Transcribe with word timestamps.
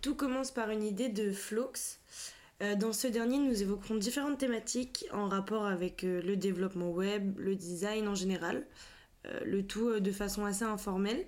Tout 0.00 0.14
commence 0.14 0.52
par 0.52 0.70
une 0.70 0.84
idée 0.84 1.08
de 1.08 1.32
Flox. 1.32 1.98
Euh, 2.62 2.76
dans 2.76 2.92
ce 2.92 3.08
dernier, 3.08 3.38
nous 3.38 3.60
évoquerons 3.60 3.96
différentes 3.96 4.38
thématiques 4.38 5.06
en 5.12 5.28
rapport 5.28 5.66
avec 5.66 6.04
euh, 6.04 6.22
le 6.22 6.36
développement 6.36 6.90
web, 6.90 7.36
le 7.38 7.56
design 7.56 8.06
en 8.06 8.14
général, 8.14 8.64
euh, 9.26 9.40
le 9.44 9.66
tout 9.66 9.98
de 9.98 10.12
façon 10.12 10.44
assez 10.44 10.64
informelle. 10.64 11.26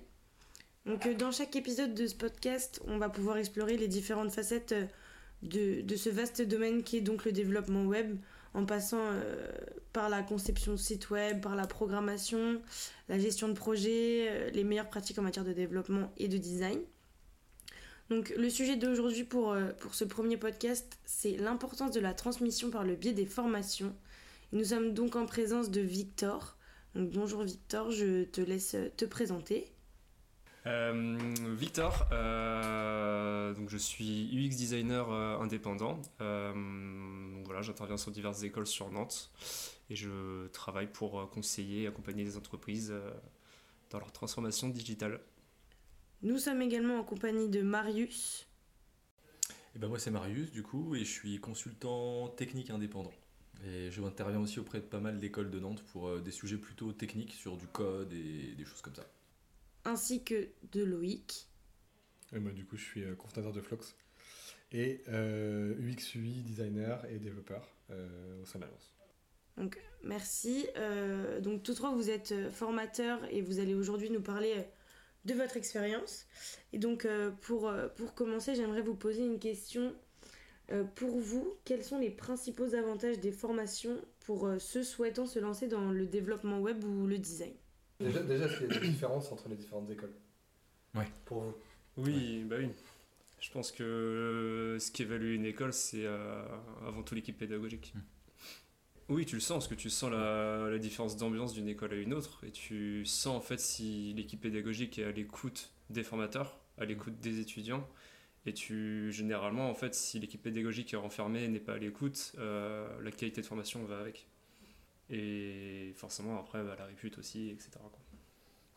Donc, 0.85 1.07
dans 1.17 1.31
chaque 1.31 1.55
épisode 1.57 1.93
de 1.93 2.07
ce 2.07 2.15
podcast, 2.15 2.81
on 2.87 2.97
va 2.97 3.09
pouvoir 3.09 3.37
explorer 3.37 3.75
les 3.75 3.87
différentes 3.87 4.31
facettes 4.31 4.73
de, 5.43 5.83
ce 5.95 6.09
vaste 6.09 6.41
domaine 6.41 6.83
qui 6.83 6.97
est 6.97 7.01
donc 7.01 7.25
le 7.25 7.33
développement 7.33 7.83
web, 7.83 8.17
en 8.53 8.65
passant 8.65 9.03
par 9.93 10.09
la 10.09 10.23
conception 10.23 10.71
de 10.71 10.77
site 10.77 11.11
web, 11.11 11.39
par 11.39 11.55
la 11.55 11.67
programmation, 11.67 12.61
la 13.09 13.19
gestion 13.19 13.47
de 13.47 13.53
projet, 13.53 14.49
les 14.51 14.63
meilleures 14.63 14.89
pratiques 14.89 15.19
en 15.19 15.21
matière 15.21 15.45
de 15.45 15.53
développement 15.53 16.11
et 16.17 16.27
de 16.27 16.37
design. 16.37 16.79
Donc 18.11 18.33
le 18.37 18.49
sujet 18.49 18.75
d'aujourd'hui 18.75 19.23
pour, 19.23 19.53
euh, 19.53 19.71
pour 19.79 19.95
ce 19.95 20.03
premier 20.03 20.35
podcast, 20.35 20.99
c'est 21.05 21.37
l'importance 21.37 21.91
de 21.91 22.01
la 22.01 22.13
transmission 22.13 22.69
par 22.69 22.83
le 22.83 22.95
biais 22.95 23.13
des 23.13 23.25
formations. 23.25 23.95
nous 24.51 24.65
sommes 24.65 24.93
donc 24.93 25.15
en 25.15 25.25
présence 25.25 25.71
de 25.71 25.79
Victor. 25.79 26.57
Donc 26.93 27.09
bonjour 27.11 27.41
Victor, 27.43 27.89
je 27.89 28.25
te 28.25 28.41
laisse 28.41 28.75
te 28.97 29.05
présenter. 29.05 29.71
Euh, 30.65 31.17
Victor, 31.55 32.05
euh, 32.11 33.53
donc 33.53 33.69
je 33.69 33.77
suis 33.77 34.29
UX 34.33 34.57
designer 34.57 35.09
indépendant. 35.39 36.01
voilà, 36.19 37.61
j'interviens 37.61 37.95
sur 37.95 38.11
diverses 38.11 38.43
écoles 38.43 38.67
sur 38.67 38.91
Nantes 38.91 39.31
et 39.89 39.95
je 39.95 40.47
travaille 40.47 40.87
pour 40.87 41.29
conseiller 41.29 41.83
et 41.83 41.87
accompagner 41.87 42.25
des 42.25 42.35
entreprises 42.35 42.93
dans 43.89 43.99
leur 43.99 44.11
transformation 44.11 44.67
digitale. 44.67 45.21
Nous 46.23 46.37
sommes 46.37 46.61
également 46.61 46.99
en 46.99 47.03
compagnie 47.03 47.49
de 47.49 47.63
Marius. 47.63 48.47
Et 49.49 49.53
eh 49.77 49.79
ben 49.79 49.87
moi 49.87 49.97
c'est 49.97 50.11
Marius 50.11 50.51
du 50.51 50.61
coup 50.61 50.93
et 50.95 50.99
je 50.99 51.11
suis 51.11 51.39
consultant 51.39 52.27
technique 52.27 52.69
indépendant. 52.69 53.13
Et 53.65 53.89
je 53.89 54.01
interviens 54.03 54.39
aussi 54.39 54.59
auprès 54.59 54.79
de 54.79 54.85
pas 54.85 54.99
mal 54.99 55.19
d'écoles 55.19 55.49
de 55.49 55.59
Nantes 55.59 55.83
pour 55.91 56.09
euh, 56.09 56.19
des 56.19 56.29
sujets 56.29 56.57
plutôt 56.57 56.93
techniques 56.93 57.33
sur 57.33 57.57
du 57.57 57.65
code 57.65 58.13
et 58.13 58.53
des 58.55 58.65
choses 58.65 58.81
comme 58.81 58.93
ça. 58.93 59.05
Ainsi 59.85 60.23
que 60.23 60.49
de 60.71 60.83
Loïc. 60.83 61.47
Et 62.33 62.39
moi 62.39 62.51
du 62.51 62.65
coup 62.65 62.77
je 62.77 62.83
suis 62.83 63.03
euh, 63.03 63.15
cofondateur 63.15 63.53
de 63.53 63.61
Flox 63.61 63.95
et 64.71 65.01
euh, 65.07 65.73
UX 65.79 66.13
UI 66.15 66.43
designer 66.43 67.03
et 67.05 67.17
développeur 67.17 67.67
au 67.89 68.45
sein 68.45 68.59
de 68.59 68.65
l'agence. 68.65 68.93
Donc 69.57 69.77
merci. 70.03 70.67
donc 71.41 71.61
tous 71.63 71.73
trois 71.73 71.93
vous 71.93 72.09
êtes 72.09 72.33
formateurs 72.51 73.19
et 73.31 73.41
vous 73.41 73.59
allez 73.59 73.75
aujourd'hui 73.75 74.09
nous 74.09 74.21
parler 74.21 74.65
de 75.25 75.33
votre 75.33 75.57
expérience. 75.57 76.25
Et 76.73 76.79
donc, 76.79 77.05
euh, 77.05 77.31
pour, 77.41 77.67
euh, 77.67 77.87
pour 77.89 78.13
commencer, 78.13 78.55
j'aimerais 78.55 78.81
vous 78.81 78.95
poser 78.95 79.25
une 79.25 79.39
question. 79.39 79.93
Euh, 80.71 80.83
pour 80.83 81.19
vous, 81.19 81.53
quels 81.65 81.83
sont 81.83 81.99
les 81.99 82.09
principaux 82.09 82.73
avantages 82.75 83.19
des 83.19 83.31
formations 83.31 83.97
pour 84.25 84.49
ceux 84.59 84.83
souhaitant 84.83 85.25
se 85.25 85.39
lancer 85.39 85.67
dans 85.67 85.91
le 85.91 86.05
développement 86.05 86.59
web 86.59 86.83
ou 86.83 87.07
le 87.07 87.17
design? 87.17 87.53
Déjà, 87.99 88.21
déjà 88.23 88.45
est-ce 88.45 88.57
qu'il 88.57 88.73
y 88.73 88.77
a 88.77 88.79
des 88.79 88.87
différences 88.87 89.31
entre 89.31 89.49
les 89.49 89.55
différentes 89.55 89.89
écoles 89.89 90.13
Ouais. 90.95 91.07
Pour 91.25 91.41
vous 91.41 91.53
Oui, 91.97 92.43
bah 92.45 92.55
oui. 92.59 92.69
Je 93.39 93.51
pense 93.51 93.71
que 93.71 94.77
ce 94.79 94.91
qui 94.91 95.01
évalue 95.01 95.35
une 95.35 95.45
école, 95.45 95.73
c'est 95.73 96.05
avant 96.05 97.03
tout 97.03 97.15
l'équipe 97.15 97.37
pédagogique. 97.37 97.93
Hmm. 97.95 97.99
Oui, 99.11 99.25
tu 99.25 99.35
le 99.35 99.41
sens, 99.41 99.65
parce 99.65 99.67
que 99.67 99.75
tu 99.75 99.89
sens 99.89 100.09
la, 100.09 100.79
différence 100.79 101.17
d'ambiance 101.17 101.51
d'une 101.51 101.67
école 101.67 101.91
à 101.91 101.97
une 101.97 102.13
autre, 102.13 102.45
et 102.45 102.51
tu 102.51 103.05
sens 103.05 103.35
en 103.35 103.41
fait 103.41 103.59
si 103.59 104.13
l'équipe 104.13 104.39
pédagogique 104.39 104.97
est 104.99 105.03
à 105.03 105.11
l'écoute 105.11 105.73
des 105.89 106.01
formateurs, 106.01 106.57
à 106.77 106.85
l'écoute 106.85 107.19
des 107.19 107.41
étudiants, 107.41 107.85
et 108.45 108.53
tu 108.53 109.11
généralement 109.11 109.69
en 109.69 109.73
fait 109.73 109.95
si 109.95 110.17
l'équipe 110.17 110.41
pédagogique 110.41 110.93
est 110.93 110.97
renfermée 110.97 111.45
n'est 111.49 111.59
pas 111.59 111.73
à 111.73 111.77
l'écoute, 111.77 112.31
euh, 112.37 112.87
la 113.01 113.11
qualité 113.11 113.41
de 113.41 113.45
formation 113.45 113.83
va 113.83 113.99
avec. 113.99 114.27
Et 115.09 115.91
forcément 115.97 116.39
après 116.39 116.63
bah, 116.63 116.77
la 116.79 116.85
répute 116.85 117.17
aussi, 117.17 117.49
etc. 117.49 117.71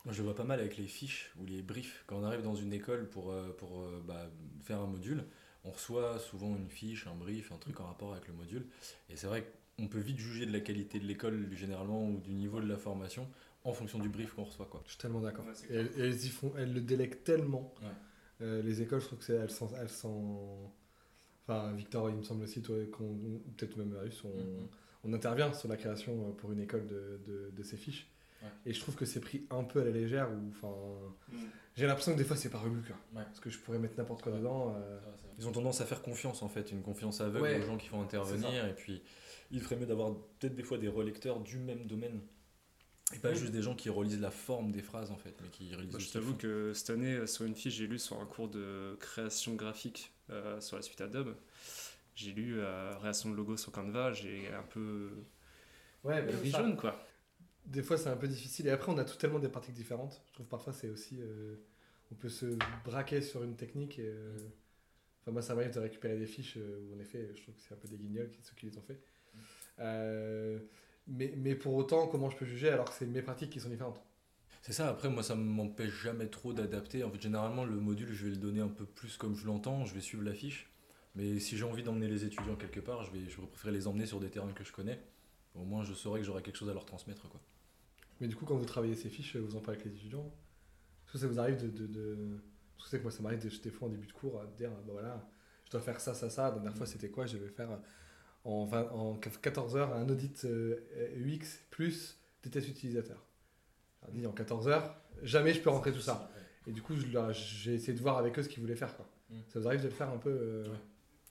Moi, 0.03 0.13
je 0.13 0.21
vois 0.21 0.35
pas 0.35 0.43
mal 0.43 0.59
avec 0.59 0.75
les 0.75 0.87
fiches 0.87 1.31
ou 1.39 1.45
les 1.45 1.61
briefs. 1.61 2.03
Quand 2.07 2.17
on 2.17 2.23
arrive 2.25 2.41
dans 2.41 2.55
une 2.55 2.73
école 2.73 3.09
pour, 3.09 3.31
euh, 3.31 3.55
pour 3.57 3.79
euh, 3.79 4.03
bah, 4.05 4.29
faire 4.65 4.81
un 4.81 4.87
module, 4.87 5.23
on 5.63 5.71
reçoit 5.71 6.19
souvent 6.19 6.57
une 6.57 6.69
fiche, 6.69 7.07
un 7.07 7.15
brief, 7.15 7.53
un 7.53 7.57
truc 7.57 7.79
en 7.79 7.85
rapport 7.85 8.11
avec 8.11 8.27
le 8.27 8.33
module. 8.33 8.67
Et 9.09 9.15
c'est 9.15 9.27
vrai 9.27 9.43
que 9.43 9.64
on 9.79 9.87
peut 9.87 9.99
vite 9.99 10.19
juger 10.19 10.45
de 10.45 10.53
la 10.53 10.59
qualité 10.59 10.99
de 10.99 11.05
l'école 11.05 11.49
généralement 11.53 12.07
ou 12.07 12.19
du 12.19 12.31
niveau 12.31 12.61
de 12.61 12.67
la 12.67 12.77
formation 12.77 13.27
en 13.63 13.73
fonction 13.73 13.99
du 13.99 14.09
brief 14.09 14.33
qu'on 14.33 14.43
reçoit. 14.43 14.67
Quoi. 14.67 14.81
Je 14.85 14.91
suis 14.91 14.99
tellement 14.99 15.21
d'accord. 15.21 15.45
et, 15.69 15.75
elles, 15.75 16.25
y 16.25 16.29
font, 16.29 16.53
elles 16.57 16.73
le 16.73 16.81
délèguent 16.81 17.23
tellement. 17.23 17.73
Euh, 18.41 18.61
les 18.61 18.81
écoles, 18.81 19.01
je 19.01 19.07
trouve 19.07 19.19
que 19.19 19.33
elles 19.33 19.49
sont, 19.49 19.69
elles 19.79 19.89
sont... 19.89 20.71
Enfin, 21.47 21.71
Victor, 21.73 22.09
il 22.09 22.15
me 22.15 22.23
semble 22.23 22.43
aussi, 22.43 22.61
toi, 22.61 22.75
peut-être 22.77 23.77
même 23.77 23.89
Marius, 23.89 24.23
on, 24.23 24.29
mm-hmm. 24.29 24.67
on, 25.05 25.13
intervient 25.13 25.53
sur 25.53 25.69
la 25.69 25.77
création 25.77 26.13
euh, 26.13 26.31
pour 26.31 26.51
une 26.51 26.59
école 26.59 26.85
de, 26.87 27.19
de, 27.25 27.51
de 27.55 27.63
ces 27.63 27.77
fiches. 27.77 28.09
Et 28.65 28.73
je 28.73 28.79
trouve 28.79 28.95
que 28.95 29.05
c'est 29.05 29.19
pris 29.19 29.45
un 29.49 29.63
peu 29.63 29.81
à 29.81 29.83
la 29.83 29.91
légère. 29.91 30.29
Ou, 30.31 30.51
enfin, 30.51 30.75
mm. 31.31 31.37
J'ai 31.75 31.87
l'impression 31.87 32.13
que 32.13 32.17
des 32.17 32.23
fois 32.23 32.37
c'est 32.37 32.49
pas 32.49 32.59
revu. 32.59 32.81
Parce 33.13 33.39
que 33.39 33.49
je 33.49 33.59
pourrais 33.59 33.79
mettre 33.79 33.97
n'importe 33.97 34.21
quoi 34.21 34.31
dedans. 34.31 34.75
Euh. 34.77 34.99
Ils 35.39 35.47
ont 35.47 35.51
tendance 35.51 35.81
à 35.81 35.85
faire 35.85 36.01
confiance 36.01 36.41
en 36.41 36.47
fait, 36.47 36.71
une 36.71 36.81
confiance 36.81 37.21
aveugle 37.21 37.61
aux 37.61 37.65
gens 37.65 37.77
qui 37.77 37.89
vont 37.89 38.01
intervenir. 38.01 38.65
Et 38.65 38.73
puis 38.73 39.01
il 39.51 39.61
ferait 39.61 39.75
mieux 39.75 39.85
d'avoir 39.85 40.15
peut-être 40.39 40.55
des 40.55 40.63
fois 40.63 40.77
des 40.77 40.87
relecteurs 40.87 41.39
du 41.39 41.57
même 41.57 41.85
domaine. 41.85 42.21
Et 43.13 43.19
pas 43.19 43.33
juste 43.33 43.51
des 43.51 43.61
gens 43.61 43.75
qui 43.75 43.89
relisent 43.89 44.19
la 44.19 44.31
forme 44.31 44.71
des 44.71 44.81
phrases 44.81 45.11
en 45.11 45.15
fait, 45.15 45.35
mais 45.41 45.49
qui 45.49 45.75
relisent 45.75 45.97
Je 45.99 46.11
t'avoue 46.11 46.35
que 46.35 46.73
cette 46.73 46.89
année, 46.89 47.13
euh, 47.13 47.27
sur 47.27 47.45
une 47.45 47.53
fiche, 47.53 47.75
j'ai 47.75 47.85
lu 47.85 47.99
sur 47.99 48.19
un 48.19 48.25
cours 48.25 48.49
de 48.49 48.97
création 48.99 49.53
graphique 49.53 50.11
euh, 50.31 50.59
sur 50.59 50.75
la 50.75 50.81
suite 50.81 51.01
Adobe. 51.01 51.35
J'ai 52.15 52.31
lu 52.31 52.55
euh, 52.57 52.97
réaction 52.97 53.29
de 53.29 53.35
logo 53.35 53.57
sur 53.57 53.71
Canva, 53.71 54.13
j'ai 54.13 54.47
un 54.51 54.63
peu. 54.63 55.11
Ouais, 56.03 56.23
mais 56.23 56.49
jaune 56.49 56.75
quoi. 56.75 57.05
Des 57.65 57.83
fois, 57.83 57.97
c'est 57.97 58.09
un 58.09 58.17
peu 58.17 58.27
difficile. 58.27 58.67
Et 58.67 58.71
après, 58.71 58.91
on 58.91 58.97
a 58.97 59.05
tout 59.05 59.17
tellement 59.17 59.39
des 59.39 59.49
pratiques 59.49 59.73
différentes. 59.73 60.21
Je 60.27 60.33
trouve 60.33 60.47
parfois, 60.47 60.71
c'est 60.71 60.89
aussi. 60.89 61.19
on 62.11 62.15
peut 62.15 62.29
se 62.29 62.45
braquer 62.83 63.21
sur 63.21 63.43
une 63.43 63.55
technique. 63.55 63.97
Et, 63.99 64.13
Enfin, 65.21 65.31
moi, 65.31 65.41
ça 65.41 65.55
m'arrive 65.55 65.73
de 65.73 65.79
récupérer 65.79 66.19
des 66.19 66.27
fiches 66.27 66.57
où, 66.57 66.95
en 66.95 66.99
effet, 66.99 67.31
je 67.33 67.41
trouve 67.41 67.55
que 67.55 67.61
c'est 67.61 67.73
un 67.73 67.77
peu 67.77 67.87
des 67.87 67.97
guignols, 67.97 68.29
ceux 68.43 68.53
qui 68.55 68.67
les 68.67 68.77
ont 68.77 68.81
fait. 68.83 69.01
Euh, 69.79 70.59
mais, 71.07 71.33
mais 71.37 71.55
pour 71.55 71.75
autant, 71.75 72.07
comment 72.07 72.29
je 72.29 72.37
peux 72.37 72.45
juger 72.45 72.69
alors 72.69 72.85
que 72.85 72.93
c'est 72.93 73.05
mes 73.05 73.21
pratiques 73.21 73.49
qui 73.49 73.59
sont 73.59 73.69
différentes? 73.69 74.01
C'est 74.61 74.73
ça, 74.73 74.89
après 74.89 75.09
moi 75.09 75.21
ça 75.21 75.35
ne 75.35 75.43
m'empêche 75.43 75.93
jamais 76.01 76.27
trop 76.27 76.51
d'adapter. 76.51 77.03
En 77.03 77.11
fait 77.11 77.21
généralement 77.21 77.65
le 77.65 77.75
module 77.75 78.11
je 78.11 78.25
vais 78.25 78.31
le 78.31 78.37
donner 78.37 78.61
un 78.61 78.67
peu 78.67 78.85
plus 78.85 79.15
comme 79.15 79.35
je 79.35 79.45
l'entends, 79.45 79.85
je 79.85 79.93
vais 79.93 80.01
suivre 80.01 80.23
la 80.23 80.33
fiche. 80.33 80.71
Mais 81.13 81.39
si 81.39 81.55
j'ai 81.55 81.65
envie 81.65 81.83
d'emmener 81.83 82.07
les 82.07 82.25
étudiants 82.25 82.55
quelque 82.55 82.79
part, 82.79 83.03
je 83.03 83.11
vais, 83.11 83.29
je 83.29 83.39
préférer 83.41 83.73
les 83.73 83.85
emmener 83.85 84.07
sur 84.07 84.19
des 84.19 84.29
terrains 84.29 84.51
que 84.53 84.63
je 84.63 84.71
connais. 84.71 84.99
Au 85.53 85.65
moins 85.65 85.83
je 85.83 85.93
saurais 85.93 86.21
que 86.21 86.25
j'aurai 86.25 86.41
quelque 86.41 86.57
chose 86.57 86.69
à 86.69 86.73
leur 86.73 86.85
transmettre. 86.85 87.29
Quoi. 87.29 87.39
Mais 88.19 88.27
du 88.27 88.35
coup 88.35 88.45
quand 88.45 88.55
vous 88.55 88.65
travaillez 88.65 88.95
ces 88.95 89.09
fiches, 89.09 89.35
vous 89.35 89.55
en 89.55 89.59
parlez 89.59 89.79
avec 89.79 89.91
les 89.91 89.99
étudiants? 89.99 90.33
Est-ce 91.05 91.13
que 91.13 91.19
ça 91.19 91.27
vous 91.27 91.39
arrive 91.39 91.61
de... 91.61 91.67
de, 91.67 91.85
de... 91.85 92.17
Parce 92.75 92.89
que 92.89 92.97
que 92.97 93.03
moi 93.03 93.11
ça 93.11 93.21
m'arrive 93.21 93.61
des 93.61 93.69
fois 93.69 93.87
en 93.87 93.91
début 93.91 94.07
de 94.07 94.13
cours 94.13 94.41
à 94.41 94.47
dire, 94.47 94.71
bah 94.71 94.93
voilà, 94.93 95.29
je 95.65 95.71
dois 95.71 95.81
faire 95.81 96.01
ça, 96.01 96.15
ça, 96.15 96.31
ça. 96.31 96.45
La 96.45 96.51
dernière 96.53 96.75
fois 96.75 96.87
c'était 96.87 97.09
quoi? 97.09 97.27
Je 97.27 97.37
vais 97.37 97.49
faire 97.49 97.69
en, 98.45 98.69
en 98.71 99.15
14 99.15 99.75
heures 99.75 99.93
un 99.93 100.07
audit 100.07 100.45
euh, 100.45 100.77
UX 101.17 101.59
plus 101.71 102.17
des 102.43 102.49
tests 102.49 102.69
utilisateurs. 102.69 103.23
dit 104.13 104.25
en 104.25 104.31
14 104.31 104.67
heures, 104.67 104.95
jamais 105.23 105.53
je 105.53 105.59
peux 105.59 105.69
rentrer 105.69 105.91
tout 105.91 105.99
ça. 105.99 106.31
Et 106.67 106.71
du 106.71 106.81
coup, 106.81 106.95
j'ai 106.95 107.73
essayé 107.73 107.93
de 107.93 108.01
voir 108.01 108.17
avec 108.17 108.37
eux 108.39 108.43
ce 108.43 108.49
qu'ils 108.49 108.61
voulaient 108.61 108.75
faire. 108.75 108.95
Quoi. 108.95 109.07
Mm. 109.29 109.35
Ça 109.47 109.59
vous 109.59 109.67
arrive 109.67 109.81
de 109.81 109.87
le 109.87 109.93
faire 109.93 110.09
un 110.09 110.17
peu 110.17 110.29
euh, 110.29 110.67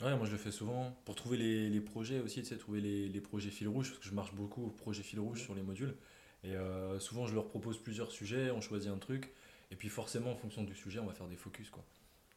ouais. 0.01 0.17
moi 0.17 0.27
je 0.27 0.33
le 0.33 0.39
fais 0.39 0.51
souvent. 0.51 0.97
Pour 1.05 1.15
trouver 1.15 1.37
les, 1.37 1.71
les 1.71 1.81
projets 1.81 2.21
aussi, 2.21 2.43
tu 2.43 2.49
sais, 2.49 2.57
trouver 2.57 2.81
les, 2.81 3.09
les, 3.09 3.21
projets 3.21 3.51
fil 3.51 3.69
rouge, 3.69 3.91
parce 3.91 4.01
que 4.01 4.09
je 4.09 4.15
marche 4.15 4.35
beaucoup 4.35 4.67
au 4.67 4.71
projet 4.71 5.03
fil 5.03 5.21
rouge 5.21 5.43
sur 5.43 5.55
les 5.55 5.63
modules. 5.63 5.95
Et 6.43 6.57
euh, 6.57 6.99
souvent, 6.99 7.27
je 7.27 7.35
leur 7.35 7.49
propose 7.49 7.83
plusieurs 7.83 8.11
sujets, 8.11 8.51
on 8.51 8.61
choisit 8.61 8.91
un 8.91 8.99
truc, 8.99 9.33
et 9.71 9.77
puis 9.77 9.89
forcément, 9.89 10.33
en 10.33 10.37
fonction 10.37 10.63
du 10.63 10.75
sujet, 10.75 10.99
on 10.99 11.07
va 11.07 11.15
faire 11.15 11.29
des 11.29 11.37
focus 11.37 11.71
quoi, 11.71 11.85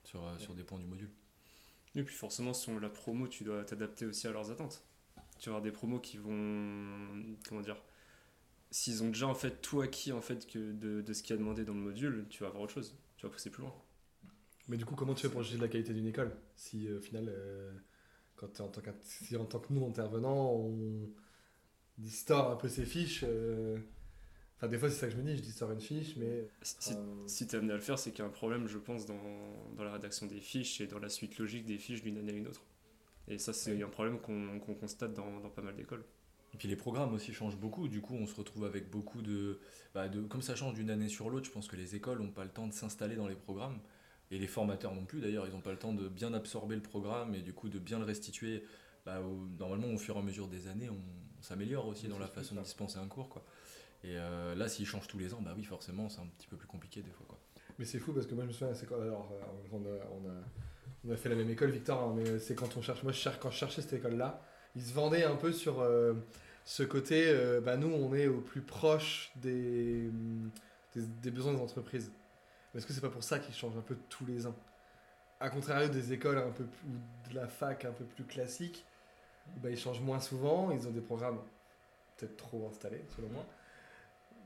sur, 0.03 0.21
sur 0.39 0.53
des 0.53 0.63
points 0.63 0.79
du 0.79 0.85
module. 0.85 1.09
Et 1.97 2.03
puis 2.03 2.15
forcément, 2.15 2.53
sur 2.53 2.79
la 2.79 2.89
promo, 2.89 3.27
tu 3.27 3.43
dois 3.43 3.65
t'adapter 3.65 4.05
aussi 4.05 4.27
à 4.27 4.31
leurs 4.31 4.51
attentes. 4.51 4.83
Tu 5.39 5.49
vas 5.49 5.55
avoir 5.55 5.63
des 5.63 5.71
promos 5.71 5.99
qui 5.99 6.17
vont. 6.17 6.87
Comment 7.49 7.61
dire 7.61 7.77
S'ils 8.69 9.03
ont 9.03 9.07
déjà 9.07 9.27
en 9.27 9.33
fait 9.33 9.61
tout 9.61 9.81
acquis 9.81 10.11
en 10.11 10.21
fait 10.21 10.45
que 10.45 10.73
de, 10.73 11.01
de 11.01 11.13
ce 11.13 11.23
qui 11.23 11.33
a 11.33 11.37
demandé 11.37 11.65
dans 11.65 11.73
le 11.73 11.79
module, 11.79 12.25
tu 12.29 12.43
vas 12.43 12.49
avoir 12.49 12.63
autre 12.63 12.73
chose. 12.73 12.95
Tu 13.17 13.25
vas 13.25 13.31
pousser 13.31 13.49
plus 13.49 13.63
loin. 13.63 13.73
Mais 14.67 14.77
du 14.77 14.85
coup, 14.85 14.95
comment 14.95 15.13
tu 15.13 15.23
fais 15.25 15.31
pour 15.31 15.41
juger 15.41 15.57
de 15.57 15.61
la 15.61 15.69
qualité 15.69 15.93
d'une 15.93 16.07
école 16.07 16.35
Si 16.55 16.87
euh, 16.87 16.97
au 16.97 17.01
final, 17.01 17.29
euh, 17.29 17.71
quand 18.35 18.59
en 18.59 18.67
tant 18.67 18.81
si 19.01 19.35
tant 19.49 19.59
que 19.59 19.73
nous 19.73 19.85
intervenants, 19.85 20.53
on 20.53 21.09
distord 21.97 22.51
un 22.51 22.55
peu 22.55 22.67
ses 22.67 22.85
fiches. 22.85 23.23
Euh, 23.27 23.79
Enfin, 24.57 24.67
des 24.69 24.77
fois, 24.79 24.89
c'est 24.89 24.95
ça 24.95 25.07
que 25.07 25.13
je 25.13 25.17
me 25.17 25.23
dis, 25.23 25.37
je 25.37 25.41
dis 25.41 25.51
sors 25.51 25.71
une 25.71 25.79
fiche, 25.81 26.15
mais. 26.17 26.47
Si, 26.63 26.95
si 27.27 27.47
tu 27.47 27.55
es 27.55 27.59
amené 27.59 27.73
à 27.73 27.75
le 27.75 27.81
faire, 27.81 27.99
c'est 27.99 28.11
qu'il 28.11 28.19
y 28.19 28.21
a 28.23 28.25
un 28.25 28.31
problème, 28.31 28.67
je 28.67 28.79
pense, 28.79 29.05
dans, 29.05 29.21
dans, 29.75 29.83
la 29.83 29.93
rédaction 29.93 30.25
des 30.25 30.39
fiches 30.39 30.81
et 30.81 30.87
dans 30.87 30.99
la 30.99 31.09
suite 31.09 31.37
logique 31.37 31.65
des 31.65 31.77
fiches 31.77 32.01
d'une 32.01 32.17
année 32.17 32.33
à 32.33 32.35
une 32.35 32.47
autre. 32.47 32.63
Et 33.27 33.37
ça, 33.37 33.53
c'est 33.53 33.81
un 33.83 33.89
problème 33.89 34.19
qu'on 34.19 34.75
constate 34.75 35.13
dans, 35.13 35.39
dans, 35.41 35.49
pas 35.49 35.61
mal 35.61 35.75
d'écoles. 35.75 36.03
Et 36.53 36.57
puis 36.57 36.67
les 36.69 36.77
programmes 36.77 37.13
aussi 37.13 37.33
changent 37.33 37.57
beaucoup, 37.57 37.87
du 37.87 38.01
coup, 38.01 38.15
on 38.15 38.25
se 38.25 38.33
retrouve 38.35 38.65
avec 38.65 38.89
beaucoup 38.89 39.21
de. 39.21 39.59
Bah, 39.93 40.07
de 40.07 40.21
comme 40.21 40.41
ça 40.41 40.55
change 40.55 40.73
d'une 40.73 40.89
année 40.89 41.09
sur 41.09 41.29
l'autre, 41.29 41.45
je 41.45 41.51
pense 41.51 41.67
que 41.67 41.75
les 41.75 41.95
écoles 41.95 42.19
n'ont 42.19 42.31
pas 42.31 42.45
le 42.45 42.49
temps 42.49 42.67
de 42.67 42.73
s'installer 42.73 43.15
dans 43.15 43.27
les 43.27 43.35
programmes. 43.35 43.79
Et 44.31 44.39
les 44.39 44.47
formateurs 44.47 44.93
non 44.93 45.05
plus, 45.05 45.21
d'ailleurs, 45.21 45.45
ils 45.47 45.53
n'ont 45.53 45.61
pas 45.61 45.71
le 45.71 45.77
temps 45.77 45.93
de 45.93 46.09
bien 46.09 46.33
absorber 46.33 46.75
le 46.75 46.81
programme 46.81 47.35
et 47.35 47.41
du 47.41 47.53
coup 47.53 47.69
de 47.69 47.79
bien 47.79 47.99
le 47.99 48.05
restituer. 48.05 48.63
Bah, 49.05 49.21
au- 49.21 49.47
normalement, 49.59 49.87
au 49.93 49.97
fur 49.97 50.15
et 50.15 50.19
à 50.19 50.21
mesure 50.21 50.47
des 50.47 50.67
années, 50.67 50.89
on, 50.89 50.99
on 51.39 51.41
s'améliore 51.41 51.87
aussi 51.87 52.07
Oui, 52.07 52.09
dans 52.09 52.19
la 52.19 52.27
façon 52.27 52.55
ça. 52.55 52.61
de 52.61 52.65
dispenser 52.65 52.97
un 52.97 53.07
cours. 53.07 53.29
Quoi. 53.29 53.45
Et 54.03 54.17
euh, 54.17 54.55
là, 54.55 54.67
s'ils 54.67 54.85
changent 54.85 55.07
tous 55.07 55.17
les 55.17 55.33
ans, 55.33 55.41
bah 55.41 55.53
oui, 55.55 55.63
forcément, 55.63 56.09
c'est 56.09 56.21
un 56.21 56.27
petit 56.37 56.47
peu 56.47 56.55
plus 56.55 56.67
compliqué 56.67 57.01
des 57.01 57.11
fois. 57.11 57.25
Quoi. 57.27 57.37
Mais 57.79 57.85
c'est 57.85 57.99
fou 57.99 58.13
parce 58.13 58.25
que 58.25 58.33
moi 58.33 58.43
je 58.43 58.49
me 58.49 58.53
souviens, 58.53 58.73
c'est 58.73 58.87
quand 58.87 58.99
alors 59.01 59.31
euh, 59.33 60.07
on 61.05 61.11
a, 61.11 61.15
fait 61.15 61.29
la 61.29 61.35
même 61.35 61.49
école, 61.49 61.71
Victor, 61.71 62.01
hein, 62.01 62.13
mais 62.15 62.39
c'est 62.39 62.55
quand 62.55 62.77
on 62.77 62.81
cherche. 62.81 63.03
Moi 63.03 63.11
je 63.11 63.17
cherche, 63.17 63.39
quand 63.39 63.51
je 63.51 63.57
cherchais 63.57 63.81
cette 63.81 63.93
école-là, 63.93 64.41
ils 64.75 64.83
se 64.83 64.93
vendaient 64.93 65.23
un 65.23 65.35
peu 65.35 65.51
sur 65.51 65.81
euh, 65.81 66.13
ce 66.65 66.83
côté. 66.83 67.33
bah 67.63 67.77
nous 67.77 67.89
on 67.89 68.13
est 68.13 68.27
au 68.27 68.41
plus 68.41 68.61
proche 68.61 69.31
des, 69.35 70.09
des, 70.95 71.01
des 71.21 71.31
besoins 71.31 71.53
des 71.53 71.61
entreprises. 71.61 72.11
Mais 72.73 72.79
est-ce 72.79 72.87
que 72.87 72.93
c'est 72.93 73.01
pas 73.01 73.09
pour 73.09 73.23
ça 73.23 73.39
qu'ils 73.39 73.55
changent 73.55 73.77
un 73.77 73.81
peu 73.81 73.97
tous 74.09 74.25
les 74.25 74.47
ans? 74.47 74.55
À 75.39 75.49
contrario 75.49 75.87
des 75.87 76.13
écoles 76.13 76.39
un 76.39 76.49
peu 76.49 76.65
plus, 76.65 76.87
ou 76.87 77.29
de 77.29 77.35
la 77.35 77.47
fac 77.47 77.85
un 77.85 77.91
peu 77.91 78.05
plus 78.05 78.23
classique, 78.23 78.85
bah, 79.57 79.69
ils 79.69 79.77
changent 79.77 80.01
moins 80.01 80.19
souvent, 80.19 80.71
ils 80.71 80.87
ont 80.87 80.91
des 80.91 81.01
programmes 81.01 81.39
peut-être 82.17 82.37
trop 82.37 82.67
installés 82.67 83.03
selon 83.15 83.29
moi. 83.29 83.45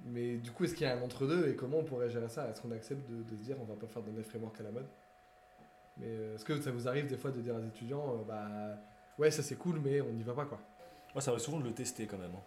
Mais 0.05 0.37
du 0.37 0.51
coup, 0.51 0.63
est-ce 0.63 0.73
qu'il 0.73 0.87
y 0.87 0.89
a 0.89 0.97
un 0.97 1.01
entre-deux 1.01 1.49
et 1.49 1.55
comment 1.55 1.77
on 1.77 1.83
pourrait 1.83 2.09
gérer 2.09 2.29
ça? 2.29 2.49
Est-ce 2.49 2.61
qu'on 2.61 2.71
accepte 2.71 3.09
de, 3.09 3.35
se 3.35 3.41
dire 3.41 3.57
on 3.61 3.65
va 3.65 3.75
pas 3.75 3.87
faire 3.87 4.01
de 4.01 4.21
framework 4.23 4.59
à 4.59 4.63
la 4.63 4.71
mode? 4.71 4.87
Mais 5.97 6.07
euh, 6.07 6.35
est-ce 6.35 6.45
que 6.45 6.59
ça 6.59 6.71
vous 6.71 6.87
arrive 6.87 7.07
des 7.07 7.17
fois 7.17 7.31
de 7.31 7.39
dire 7.41 7.55
aux 7.55 7.63
étudiants 7.63 8.15
euh, 8.15 8.23
bah 8.27 8.77
ouais, 9.19 9.29
ça 9.29 9.43
c'est 9.43 9.55
cool, 9.55 9.79
mais 9.79 10.01
on 10.01 10.11
n'y 10.11 10.23
va 10.23 10.33
pas 10.33 10.45
quoi? 10.45 10.59
Moi, 11.13 11.21
ça 11.21 11.31
arrive 11.31 11.43
souvent 11.43 11.59
de 11.59 11.65
le 11.65 11.73
tester 11.73 12.07
quand 12.07 12.17
même. 12.17 12.31
hein. 12.33 12.41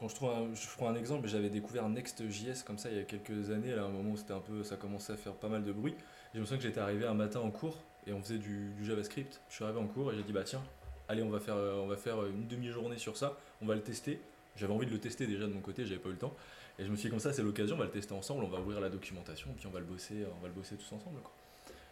Quand 0.00 0.08
je, 0.08 0.14
trouve 0.16 0.30
un- 0.30 0.52
je 0.54 0.66
prends 0.76 0.88
un 0.88 0.96
exemple, 0.96 1.28
j'avais 1.28 1.50
découvert 1.50 1.88
Next.js 1.88 2.64
comme 2.66 2.78
ça 2.78 2.90
il 2.90 2.96
y 2.96 3.00
a 3.00 3.04
quelques 3.04 3.50
années, 3.50 3.72
à 3.72 3.84
un 3.84 3.88
moment 3.88 4.12
où 4.12 4.16
c'était 4.16 4.32
un 4.32 4.40
peu, 4.40 4.64
ça 4.64 4.76
commençait 4.76 5.12
à 5.12 5.16
faire 5.16 5.34
pas 5.34 5.48
mal 5.48 5.62
de 5.62 5.70
bruit. 5.70 5.94
Me 6.34 6.40
souviens 6.40 6.56
que 6.56 6.62
j'étais 6.64 6.80
arrivé 6.80 7.06
un 7.06 7.14
matin 7.14 7.40
en 7.40 7.50
cours 7.50 7.78
et 8.06 8.12
on 8.12 8.20
faisait 8.20 8.38
du, 8.38 8.70
du 8.70 8.84
JavaScript. 8.84 9.40
Je 9.48 9.54
suis 9.54 9.64
arrivé 9.64 9.78
en 9.78 9.86
cours 9.86 10.12
et 10.12 10.16
j'ai 10.16 10.24
dit 10.24 10.32
bah 10.32 10.42
tiens, 10.44 10.62
allez 11.08 11.22
on 11.22 11.30
va 11.30 11.38
faire, 11.38 11.54
euh, 11.56 11.80
on 11.80 11.86
va 11.86 11.96
faire 11.96 12.24
une 12.26 12.48
demi-journée 12.48 12.98
sur 12.98 13.16
ça, 13.16 13.38
on 13.60 13.66
va 13.66 13.74
le 13.76 13.82
tester. 13.82 14.20
J'avais 14.56 14.72
envie 14.72 14.86
de 14.86 14.90
le 14.90 14.98
tester 14.98 15.26
déjà 15.26 15.46
de 15.46 15.52
mon 15.52 15.60
côté, 15.60 15.84
j'avais 15.86 16.00
pas 16.00 16.08
eu 16.08 16.12
le 16.12 16.18
temps. 16.18 16.34
Et 16.82 16.84
je 16.84 16.90
me 16.90 16.96
suis 16.96 17.04
dit 17.06 17.10
comme 17.10 17.20
ça 17.20 17.32
c'est 17.32 17.42
l'occasion, 17.42 17.76
on 17.76 17.78
va 17.78 17.84
le 17.84 17.92
tester 17.92 18.12
ensemble, 18.12 18.42
on 18.42 18.48
va 18.48 18.60
ouvrir 18.60 18.80
la 18.80 18.90
documentation, 18.90 19.54
puis 19.54 19.66
on 19.68 19.70
va 19.70 19.78
le 19.78 19.86
bosser, 19.86 20.26
on 20.36 20.40
va 20.40 20.48
le 20.48 20.54
bosser 20.54 20.74
tous 20.76 20.92
ensemble. 20.94 21.20
Quoi. 21.20 21.32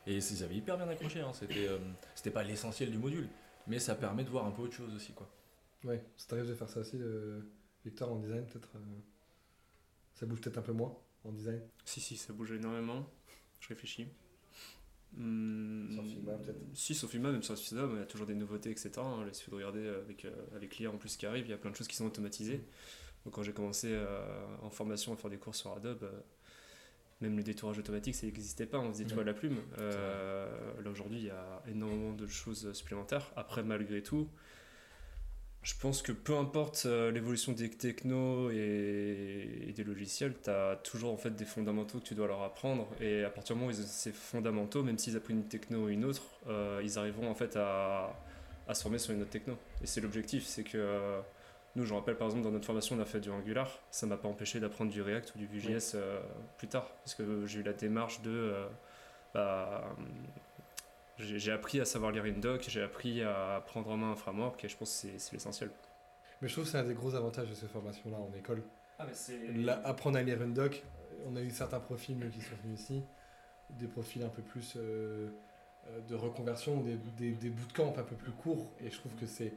Et 0.06 0.20
c'est- 0.20 0.34
ils 0.34 0.42
avaient 0.42 0.56
hyper 0.56 0.76
bien 0.76 0.88
accroché, 0.88 1.20
hein. 1.20 1.32
c'était, 1.32 1.68
euh, 1.68 1.78
c'était 2.16 2.30
pas 2.32 2.42
l'essentiel 2.42 2.90
du 2.90 2.98
module, 2.98 3.28
mais 3.68 3.78
ça 3.78 3.94
permet 3.94 4.24
de 4.24 4.30
voir 4.30 4.46
un 4.46 4.50
peu 4.50 4.62
autre 4.62 4.74
chose 4.74 4.92
aussi 4.94 5.12
quoi. 5.12 5.30
Ouais, 5.84 6.02
ça 6.16 6.26
t'arrive 6.28 6.48
de 6.48 6.54
faire 6.54 6.68
ça 6.68 6.80
aussi, 6.80 6.96
euh, 7.00 7.40
Victor, 7.84 8.10
en 8.12 8.16
design 8.16 8.44
peut-être 8.46 8.70
euh, 8.74 8.80
Ça 10.14 10.26
bouge 10.26 10.40
peut-être 10.40 10.58
un 10.58 10.62
peu 10.62 10.72
moins 10.72 10.94
en 11.24 11.30
design 11.32 11.60
Si, 11.84 12.00
si, 12.00 12.16
ça 12.16 12.32
bouge 12.32 12.50
énormément. 12.52 13.06
Je 13.60 13.68
réfléchis. 13.68 14.08
Hmm, 15.12 15.90
Sur 15.92 16.04
Figma, 16.04 16.32
peut-être 16.34 16.58
Si, 16.74 16.94
sur 16.94 17.08
Figma, 17.10 17.30
même 17.32 17.42
sur 17.42 17.56
Figma, 17.56 17.88
il 17.92 17.98
y 17.98 18.02
a 18.02 18.06
toujours 18.06 18.26
des 18.26 18.34
nouveautés, 18.34 18.70
etc. 18.70 18.90
hein. 18.98 19.24
Il 19.26 19.34
suffit 19.34 19.50
de 19.50 19.56
regarder 19.56 19.88
avec, 19.88 20.24
euh, 20.24 20.30
avec 20.54 20.76
l'IA 20.78 20.90
en 20.90 20.98
plus 20.98 21.16
qui 21.16 21.26
arrive, 21.26 21.46
il 21.46 21.50
y 21.50 21.54
a 21.54 21.58
plein 21.58 21.70
de 21.70 21.76
choses 21.76 21.88
qui 21.88 21.96
sont 21.96 22.06
automatisées. 22.06 22.62
Donc, 23.24 23.34
quand 23.34 23.42
j'ai 23.42 23.52
commencé 23.52 23.88
euh, 23.90 24.24
en 24.62 24.70
formation 24.70 25.12
à 25.12 25.16
faire 25.16 25.30
des 25.30 25.36
cours 25.36 25.54
sur 25.54 25.72
Adobe, 25.72 26.04
euh, 26.04 26.10
même 27.20 27.36
le 27.36 27.42
détourage 27.42 27.78
automatique, 27.78 28.14
ça 28.14 28.26
n'existait 28.26 28.64
pas, 28.64 28.78
on 28.78 28.90
faisait 28.92 29.04
tout 29.04 29.20
à 29.20 29.24
la 29.24 29.34
plume. 29.34 29.58
Euh, 29.78 30.48
là, 30.82 30.90
aujourd'hui, 30.90 31.18
il 31.18 31.26
y 31.26 31.30
a 31.30 31.62
énormément 31.70 32.14
de 32.14 32.26
choses 32.26 32.72
supplémentaires. 32.72 33.30
Après, 33.36 33.62
malgré 33.62 34.02
tout, 34.02 34.26
je 35.62 35.74
pense 35.78 36.00
que 36.00 36.12
peu 36.12 36.34
importe 36.38 36.86
l'évolution 36.86 37.52
des 37.52 37.68
technos 37.68 38.50
et, 38.50 39.66
et 39.68 39.72
des 39.74 39.84
logiciels, 39.84 40.34
tu 40.42 40.48
as 40.48 40.76
toujours 40.82 41.12
en 41.12 41.18
fait 41.18 41.36
des 41.36 41.44
fondamentaux 41.44 41.98
que 41.98 42.04
tu 42.04 42.14
dois 42.14 42.26
leur 42.26 42.40
apprendre. 42.40 42.88
Et 43.02 43.22
à 43.24 43.28
partir 43.28 43.54
du 43.54 43.60
moment 43.60 43.70
où 43.70 43.76
ils 43.76 43.82
ont 43.82 43.86
ces 43.86 44.12
fondamentaux, 44.12 44.82
même 44.82 44.96
s'ils 44.96 45.18
apprennent 45.18 45.40
une 45.40 45.48
techno 45.48 45.84
ou 45.84 45.88
une 45.90 46.06
autre, 46.06 46.22
euh, 46.48 46.80
ils 46.82 46.98
arriveront 46.98 47.28
en 47.30 47.34
fait 47.34 47.54
à, 47.56 48.18
à 48.66 48.72
se 48.72 48.80
former 48.80 48.96
sur 48.96 49.12
une 49.12 49.20
autre 49.20 49.30
techno. 49.30 49.58
Et 49.82 49.86
c'est 49.86 50.00
l'objectif, 50.00 50.46
c'est 50.46 50.64
que 50.64 51.20
nous, 51.76 51.84
je 51.84 51.92
me 51.92 51.98
rappelle 51.98 52.16
par 52.16 52.26
exemple 52.28 52.44
dans 52.44 52.50
notre 52.50 52.66
formation, 52.66 52.96
on 52.96 53.00
a 53.00 53.04
fait 53.04 53.20
du 53.20 53.30
Angular. 53.30 53.78
Ça 53.90 54.06
m'a 54.06 54.16
pas 54.16 54.28
empêché 54.28 54.58
d'apprendre 54.60 54.90
du 54.90 55.02
React 55.02 55.34
ou 55.34 55.38
du 55.38 55.46
Vue.js 55.46 55.92
euh, 55.94 56.20
plus 56.58 56.68
tard, 56.68 56.90
parce 57.04 57.14
que 57.14 57.46
j'ai 57.46 57.60
eu 57.60 57.62
la 57.62 57.72
démarche 57.72 58.20
de 58.22 58.30
euh, 58.30 58.66
bah, 59.34 59.94
j'ai 61.18 61.38
j'ai 61.38 61.52
appris 61.52 61.80
à 61.80 61.84
savoir 61.84 62.12
lire 62.12 62.24
une 62.24 62.40
doc, 62.40 62.64
j'ai 62.68 62.82
appris 62.82 63.22
à 63.22 63.62
prendre 63.66 63.90
en 63.90 63.96
main 63.96 64.12
un 64.12 64.16
framework 64.16 64.64
et 64.64 64.68
je 64.68 64.76
pense 64.76 65.02
que 65.02 65.18
c'est- 65.18 65.32
l'essentiel. 65.32 65.70
Mais 66.40 66.48
je 66.48 66.54
trouve 66.54 66.64
que 66.64 66.70
c'est 66.70 66.78
un 66.78 66.84
des 66.84 66.94
gros 66.94 67.14
avantages 67.14 67.50
de 67.50 67.54
ces 67.54 67.66
formations-là 67.68 68.16
en 68.16 68.32
école. 68.36 68.62
Ah, 68.98 69.06
mais 69.06 69.68
apprendre 69.84 70.18
à 70.18 70.22
lire 70.22 70.42
une 70.42 70.54
doc, 70.54 70.82
on 71.26 71.36
a 71.36 71.40
eu 71.42 71.50
certains 71.50 71.80
profils 71.80 72.18
qui 72.30 72.40
sont 72.40 72.56
venus 72.64 72.80
ici, 72.80 73.02
des 73.70 73.86
profils 73.86 74.22
un 74.22 74.28
peu 74.28 74.42
plus 74.42 74.74
euh, 74.76 75.30
euh, 75.88 76.00
de 76.08 76.14
reconversion, 76.14 76.80
des, 76.80 76.96
des, 77.18 77.32
des 77.32 77.50
bootcamps 77.50 77.94
un 77.96 78.02
peu 78.02 78.16
plus 78.16 78.32
courts, 78.32 78.66
et 78.80 78.90
je 78.90 78.96
trouve 78.98 79.14
que 79.14 79.26
c'est, 79.26 79.52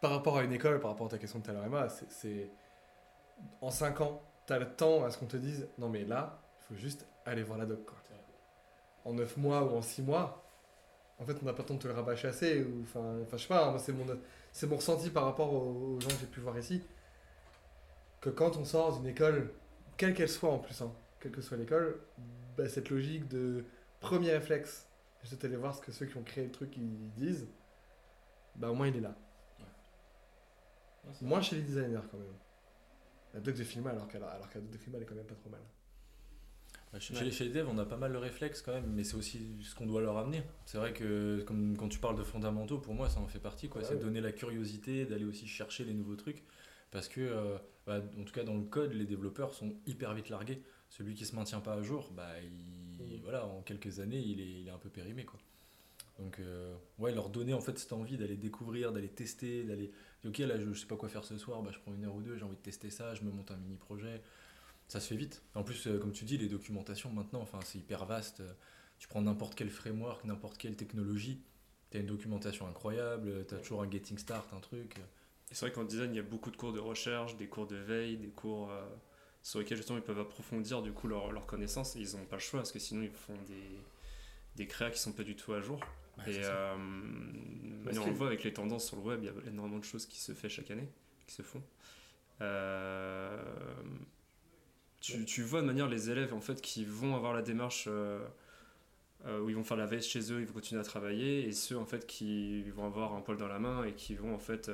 par 0.00 0.10
rapport 0.12 0.38
à 0.38 0.44
une 0.44 0.52
école, 0.52 0.80
par 0.80 0.90
rapport 0.90 1.06
à 1.06 1.10
ta 1.10 1.18
question 1.18 1.40
de 1.40 1.44
tout 1.44 1.50
à 1.50 1.88
c'est- 1.88 2.50
en 3.60 3.70
5 3.70 4.00
ans, 4.00 4.22
tu 4.46 4.52
as 4.52 4.58
le 4.58 4.68
temps 4.74 5.04
à 5.04 5.10
ce 5.10 5.18
qu'on 5.18 5.26
te 5.26 5.36
dise, 5.36 5.68
non 5.78 5.88
mais 5.88 6.04
là, 6.04 6.40
il 6.60 6.64
faut 6.66 6.80
juste 6.80 7.06
aller 7.24 7.42
voir 7.42 7.58
la 7.58 7.66
doc. 7.66 7.90
En 9.04 9.14
9 9.14 9.36
mois 9.36 9.64
ou 9.64 9.76
en 9.76 9.82
6 9.82 10.02
mois, 10.02 10.42
en 11.18 11.24
fait, 11.24 11.36
on 11.42 11.46
n'a 11.46 11.52
pas 11.52 11.62
le 11.62 11.68
temps 11.68 11.74
de 11.74 11.78
te 11.80 11.88
le 11.88 11.94
rabâcher 11.94 12.28
assez, 12.28 12.66
enfin, 12.82 13.18
je 13.32 13.36
sais 13.36 13.48
pas, 13.48 13.68
hein, 13.68 13.78
c'est 13.78 13.92
mon, 13.92 14.06
mon 14.66 14.76
ressenti 14.76 15.10
par 15.10 15.24
rapport 15.24 15.52
aux, 15.52 16.00
gens 16.00 16.08
que 16.08 16.14
j'ai 16.20 16.26
pu 16.26 16.40
voir 16.40 16.58
ici 16.58 16.82
que 18.20 18.30
quand 18.30 18.56
on 18.56 18.64
sort 18.64 18.98
d'une 18.98 19.06
école, 19.06 19.52
quelle 19.96 20.14
qu'elle 20.14 20.28
soit 20.28 20.50
en 20.50 20.58
plus, 20.58 20.80
hein, 20.82 20.92
quelle 21.20 21.32
que 21.32 21.40
soit 21.40 21.56
l'école, 21.56 22.00
bah, 22.56 22.68
cette 22.68 22.90
logique 22.90 23.28
de 23.28 23.64
premier 24.00 24.32
réflexe, 24.32 24.86
je 25.24 25.34
vais 25.34 25.46
aller 25.46 25.56
voir 25.56 25.74
ce 25.74 25.80
que 25.80 25.92
ceux 25.92 26.06
qui 26.06 26.16
ont 26.16 26.22
créé 26.22 26.44
le 26.44 26.50
truc 26.50 26.70
disent, 27.16 27.48
bah 28.56 28.70
au 28.70 28.74
moins 28.74 28.88
il 28.88 28.96
est 28.96 29.00
là. 29.00 29.14
Moins 31.22 31.40
chez 31.42 31.56
les 31.56 31.62
designers 31.62 32.00
quand 32.10 32.18
même. 32.18 32.34
La 33.34 33.40
doc 33.40 33.56
de 33.56 33.64
Filma 33.64 33.90
alors 33.90 34.08
qu'elle 34.08 34.22
alors 34.22 34.48
que 34.48 34.54
la 34.56 34.60
doc 34.62 34.70
de 34.70 34.78
Filma 34.78 34.96
elle 34.98 35.04
est 35.04 35.06
quand 35.06 35.14
même 35.14 35.26
pas 35.26 35.34
trop 35.34 35.50
mal. 35.50 35.60
Ouais, 36.92 36.98
Chez, 37.00 37.12
Ouais. 37.14 37.20
chez 37.20 37.24
les- 37.26 37.30
chez 37.30 37.44
les 37.44 37.50
devs, 37.52 37.68
on 37.70 37.78
a 37.78 37.84
pas 37.84 37.96
mal 37.96 38.10
le 38.10 38.18
réflexe 38.18 38.62
quand 38.62 38.72
même, 38.72 38.90
mais 38.92 39.04
c'est 39.04 39.14
aussi 39.14 39.62
ce 39.62 39.74
qu'on 39.76 39.86
doit 39.86 40.00
leur 40.00 40.16
amener. 40.18 40.42
C'est 40.64 40.78
vrai 40.78 40.92
que 40.92 41.40
comme, 41.46 41.76
quand 41.76 41.88
tu 41.88 42.00
parles 42.00 42.16
de 42.18 42.24
fondamentaux, 42.24 42.78
pour 42.78 42.94
moi, 42.94 43.08
ça 43.08 43.20
en 43.20 43.28
fait 43.28 43.38
partie. 43.38 43.68
quoi. 43.68 43.80
Ouais, 43.82 43.86
c'est 43.86 43.94
de 43.94 43.98
ouais. 44.00 44.04
donner 44.04 44.20
la 44.20 44.32
curiosité, 44.32 45.04
d'aller 45.06 45.24
aussi 45.24 45.46
chercher 45.46 45.84
les 45.84 45.94
nouveaux 45.94 46.16
trucs. 46.16 46.42
Parce 46.90 47.08
que, 47.08 47.20
euh, 47.20 47.56
bah, 47.86 48.00
en 48.18 48.24
tout 48.24 48.32
cas, 48.32 48.42
dans 48.42 48.56
le 48.56 48.64
code, 48.64 48.92
les 48.92 49.04
développeurs 49.04 49.54
sont 49.54 49.76
hyper 49.86 50.12
vite 50.14 50.28
largués. 50.30 50.60
Celui 50.88 51.14
qui 51.14 51.24
se 51.24 51.36
maintient 51.36 51.60
pas 51.60 51.74
à 51.74 51.82
jour, 51.82 52.10
bah, 52.10 52.28
il, 52.42 53.04
Mhm. 53.04 53.20
voilà, 53.22 53.46
en 53.46 53.62
quelques 53.62 54.00
années, 54.00 54.18
il 54.18 54.40
est, 54.40 54.60
il 54.62 54.66
est 54.66 54.72
un 54.72 54.78
peu 54.78 54.88
périmé. 54.90 55.24
Quoi. 55.24 55.38
Donc, 56.18 56.40
euh, 56.40 56.74
ouais, 56.98 57.14
leur 57.14 57.28
donner 57.30 57.54
en 57.54 57.60
fait 57.60 57.78
cette 57.78 57.92
envie 57.92 58.16
d'aller 58.18 58.36
découvrir, 58.36 58.90
d'aller 58.92 59.08
tester, 59.08 59.62
d'aller. 59.62 59.92
Ok, 60.26 60.38
là, 60.38 60.58
je, 60.58 60.72
je 60.72 60.78
sais 60.80 60.86
pas 60.86 60.96
quoi 60.96 61.08
faire 61.08 61.24
ce 61.24 61.38
soir, 61.38 61.62
bah, 61.62 61.70
je 61.72 61.78
prends 61.78 61.94
une 61.94 62.04
heure 62.04 62.14
ou 62.14 62.22
deux, 62.22 62.36
j'ai 62.36 62.44
envie 62.44 62.56
de 62.56 62.60
tester 62.60 62.90
ça, 62.90 63.14
je 63.14 63.22
me 63.22 63.30
monte 63.30 63.50
un 63.50 63.56
mini 63.56 63.76
projet 63.76 64.22
ça 64.88 65.00
se 65.00 65.08
fait 65.08 65.16
vite. 65.16 65.42
En 65.54 65.62
plus, 65.62 65.86
euh, 65.86 65.98
comme 65.98 66.12
tu 66.12 66.24
dis, 66.24 66.36
les 66.36 66.48
documentations 66.48 67.10
maintenant, 67.12 67.40
enfin, 67.40 67.60
c'est 67.64 67.78
hyper 67.78 68.06
vaste. 68.06 68.42
Tu 68.98 69.08
prends 69.08 69.22
n'importe 69.22 69.54
quel 69.54 69.70
framework, 69.70 70.24
n'importe 70.24 70.58
quelle 70.58 70.76
technologie, 70.76 71.40
tu 71.90 71.96
as 71.96 72.00
une 72.00 72.06
documentation 72.06 72.66
incroyable, 72.66 73.46
tu 73.46 73.54
as 73.54 73.58
toujours 73.58 73.82
un 73.82 73.90
getting 73.90 74.18
start, 74.18 74.52
un 74.52 74.60
truc. 74.60 74.98
Et 75.50 75.54
c'est 75.54 75.66
vrai 75.66 75.72
qu'en 75.72 75.84
design, 75.84 76.12
il 76.12 76.16
y 76.16 76.20
a 76.20 76.24
beaucoup 76.24 76.50
de 76.50 76.56
cours 76.56 76.72
de 76.72 76.80
recherche, 76.80 77.36
des 77.36 77.46
cours 77.48 77.66
de 77.66 77.76
veille, 77.76 78.16
des 78.16 78.30
cours 78.30 78.70
euh, 78.70 78.84
sur 79.42 79.60
lesquels 79.60 79.76
justement 79.76 79.98
ils 79.98 80.04
peuvent 80.04 80.18
approfondir 80.18 80.82
du 80.82 80.92
coup 80.92 81.08
leur- 81.08 81.32
leurs 81.32 81.46
connaissances 81.46 81.96
et 81.96 82.00
ils 82.00 82.16
n'ont 82.16 82.26
pas 82.26 82.36
le 82.36 82.42
choix 82.42 82.60
parce 82.60 82.72
que 82.72 82.78
sinon 82.78 83.02
ils 83.02 83.10
font 83.10 83.34
des, 83.46 83.86
des 84.56 84.66
créas 84.66 84.90
qui 84.90 84.98
sont 84.98 85.12
pas 85.12 85.24
du 85.24 85.36
tout 85.36 85.52
à 85.52 85.60
jour. 85.60 85.80
Ouais, 86.26 86.32
et 86.32 86.44
euh, 86.44 86.76
on 88.00 88.06
le 88.06 88.12
voit 88.12 88.26
avec 88.26 88.44
les 88.44 88.52
tendances 88.52 88.86
sur 88.86 88.96
le 88.96 89.02
web, 89.02 89.20
il 89.22 89.26
y 89.26 89.28
a 89.28 89.32
énormément 89.50 89.78
de 89.78 89.84
choses 89.84 90.06
qui 90.06 90.18
se 90.20 90.32
font 90.32 90.48
chaque 90.48 90.70
année, 90.70 90.88
qui 91.26 91.34
se 91.34 91.42
font. 91.42 91.62
Euh, 92.42 93.38
tu, 95.00 95.24
tu 95.24 95.42
vois 95.42 95.62
de 95.62 95.66
manière 95.66 95.88
les 95.88 96.10
élèves 96.10 96.34
en 96.34 96.40
fait 96.40 96.60
qui 96.60 96.84
vont 96.84 97.16
avoir 97.16 97.32
la 97.32 97.42
démarche 97.42 97.86
euh, 97.88 98.20
euh, 99.26 99.40
où 99.40 99.50
ils 99.50 99.56
vont 99.56 99.64
faire 99.64 99.76
la 99.76 99.86
veille 99.86 100.02
chez 100.02 100.32
eux, 100.32 100.40
ils 100.40 100.46
vont 100.46 100.54
continuer 100.54 100.80
à 100.80 100.84
travailler, 100.84 101.46
et 101.46 101.52
ceux 101.52 101.76
en 101.78 101.84
fait 101.84 102.06
qui 102.06 102.62
vont 102.70 102.86
avoir 102.86 103.14
un 103.14 103.20
poil 103.20 103.36
dans 103.36 103.48
la 103.48 103.58
main 103.58 103.84
et 103.84 103.92
qui 103.94 104.14
vont 104.14 104.34
en 104.34 104.38
fait 104.38 104.70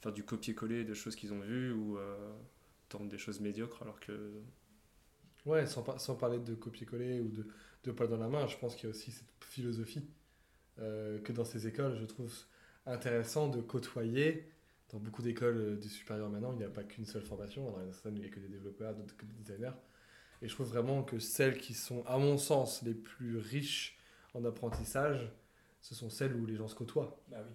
faire 0.00 0.12
du 0.12 0.24
copier-coller 0.24 0.84
de 0.84 0.94
choses 0.94 1.16
qu'ils 1.16 1.32
ont 1.32 1.40
vues 1.40 1.72
ou 1.72 1.98
tenter 2.88 3.06
des 3.08 3.18
choses 3.18 3.40
médiocres 3.40 3.82
alors 3.82 4.00
que 4.00 4.12
Ouais, 5.44 5.66
sans, 5.66 5.82
par- 5.82 6.00
sans 6.00 6.14
parler 6.16 6.38
de 6.38 6.54
copier-coller 6.54 7.20
ou 7.20 7.28
de, 7.28 7.46
de 7.84 7.92
pas 7.92 8.06
dans 8.06 8.16
la 8.16 8.28
main, 8.28 8.46
je 8.46 8.56
pense 8.58 8.74
qu'il 8.76 8.84
y 8.84 8.86
a 8.86 8.90
aussi 8.90 9.10
cette 9.10 9.26
philosophie 9.44 10.04
euh, 10.82 11.18
que 11.20 11.32
dans 11.32 11.44
ces 11.44 11.66
écoles, 11.66 11.96
je 12.00 12.04
trouve 12.04 12.32
intéressant 12.86 13.48
de 13.48 13.60
côtoyer. 13.60 14.48
Dans 14.90 14.98
beaucoup 14.98 15.22
d'écoles 15.22 15.56
euh, 15.56 15.76
du 15.76 15.88
supérieur 15.88 16.28
maintenant, 16.28 16.52
il 16.52 16.58
n'y 16.58 16.64
a 16.64 16.68
pas 16.68 16.82
qu'une 16.82 17.06
seule 17.06 17.22
formation. 17.22 17.62
Alors, 17.68 17.80
il 17.80 17.84
y 17.84 17.86
en 17.86 17.90
a 17.90 17.92
certaines 17.92 18.14
où 18.14 18.16
il 18.16 18.22
n'y 18.22 18.28
a 18.28 18.30
que 18.30 18.40
des 18.40 18.48
développeurs, 18.48 18.94
d'autres 18.94 19.16
que 19.16 19.24
des 19.24 19.34
designers. 19.34 19.76
Et 20.42 20.48
je 20.48 20.54
trouve 20.54 20.68
vraiment 20.68 21.02
que 21.02 21.18
celles 21.18 21.58
qui 21.58 21.72
sont, 21.72 22.04
à 22.06 22.18
mon 22.18 22.36
sens, 22.36 22.82
les 22.82 22.94
plus 22.94 23.38
riches 23.38 23.96
en 24.34 24.44
apprentissage, 24.44 25.30
ce 25.80 25.94
sont 25.94 26.10
celles 26.10 26.34
où 26.34 26.44
les 26.46 26.56
gens 26.56 26.68
se 26.68 26.74
côtoient. 26.74 27.20
Bah 27.28 27.38
oui. 27.46 27.54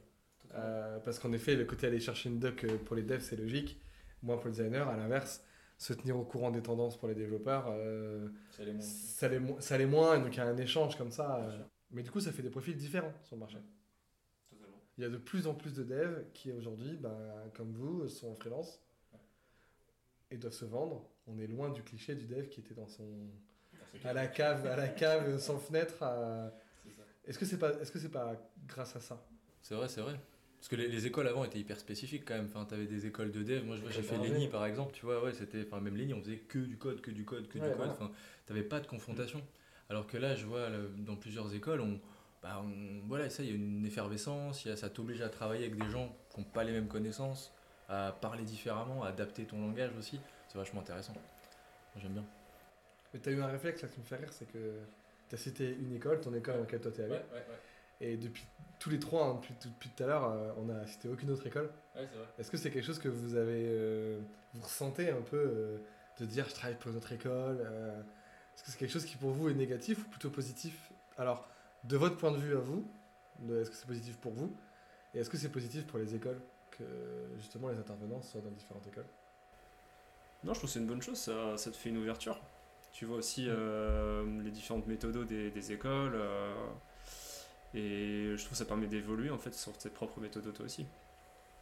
Euh, 0.55 0.99
parce 0.99 1.19
qu'en 1.19 1.33
effet, 1.33 1.55
le 1.55 1.65
côté 1.65 1.87
aller 1.87 1.99
chercher 1.99 2.29
une 2.29 2.39
doc 2.39 2.65
pour 2.85 2.95
les 2.95 3.03
devs, 3.03 3.21
c'est 3.21 3.35
logique. 3.35 3.79
Moi, 4.23 4.37
pour 4.37 4.45
le 4.45 4.51
designer, 4.51 4.87
à 4.87 4.95
l'inverse, 4.95 5.43
se 5.77 5.93
tenir 5.93 6.17
au 6.17 6.23
courant 6.23 6.51
des 6.51 6.61
tendances 6.61 6.97
pour 6.97 7.07
les 7.07 7.15
développeurs, 7.15 7.65
euh, 7.69 8.27
Ça 8.51 8.63
allait 9.27 9.39
moins. 9.39 9.61
ça 9.61 9.77
moins, 9.85 10.15
et 10.17 10.21
donc 10.21 10.33
il 10.33 10.37
y 10.37 10.41
a 10.41 10.47
un 10.47 10.57
échange 10.57 10.97
comme 10.97 11.11
ça. 11.11 11.37
Euh. 11.37 11.63
Mais 11.97 12.03
du 12.03 12.11
coup, 12.11 12.19
ça 12.21 12.31
fait 12.31 12.43
des 12.43 12.51
profils 12.51 12.77
différents 12.77 13.11
sur 13.23 13.35
le 13.35 13.39
marché. 13.39 13.57
Totalement. 14.51 14.77
Il 14.97 15.01
y 15.03 15.05
a 15.05 15.09
de 15.09 15.17
plus 15.17 15.47
en 15.47 15.55
plus 15.55 15.73
de 15.73 15.83
devs 15.83 16.23
qui 16.33 16.51
aujourd'hui, 16.51 16.95
ben, 16.95 17.11
comme 17.55 17.73
vous, 17.73 18.07
sont 18.07 18.29
en 18.29 18.35
freelance 18.35 18.79
et 20.29 20.37
doivent 20.37 20.53
se 20.53 20.65
vendre. 20.65 21.09
On 21.25 21.39
est 21.39 21.47
loin 21.47 21.69
du 21.71 21.81
cliché 21.83 22.13
du 22.15 22.25
dev 22.27 22.47
qui 22.49 22.59
était 22.59 22.73
dans 22.75 22.87
son 22.87 23.29
à 24.03 24.13
la 24.13 24.27
cave, 24.27 24.65
à 24.67 24.75
la 24.75 24.87
cave 24.89 25.39
sans 25.39 25.57
fenêtre. 25.57 26.03
à- 26.03 26.53
Est-ce 27.25 27.39
que 27.39 27.45
c'est 27.45 27.57
pas, 27.57 27.73
est-ce 27.81 27.91
que 27.91 27.99
c'est 27.99 28.11
pas 28.11 28.35
grâce 28.67 28.95
à 28.95 28.99
ça? 28.99 29.27
C'est 29.61 29.73
vrai, 29.75 29.87
c'est 29.89 30.01
vrai. 30.01 30.19
Parce 30.57 30.69
que 30.69 30.75
les, 30.75 30.87
les 30.87 31.05
écoles 31.07 31.27
avant 31.27 31.43
étaient 31.43 31.59
hyper 31.59 31.79
spécifiques 31.79 32.23
quand 32.25 32.35
même. 32.35 32.45
Enfin, 32.47 32.65
t'avais 32.65 32.85
des 32.87 33.05
écoles 33.05 33.31
de 33.31 33.43
dev. 33.43 33.63
Moi, 33.65 33.75
je 33.75 33.81
vois, 33.81 33.91
j'ai 33.91 34.01
fait 34.03 34.17
l'ENI 34.17 34.47
par 34.47 34.65
exemple. 34.65 34.93
Tu 34.93 35.05
vois, 35.05 35.23
ouais, 35.23 35.33
c'était. 35.33 35.63
Enfin, 35.65 35.81
même 35.81 35.95
l'ENI, 35.97 36.13
on 36.13 36.21
faisait 36.21 36.37
que 36.37 36.59
du 36.59 36.77
code, 36.77 37.01
que 37.01 37.11
du 37.11 37.25
code, 37.25 37.47
que 37.47 37.57
Ouais, 37.59 37.65
du 37.65 37.69
code. 37.69 37.77
voilà. 37.77 37.91
Enfin, 37.93 38.11
t'avais 38.45 38.63
pas 38.63 38.79
de 38.79 38.87
confrontation. 38.87 39.41
Alors 39.89 40.05
que 40.07 40.17
là, 40.17 40.35
je 40.35 40.45
vois 40.45 40.67
dans 40.97 41.15
plusieurs 41.15 41.53
écoles, 41.53 41.81
on, 41.81 41.99
bah, 42.43 42.61
on- 42.63 43.07
voilà, 43.07 43.29
ça, 43.29 43.43
il 43.43 43.49
y 43.49 43.51
a 43.51 43.55
une 43.55 43.85
effervescence. 43.85 44.65
Y 44.65 44.71
a, 44.71 44.75
ça 44.75 44.89
t'oblige 44.89 45.21
à 45.21 45.29
travailler 45.29 45.65
avec 45.65 45.77
des 45.81 45.89
gens 45.89 46.15
qui 46.29 46.39
n'ont 46.39 46.45
pas 46.45 46.63
les 46.63 46.71
mêmes 46.73 46.87
connaissances, 46.87 47.53
à 47.89 48.11
parler 48.19 48.43
différemment, 48.43 49.03
à 49.03 49.09
adapter 49.09 49.45
ton 49.45 49.61
langage 49.61 49.91
aussi. 49.97 50.19
C'est 50.49 50.57
vachement 50.57 50.81
intéressant. 50.81 51.13
J'aime 51.97 52.11
bien. 52.13 52.25
Mais 53.13 53.19
t'as 53.19 53.31
eu 53.31 53.41
un 53.41 53.47
réflexe 53.47 53.81
là 53.81 53.87
qui 53.87 53.99
me 53.99 54.05
fait 54.05 54.17
rire, 54.17 54.31
c'est 54.31 54.51
que 54.51 54.79
t'as 55.29 55.37
cité 55.37 55.69
une 55.79 55.95
école, 55.95 56.19
ton 56.19 56.33
école 56.33 56.55
dans 56.55 56.59
laquelle 56.61 56.81
toi 56.81 56.91
t'es 56.91 57.03
allé, 57.03 57.13
ouais, 57.13 57.25
ouais. 57.31 57.45
et 58.01 58.17
depuis 58.17 58.43
tous 58.79 58.89
les 58.89 58.99
trois, 58.99 59.25
hein, 59.27 59.35
depuis, 59.35 59.55
depuis 59.65 59.89
tout 59.95 60.03
à 60.03 60.07
l'heure, 60.07 60.25
euh, 60.25 60.51
on 60.57 60.69
a 60.69 60.85
cité 60.85 61.07
aucune 61.09 61.31
autre 61.31 61.47
école. 61.47 61.69
Ouais, 61.95 62.07
c'est 62.11 62.17
vrai. 62.17 62.27
Est-ce 62.37 62.51
que 62.51 62.57
c'est 62.57 62.69
quelque 62.69 62.85
chose 62.85 62.99
que 62.99 63.07
vous 63.09 63.35
avez, 63.35 63.65
euh, 63.67 64.19
vous 64.53 64.61
ressentez 64.61 65.09
un 65.09 65.21
peu 65.21 65.37
euh, 65.37 65.77
de 66.19 66.25
dire 66.25 66.47
je 66.49 66.53
travaille 66.53 66.77
pour 66.77 66.91
une 66.91 66.97
autre 66.97 67.11
école 67.13 67.65
Est-ce 68.57 68.63
que 68.65 68.71
c'est 68.71 68.77
quelque 68.79 68.91
chose 68.91 69.05
qui 69.05 69.15
pour 69.17 69.29
vous 69.29 69.49
est 69.49 69.53
négatif 69.53 69.99
ou 69.99 70.09
plutôt 70.09 70.31
positif? 70.31 70.91
Alors, 71.17 71.47
de 71.83 71.95
votre 71.95 72.17
point 72.17 72.31
de 72.31 72.37
vue 72.37 72.57
à 72.57 72.59
vous, 72.59 72.83
est-ce 73.51 73.69
que 73.69 73.75
c'est 73.75 73.85
positif 73.85 74.17
pour 74.17 74.33
vous? 74.33 74.51
Et 75.13 75.19
est-ce 75.19 75.29
que 75.29 75.37
c'est 75.37 75.51
positif 75.51 75.85
pour 75.85 75.99
les 75.99 76.15
écoles 76.15 76.41
que 76.71 76.83
justement 77.37 77.69
les 77.69 77.77
intervenants 77.77 78.21
soient 78.23 78.41
dans 78.41 78.49
différentes 78.49 78.85
écoles? 78.87 79.05
Non, 80.43 80.53
je 80.53 80.59
trouve 80.59 80.69
que 80.69 80.73
c'est 80.73 80.79
une 80.79 80.87
bonne 80.87 81.01
chose, 81.03 81.19
ça, 81.19 81.55
ça 81.57 81.69
te 81.69 81.77
fait 81.77 81.89
une 81.89 81.97
ouverture. 81.97 82.39
Tu 82.93 83.05
vois 83.05 83.17
aussi 83.17 83.45
euh, 83.47 84.25
les 84.41 84.49
différentes 84.49 84.87
méthodes 84.87 85.27
des, 85.27 85.51
des 85.51 85.71
écoles. 85.71 86.15
euh, 86.15 86.55
et 87.75 88.33
je 88.35 88.37
trouve 88.37 88.51
que 88.51 88.57
ça 88.57 88.65
permet 88.65 88.87
d'évoluer 88.87 89.29
en 89.29 89.37
fait 89.37 89.53
sur 89.53 89.77
tes 89.77 89.89
propres 89.89 90.19
méthodes 90.19 90.51
toi 90.51 90.65
aussi. 90.65 90.85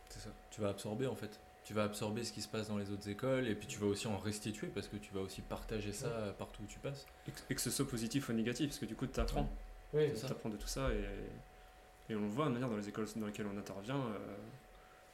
C'est 0.09 0.19
ça. 0.21 0.29
Tu 0.51 0.61
vas 0.61 0.69
absorber 0.69 1.07
en 1.07 1.15
fait. 1.15 1.39
Tu 1.65 1.73
vas 1.73 1.83
absorber 1.83 2.23
ce 2.23 2.31
qui 2.31 2.41
se 2.41 2.47
passe 2.47 2.67
dans 2.69 2.77
les 2.77 2.91
autres 2.91 3.09
écoles 3.09 3.47
et 3.47 3.55
puis 3.55 3.67
tu 3.67 3.79
vas 3.79 3.87
aussi 3.87 4.07
en 4.07 4.17
restituer 4.17 4.67
parce 4.67 4.87
que 4.87 4.97
tu 4.97 5.11
vas 5.13 5.21
aussi 5.21 5.41
partager 5.41 5.91
ça 5.93 6.09
partout 6.37 6.61
où 6.63 6.67
tu 6.67 6.79
passes. 6.79 7.05
Et 7.49 7.55
que, 7.55 7.59
ce 7.61 7.71
soit 7.71 7.87
positif 7.87 8.29
ou 8.29 8.33
négatif, 8.33 8.67
parce 8.69 8.79
que 8.79 8.85
du 8.85 8.95
coup, 8.95 9.07
tu 9.07 9.19
apprends. 9.19 9.49
Oui. 9.93 10.13
Tu 10.13 10.25
apprends 10.31 10.49
de 10.49 10.57
tout 10.57 10.67
ça 10.67 10.89
et, 10.93 12.11
et 12.11 12.15
on 12.15 12.21
le 12.21 12.27
voit 12.27 12.45
de 12.45 12.51
manière 12.51 12.69
dans 12.69 12.77
les 12.77 12.87
écoles 12.87 13.07
dans 13.15 13.25
lesquelles 13.25 13.47
on 13.51 13.57
intervient. 13.57 13.97
euh, 13.97 14.35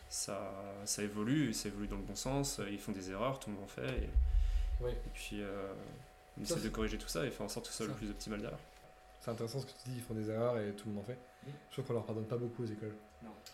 ça, 0.10 0.51
ça 0.84 1.03
évolue, 1.03 1.53
ça 1.53 1.70
évolue 1.70 1.88
dans 1.88 1.96
le 1.96 2.01
bon 2.03 2.15
sens. 2.15 2.60
euh, 2.60 2.70
Ils 2.70 2.79
font 2.79 2.91
des 2.91 3.12
erreurs, 3.12 3.39
tout 3.39 3.50
le 3.50 3.55
monde 3.55 3.63
en 3.63 3.67
fait. 3.67 3.88
Et, 4.03 4.10
Oui. 4.81 4.91
et 4.91 5.10
puis, 5.13 5.41
euh, 5.41 5.72
on 6.39 6.43
Ça, 6.46 6.55
essaie 6.55 6.63
de 6.65 6.70
corriger 6.70 6.98
tout 6.98 7.08
ça 7.08 7.25
et 7.25 7.31
faire 7.31 7.46
en 7.46 7.50
sorte 7.50 7.67
que 7.67 7.72
ce 7.72 7.77
soit 7.77 7.88
le 7.88 7.93
plus 7.93 8.10
optimal 8.10 8.41
derrière. 8.41 8.60
C'est 9.22 9.31
intéressant 9.31 9.60
ce 9.60 9.67
que 9.67 9.72
tu 9.72 9.89
dis, 9.89 9.96
ils 9.98 10.01
font 10.01 10.15
des 10.15 10.29
erreurs 10.29 10.58
et 10.60 10.74
tout 10.74 10.89
le 10.89 10.96
monde 10.96 11.03
en 11.03 11.08
fait. 11.08 11.17
Mm. 11.48 11.50
Je 11.70 11.74
trouve 11.75 11.86
qu'on 11.86 11.93
leur 11.93 12.03
pardonne 12.05 12.25
pas 12.25 12.38
beaucoup 12.38 12.63
aux 12.63 12.67
écoles. 12.67 12.96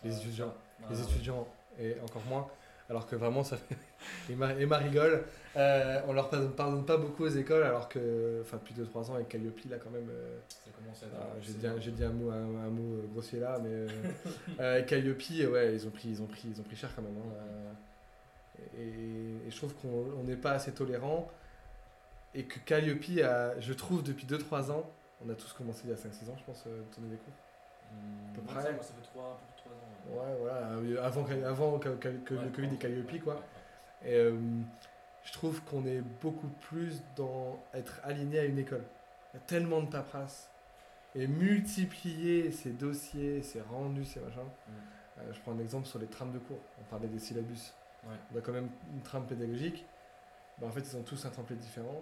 Les 0.04 0.12
Ah, 0.14 0.18
étudiants. 0.18 0.54
les 0.90 1.00
Ah, 1.00 1.04
étudiants 1.04 1.48
et 1.80 2.00
encore 2.02 2.24
moins. 2.26 2.48
Alors 2.90 3.06
que 3.06 3.16
vraiment, 3.18 3.44
ça 3.44 3.58
fait. 3.58 3.76
Emma, 4.32 4.54
Emma 4.54 4.78
rigole. 4.78 5.24
Euh, 5.58 6.00
on 6.08 6.14
leur 6.14 6.30
pardonne, 6.30 6.52
pardonne 6.54 6.86
pas 6.86 6.98
beaucoup 6.98 7.24
aux 7.26 7.30
écoles, 7.30 7.64
alors 7.64 7.90
que. 7.90 8.40
Enfin, 8.42 8.58
depuis 8.58 8.74
2-3 8.76 9.12
ans 9.12 9.16
avec 9.16 9.28
Calliope, 9.30 9.60
là, 9.70 9.78
quand 9.78 9.90
même. 9.90 10.08
euh, 10.10 10.38
Ça 10.48 10.72
commence 10.72 11.04
à 11.04 11.08
ah, 11.14 11.36
j'ai 11.42 11.54
dit, 11.54 11.68
un- 11.68 11.76
dit 11.78 12.04
un 12.04 12.12
mot, 12.12 12.30
un, 12.32 12.36
un 12.66 12.70
mot 12.70 12.96
euh, 12.96 13.08
grossier 13.12 13.40
là, 13.40 13.58
mais. 13.62 13.70
euh, 13.70 13.88
euh, 14.60 14.74
avec 14.76 14.86
Calliope, 14.86 15.20
ouais, 15.52 15.74
ils 15.76 15.86
ont 15.88 15.92
pris, 15.92 16.10
ils 16.10 16.22
ont 16.22 16.28
pris, 16.28 16.48
ils 16.50 16.60
ont 16.62 16.64
pris 16.64 16.76
cher 16.78 16.90
quand 16.96 17.02
même. 17.02 17.18
hein, 17.18 17.76
et, 18.78 19.48
et 19.48 19.52
je 19.52 19.56
trouve 19.58 19.74
qu'on 19.76 20.06
on 20.20 20.24
n'est 20.24 20.36
pas 20.38 20.52
assez 20.52 20.72
tolérant. 20.74 21.30
Et 22.34 22.46
que 22.46 22.60
Calliope, 22.60 23.20
a, 23.24 23.60
je 23.60 23.74
trouve, 23.74 24.04
depuis 24.04 24.26
2-3 24.28 24.72
ans, 24.72 24.90
on 25.26 25.30
a 25.30 25.34
tous 25.34 25.52
commencé 25.54 25.82
il 25.86 25.90
y 25.90 25.94
a 25.94 25.96
5-6 25.98 26.30
ans, 26.30 26.36
je 26.38 26.44
pense, 26.46 26.64
de 26.66 26.72
donner 26.96 27.12
des 27.12 27.18
cours. 27.18 27.34
Hmm, 27.92 28.34
peu 28.36 28.42
moi, 28.42 28.54
près. 28.54 28.64
ça, 28.64 28.72
moi, 28.74 28.84
ça 28.84 28.94
fait 28.94 29.08
3, 29.10 29.24
un 29.24 29.36
peu 29.36 29.46
plus 29.48 29.56
de 29.56 29.62
3 29.62 29.74
ans. 29.74 29.87
Ouais, 30.10 30.36
voilà, 30.40 31.04
avant, 31.06 31.24
que- 31.24 31.44
avant 31.44 31.80
que, 31.80 31.90
que- 31.90 32.08
que 32.10 32.34
Ouais, 32.36 32.44
le 32.44 32.50
Covid 32.50 32.68
et 32.68 32.72
ouais, 32.72 32.78
Calliope, 32.78 33.24
quoi. 33.24 33.34
ouais, 33.36 33.40
ouais. 34.04 34.12
Et 34.12 34.16
euh, 34.16 34.38
je 35.24 35.34
trouve 35.34 35.62
qu'on 35.64 35.86
est 35.86 36.02
beaucoup 36.22 36.48
plus 36.48 37.02
dans 37.16 37.60
être 37.74 38.00
aligné 38.04 38.40
à 38.40 38.46
une 38.46 38.58
école. 38.60 38.84
Il 39.34 39.38
y 39.38 39.40
a 39.40 39.44
tellement 39.46 39.82
de 39.82 39.90
paperasse. 39.90 40.50
Et 41.16 41.26
multiplier 41.28 42.52
ces 42.52 42.72
dossiers, 42.72 43.42
ces 43.42 43.62
rendus, 43.62 44.06
ces 44.06 44.20
machins. 44.20 44.40
Mm. 44.44 44.72
Euh, 45.20 45.34
je 45.34 45.40
prends 45.42 45.52
un 45.54 45.60
exemple 45.60 45.88
sur 45.88 46.00
les 46.00 46.06
trames 46.08 46.32
de 46.32 46.38
cours. 46.40 46.60
On 46.80 46.84
parlait 46.84 47.08
des 47.08 47.20
syllabus. 47.20 47.74
Ouais. 48.06 48.16
On 48.34 48.38
a 48.38 48.42
quand 48.42 48.52
même 48.52 48.70
une 48.94 49.02
trame 49.02 49.26
pédagogique. 49.26 49.86
Bah, 50.60 50.68
en 50.68 50.72
fait, 50.72 50.82
ils 50.82 50.96
ont 50.96 51.02
tous 51.04 51.26
un 51.26 51.30
template 51.30 51.58
différent. 51.60 52.02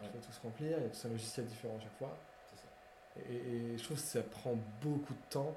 Ouais. 0.00 0.08
Il 0.14 0.20
faut 0.20 0.26
tous 0.26 0.38
remplir. 0.42 0.78
Il 0.78 0.82
y 0.82 0.86
a 0.86 0.88
tous 0.88 1.04
un 1.06 1.10
logiciel 1.10 1.46
différent 1.46 1.76
à 1.76 1.80
chaque 1.80 1.96
fois. 1.98 2.16
Ça. 2.54 3.20
Et, 3.30 3.34
et 3.34 3.78
je 3.78 3.84
trouve 3.84 3.96
que 3.98 4.02
ça 4.02 4.22
prend 4.22 4.54
beaucoup 4.82 5.12
de 5.12 5.30
temps 5.30 5.54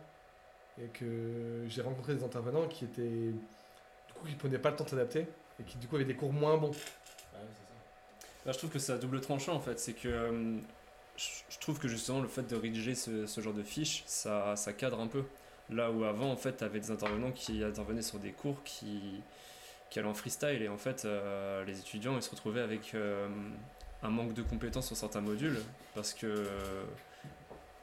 et 0.83 0.87
que 0.87 1.65
j'ai 1.67 1.81
rencontré 1.81 2.15
des 2.15 2.23
intervenants 2.23 2.67
qui 2.67 2.85
étaient 2.85 3.01
du 3.01 4.13
coup 4.13 4.27
qui 4.27 4.35
prenaient 4.35 4.59
pas 4.59 4.69
le 4.69 4.75
temps 4.75 4.83
de 4.83 4.89
s'adapter 4.89 5.27
et 5.59 5.63
qui 5.63 5.77
du 5.77 5.87
coup 5.87 5.95
avaient 5.95 6.05
des 6.05 6.15
cours 6.15 6.33
moins 6.33 6.57
bons. 6.57 6.71
Ah 7.33 7.37
ouais, 7.39 7.47
c'est 7.51 7.63
ça. 7.63 8.45
Là, 8.45 8.51
je 8.51 8.57
trouve 8.57 8.69
que 8.69 8.79
c'est 8.79 8.93
à 8.93 8.97
double 8.97 9.21
tranchant 9.21 9.55
en 9.55 9.59
fait. 9.59 9.79
C'est 9.79 9.93
que 9.93 10.07
euh, 10.07 10.57
je 11.17 11.57
trouve 11.59 11.79
que 11.79 11.87
justement 11.87 12.21
le 12.21 12.27
fait 12.27 12.43
de 12.43 12.55
rédiger 12.55 12.95
ce, 12.95 13.41
genre 13.41 13.53
de 13.53 13.63
fiches, 13.63 14.03
ça, 14.05 14.55
cadre 14.77 14.99
un 14.99 15.07
peu. 15.07 15.23
Là 15.69 15.91
où 15.91 16.05
avant, 16.05 16.31
en 16.31 16.37
fait, 16.37 16.61
avais 16.61 16.79
des 16.79 16.91
intervenants 16.91 17.31
qui 17.31 17.63
intervenaient 17.63 18.01
sur 18.01 18.19
des 18.19 18.31
cours 18.31 18.63
qui, 18.63 19.21
qui 19.89 19.99
allaient 19.99 20.07
en 20.07 20.13
freestyle 20.13 20.61
et 20.61 20.69
en 20.69 20.77
fait, 20.77 21.03
euh, 21.03 21.65
les 21.65 21.79
étudiants 21.79 22.15
ils 22.15 22.21
se 22.21 22.29
retrouvaient 22.29 22.61
avec 22.61 22.93
euh, 22.93 23.27
un 24.01 24.09
manque 24.09 24.33
de 24.33 24.43
compétences 24.43 24.87
sur 24.87 24.95
certains 24.95 25.19
modules 25.19 25.59
parce 25.93 26.13
que, 26.13 26.47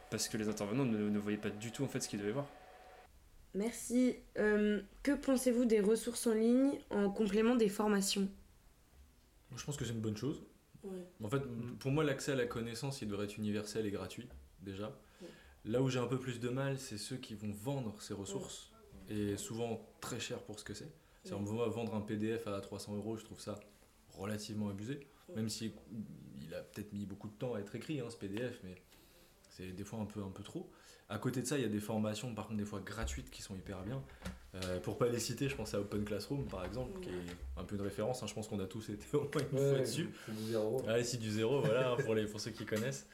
parce 0.09 0.29
que 0.29 0.39
les 0.39 0.49
intervenants 0.49 0.87
ne, 0.87 1.11
ne 1.11 1.19
voyaient 1.19 1.37
pas 1.37 1.51
du 1.51 1.73
tout 1.73 1.85
en 1.85 1.89
fait 1.89 2.01
ce 2.01 2.09
qu'ils 2.09 2.21
devaient 2.21 2.33
voir. 2.33 2.47
Merci. 3.55 4.17
Euh, 4.39 4.83
que 5.03 5.13
pensez-vous 5.13 5.65
des 5.65 5.81
ressources 5.81 6.27
en 6.27 6.35
ligne 6.35 6.79
en 6.91 7.11
complément 7.11 7.55
des 7.57 7.69
formations? 7.69 8.29
Je 9.57 9.65
pense 9.65 9.77
que 9.77 9.85
c'est 9.85 9.93
une 9.93 10.01
bonne 10.01 10.17
chose. 10.17 10.43
En 11.23 11.31
fait, 11.31 11.41
pour 11.79 11.93
moi, 11.93 12.05
l'accès 12.05 12.33
à 12.33 12.35
la 12.35 12.45
connaissance, 12.45 13.01
il 13.01 13.09
devrait 13.09 13.25
être 13.25 13.39
universel 13.39 13.87
et 13.87 13.91
gratuit, 13.91 14.29
déjà. 14.61 14.89
Ouais. 15.23 15.29
Là 15.65 15.81
où 15.81 15.89
j'ai 15.89 15.99
un 15.99 16.07
peu 16.07 16.19
plus 16.19 16.41
de 16.41 16.51
mal, 16.51 16.79
c'est 16.79 16.99
ceux 16.99 17.17
qui 17.17 17.35
vont 17.35 17.53
vendre 17.53 18.03
ces 18.03 18.13
ressources, 18.13 18.71
et 19.09 19.39
souvent 19.39 19.81
très 20.03 20.21
cher 20.21 20.43
pour 20.43 20.59
ce 20.59 20.65
que 20.65 20.75
c'est. 20.75 20.93
Si 21.25 21.33
on 21.33 21.43
va 21.43 21.69
vendre 21.69 21.95
un 21.95 22.03
PDF 22.03 22.47
à 22.49 22.61
300 22.61 22.97
euros, 22.97 23.17
je 23.17 23.25
trouve 23.25 23.41
ça 23.41 23.59
relativement 24.11 24.69
abusé, 24.69 25.01
Ouais. 25.31 25.37
même 25.37 25.49
si 25.49 25.73
il 26.43 26.53
a 26.55 26.61
peut-être 26.61 26.93
mis 26.93 27.07
beaucoup 27.07 27.29
de 27.29 27.33
temps 27.35 27.55
à 27.55 27.61
être 27.61 27.75
écrit, 27.75 28.01
hein, 28.01 28.11
ce 28.11 28.17
PDF, 28.17 28.61
mais 28.63 28.75
c'est 29.49 29.73
des 29.73 29.85
fois 29.85 30.01
un 30.01 30.05
peu, 30.05 30.23
un 30.23 30.31
peu 30.31 30.43
trop. 30.43 30.71
À 31.09 31.19
côté 31.19 31.43
de 31.43 31.47
ça, 31.47 31.59
il 31.59 31.63
y 31.63 31.67
a 31.67 31.69
des 31.69 31.81
formations, 31.81 32.35
par 32.35 32.47
contre, 32.47 32.59
des 32.59 32.65
fois 32.65 32.81
gratuites 32.81 33.31
qui 33.31 33.43
sont 33.43 33.55
hyper 33.55 33.83
bien. 33.83 34.03
Euh, 34.55 34.81
pour 34.81 34.97
pas 34.97 35.09
les 35.09 35.19
citer, 35.19 35.49
je 35.49 35.57
pense 35.57 35.75
à 35.75 35.81
Open 35.81 36.05
Classroom, 36.05 36.47
par 36.47 36.65
exemple, 36.65 36.99
qui 37.01 37.11
est 37.11 37.37
un 37.57 37.65
peu 37.65 37.77
une 37.77 37.83
référence. 37.83 38.23
hein. 38.23 38.27
Je 38.27 38.35
pense 38.35 38.49
qu'on 38.49 38.61
a 38.61 38.67
tous 38.67 38.89
été 38.89 39.05
au 39.17 39.21
moins 39.23 39.31
une 39.53 39.59
fois 39.59 39.79
dessus. 39.81 40.09
c'est 40.27 40.35
du 40.35 40.45
zéro. 40.45 40.83
Ah, 40.89 40.99
ici 40.99 41.19
du 41.19 41.31
zéro, 41.31 41.61
voilà, 41.61 41.93
hein, 41.93 41.97
pour, 42.05 42.15
les, 42.15 42.27
pour 42.27 42.41
ceux 42.41 42.53
qui 42.53 42.65
connaissent. 42.65 43.07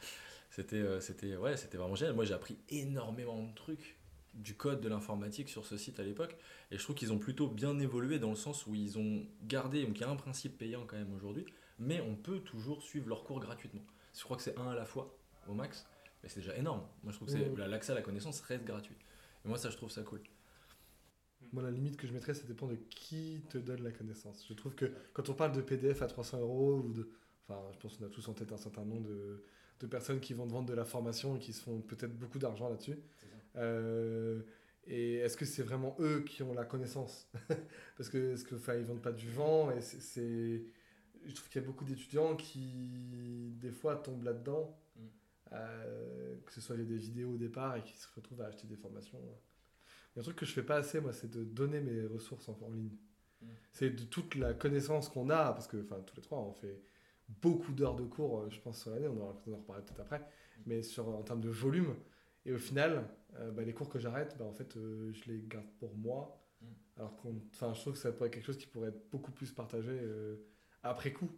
C'était 0.50 0.76
euh, 0.76 1.00
c'était 1.00 1.36
ouais, 1.36 1.56
c'était 1.56 1.78
vraiment 1.78 1.94
génial. 1.94 2.14
Moi, 2.14 2.24
j'ai 2.24 2.34
appris 2.34 2.56
énormément 2.68 3.42
de 3.42 3.54
trucs 3.54 3.96
du 4.34 4.54
code 4.54 4.80
de 4.80 4.88
l'informatique 4.88 5.48
sur 5.48 5.64
ce 5.64 5.76
site 5.76 5.98
à 5.98 6.02
l'époque. 6.04 6.36
Et 6.70 6.78
je 6.78 6.82
trouve 6.82 6.94
qu'ils 6.94 7.12
ont 7.12 7.18
plutôt 7.18 7.48
bien 7.48 7.78
évolué 7.80 8.18
dans 8.18 8.30
le 8.30 8.36
sens 8.36 8.66
où 8.66 8.74
ils 8.74 8.98
ont 8.98 9.26
gardé, 9.44 9.84
donc 9.84 9.96
il 9.98 10.02
y 10.02 10.04
a 10.04 10.10
un 10.10 10.16
principe 10.16 10.56
payant 10.58 10.84
quand 10.86 10.96
même 10.96 11.12
aujourd'hui, 11.14 11.44
mais 11.78 12.00
on 12.00 12.14
peut 12.14 12.38
toujours 12.40 12.82
suivre 12.82 13.08
leurs 13.08 13.24
cours 13.24 13.40
gratuitement. 13.40 13.82
Je 14.14 14.22
crois 14.22 14.36
que 14.36 14.42
c'est 14.42 14.56
un 14.58 14.68
à 14.68 14.74
la 14.74 14.84
fois, 14.84 15.12
au 15.48 15.54
max, 15.54 15.86
mais 16.22 16.28
c'est 16.28 16.40
déjà 16.40 16.56
énorme. 16.56 16.82
Moi, 17.02 17.12
je 17.12 17.16
trouve 17.16 17.28
que 17.28 17.34
c'est- 17.34 17.56
la- 17.56 17.68
l'accès 17.68 17.92
à 17.92 17.94
la 17.94 18.02
connaissance 18.02 18.40
reste 18.42 18.64
gratuit. 18.64 18.96
Et 19.44 19.48
moi, 19.48 19.58
ça, 19.58 19.70
je 19.70 19.76
trouve 19.76 19.90
ça 19.90 20.02
cool. 20.02 20.20
Moi, 21.52 21.62
la 21.62 21.70
limite 21.70 21.96
que 21.96 22.06
je 22.06 22.12
mettrais, 22.12 22.34
ça 22.34 22.46
dépend 22.46 22.66
de 22.68 22.76
qui 22.76 23.42
te 23.48 23.58
donne 23.58 23.82
la 23.82 23.90
connaissance. 23.90 24.44
Je 24.48 24.54
trouve 24.54 24.74
que 24.74 24.92
quand 25.14 25.28
on 25.30 25.34
parle 25.34 25.52
de 25.52 25.62
PDF 25.62 26.02
à 26.02 26.06
300 26.06 26.40
euros, 26.40 26.76
ou 26.84 26.92
de. 26.92 27.08
Enfin, 27.48 27.60
je 27.72 27.78
pense 27.78 27.96
qu'on 27.96 28.04
a 28.04 28.08
tous 28.08 28.28
en 28.28 28.34
tête 28.34 28.52
un 28.52 28.56
certain 28.56 28.84
nombre 28.84 29.08
de, 29.08 29.42
de 29.80 29.86
personnes 29.86 30.20
qui 30.20 30.34
vont 30.34 30.46
te 30.46 30.52
vendre 30.52 30.68
de 30.68 30.74
la 30.74 30.84
formation 30.84 31.36
et 31.36 31.38
qui 31.40 31.52
se 31.52 31.62
font 31.62 31.80
peut-être 31.80 32.16
beaucoup 32.16 32.38
d'argent 32.38 32.68
là-dessus. 32.68 32.98
Euh, 33.56 34.42
et 34.86 35.16
est-ce 35.16 35.36
que 35.36 35.44
c'est 35.44 35.62
vraiment 35.62 35.96
eux 35.98 36.20
qui 36.20 36.42
ont 36.44 36.52
la 36.54 36.64
connaissance? 36.64 37.28
Parce 37.96 38.08
que, 38.10 38.34
est-ce 38.34 38.44
que, 38.44 38.54
enfin, 38.54 38.74
ils 38.74 38.84
vendent 38.84 39.02
pas 39.02 39.12
du 39.12 39.28
vent 39.28 39.70
et 39.72 39.80
c'est- 39.80 40.00
c'est. 40.00 40.62
Je 41.26 41.34
trouve 41.34 41.48
qu'il 41.48 41.60
y 41.60 41.64
a 41.64 41.66
beaucoup 41.66 41.84
d'étudiants 41.84 42.36
qui, 42.36 43.52
des 43.60 43.72
fois, 43.72 43.96
tombent 43.96 44.22
là-dedans. 44.24 44.78
Euh, 45.52 46.36
que 46.44 46.52
ce 46.52 46.60
soit 46.60 46.76
via 46.76 46.84
des 46.84 46.96
vidéos 46.96 47.32
au 47.32 47.36
départ 47.36 47.76
et 47.76 47.82
qui 47.82 47.96
se 47.96 48.06
retrouvent 48.14 48.42
à 48.42 48.46
acheter 48.46 48.66
des 48.66 48.76
formations. 48.76 49.18
Il 49.18 50.16
y 50.16 50.18
a 50.18 50.20
un 50.20 50.22
truc 50.22 50.36
que 50.36 50.46
je 50.46 50.52
fais 50.52 50.62
pas 50.62 50.76
assez, 50.76 51.00
moi, 51.00 51.12
c'est 51.12 51.30
de 51.30 51.44
donner 51.44 51.80
mes 51.80 52.06
ressources 52.06 52.48
en, 52.48 52.58
en 52.62 52.70
ligne. 52.70 52.96
Mm. 53.40 53.46
C'est 53.72 53.90
de 53.90 54.04
toute 54.04 54.34
la 54.34 54.54
connaissance 54.54 55.08
qu'on 55.08 55.30
a, 55.30 55.52
parce 55.52 55.66
que, 55.66 55.76
tous 55.76 56.16
les 56.16 56.22
trois, 56.22 56.38
on 56.38 56.52
fait 56.52 56.80
beaucoup 57.40 57.72
d'heures 57.72 57.96
de 57.96 58.04
cours, 58.04 58.40
euh, 58.40 58.50
je 58.50 58.60
pense, 58.60 58.82
sur 58.82 58.90
l'année, 58.90 59.08
on 59.08 59.22
en, 59.22 59.42
on 59.46 59.52
en 59.52 59.56
reparlera 59.56 59.84
peut-être 59.84 60.00
après, 60.00 60.26
mais 60.66 60.82
sur, 60.82 61.08
en 61.08 61.22
termes 61.22 61.40
de 61.40 61.48
volume. 61.48 61.94
Et 62.46 62.52
au 62.52 62.58
final, 62.58 63.06
euh, 63.38 63.50
bah, 63.50 63.62
les 63.62 63.72
cours 63.72 63.88
que 63.88 63.98
j'arrête, 63.98 64.36
bah, 64.38 64.44
en 64.44 64.52
fait, 64.52 64.76
euh, 64.76 65.12
je 65.12 65.30
les 65.30 65.42
garde 65.46 65.66
pour 65.78 65.94
moi. 65.96 66.42
Mm. 66.60 66.66
Alors 66.96 67.16
qu'on, 67.16 67.40
je 67.52 67.80
trouve 67.80 67.92
que 67.94 67.98
ça 67.98 68.12
pourrait 68.12 68.28
être 68.28 68.34
quelque 68.34 68.46
chose 68.46 68.58
qui 68.58 68.66
pourrait 68.66 68.88
être 68.88 69.10
beaucoup 69.10 69.32
plus 69.32 69.52
partagé 69.52 69.92
euh, 69.92 70.36
après 70.82 71.12
coup. 71.12 71.30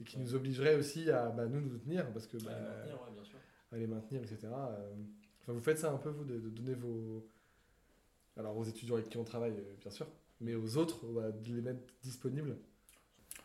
Et 0.00 0.04
qui 0.04 0.16
Ouais. 0.16 0.22
nous 0.22 0.34
obligerait 0.34 0.76
aussi 0.76 1.10
à 1.10 1.28
bah, 1.30 1.46
nous 1.46 1.60
nous 1.60 1.78
tenir, 1.78 2.10
parce 2.12 2.26
que 2.26 2.36
bah, 2.38 2.50
Ouais, 2.52 2.60
maintenir, 2.60 2.94
ouais, 3.02 3.12
bien 3.14 3.24
sûr. 3.24 3.38
à 3.72 3.76
les 3.76 3.86
maintenir, 3.86 4.22
etc. 4.22 4.38
Euh, 4.44 4.94
Enfin, 5.42 5.52
vous 5.54 5.60
faites 5.62 5.78
ça 5.78 5.90
un 5.92 5.96
peu, 5.96 6.10
vous, 6.10 6.24
de, 6.24 6.38
de 6.38 6.48
donner 6.50 6.74
vos. 6.74 7.26
Alors, 8.36 8.56
aux 8.56 8.64
étudiants 8.64 8.94
avec 8.96 9.08
qui 9.08 9.16
on 9.16 9.24
travaille, 9.24 9.52
euh, 9.56 9.74
bien 9.80 9.90
sûr, 9.90 10.06
mais 10.40 10.54
aux 10.54 10.76
autres, 10.76 11.06
bah, 11.06 11.30
de 11.32 11.54
les 11.54 11.62
mettre 11.62 11.80
disponibles. 12.02 12.56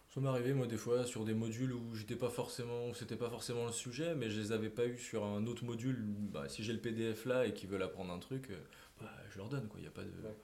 Ça 0.10 0.22
m'est 0.22 0.28
arrivé, 0.30 0.54
moi, 0.54 0.68
des 0.68 0.78
fois, 0.78 1.06
sur 1.06 1.26
des 1.26 1.34
modules 1.34 1.74
où 1.74 1.94
j'étais 1.96 2.16
pas 2.16 2.30
forcément, 2.30 2.90
où 2.90 2.94
c'était 2.94 3.16
pas 3.18 3.30
forcément 3.30 3.66
le 3.66 3.72
sujet, 3.74 4.14
mais 4.16 4.30
je 4.30 4.40
les 4.40 4.52
avais 4.54 4.70
pas 4.70 4.86
eu 4.86 4.98
sur 4.98 5.26
un 5.26 5.46
autre 5.48 5.66
module. 5.66 5.98
Bah, 6.06 6.48
si 6.48 6.64
j'ai 6.64 6.72
le 6.74 6.80
PDF 6.80 7.26
là 7.26 7.46
et 7.46 7.54
qu'ils 7.54 7.70
veulent 7.70 7.84
apprendre 7.84 8.14
un 8.14 8.20
truc, 8.20 8.50
euh, 8.52 8.58
bah, 9.02 9.12
je 9.32 9.38
leur 9.38 9.50
donne, 9.50 9.68
quoi. 9.68 9.80
Y 9.82 9.88
a 9.88 9.92
pas 9.92 10.04
de. 10.04 10.08
Ouais. 10.10 10.36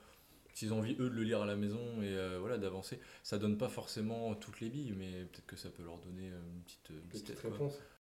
S'ils 0.53 0.73
ont 0.73 0.79
envie, 0.79 0.93
eux, 0.99 1.09
de 1.09 1.15
le 1.15 1.23
lire 1.23 1.41
à 1.41 1.45
la 1.45 1.55
maison 1.55 2.01
et 2.01 2.15
euh, 2.17 2.37
voilà, 2.39 2.57
d'avancer, 2.57 2.99
ça 3.23 3.37
donne 3.37 3.57
pas 3.57 3.69
forcément 3.69 4.35
toutes 4.35 4.59
les 4.59 4.69
billes, 4.69 4.93
mais 4.97 5.25
peut-être 5.25 5.45
que 5.45 5.55
ça 5.55 5.69
peut 5.69 5.83
leur 5.83 5.97
donner 5.99 6.29
euh, 6.29 6.39
une 6.53 6.61
petite, 6.63 6.89
une. 6.89 7.07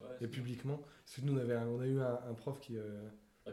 Ouais, 0.01 0.08
Et 0.22 0.27
publiquement. 0.27 0.77
Parce 1.06 1.15
que 1.15 1.22
nous, 1.22 1.34
on, 1.34 1.38
avait 1.38 1.56
on 1.58 1.79
a 1.79 1.88
eu 1.88 2.00
un, 2.00 2.20
un 2.29 2.34
prof 2.36 2.60
qui, 2.60 2.77
euh, 2.77 3.08
Ah, 3.46 3.50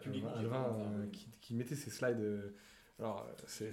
euh, 0.68 1.02
oui. 1.04 1.10
qui, 1.12 1.28
qui 1.40 1.54
mettait 1.54 1.74
ses 1.76 1.90
slides. 1.90 2.20
euh, 2.20 2.50
alors, 2.98 3.26
c'est. 3.46 3.72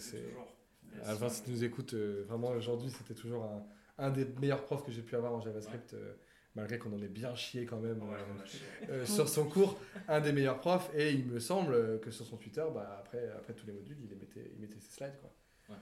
Alvin, 1.04 1.30
si 1.30 1.44
tu 1.44 1.52
nous 1.52 1.64
écoutes, 1.64 1.94
euh, 1.94 2.24
vraiment 2.28 2.50
aujourd'hui, 2.50 2.90
c'était 2.90 3.14
toujours 3.14 3.44
un, 3.46 3.64
un 3.98 4.10
des 4.10 4.26
meilleurs 4.40 4.64
profs 4.64 4.84
que 4.86 4.92
j'ai 4.92 5.02
pu 5.02 5.16
avoir 5.16 5.34
en 5.34 5.42
JavaScript, 5.42 5.94
euh, 5.94 6.14
malgré 6.56 6.78
qu'on 6.80 6.92
en 6.94 7.02
ait 7.02 7.08
bien 7.08 7.34
chié 7.36 7.66
quand 7.66 7.80
même 7.80 8.02
Ouais, 8.04 8.16
euh, 8.16 8.46
chié. 8.46 8.60
euh, 8.90 9.06
sur 9.06 9.28
son 9.30 9.46
cours, 9.48 9.80
un 10.08 10.20
des 10.20 10.32
meilleurs 10.34 10.60
profs. 10.60 10.90
Et 10.96 11.12
il 11.14 11.26
me 11.26 11.40
semble 11.40 12.00
que 12.02 12.12
sur 12.12 12.26
son 12.26 12.38
Twitter, 12.38 12.64
bah, 12.74 12.98
après, 13.00 13.30
après 13.38 13.54
tous 13.54 13.66
les 13.68 13.74
modules, 13.74 13.98
il, 14.04 14.10
les 14.10 14.16
mettait, 14.16 14.52
il 14.56 14.60
mettait 14.62 14.80
ses 14.80 14.92
slides. 14.92 15.18
Quoi. 15.22 15.32
Ouais. 15.70 15.82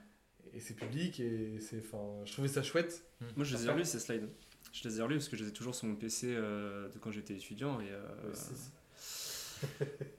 Et 0.54 0.60
c'est 0.60 0.74
public, 0.76 1.20
et 1.20 1.60
c'est, 1.60 1.80
enfin, 1.80 2.24
je 2.26 2.32
trouvais 2.34 2.48
ça 2.48 2.64
chouette. 2.64 3.04
Moi, 3.36 3.46
je 3.46 3.56
les 3.58 3.66
ai 3.66 3.70
relus 3.72 3.86
ces 3.86 4.00
slides. 4.00 4.30
Je 4.72 4.88
les 4.88 5.00
ai 5.00 5.02
relus 5.02 5.16
parce 5.16 5.30
que 5.30 5.38
je 5.38 5.44
les 5.44 5.50
ai 5.50 5.54
toujours 5.54 5.74
sur 5.74 5.88
mon 5.88 5.96
PC 5.96 6.28
euh, 6.30 6.90
de 6.90 7.00
quand 7.00 7.12
j'étais 7.12 7.34
étudiant. 7.36 7.80
Et, 7.82 7.90
euh, 7.90 8.02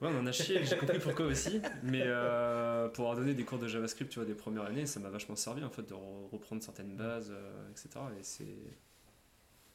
Ouais, 0.01 0.09
on 0.11 0.19
en 0.19 0.27
a 0.27 0.31
chié, 0.31 0.63
j'ai 0.63 0.77
compris 0.77 0.99
pourquoi 0.99 1.25
aussi. 1.25 1.61
Mais 1.81 2.03
euh, 2.05 2.89
pour 2.89 3.05
avoir 3.05 3.17
donné 3.17 3.33
des 3.33 3.43
cours 3.43 3.57
de 3.57 3.67
JavaScript, 3.67 4.11
tu 4.11 4.19
vois, 4.19 4.27
des 4.27 4.35
premières 4.35 4.65
années, 4.65 4.85
ça 4.85 4.99
m'a 4.99 5.09
vachement 5.09 5.35
servi 5.35 5.63
en 5.63 5.69
fait 5.71 5.81
de 5.81 5.95
re- 5.95 6.29
reprendre 6.31 6.61
certaines 6.61 6.95
bases, 6.95 7.31
euh, 7.31 7.69
etc. 7.71 7.89
Et 8.19 8.23
c'est 8.23 8.45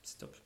c'est 0.02 0.18
top. 0.18 0.36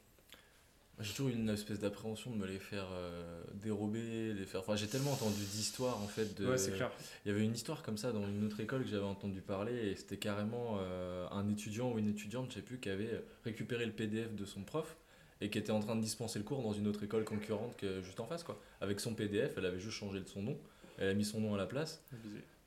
J'ai 1.00 1.12
toujours 1.12 1.28
eu 1.28 1.32
une 1.32 1.48
espèce 1.48 1.78
d'appréhension 1.78 2.30
de 2.30 2.36
me 2.36 2.46
les 2.46 2.58
faire 2.58 2.86
euh, 2.92 3.42
dérober, 3.54 4.34
les 4.34 4.44
faire. 4.44 4.60
Enfin, 4.60 4.76
j'ai 4.76 4.86
tellement 4.86 5.12
entendu 5.12 5.40
d'histoires 5.40 6.02
en 6.02 6.06
fait. 6.06 6.38
De... 6.38 6.46
Ouais, 6.46 6.58
c'est 6.58 6.72
clair. 6.72 6.90
Il 7.24 7.28
y 7.28 7.34
avait 7.34 7.44
une 7.44 7.54
histoire 7.54 7.82
comme 7.82 7.96
ça 7.96 8.12
dans 8.12 8.26
une 8.26 8.44
autre 8.44 8.60
école 8.60 8.84
que 8.84 8.90
j'avais 8.90 9.04
entendu 9.04 9.40
parler 9.40 9.72
et 9.72 9.96
c'était 9.96 10.18
carrément 10.18 10.78
euh, 10.80 11.26
un 11.30 11.48
étudiant 11.48 11.92
ou 11.92 11.98
une 11.98 12.08
étudiante, 12.08 12.50
je 12.50 12.56
sais 12.56 12.62
plus, 12.62 12.78
qui 12.78 12.90
avait 12.90 13.22
récupéré 13.44 13.86
le 13.86 13.92
PDF 13.92 14.34
de 14.34 14.44
son 14.44 14.62
prof 14.62 14.96
et 15.40 15.48
qui 15.48 15.58
était 15.58 15.72
en 15.72 15.80
train 15.80 15.96
de 15.96 16.02
dispenser 16.02 16.38
le 16.38 16.44
cours 16.44 16.62
dans 16.62 16.74
une 16.74 16.86
autre 16.86 17.02
école 17.02 17.24
concurrente 17.24 17.76
que 17.78 18.02
juste 18.02 18.20
en 18.20 18.26
face 18.26 18.42
quoi. 18.42 18.60
Avec 18.82 19.00
son 19.00 19.14
PDF, 19.14 19.54
elle 19.56 19.66
avait 19.66 19.80
juste 19.80 19.96
changé 19.96 20.20
de 20.20 20.28
son 20.28 20.42
nom, 20.42 20.58
elle 20.98 21.08
a 21.08 21.14
mis 21.14 21.24
son 21.24 21.40
nom 21.40 21.54
à 21.54 21.58
la 21.58 21.66
place 21.66 22.02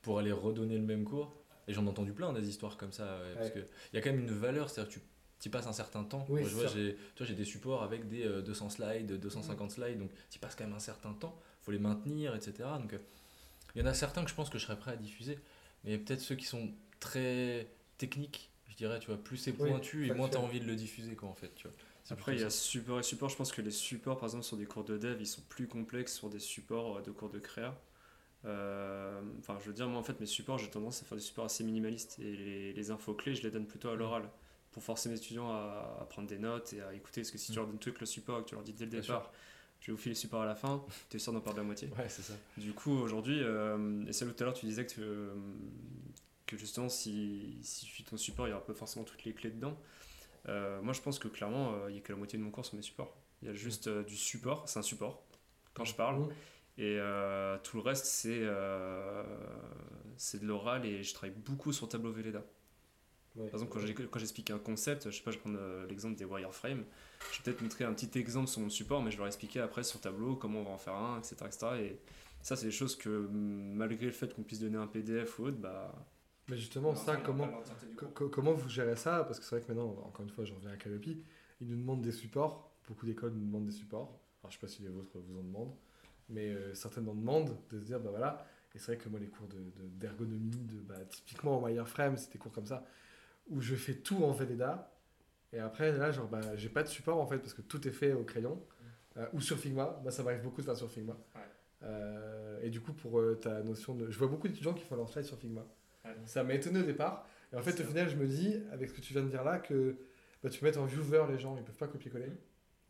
pour 0.02 0.18
aller 0.18 0.32
redonner 0.32 0.76
le 0.76 0.84
même 0.84 1.04
cours. 1.04 1.32
Et 1.66 1.72
j'en 1.72 1.86
ai 1.86 1.88
entendu 1.88 2.12
plein 2.12 2.32
des 2.32 2.46
histoires 2.46 2.76
comme 2.76 2.92
ça, 2.92 3.04
ouais, 3.04 3.34
parce 3.36 3.50
que 3.50 3.60
il 3.60 3.96
y 3.96 3.98
a 3.98 4.02
quand 4.02 4.10
même 4.10 4.20
une 4.20 4.38
valeur, 4.38 4.68
c'est-à-dire 4.68 4.92
que 4.92 4.98
tu 4.98 5.06
y 5.44 5.48
passes 5.48 5.66
un 5.66 5.72
certain 5.72 6.04
temps. 6.04 6.26
Oui, 6.28 6.40
Moi, 6.40 6.48
je 6.48 6.54
vois, 6.54 6.66
j'ai, 6.66 6.96
tu 7.16 7.34
des 7.34 7.44
supports 7.44 7.82
avec 7.82 8.08
des 8.08 8.24
euh, 8.24 8.42
200 8.42 8.70
slides, 8.70 9.18
250 9.18 9.70
slides, 9.70 9.98
donc 9.98 10.10
tu 10.30 10.38
passes 10.38 10.54
quand 10.54 10.64
même 10.64 10.74
un 10.74 10.78
certain 10.80 11.12
temps, 11.12 11.38
faut 11.62 11.72
les 11.72 11.78
maintenir, 11.78 12.34
etc. 12.34 12.52
Donc 12.80 12.92
euh, 12.94 12.98
il 13.74 13.82
y 13.82 13.84
en 13.84 13.86
a 13.86 13.94
certains 13.94 14.24
que 14.24 14.30
je 14.30 14.34
pense 14.34 14.50
que 14.50 14.58
je 14.58 14.64
serais 14.64 14.78
prêt 14.78 14.92
à 14.92 14.96
diffuser, 14.96 15.38
mais 15.84 15.98
peut-être 15.98 16.20
ceux 16.20 16.34
qui 16.34 16.46
sont 16.46 16.70
très 17.00 17.68
techniques, 17.98 18.50
je 18.68 18.76
dirais, 18.76 18.98
tu 19.00 19.08
vois, 19.08 19.16
plus 19.16 19.36
c'est 19.36 19.54
Oui, 19.58 19.68
pointu 19.70 20.06
et 20.06 20.12
moins 20.12 20.28
tu 20.28 20.36
as 20.36 20.40
envie 20.40 20.60
de 20.60 20.66
le 20.66 20.76
diffuser, 20.76 21.14
quoi, 21.14 21.28
en 21.28 21.34
fait, 21.34 21.54
tu 21.54 21.68
vois. 21.68 21.76
Après, 22.10 22.34
il 22.34 22.40
y 22.40 22.44
a 22.44 22.50
support 22.50 23.00
et 23.00 23.02
support. 23.02 23.30
Je 23.30 23.36
pense 23.36 23.50
que 23.52 23.62
les 23.62 23.70
supports, 23.70 24.18
par 24.18 24.28
exemple, 24.28 24.44
sur 24.44 24.56
des 24.56 24.66
cours 24.66 24.84
de 24.84 24.98
dev, 24.98 25.16
ils 25.20 25.26
sont 25.26 25.40
plus 25.48 25.66
complexes 25.66 26.14
sur 26.14 26.28
des 26.28 26.38
supports 26.38 26.98
euh, 26.98 27.02
de 27.02 27.10
cours 27.10 27.30
de 27.30 27.38
créa. 27.38 27.80
Euh, 28.44 29.20
Enfin, 29.38 29.58
je 29.60 29.66
veux 29.68 29.72
dire, 29.72 29.88
moi, 29.88 29.98
en 30.00 30.02
fait, 30.02 30.20
mes 30.20 30.26
supports, 30.26 30.58
j'ai 30.58 30.68
tendance 30.68 31.02
à 31.02 31.06
faire 31.06 31.16
des 31.16 31.24
supports 31.24 31.46
assez 31.46 31.64
minimalistes. 31.64 32.18
Et 32.18 32.36
les, 32.36 32.72
les 32.74 32.90
infos 32.90 33.14
clés, 33.14 33.34
je 33.34 33.42
les 33.42 33.50
donne 33.50 33.66
plutôt 33.66 33.88
à 33.88 33.94
l'oral. 33.96 34.28
Pour 34.74 34.82
forcer 34.82 35.08
mes 35.08 35.16
étudiants 35.16 35.50
à, 35.50 35.98
à 36.02 36.04
prendre 36.04 36.28
des 36.28 36.38
notes 36.38 36.72
et 36.74 36.82
à 36.82 36.92
écouter. 36.92 37.22
Parce 37.22 37.30
que 37.30 37.38
si 37.38 37.46
tu 37.46 37.52
Mm. 37.52 37.56
leur 37.62 37.66
donnes 37.68 37.78
tout 37.78 37.88
avec 37.88 38.00
le 38.00 38.06
support 38.06 38.40
et 38.40 38.42
que 38.42 38.48
tu 38.50 38.54
leur 38.56 38.64
dis 38.64 38.72
dès 38.74 38.84
le 38.84 38.90
Bien 38.90 39.00
départ, 39.00 39.32
je 39.80 39.86
vais 39.86 39.92
vous 39.92 39.98
filer 39.98 40.14
le 40.14 40.18
support 40.18 40.42
à 40.42 40.46
la 40.46 40.54
fin, 40.54 40.84
tu 41.10 41.16
es 41.16 41.20
sûr 41.20 41.32
d'en 41.32 41.40
perdre 41.40 41.58
la 41.58 41.64
moitié. 41.64 41.88
Ouais, 41.96 42.08
c'est 42.08 42.22
ça. 42.22 42.34
Du 42.56 42.72
coup, 42.74 42.90
aujourd'hui, 42.92 43.40
euh, 43.42 44.04
et 44.06 44.12
c'est 44.12 44.26
tout 44.26 44.34
à 44.42 44.44
l'heure, 44.44 44.54
tu 44.54 44.66
disais 44.66 44.84
que, 44.86 45.00
euh, 45.00 45.34
que 46.46 46.56
justement, 46.56 46.88
si, 46.88 47.58
si 47.62 47.86
je 47.86 47.90
suis 47.92 48.04
ton 48.04 48.16
support, 48.16 48.46
il 48.46 48.50
n'y 48.50 48.54
aura 48.56 48.64
pas 48.66 48.74
forcément 48.74 49.04
toutes 49.04 49.24
les 49.24 49.32
clés 49.32 49.50
dedans. 49.50 49.78
Euh, 50.48 50.82
moi, 50.82 50.92
je 50.92 51.00
pense 51.00 51.18
que 51.18 51.28
clairement, 51.28 51.72
euh, 51.74 51.90
il 51.90 51.92
n'y 51.94 51.98
a 51.98 52.02
que 52.02 52.12
la 52.12 52.18
moitié 52.18 52.38
de 52.38 52.44
mon 52.44 52.50
cours 52.50 52.66
sur 52.66 52.74
mes 52.76 52.82
supports. 52.82 53.16
Il 53.42 53.48
y 53.48 53.50
a 53.50 53.54
juste 53.54 53.88
du 53.88 54.16
support, 54.16 54.68
c'est 54.68 54.78
un 54.78 54.82
support 54.82 55.22
quand 55.74 55.84
je 55.84 55.94
parle. 55.94 56.18
Mmh. 56.20 56.30
Et 56.78 56.98
tout 57.62 57.76
le 57.76 57.82
reste, 57.82 58.06
c'est 58.06 58.42
c'est 60.16 60.40
de 60.40 60.46
l'oral 60.46 60.86
et 60.86 61.02
je 61.02 61.14
travaille 61.14 61.34
beaucoup 61.36 61.72
sur 61.72 61.88
Tableau 61.88 62.10
Velleda. 62.10 62.42
Ouais. 63.36 63.46
Par 63.48 63.60
exemple, 63.60 63.72
quand 64.10 64.18
j'explique 64.20 64.50
un 64.50 64.58
concept, 64.58 65.10
je 65.10 65.16
sais 65.16 65.22
pas, 65.22 65.30
je 65.32 65.36
vais 65.36 65.40
prendre 65.42 65.58
euh, 65.60 65.86
l'exemple 65.88 66.14
des 66.16 66.24
wireframes, 66.24 66.84
je 67.32 67.38
vais 67.38 67.42
peut-être 67.44 67.62
montrer 67.62 67.84
un 67.84 67.92
petit 67.92 68.16
exemple 68.18 68.48
sur 68.48 68.60
mon 68.60 68.68
support, 68.70 69.02
mais 69.02 69.10
je 69.10 69.16
vais 69.16 69.20
leur 69.22 69.26
expliquer 69.26 69.60
après 69.60 69.82
sur 69.82 70.00
Tableau 70.00 70.36
comment 70.36 70.60
on 70.60 70.64
va 70.64 70.70
en 70.70 70.78
faire 70.78 70.94
un, 70.94 71.18
etc. 71.18 71.46
etc. 71.46 71.66
et 71.82 71.98
ça, 72.42 72.56
c'est 72.56 72.66
des 72.66 72.72
choses 72.72 72.94
que 72.94 73.08
malgré 73.08 74.06
le 74.06 74.12
fait 74.12 74.34
qu'on 74.34 74.42
puisse 74.42 74.60
donner 74.60 74.76
un 74.76 74.86
PDF 74.86 75.38
ou 75.38 75.46
autre, 75.46 75.56
bah. 75.56 75.92
Mais 76.48 76.56
justement, 76.58 76.94
ça, 76.94 77.16
comment, 77.16 77.48
co- 77.96 78.06
co- 78.08 78.28
comment 78.28 78.52
vous 78.52 78.68
gérez 78.68 78.96
ça? 78.96 79.24
Parce 79.24 79.38
que 79.40 79.44
c'est 79.46 79.56
vrai 79.56 79.64
que 79.66 79.72
maintenant, 79.72 79.90
encore 80.04 80.20
une 80.22 80.30
fois, 80.30 80.44
j'en 80.44 80.56
reviens 80.56 80.72
à 80.72 80.76
Calopi, 80.76 81.22
ils 81.60 81.66
nous 81.66 81.76
demandent 81.76 82.02
des 82.02 82.12
supports. 82.12 82.70
Beaucoup 82.86 83.06
d'écoles 83.06 83.32
nous 83.32 83.46
demandent 83.46 83.64
des 83.64 83.72
supports. 83.72 84.20
Alors, 84.42 84.50
je 84.50 84.56
sais 84.56 84.60
pas 84.60 84.68
si 84.68 84.82
les 84.82 84.90
vôtres 84.90 85.16
vous 85.26 85.38
en 85.38 85.42
demandent, 85.42 85.74
mais 86.28 86.50
euh, 86.50 86.74
certaines 86.74 87.08
en 87.08 87.14
demandent 87.14 87.56
de 87.70 87.80
se 87.80 87.84
dire, 87.84 87.98
bah 87.98 88.10
voilà. 88.10 88.46
Et 88.74 88.78
c'est 88.78 88.94
vrai 88.94 88.98
que 89.02 89.08
moi, 89.08 89.18
les 89.18 89.28
cours 89.28 89.46
d'ergonomie, 89.46 89.72
de, 89.78 89.86
d'ergonomie, 89.98 90.50
de, 90.66 90.80
bah, 90.80 91.02
typiquement 91.08 91.58
en 91.58 91.62
wireframe, 91.62 92.18
c'était 92.18 92.36
cours 92.38 92.52
comme 92.52 92.66
ça, 92.66 92.84
où 93.50 93.60
je 93.60 93.74
fais 93.74 93.94
tout 93.94 94.24
en 94.24 94.32
Velleda. 94.32 94.90
Et 95.52 95.58
après, 95.58 95.92
là, 95.92 96.10
genre, 96.10 96.28
bah, 96.28 96.40
j'ai 96.56 96.68
pas 96.68 96.82
de 96.82 96.88
support 96.88 97.20
en 97.20 97.26
fait, 97.26 97.38
parce 97.38 97.54
que 97.54 97.62
tout 97.62 97.86
est 97.86 97.92
fait 97.92 98.12
au 98.12 98.24
crayon 98.24 98.60
euh, 99.16 99.26
ou 99.32 99.40
sur 99.40 99.58
Figma. 99.58 99.98
Moi, 100.02 100.10
ça 100.10 100.22
m'arrive 100.22 100.42
beaucoup 100.42 100.60
de 100.60 100.66
faire 100.66 100.76
sur 100.76 100.90
Figma. 100.90 101.16
Ouais. 101.34 101.40
Euh, 101.84 102.58
et 102.62 102.70
du 102.70 102.80
coup, 102.80 102.92
pour 102.92 103.20
euh, 103.20 103.38
ta 103.40 103.62
notion 103.62 103.94
de. 103.94 104.10
Je 104.10 104.18
vois 104.18 104.28
beaucoup 104.28 104.48
d'étudiants 104.48 104.74
qui 104.74 104.84
font 104.84 104.96
leur 104.96 105.08
slide 105.08 105.24
sur 105.24 105.38
Figma. 105.38 105.64
Ouais. 106.04 106.10
Ça 106.26 106.42
m'a 106.42 106.54
étonné 106.54 106.80
au 106.80 106.84
départ. 106.84 107.26
Et 107.52 107.56
en 107.56 107.62
fait, 107.62 107.78
au 107.80 107.84
final, 107.84 108.08
je 108.08 108.16
me 108.16 108.26
dis, 108.26 108.56
avec 108.72 108.88
ce 108.90 108.94
que 108.94 109.00
tu 109.00 109.12
viens 109.12 109.22
de 109.22 109.28
dire 109.28 109.44
là, 109.44 109.58
que 109.58 109.96
bah, 110.42 110.50
tu 110.50 110.58
peux 110.58 110.66
mettre 110.66 110.80
en 110.80 110.86
viewer 110.86 111.24
les 111.28 111.38
gens, 111.38 111.56
ils 111.56 111.62
peuvent 111.62 111.76
pas 111.76 111.86
copier-coller. 111.86 112.32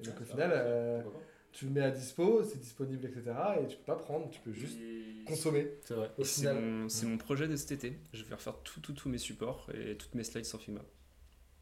Et 0.01 0.03
donc, 0.03 0.21
au 0.21 0.25
final, 0.25 1.05
tu 1.53 1.67
le 1.67 1.71
mets 1.71 1.83
à 1.83 1.90
dispo, 1.90 2.43
c'est 2.43 2.59
disponible, 2.59 3.05
etc. 3.05 3.33
Et 3.62 3.67
tu 3.67 3.77
peux 3.77 3.85
pas 3.85 3.97
prendre, 3.97 4.29
tu 4.31 4.40
peux 4.40 4.53
juste 4.53 4.79
consommer. 5.25 5.71
C'est 5.81 5.95
vrai. 5.95 6.11
Au 6.19 6.25
C'est 6.25 6.25
final, 6.25 6.57
mon, 6.61 6.89
c'est 6.89 7.07
mon 7.07 7.19
projet 7.19 7.47
de 7.49 7.57
cet 7.57 7.73
été. 7.73 7.99
Je 8.13 8.25
vais 8.25 8.35
refaire 8.35 8.59
tout, 8.63 8.81
tout, 8.81 8.93
tous 8.95 9.09
mes 9.09 9.19
supports 9.19 9.69
et 9.75 9.97
toutes 9.97 10.15
mes 10.15 10.25
slides 10.25 10.45
sur 10.47 10.61
Figma. 10.61 10.81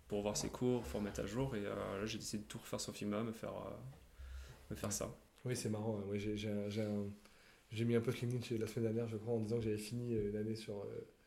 Pour 0.09 0.23
voir 0.23 0.37
ses 0.37 0.51
cours, 0.51 0.83
pour 0.85 1.03
mettre 1.03 1.21
à 1.21 1.27
jour. 1.27 1.57
Et 1.57 1.65
euh, 1.67 2.01
là, 2.01 2.07
j'ai 2.07 2.19
décidé 2.19 2.45
de 2.45 2.49
tout 2.49 2.59
refaire 2.59 2.81
sur 2.81 2.95
Figma, 2.95 3.23
me 3.25 3.33
faire, 3.33 3.55
euh, 3.57 3.71
me 4.71 4.77
faire 4.77 4.93
ça. 4.93 5.17
Oui, 5.45 5.57
c'est 5.57 5.69
marrant. 5.71 5.97
ouais. 5.99 6.05
Ouais, 6.05 6.19
j'ai, 6.19 6.37
j'ai 6.37 6.51
un- 6.51 6.69
j'ai 6.69 6.83
un- 6.83 7.07
j'ai 7.71 7.85
mis 7.85 7.97
un 7.97 8.01
post 8.01 8.21
LinkedIn 8.21 8.43
chez- 8.45 8.59
la 8.59 8.67
semaine 8.67 8.85
dernière, 8.95 9.09
je 9.09 9.17
crois, 9.17 9.35
en 9.35 9.41
disant 9.41 9.59
que 9.59 9.65
j'avais 9.65 9.79
fini 9.79 10.15
euh, 10.15 10.31
une 10.31 10.37
année 10.37 10.57
sur, 10.57 10.83
euh, 10.83 11.25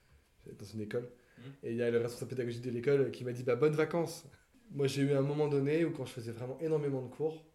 dans 0.60 0.66
une 0.66 0.82
école. 0.82 1.10
Mhm. 1.38 1.56
Et 1.64 1.72
il 1.72 1.78
y 1.78 1.84
a 1.84 1.92
le 1.92 2.00
responsable 2.00 2.30
pédagogique 2.32 2.64
de 2.64 2.72
l'école 2.72 3.12
qui 3.12 3.26
m'a 3.26 3.34
dit 3.34 3.44
bah, 3.44 3.56
Bonnes 3.56 3.76
vacances 3.76 4.26
Moi, 4.72 4.88
j'ai 4.88 5.04
eu 5.04 5.14
un 5.14 5.22
moment 5.22 5.48
donné 5.50 5.86
où, 5.86 5.92
quand 5.92 6.06
je 6.06 6.14
faisais 6.14 6.32
vraiment 6.32 6.60
énormément 6.62 7.02
de 7.04 7.10
cours, 7.10 7.46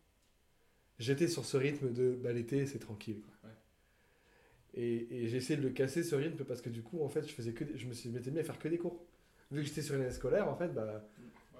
j'étais 1.00 1.26
sur 1.26 1.44
ce 1.44 1.56
rythme 1.56 1.92
de 1.92 2.12
bah, 2.22 2.32
l'été, 2.32 2.64
c'est 2.66 2.78
tranquille. 2.78 3.22
quoi. 3.22 3.34
Et, 4.74 5.24
et 5.24 5.28
j'ai 5.28 5.36
essayé 5.38 5.56
de 5.58 5.62
le 5.64 5.70
casser 5.70 6.02
ce 6.04 6.14
rythme 6.14 6.44
parce 6.44 6.60
que 6.62 6.70
du 6.70 6.82
coup, 6.82 7.02
en 7.02 7.08
fait, 7.08 7.26
je, 7.28 7.32
faisais 7.34 7.52
que 7.52 7.64
des- 7.64 7.76
je 7.76 7.86
me 7.86 7.92
suis 7.92 8.10
m'étais 8.10 8.30
mis 8.30 8.38
à 8.40 8.44
faire 8.44 8.58
que 8.58 8.68
des 8.68 8.78
cours. 8.78 9.04
Vu 9.50 9.62
que 9.62 9.66
j'étais 9.68 9.82
sur 9.82 9.96
une 9.96 10.02
année 10.02 10.12
scolaire, 10.12 10.48
en 10.48 10.56
fait, 10.56 10.68
bah, 10.68 11.04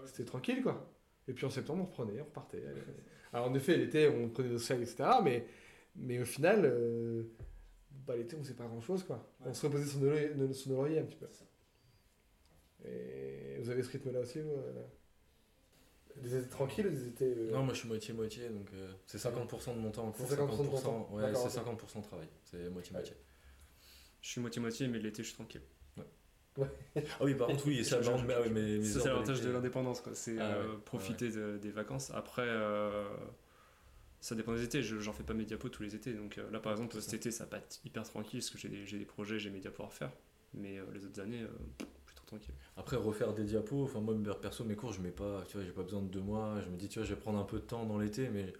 c'était 0.06 0.24
tranquille 0.24 0.62
quoi. 0.62 0.92
Et 1.28 1.32
puis 1.32 1.44
en 1.46 1.50
septembre, 1.50 1.82
on 1.82 1.86
reprenait, 1.86 2.20
on 2.20 2.24
repartait. 2.24 2.62
Alors 3.32 3.48
en 3.50 3.54
effet, 3.54 3.76
l'été, 3.76 4.08
on 4.08 4.28
prenait 4.28 4.48
nos 4.50 4.58
salles, 4.58 4.82
etc. 4.82 5.04
Mais, 5.24 5.46
mais 5.96 6.20
au 6.20 6.24
final, 6.24 6.62
euh, 6.64 7.24
bah, 8.06 8.16
l'été, 8.16 8.36
on 8.36 8.40
ne 8.40 8.44
sait 8.44 8.54
pas 8.54 8.66
grand 8.66 8.80
chose 8.80 9.04
quoi. 9.04 9.32
On 9.44 9.52
se 9.54 9.66
reposait 9.66 9.86
sur 9.86 10.00
nos, 10.00 10.52
sur 10.52 10.70
nos 10.72 10.76
lauriers 10.78 11.00
un 11.00 11.04
petit 11.04 11.16
peu. 11.16 11.26
Et 12.84 13.58
vous 13.60 13.70
avez 13.70 13.82
ce 13.82 13.90
rythme-là 13.90 14.20
aussi, 14.20 14.40
vous 14.40 14.50
euh 16.16 16.20
Des 16.22 16.36
étés 16.36 16.48
tranquilles 16.48 16.86
ou 16.86 16.90
des 16.90 17.08
étés. 17.08 17.34
euh, 17.36 17.50
Non, 17.52 17.62
moi 17.64 17.74
je 17.74 17.78
suis 17.80 17.88
moitié-moitié, 17.88 18.48
donc 18.48 18.68
euh, 18.74 18.92
c'est 19.06 19.18
50% 19.18 19.74
de 19.74 19.80
mon 19.80 19.90
temps 19.90 20.06
en 20.06 20.12
cours, 20.12 20.26
C'est 20.28 20.34
50% 20.36 20.38
de 20.38 20.46
ton 20.68 20.76
50%, 20.78 20.82
temps. 20.82 21.08
ouais, 21.12 21.22
D'accord, 21.22 21.50
c'est 21.50 21.58
ok. 21.60 21.66
50% 21.80 21.98
de 22.00 22.04
travail, 22.06 22.28
c'est 22.44 22.70
moitié-moitié. 22.70 23.14
Je 24.22 24.28
suis 24.28 24.40
moitié-moitié, 24.40 24.88
mais 24.88 24.98
l'été, 24.98 25.22
je 25.22 25.28
suis 25.28 25.36
tranquille. 25.36 25.62
Ah 26.58 26.64
oui, 27.22 27.34
par 27.34 27.46
contre, 27.48 27.66
oui, 27.68 27.84
ça, 27.84 28.00
mais, 28.00 28.34
ah 28.34 28.40
mais- 28.50 28.78
mais 28.78 28.84
Ça, 28.84 29.00
c'est 29.00 29.08
l'avantage 29.08 29.38
de 29.38 29.44
l'été. 29.44 29.52
l'indépendance, 29.54 30.00
quoi. 30.00 30.14
C'est 30.14 30.36
Ah 30.38 30.56
euh, 30.56 30.72
ouais, 30.74 30.78
profiter 30.84 31.30
de- 31.30 31.58
des 31.58 31.70
vacances. 31.70 32.10
Après, 32.10 32.44
euh, 32.46 33.08
ça 34.20 34.34
dépend 34.34 34.52
des 34.54 34.64
étés. 34.64 34.82
Je- 34.82 34.98
J'en 34.98 35.12
fais 35.12 35.22
pas 35.22 35.32
mes 35.32 35.44
diapos 35.44 35.68
tous 35.70 35.82
les 35.82 35.94
étés. 35.94 36.12
Donc 36.12 36.36
euh, 36.38 36.50
là, 36.50 36.58
par 36.60 36.72
exemple, 36.72 36.94
cet 37.00 37.10
ça. 37.10 37.16
été, 37.16 37.30
ça 37.30 37.44
va 37.44 37.50
pas 37.50 37.58
être 37.58 37.80
hyper 37.84 38.02
tranquille 38.02 38.40
parce 38.40 38.50
que 38.50 38.58
j'ai 38.58 38.68
des, 38.68 38.84
j'ai 38.84 38.98
des 38.98 39.04
projets, 39.06 39.38
j'ai 39.38 39.48
mes 39.50 39.60
diapos 39.60 39.84
à 39.84 39.86
refaire. 39.86 40.12
Mais 40.52 40.78
euh, 40.78 40.84
les 40.92 41.04
autres 41.06 41.20
années, 41.20 41.42
euh, 41.42 41.48
tranquille. 42.30 42.54
Après, 42.76 42.96
refaire 42.96 43.34
des 43.34 43.44
diapos, 43.44 43.84
enfin, 43.84 44.00
moi, 44.00 44.14
perso, 44.40 44.64
mes 44.64 44.76
cours, 44.76 44.92
je 44.92 45.00
mets 45.00 45.10
pas, 45.10 45.44
tu 45.48 45.56
vois, 45.56 45.66
j'ai 45.66 45.72
pas 45.72 45.82
besoin 45.82 46.02
de 46.02 46.08
deux 46.08 46.20
mois. 46.20 46.60
Je 46.60 46.68
me 46.70 46.76
dis, 46.76 46.88
tu 46.88 46.98
vois, 46.98 47.06
je 47.06 47.14
vais 47.14 47.20
prendre 47.20 47.38
un 47.38 47.44
peu 47.44 47.58
de 47.58 47.64
temps 47.64 47.84
dans 47.86 47.98
l'été, 47.98 48.28
mais 48.28 48.52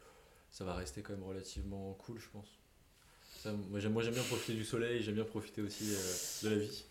ça 0.50 0.64
va 0.64 0.74
rester 0.74 1.02
quand 1.02 1.12
même 1.12 1.22
relativement 1.24 1.94
cool, 1.94 2.18
je 2.18 2.28
pense. 2.30 2.48
Ça, 3.38 3.52
moi, 3.52 3.78
j'aime 3.80 3.92
moi, 3.92 4.02
j'aime 4.02 4.14
bien 4.14 4.22
profiter 4.24 4.54
du 4.54 4.64
soleil, 4.64 5.02
j'aime 5.02 5.14
bien 5.14 5.24
profiter 5.24 5.62
aussi 5.62 5.84
euh, 5.94 6.44
de 6.44 6.48
la 6.54 6.56
vie. 6.62 6.84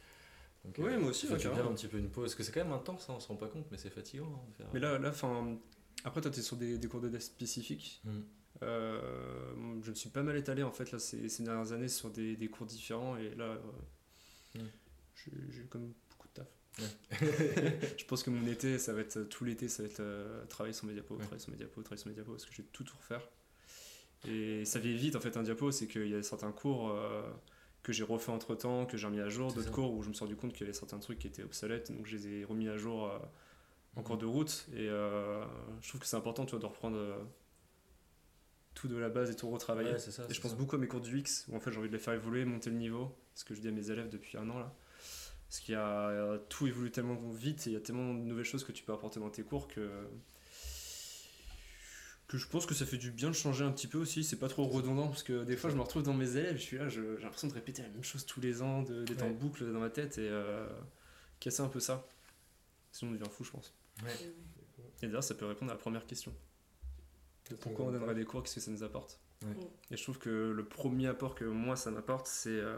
Donc, 0.66 0.76
Oui, 0.80 0.98
moi 0.98 1.10
aussi, 1.12 1.28
fait 1.28 1.36
bien 1.38 1.66
un 1.68 1.74
petit 1.74 1.88
peu 1.88 1.98
une 1.98 2.10
pause, 2.10 2.24
parce 2.26 2.36
que 2.36 2.44
c'est 2.44 2.52
quand 2.52 2.64
même 2.64 2.74
intense, 2.74 3.10
hein, 3.10 3.14
on 3.18 3.20
se 3.20 3.28
rend 3.28 3.36
pas 3.36 3.48
compte, 3.48 3.68
mais 3.72 3.78
c'est 3.78 3.90
fatigant. 3.90 4.26
hein, 4.26 4.52
faire- 4.58 4.68
Mais 4.74 4.80
là, 4.80 4.98
là 4.98 5.12
fin, 5.12 5.58
après, 6.04 6.22
toi, 6.22 6.32
tu 6.32 6.40
es 6.40 6.44
sur 6.44 6.58
des, 6.58 6.78
des 6.78 6.88
cours 6.88 7.02
de 7.02 7.10
dev 7.10 7.20
spécifiques. 7.20 8.02
Mm. 8.06 8.20
Euh, 8.64 9.54
je 9.84 9.90
me 9.92 9.96
suis 9.96 10.10
pas 10.10 10.22
mal 10.24 10.36
étalé 10.36 10.64
en 10.64 10.72
fait 10.72 10.92
là, 10.92 11.00
ces, 11.00 11.30
ces 11.30 11.44
dernières 11.44 11.72
années 11.72 11.88
sur 11.88 12.10
des, 12.10 12.36
des 12.36 12.50
cours 12.50 12.66
différents 12.66 13.16
et 13.16 13.34
là, 13.36 13.46
euh, 13.46 13.58
Mm. 14.56 14.62
j'ai 15.52 15.64
comme. 15.70 15.94
Ouais. 16.82 17.80
je 17.98 18.06
pense 18.06 18.24
que 18.24 18.30
mon 18.30 18.46
été, 18.48 18.78
ça 18.80 18.94
va 18.94 19.02
être 19.02 19.24
tout 19.24 19.44
l'été, 19.46 19.68
ça 19.68 19.84
va 19.84 19.90
être 19.90 20.00
euh, 20.00 20.46
travailler 20.46 20.74
sur 20.74 20.86
mes 20.86 20.94
diapos, 20.94 21.16
Ouais. 21.16 21.20
travailler 21.22 21.42
sur 21.42 21.52
mes 21.52 21.58
diapos, 21.58 21.82
travailler 21.82 22.02
sur 22.02 22.10
mes 22.10 22.16
diapos 22.16 22.32
parce 22.34 22.46
que 22.46 22.52
je 22.54 22.62
vais 22.62 22.68
tout 22.72 22.84
tout 22.84 22.98
refaire. 22.98 23.28
Et 24.28 24.66
ça 24.66 24.80
vient 24.80 24.94
vite 24.96 25.16
en 25.16 25.20
fait 25.22 25.38
un 25.38 25.44
diapo, 25.44 25.72
c'est 25.72 25.88
qu'il 25.88 26.08
y 26.08 26.16
a 26.16 26.22
certains 26.24 26.52
cours 26.52 26.90
euh, 26.90 27.22
que 27.84 27.94
j'ai 27.94 28.04
refait 28.04 28.32
entre 28.32 28.54
temps, 28.56 28.86
que 28.86 28.98
j'ai 28.98 29.08
remis 29.08 29.22
à 29.22 29.30
jour, 29.30 29.54
d'autres 29.54 29.72
cours 29.72 29.94
où 29.94 30.04
je 30.04 30.10
me 30.10 30.14
suis 30.14 30.24
rendu 30.26 30.36
compte 30.36 30.52
qu'il 30.54 30.62
y 30.62 30.64
avait 30.70 30.74
certains 30.78 31.00
trucs 31.00 31.20
qui 31.20 31.28
étaient 31.28 31.44
obsolètes, 31.44 31.92
donc 31.92 32.06
je 32.06 32.18
les 32.18 32.28
ai 32.28 32.46
remis 32.46 32.68
à 32.68 32.78
jour 32.78 33.06
euh, 33.08 33.18
en 33.96 34.02
Mhm. 34.02 34.06
cours 34.06 34.18
de 34.18 34.26
route. 34.26 34.68
Et 34.74 34.90
euh, 34.90 35.44
je 35.82 35.88
trouve 35.90 36.02
que 36.02 36.08
c'est 36.08 36.18
important 36.18 36.46
tu 36.46 36.52
vois, 36.52 36.60
de 36.60 36.66
reprendre 36.66 37.26
tout 38.76 38.88
de 38.88 38.96
la 38.98 39.10
base 39.10 39.30
et 39.32 39.36
tout 39.36 39.50
retravailler. 39.50 39.92
Ouais, 39.94 40.00
c'est 40.00 40.12
ça. 40.12 40.26
Et 40.30 40.34
je 40.34 40.40
pense 40.42 40.52
ça. 40.52 40.58
beaucoup 40.58 40.76
à 40.76 40.80
mes 40.80 40.88
cours 40.88 41.02
du 41.02 41.18
X, 41.20 41.46
où 41.50 41.56
en 41.56 41.60
fait 41.60 41.72
j'ai 41.72 41.80
envie 41.80 41.90
de 41.90 41.94
les 41.94 42.00
faire 42.00 42.14
évoluer, 42.14 42.46
monter 42.46 42.70
le 42.70 42.78
niveau, 42.78 43.14
ce 43.36 43.44
que 43.44 43.54
je 43.54 43.62
dis 43.62 43.68
à 43.68 43.72
mes 43.72 43.90
élèves 43.92 44.10
depuis 44.10 44.38
un 44.38 44.50
an 44.50 44.60
là. 44.60 44.74
Parce 45.50 45.62
qu'il 45.62 45.74
y 45.74 45.78
a 45.78 46.10
euh, 46.10 46.38
tout 46.48 46.68
évolue 46.68 46.92
tellement 46.92 47.16
vite 47.32 47.66
et 47.66 47.72
il 47.72 47.74
y 47.74 47.76
a 47.76 47.80
tellement 47.80 48.14
de 48.14 48.20
nouvelles 48.20 48.46
choses 48.46 48.64
que 48.64 48.72
tu 48.72 48.84
peux 48.84 48.94
apporter 48.94 49.20
dans 49.20 49.32
tes 49.32 49.42
cours 49.42 49.68
que 49.68 49.90
que 52.28 52.38
je 52.38 52.48
pense 52.48 52.68
que 52.68 52.76
ça 52.76 52.86
fait 52.86 53.00
du 53.00 53.10
bien 53.10 53.30
de 53.30 53.36
changer 53.36 53.66
un 53.66 53.72
petit 53.72 53.88
peu 53.88 53.98
aussi, 53.98 54.24
c'est 54.24 54.38
pas 54.38 54.48
trop 54.48 54.68
redondant 54.68 55.08
parce 55.08 55.24
que 55.24 55.44
des 55.44 55.58
fois 55.58 55.72
je 55.72 55.76
me 55.76 55.82
retrouve 55.82 56.04
dans 56.04 56.14
mes 56.14 56.38
élèves, 56.38 56.58
je 56.58 56.62
suis 56.62 56.78
là, 56.78 56.88
j'ai 56.88 57.02
l'impression 57.24 57.48
de 57.48 57.54
répéter 57.54 57.82
la 57.82 57.90
même 57.90 58.04
chose 58.04 58.24
tous 58.28 58.40
les 58.40 58.62
ans, 58.62 58.84
d'être 58.84 59.24
en 59.24 59.32
boucle 59.32 59.66
dans 59.74 59.80
ma 59.80 59.90
tête 59.90 60.20
et 60.20 60.30
euh, 60.30 60.68
casser 61.40 61.62
un 61.62 61.68
peu 61.68 61.80
ça. 61.80 62.08
Sinon 62.92 63.12
on 63.12 63.14
devient 63.16 63.32
fou 63.32 63.44
je 63.44 63.50
pense. 63.50 63.74
Ouais. 64.04 64.12
Et 65.02 65.08
d'ailleurs 65.08 65.24
ça 65.24 65.34
peut 65.34 65.48
répondre 65.48 65.72
à 65.72 65.74
la 65.74 65.80
première 65.80 66.06
question. 66.06 66.32
De 67.50 67.56
pourquoi 67.56 67.86
on 67.86 67.92
donnerait 67.92 68.14
des 68.14 68.26
cours, 68.26 68.44
qu'est-ce 68.44 68.56
que 68.56 68.62
ça 68.62 68.70
nous 68.70 68.84
apporte? 68.84 69.20
Ouais. 69.42 69.56
Et 69.90 69.98
je 69.98 70.04
trouve 70.04 70.20
que 70.20 70.30
le 70.30 70.64
premier 70.64 71.08
apport 71.08 71.34
que 71.34 71.46
moi 71.46 71.76
ça 71.76 71.90
m'apporte, 71.90 72.28
c'est 72.28 72.50
euh, 72.52 72.78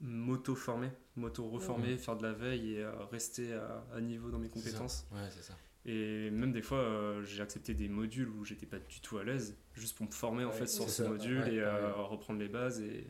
m'auto-former, 0.00 0.90
m'auto-reformer, 1.16 1.96
faire 1.96 2.16
de 2.16 2.22
la 2.22 2.32
veille 2.32 2.74
et 2.74 2.82
euh, 2.82 3.04
rester 3.06 3.52
à, 3.52 3.84
à 3.94 4.00
niveau 4.00 4.30
dans 4.30 4.38
mes 4.38 4.48
ça. 4.48 4.54
compétences. 4.54 5.06
Ouais, 5.12 5.28
c'est 5.30 5.42
ça. 5.42 5.54
Et 5.86 6.30
même 6.30 6.52
des 6.52 6.62
fois, 6.62 6.78
euh, 6.78 7.22
j'ai 7.24 7.42
accepté 7.42 7.74
des 7.74 7.88
modules 7.88 8.28
où 8.28 8.44
j'étais 8.44 8.66
pas 8.66 8.78
du 8.78 9.00
tout 9.00 9.18
à 9.18 9.24
l'aise, 9.24 9.56
juste 9.74 9.96
pour 9.96 10.06
me 10.06 10.10
former 10.12 10.44
en 10.44 10.48
Ouais, 10.50 10.54
fait 10.54 10.66
sur 10.66 10.88
ces 10.88 11.02
ça. 11.04 11.08
modules 11.08 11.40
Ouais, 11.40 11.54
et 11.54 11.60
euh, 11.60 11.92
reprendre 11.94 12.38
les 12.38 12.48
bases. 12.48 12.80
Et, 12.80 12.98
et 12.98 13.06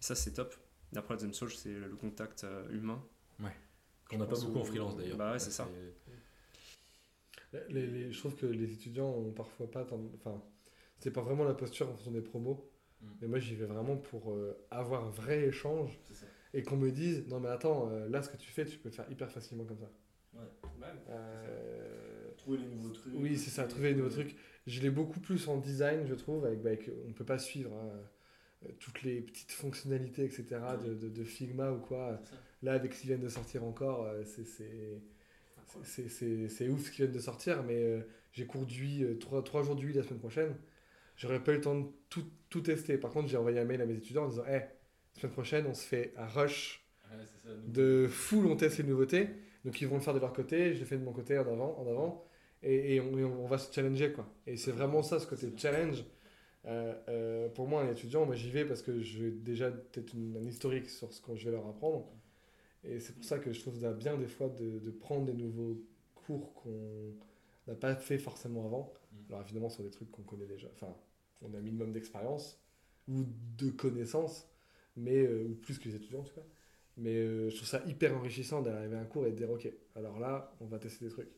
ça, 0.00 0.14
c'est 0.14 0.32
top. 0.34 0.54
Et 0.94 0.98
après, 0.98 1.14
la 1.14 1.16
deuxième 1.16 1.34
chose, 1.34 1.54
c'est 1.58 1.72
le 1.72 1.96
contact 1.96 2.44
euh, 2.44 2.68
humain. 2.70 3.02
Qu'on 4.08 4.18
n'a 4.18 4.26
pas 4.26 4.38
beaucoup 4.40 4.58
en 4.58 4.64
freelance 4.64 4.96
d'ailleurs. 4.96 5.16
Bah 5.16 5.32
ouais, 5.32 5.38
c'est 5.38 5.52
ça. 5.52 5.68
Les- 7.68 7.86
les- 7.86 8.12
je 8.12 8.18
trouve 8.18 8.36
que 8.36 8.46
les 8.46 8.72
étudiants 8.72 9.08
ont 9.08 9.32
parfois 9.32 9.70
pas 9.70 9.84
tant. 9.84 10.00
Enfin, 10.14 10.42
c'est 10.98 11.10
pas 11.12 11.22
vraiment 11.22 11.44
la 11.44 11.54
posture 11.54 11.88
en 11.88 11.92
fonction 11.92 12.12
des 12.12 12.20
promos. 12.20 12.70
Mm. 13.00 13.06
Mais 13.20 13.28
moi, 13.28 13.38
j'y 13.38 13.54
vais 13.56 13.66
vraiment 13.66 13.96
pour 13.96 14.32
euh, 14.32 14.56
avoir 14.70 15.04
un 15.04 15.10
vrai 15.10 15.46
échange 15.46 15.98
C'est 16.08 16.14
ça. 16.14 16.26
Et 16.54 16.62
qu'on 16.62 16.76
me 16.76 16.90
dise 16.90 17.26
Non, 17.28 17.40
mais 17.40 17.48
attends, 17.48 17.88
euh, 17.90 18.08
là, 18.08 18.22
ce 18.22 18.28
que 18.30 18.36
tu 18.36 18.50
fais, 18.50 18.64
tu 18.64 18.78
peux 18.78 18.88
le 18.88 18.94
faire 18.94 19.10
hyper 19.10 19.30
facilement 19.30 19.64
comme 19.64 19.78
ça. 19.78 19.90
Ouais. 20.34 20.40
Euh, 21.10 22.30
Trouver 22.36 22.58
les 22.58 22.66
nouveaux 22.66 22.90
trucs. 22.90 23.12
Oui, 23.16 23.36
c'est 23.36 23.50
ça, 23.50 23.64
trouver 23.64 23.90
des 23.90 23.96
nouveaux 24.00 24.10
trucs. 24.14 24.36
Je 24.66 24.80
l'ai 24.80 24.90
beaucoup 24.90 25.20
plus 25.20 25.48
en 25.48 25.56
design, 25.58 26.06
je 26.06 26.14
trouve, 26.14 26.44
avec, 26.46 26.62
bah, 26.62 26.70
avec- 26.70 26.90
on 27.08 27.12
peut 27.12 27.24
pas 27.24 27.38
suivre 27.38 27.72
hein, 27.74 27.90
euh, 28.66 28.68
toutes 28.78 29.02
les 29.02 29.20
petites 29.20 29.52
fonctionnalités, 29.52 30.24
etc. 30.24 30.44
de, 30.84 30.94
de- 30.94 31.08
de 31.08 31.24
Figma 31.24 31.72
ou 31.72 31.78
quoi. 31.78 32.20
Là, 32.62 32.74
avec 32.74 32.94
ce 32.94 33.00
qu'ils 33.00 33.08
viennent 33.08 33.20
de 33.22 33.28
sortir 33.28 33.64
encore, 33.64 34.06
c'est- 36.08 36.48
c'est 36.48 36.68
ouf 36.68 36.86
ce 36.86 36.90
qu'ils 36.90 37.04
viennent 37.04 37.14
de 37.14 37.20
sortir, 37.20 37.62
mais 37.62 37.82
euh, 37.82 38.00
j'ai 38.32 38.46
cours 38.46 38.66
euh, 39.02 39.14
trois, 39.18 39.42
trois 39.42 39.62
jours 39.62 39.76
d'UI 39.76 39.92
la 39.92 40.02
semaine 40.02 40.18
prochaine. 40.18 40.54
J'aurais 41.16 41.42
pas 41.42 41.52
eu 41.52 41.56
le 41.56 41.60
temps 41.60 41.78
de 41.78 41.86
tout, 42.08 42.24
tout 42.48 42.60
tester. 42.60 42.96
Par 42.98 43.10
contre, 43.10 43.28
j'ai 43.28 43.36
envoyé 43.36 43.58
un 43.60 43.64
mail 43.64 43.80
à 43.82 43.86
mes 43.86 43.94
étudiants 43.94 44.24
en 44.24 44.28
disant 44.28 44.44
Hé, 45.16 45.20
semaine 45.20 45.32
prochaine, 45.32 45.66
on 45.66 45.74
se 45.74 45.84
fait 45.84 46.12
un 46.16 46.26
rush 46.26 46.84
Ouais, 47.10 47.24
c'est 47.24 47.48
ça. 47.48 47.54
nous- 47.54 47.72
de 47.72 48.06
full, 48.08 48.46
on 48.46 48.56
teste 48.56 48.78
les 48.78 48.84
nouveautés. 48.84 49.28
Donc, 49.64 49.80
ils 49.80 49.88
vont 49.88 49.96
le 49.96 50.00
faire 50.02 50.14
de 50.14 50.20
leur 50.20 50.32
côté, 50.32 50.74
je 50.74 50.80
le 50.80 50.86
fais 50.86 50.96
de 50.96 51.04
mon 51.04 51.12
côté 51.12 51.38
en 51.38 51.42
avant, 51.42 51.76
en 51.78 51.86
avant 51.88 52.24
et, 52.62 52.94
et 52.96 53.00
on, 53.00 53.18
et 53.18 53.24
on 53.24 53.46
va 53.46 53.58
se 53.58 53.72
challenger. 53.72 54.12
quoi. 54.12 54.26
Et 54.46 54.56
c'est 54.56 54.70
vraiment 54.72 55.02
ça, 55.02 55.18
ce 55.20 55.26
côté 55.26 55.52
challenge. 55.56 56.04
Euh, 56.66 56.94
euh, 57.08 57.48
pour 57.50 57.68
moi, 57.68 57.82
un 57.82 57.90
étudiant, 57.90 58.26
moi 58.26 58.34
j'y 58.36 58.50
vais 58.50 58.64
parce 58.66 58.82
que 58.82 59.00
j'ai 59.00 59.30
déjà 59.30 59.70
peut-être 59.70 60.14
une- 60.14 60.36
un 60.36 60.46
historique 60.46 60.90
sur 60.90 61.12
ce 61.12 61.20
que 61.22 61.34
je 61.36 61.46
vais 61.46 61.52
leur 61.52 61.66
apprendre. 61.66 62.06
Et 62.84 63.00
c'est 63.00 63.14
pour 63.14 63.24
ça 63.24 63.38
que 63.38 63.52
je 63.52 63.60
trouve 63.60 63.78
ça 63.80 63.92
bien 63.92 64.16
des 64.18 64.28
fois 64.28 64.48
de, 64.48 64.78
de 64.80 64.90
prendre 64.90 65.26
des 65.26 65.34
nouveaux 65.34 65.82
cours 66.14 66.54
qu'on 66.54 67.14
n'a 67.68 67.74
pas 67.74 67.94
fait 67.96 68.18
forcément 68.18 68.66
avant. 68.66 68.92
Mm. 69.12 69.16
Alors 69.34 69.42
évidemment 69.42 69.70
sur 69.70 69.84
des 69.84 69.90
trucs 69.90 70.10
qu'on 70.10 70.22
connaît 70.22 70.46
déjà, 70.46 70.68
enfin 70.74 70.94
on 71.42 71.54
a 71.54 71.58
un 71.58 71.60
minimum 71.60 71.92
d'expérience 71.92 72.60
ou 73.08 73.24
de 73.58 73.70
connaissances, 73.70 74.49
mais, 74.96 75.18
euh, 75.18 75.44
ou 75.48 75.54
plus 75.54 75.78
que 75.78 75.88
les 75.88 75.96
étudiants 75.96 76.20
en 76.20 76.24
tout 76.24 76.34
cas. 76.34 76.44
Mais 76.96 77.14
euh, 77.16 77.48
je 77.50 77.56
trouve 77.56 77.68
ça 77.68 77.82
hyper 77.86 78.14
enrichissant 78.16 78.60
d'arriver 78.62 78.96
à 78.96 79.00
un 79.00 79.04
cours 79.04 79.26
et 79.26 79.30
de 79.30 79.36
dire 79.36 79.50
ok, 79.50 79.68
alors 79.94 80.18
là 80.18 80.54
on 80.60 80.66
va 80.66 80.78
tester 80.78 81.04
des 81.04 81.10
trucs. 81.10 81.28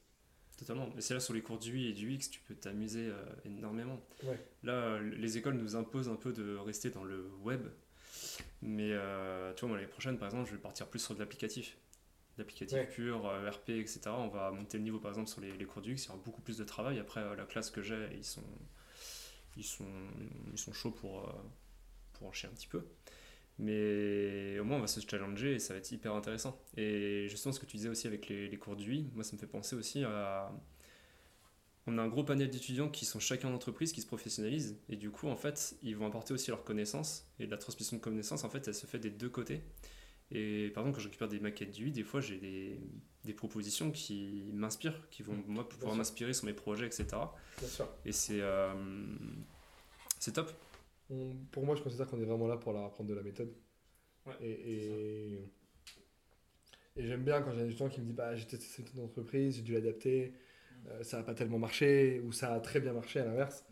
Totalement. 0.56 0.88
Mais 0.94 1.00
c'est 1.00 1.14
là 1.14 1.20
sur 1.20 1.34
les 1.34 1.42
cours 1.42 1.58
du 1.58 1.72
UI 1.72 1.88
et 1.88 1.92
du 1.92 2.12
X, 2.12 2.30
tu 2.30 2.40
peux 2.40 2.54
t'amuser 2.54 3.06
euh, 3.08 3.22
énormément. 3.44 4.00
Ouais. 4.24 4.38
Là, 4.62 5.00
les 5.00 5.38
écoles 5.38 5.54
nous 5.54 5.76
imposent 5.76 6.08
un 6.08 6.14
peu 6.14 6.32
de 6.32 6.56
rester 6.56 6.90
dans 6.90 7.04
le 7.04 7.30
web. 7.42 7.66
Mais 8.60 8.92
euh, 8.92 9.52
tu 9.54 9.60
vois, 9.60 9.70
moi, 9.70 9.78
l'année 9.78 9.90
prochaine, 9.90 10.18
par 10.18 10.28
exemple, 10.28 10.48
je 10.48 10.54
vais 10.54 10.60
partir 10.60 10.86
plus 10.88 11.00
sur 11.00 11.14
de 11.14 11.20
l'applicatif. 11.20 11.78
L'applicatif 12.38 12.76
Ouais. 12.78 12.86
pur, 12.86 13.26
euh, 13.26 13.50
RP, 13.50 13.70
etc. 13.70 14.00
On 14.08 14.28
va 14.28 14.50
monter 14.52 14.78
le 14.78 14.84
niveau, 14.84 14.98
par 15.00 15.10
exemple, 15.10 15.28
sur 15.28 15.40
les, 15.40 15.52
les 15.56 15.64
cours 15.64 15.82
du 15.82 15.92
X. 15.92 16.04
Il 16.04 16.08
y 16.08 16.10
aura 16.10 16.20
beaucoup 16.22 16.42
plus 16.42 16.58
de 16.58 16.64
travail. 16.64 16.98
Après, 17.00 17.34
la 17.34 17.44
classe 17.44 17.70
que 17.70 17.82
j'ai, 17.82 18.08
ils 18.14 18.24
sont, 18.24 18.42
ils, 19.56 19.64
sont, 19.64 19.84
ils 20.52 20.58
sont 20.58 20.72
chauds 20.72 20.92
pour, 20.92 21.32
pour 22.12 22.26
en 22.28 22.32
chier 22.32 22.48
un 22.48 22.52
petit 22.52 22.68
peu. 22.68 22.84
Mais 23.62 24.59
au 24.59 24.64
moins, 24.64 24.79
on 24.79 24.81
va 24.81 24.88
se 24.88 24.98
challenger 25.09 25.55
et 25.55 25.59
ça 25.61 25.72
va 25.72 25.79
être 25.79 25.92
hyper 25.92 26.14
intéressant. 26.14 26.61
Et 26.77 27.29
justement, 27.29 27.53
ce 27.53 27.61
que 27.61 27.66
tu 27.66 27.77
disais 27.77 27.88
aussi 27.88 28.09
avec 28.09 28.29
les, 28.29 28.48
les 28.48 28.57
cours 28.57 28.75
d'UI, 28.75 29.09
moi, 29.14 29.22
ça 29.22 29.35
me 29.35 29.38
fait 29.38 29.46
penser 29.46 29.77
aussi 29.77 30.03
à. 30.03 30.53
On 31.87 31.96
a 31.98 32.03
un 32.03 32.09
gros 32.09 32.25
panel 32.25 32.48
d'étudiants 32.51 32.88
qui 32.88 33.05
sont 33.05 33.20
chacun 33.20 33.48
en 33.48 33.55
entreprise, 33.55 33.92
qui 33.92 34.01
se 34.01 34.07
professionnalisent. 34.07 34.79
Et 34.88 34.96
du 34.96 35.11
coup, 35.11 35.29
en 35.29 35.37
fait, 35.37 35.77
ils 35.83 35.96
vont 35.96 36.07
apporter 36.07 36.35
aussi 36.35 36.51
leurs 36.51 36.64
connaissances. 36.64 37.29
Et 37.38 37.46
la 37.46 37.57
transmission 37.57 37.96
de 37.96 38.03
connaissances, 38.03 38.44
en 38.44 38.51
fait, 38.51 38.66
elle 38.66 38.75
se 38.75 38.87
fait 38.87 38.98
des 38.98 39.11
deux 39.11 39.29
côtés. 39.29 39.62
Et 40.31 40.70
par 40.75 40.83
exemple, 40.83 40.96
quand 40.96 41.03
je 41.03 41.09
récupère 41.09 41.29
des 41.29 41.40
maquettes 41.40 41.72
d'UI, 41.72 41.92
des 41.92 42.05
fois, 42.05 42.20
j'ai 42.20 42.38
des, 42.38 42.81
des 43.25 43.33
propositions 43.33 43.90
qui 43.90 44.51
m'inspirent, 44.55 45.09
qui 45.11 45.22
vont, 45.22 45.37
moi, 45.46 45.68
pouvoir 45.68 45.94
m'inspirer 45.94 46.33
sur 46.33 46.46
mes 46.46 46.53
projets, 46.55 46.87
etc. 46.87 47.07
Bien 47.59 47.68
sûr. 47.68 47.88
Et 48.05 48.12
c'est. 48.12 48.40
euh, 48.40 48.72
c'est 50.18 50.33
top. 50.33 50.53
On- 51.12 51.37
pour 51.53 51.64
moi, 51.64 51.77
je 51.77 51.83
considère 51.83 52.09
qu'on 52.09 52.20
est 52.20 52.25
vraiment 52.25 52.48
là 52.48 52.57
pour 52.57 52.72
leur 52.72 52.85
apprendre 52.85 53.09
de 53.11 53.14
la 53.14 53.22
méthode. 53.22 53.55
Ouais, 54.27 54.35
et 54.40 54.53
et, 55.37 55.51
et 56.96 57.07
j'aime 57.07 57.25
bien 57.25 57.42
quand 57.42 57.53
j'ai 57.53 57.64
des 57.64 57.70
gens 57.70 57.88
qui 57.88 58.01
me 58.01 58.07
disent 58.07 58.14
bah, 58.14 58.35
j'ai 58.37 58.46
testé 58.46 58.66
cette 58.66 58.98
entreprise, 58.98 59.57
j'ai 59.57 59.62
dû 59.62 59.72
l'adapter, 59.72 60.35
euh, 60.88 61.03
ça 61.05 61.18
n'a 61.18 61.22
pas 61.25 61.35
tellement 61.35 61.59
marché, 61.59 62.20
ou 62.20 62.33
ça 62.33 62.55
a 62.55 62.61
très 62.61 62.81
bien 62.81 62.92
marché 62.94 63.20
à 63.20 63.27
l'inverse. 63.27 63.64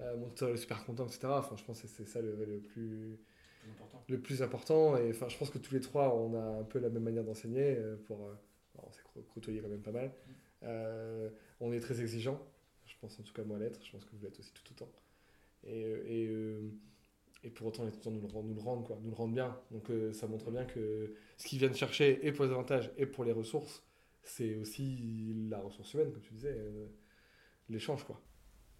Euh, 0.00 0.16
mon 0.18 0.28
tuteur 0.28 0.50
est 0.50 0.58
super 0.58 0.84
content, 0.84 1.06
etc. 1.06 1.38
Enfin, 1.40 1.56
je 1.56 1.64
pense 1.64 1.82
que 1.82 1.88
c'est 1.88 2.06
ça 2.06 2.20
le, 2.22 2.36
le 2.44 2.60
plus, 2.60 3.18
important. 3.70 4.04
le 4.08 4.20
plus 4.20 4.42
important. 4.42 4.96
Et 4.98 5.10
enfin, 5.10 5.28
je 5.28 5.36
pense 5.38 5.50
que 5.50 5.58
tous 5.58 5.74
les 5.74 5.80
trois, 5.80 6.14
on 6.16 6.34
a 6.34 6.60
un 6.60 6.64
peu 6.64 6.78
la 6.80 6.90
même 6.90 7.02
manière 7.04 7.24
d'enseigner. 7.24 7.76
euh, 7.76 7.96
pour, 8.06 8.26
euh, 8.26 8.34
on 8.82 8.92
s'est 8.92 9.02
côtoyé 9.34 9.60
quand 9.60 9.68
même 9.68 9.82
pas 9.82 9.92
mal. 9.92 10.12
Euh, 10.64 11.30
on 11.60 11.72
est 11.72 11.80
très 11.80 12.00
exigeant. 12.02 12.40
Je 12.86 12.94
pense 13.00 13.18
en 13.20 13.22
tout 13.22 13.32
cas 13.34 13.44
moi 13.44 13.58
l'être. 13.58 13.84
Je 13.84 13.92
pense 13.92 14.04
que 14.04 14.10
vous 14.16 14.22
l'êtes 14.24 14.38
aussi 14.40 14.52
tout 14.54 14.72
autant. 14.72 14.90
Et, 15.64 15.80
et, 16.22 16.29
et 17.50 17.52
pour 17.52 17.66
autant, 17.66 17.82
les 17.84 17.90
étudiants 17.90 18.12
nous 18.12 18.20
le 18.22 18.28
rendent, 18.28 18.46
nous 18.48 18.54
le 18.54 18.60
rendent, 18.60 18.86
quoi, 18.86 18.98
nous 19.02 19.10
le 19.10 19.16
rendent 19.16 19.34
bien. 19.34 19.58
Donc 19.72 19.90
euh, 19.90 20.12
ça 20.12 20.26
montre 20.28 20.50
bien 20.50 20.64
que 20.64 21.14
ce 21.36 21.46
qu'ils 21.48 21.58
viennent 21.58 21.74
chercher, 21.74 22.24
et 22.26 22.32
pour 22.32 22.44
les 22.44 22.50
avantages, 22.52 22.92
et 22.96 23.06
pour 23.06 23.24
les 23.24 23.32
ressources, 23.32 23.82
c'est 24.22 24.56
aussi 24.56 25.34
la 25.50 25.58
ressource 25.60 25.92
humaine, 25.94 26.12
comme 26.12 26.22
tu 26.22 26.34
disais, 26.34 26.54
euh, 26.56 26.86
l'échange. 27.68 28.04
quoi. 28.04 28.20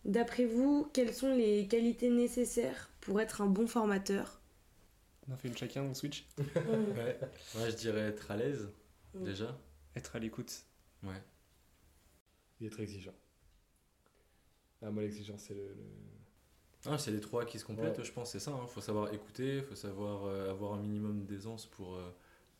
D'après 0.04 0.44
vous, 0.46 0.88
quelles 0.94 1.12
sont 1.14 1.34
les 1.34 1.66
qualités 1.68 2.10
nécessaires 2.10 2.90
pour 3.00 3.20
être 3.20 3.40
un 3.42 3.46
bon 3.46 3.66
formateur? 3.66 4.40
On 5.28 5.32
a 5.32 5.36
fait 5.36 5.48
une 5.48 5.56
chacun, 5.56 5.82
on 5.82 5.94
switch. 5.94 6.26
Ouais. 6.38 7.18
Moi, 7.56 7.68
je 7.70 7.76
dirais 7.76 8.00
être 8.00 8.30
à 8.30 8.36
l'aise. 8.36 8.68
Déjà. 9.14 9.58
Être 9.96 10.16
à 10.16 10.18
l'écoute. 10.18 10.64
Ouais. 11.02 11.22
Et 12.60 12.66
être 12.66 12.80
exigeant. 12.80 13.14
Ah, 14.82 14.90
moi, 14.90 15.02
l'exigence, 15.02 15.42
c'est 15.42 15.54
le. 15.54 15.68
le- 15.74 16.19
Ah, 16.86 16.96
c'est 16.98 17.10
les 17.10 17.20
trois 17.20 17.44
qui 17.44 17.58
se 17.58 17.64
complètent, 17.64 17.98
Ouais. 17.98 18.04
je 18.04 18.12
pense, 18.12 18.30
c'est 18.32 18.40
ça. 18.40 18.58
Il 18.62 18.68
faut 18.68 18.80
savoir 18.80 19.12
écouter, 19.12 19.60
faut 19.62 19.74
savoir 19.74 20.24
euh, 20.24 20.50
avoir 20.50 20.74
un 20.74 20.78
minimum 20.80 21.24
d'aisance 21.26 21.66
pour, 21.66 21.94
euh, 21.96 22.10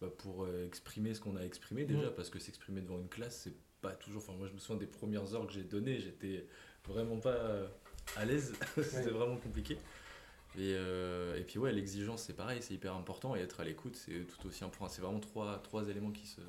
bah, 0.01 0.09
pour 0.19 0.45
euh, 0.45 0.67
exprimer 0.67 1.15
ce 1.15 1.21
qu'on 1.21 1.37
a 1.37 1.43
exprimé 1.43 1.85
déjà, 1.85 2.09
Mhm. 2.09 2.15
parce 2.15 2.29
que 2.31 2.39
s'exprimer 2.39 2.83
devant 2.83 2.99
une 2.99 3.09
classe, 3.09 3.41
c'est 3.45 3.55
pas 3.81 3.93
toujours. 3.93 4.23
Enfin, 4.23 4.35
moi, 4.37 4.47
je 4.47 4.53
me 4.53 4.59
souviens 4.59 4.77
des 4.79 4.87
premières 4.87 5.35
heures 5.35 5.47
que 5.47 5.53
j'ai 5.55 5.63
données, 5.65 5.99
j'étais 6.01 6.47
vraiment 6.87 7.19
pas 7.19 7.39
à 8.17 8.25
l'aise, 8.27 8.53
c'était 8.77 9.07
Ouais. 9.07 9.11
vraiment 9.11 9.37
compliqué. 9.39 9.79
Et, 10.59 10.73
et 10.73 11.43
puis, 11.47 11.59
ouais, 11.59 11.73
l'exigence, 11.73 12.25
c'est 12.25 12.35
pareil, 12.35 12.59
c'est 12.61 12.75
hyper 12.75 12.95
important, 12.97 13.37
et 13.37 13.41
être 13.41 13.61
à 13.61 13.65
l'écoute, 13.65 13.97
c'est 13.97 14.27
tout 14.27 14.47
aussi 14.49 14.65
important. 14.65 14.89
C'est 14.89 15.01
vraiment 15.01 15.21
trois, 15.21 15.59
trois 15.63 15.89
éléments 15.89 16.11
qui 16.11 16.27
se. 16.27 16.41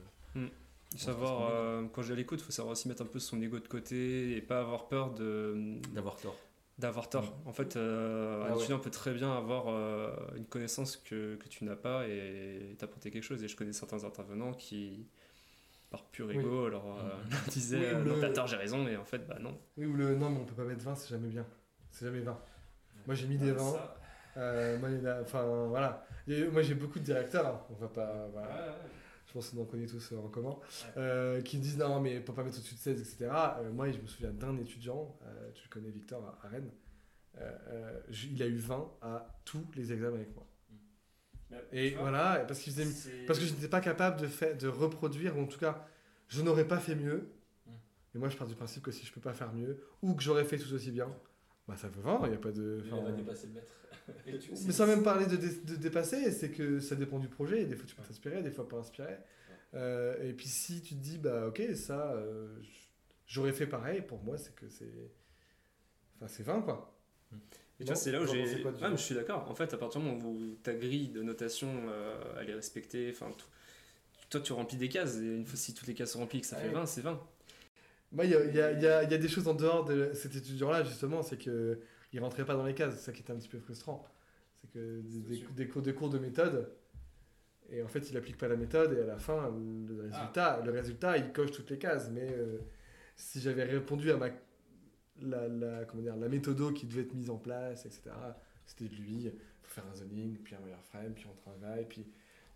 Savoir, 0.98 1.38
qu'on 1.38 1.44
est- 1.48 1.52
euh, 1.52 1.88
quand 1.94 2.02
j'ai 2.02 2.12
à 2.12 2.16
l'écoute, 2.18 2.40
il 2.42 2.44
faut 2.44 2.52
savoir 2.52 2.74
aussi 2.74 2.90
mettre 2.90 3.02
un 3.02 3.06
peu 3.06 3.20
son 3.20 3.42
ego 3.42 3.60
de 3.60 3.68
côté 3.68 4.36
et 4.36 4.42
pas 4.42 4.60
avoir 4.60 4.90
peur 4.90 5.14
de 5.14 5.78
d'avoir 5.94 6.18
tort. 6.20 6.36
D'avoir 6.80 7.10
tort. 7.10 7.38
En 7.46 7.54
fait, 7.54 7.76
euh, 7.76 8.42
Ah 8.44 8.48
un 8.48 8.50
ouais. 8.52 8.58
étudiant 8.58 8.80
peut 8.80 8.90
très 8.92 9.14
bien 9.14 9.36
avoir 9.36 9.66
euh, 9.70 10.12
une 10.36 10.46
connaissance 10.46 10.98
que, 10.98 11.36
que 11.36 11.48
tu 11.48 11.64
n'as 11.66 11.76
pas 11.76 12.08
et 12.08 12.76
t'apporter 12.80 13.12
quelque 13.12 13.24
chose. 13.24 13.44
Et 13.44 13.48
je 13.48 13.56
connais 13.56 13.74
certains 13.74 14.04
intervenants 14.04 14.54
qui, 14.54 15.08
par 15.90 16.06
pur 16.06 16.28
Oui. 16.28 16.38
ego, 16.38 16.66
alors 16.66 16.98
euh, 17.00 17.16
Mhm. 17.26 17.38
disaient 17.50 17.78
Oui, 17.80 17.86
euh, 17.86 18.04
le- 18.04 18.10
non, 18.12 18.20
t'as 18.20 18.30
tort, 18.32 18.48
j'ai 18.48 18.56
raison, 18.58 18.88
et 18.88 18.98
en 18.98 19.06
fait, 19.06 19.28
bah 19.28 19.38
non. 19.40 19.58
Oui, 19.78 19.86
ou 19.86 19.94
le 19.94 20.16
non, 20.16 20.30
mais 20.30 20.40
on 20.40 20.46
peut 20.46 20.56
pas 20.56 20.64
mettre 20.66 20.84
20, 20.84 20.96
c'est 20.96 21.10
jamais 21.10 21.30
bien. 21.30 21.46
C'est 21.92 22.06
jamais 22.06 22.22
20. 22.22 22.40
Moi, 23.06 23.16
j'ai 23.16 23.28
mis 23.28 23.38
des 23.38 23.52
20. 23.52 23.74
Euh, 24.38 24.78
moi, 24.80 24.90
enfin, 25.22 25.44
voilà. 25.68 26.06
Et 26.28 26.46
moi, 26.46 26.62
j'ai 26.62 26.76
beaucoup 26.76 27.00
de 27.00 27.04
directeurs, 27.04 27.46
hein. 27.48 27.62
on 27.70 27.74
va 27.76 27.88
pas. 27.90 28.28
Voilà. 28.32 28.76
Je 29.32 29.36
pense 29.36 29.50
qu'on 29.52 29.62
en 29.62 29.66
connaît 29.66 29.86
tous 29.86 30.12
euh, 30.12 30.18
en 30.18 30.28
commun, 30.28 30.58
euh, 30.98 31.42
qui 31.42 31.58
disent 31.58 31.78
non, 31.78 32.02
mais 32.02 32.20
pour 32.20 32.36
pas 32.36 32.44
mettre 32.44 32.58
au-dessus 32.58 32.76
de 32.76 32.80
16, 32.82 33.00
etc. 33.00 33.32
Euh, 33.60 33.72
moi, 33.72 33.90
je 33.90 33.98
me 33.98 34.06
souviens 34.06 34.32
d'un 34.32 34.58
étudiant, 34.58 35.18
euh, 35.24 35.52
tu 35.54 35.64
le 35.64 35.70
connais, 35.70 35.90
Victor, 35.90 36.22
à, 36.22 36.46
à 36.46 36.50
Rennes. 36.50 36.70
Il 38.34 38.44
a 38.44 38.48
eu 38.48 38.58
20 38.58 38.92
à 39.02 39.40
tous 39.46 39.66
les 39.78 39.94
examens 39.94 40.16
avec 40.18 40.36
moi. 40.36 40.46
Et 41.72 41.92
voilà, 41.92 42.44
parce, 42.46 42.60
qu'il 42.60 42.74
faisait- 42.74 43.26
parce 43.26 43.40
que 43.40 43.46
je 43.46 43.54
n'étais 43.54 43.70
pas 43.70 43.80
capable 43.80 44.20
de, 44.20 44.28
faire, 44.28 44.58
de 44.58 44.68
reproduire, 44.68 45.38
ou 45.38 45.42
en 45.44 45.48
tout 45.48 45.60
cas, 45.60 45.86
je 46.28 46.42
n'aurais 46.42 46.68
pas 46.68 46.80
fait 46.80 46.96
mieux. 46.96 47.30
Mm. 47.66 47.72
Et 48.16 48.18
moi, 48.18 48.28
je 48.28 48.36
pars 48.36 48.48
du 48.48 48.56
principe 48.56 48.84
que 48.84 48.92
si 48.92 49.06
je 49.06 49.14
peux 49.14 49.22
pas 49.22 49.34
faire 49.34 49.54
mieux, 49.54 49.82
ou 50.02 50.14
que 50.14 50.22
j'aurais 50.24 50.44
fait 50.44 50.58
tout 50.58 50.74
aussi 50.74 50.92
bien, 50.92 51.08
bah 51.70 51.78
ça 51.78 51.88
peut 51.88 52.02
vendre, 52.02 52.26
il 52.28 52.32
n'y 52.32 52.36
a 52.36 52.40
pas 52.40 52.52
de. 52.52 52.84
enfin, 52.86 53.12
dépasser 53.14 53.48
le 53.48 53.54
maître. 53.54 53.74
mais 54.66 54.72
sans 54.74 54.88
même 54.88 55.04
parler 55.04 55.26
de, 55.26 55.36
dé- 55.36 55.62
de 55.64 55.76
dépasser, 55.76 56.32
c'est 56.32 56.50
que 56.52 56.80
ça 56.80 56.96
dépend 56.96 57.20
du 57.20 57.28
projet. 57.28 57.66
Des 57.66 57.76
fois, 57.76 57.86
tu 57.88 57.96
peux 57.96 58.04
t'inspirer, 58.04 58.42
des 58.42 58.52
fois 58.52 58.68
pas 58.68 58.78
inspirer. 58.78 59.18
Euh, 59.74 60.22
et 60.30 60.34
puis, 60.34 60.48
si 60.48 60.82
tu 60.82 60.96
te 60.96 61.00
dis, 61.02 61.18
bah 61.18 61.48
ok, 61.48 61.62
ça, 61.76 62.12
euh, 62.14 62.48
j'aurais 63.28 63.54
fait 63.54 63.68
pareil, 63.68 64.02
pour 64.02 64.22
moi, 64.24 64.38
c'est 64.38 64.54
que 64.56 64.68
c'est. 64.70 65.12
Enfin, 66.18 66.28
c'est 66.28 66.44
20, 66.44 66.62
quoi. 66.62 66.94
Et 67.80 67.84
tu 67.84 67.88
vois, 67.88 67.96
c'est 67.96 68.12
là 68.12 68.22
où 68.22 68.28
j'ai. 68.28 68.64
Ah, 68.82 68.90
mais 68.90 68.98
je 68.98 69.02
suis 69.02 69.16
d'accord. 69.16 69.50
En 69.50 69.56
fait, 69.56 69.74
à 69.74 69.78
partir 69.78 70.02
du 70.02 70.08
moment 70.08 70.30
où 70.30 70.56
ta 70.62 70.74
grille 70.74 71.08
de 71.10 71.24
notation, 71.24 71.70
euh, 71.90 72.16
elle 72.40 72.50
est 72.50 72.54
respectée, 72.56 73.10
enfin, 73.12 73.32
tout- 73.38 73.48
toi, 74.30 74.40
tu 74.42 74.54
remplis 74.54 74.78
des 74.78 74.90
cases, 74.90 75.18
et 75.18 75.26
une 75.38 75.46
fois 75.46 75.58
si 75.58 75.74
toutes 75.74 75.88
les 75.88 75.94
cases 75.94 76.12
sont 76.12 76.20
remplies 76.20 76.40
et 76.40 76.42
que 76.42 76.48
ça 76.48 76.58
fait 76.58 76.68
Ouais. 76.68 76.74
20, 76.74 76.86
c'est 76.86 77.02
20. 77.02 77.20
Moi, 78.12 78.26
il 78.26 78.32
y 78.32 78.36
a, 78.36 78.44
il 78.46 78.56
y 78.56 78.62
a- 78.62 78.72
il 78.74 78.82
y 78.82 78.88
a- 78.88 79.04
il 79.04 79.12
y 79.12 79.14
a 79.14 79.18
des 79.18 79.28
choses 79.30 79.48
en 79.48 79.54
dehors 79.54 79.86
de 79.86 80.12
cet 80.14 80.36
étudiant-là, 80.36 80.84
justement, 80.84 81.24
c'est 81.24 81.38
que 81.38 81.80
il 82.14 82.20
rentrait 82.20 82.46
pas 82.46 82.56
dans 82.56 82.66
les 82.66 82.74
cases. 82.74 82.96
C'est 82.96 83.06
ça 83.06 83.12
qui 83.12 83.22
était 83.22 83.32
un 83.34 83.38
petit 83.38 83.50
peu 83.50 83.60
frustrant. 83.60 84.06
C'est 84.62 84.72
que 84.72 85.02
des, 85.02 85.20
des- 85.22 85.46
des 85.56 85.68
cours, 85.68 85.82
des 85.82 85.94
cours 85.94 86.10
de 86.10 86.20
méthode, 86.20 86.70
et 87.70 87.82
en 87.82 87.88
fait, 87.88 88.10
il 88.12 88.18
applique 88.18 88.38
pas 88.38 88.48
la 88.48 88.58
méthode, 88.58 88.94
et 88.94 89.02
à 89.02 89.06
la 89.06 89.18
fin, 89.18 89.50
le 89.88 90.02
résultat, 90.02 90.62
le 90.66 90.72
résultat 90.72 91.18
il 91.18 91.32
coche 91.32 91.52
toutes 91.52 91.70
les 91.70 91.78
cases. 91.80 92.10
Mais 92.12 92.28
euh, 92.32 92.60
si 93.16 93.40
j'avais 93.40 93.64
répondu 93.64 94.12
à 94.12 94.18
ma, 94.18 94.30
la, 95.22 95.48
la, 95.48 95.86
comment 95.86 96.02
dire, 96.04 96.16
la 96.18 96.28
méthodo 96.28 96.72
qui 96.74 96.86
devait 96.86 97.02
être 97.04 97.14
mise 97.14 97.30
en 97.30 97.38
place, 97.38 97.86
etc., 97.86 98.02
c'était 98.66 98.86
de 98.86 98.96
lui, 98.96 99.32
faut 99.64 99.74
faire 99.74 99.86
un 99.92 99.96
zoning, 99.96 100.38
puis 100.38 100.56
un 100.56 100.60
wireframe, 100.66 101.14
puis 101.14 101.26
on 101.30 101.36
travaille, 101.36 101.86
puis 101.88 102.06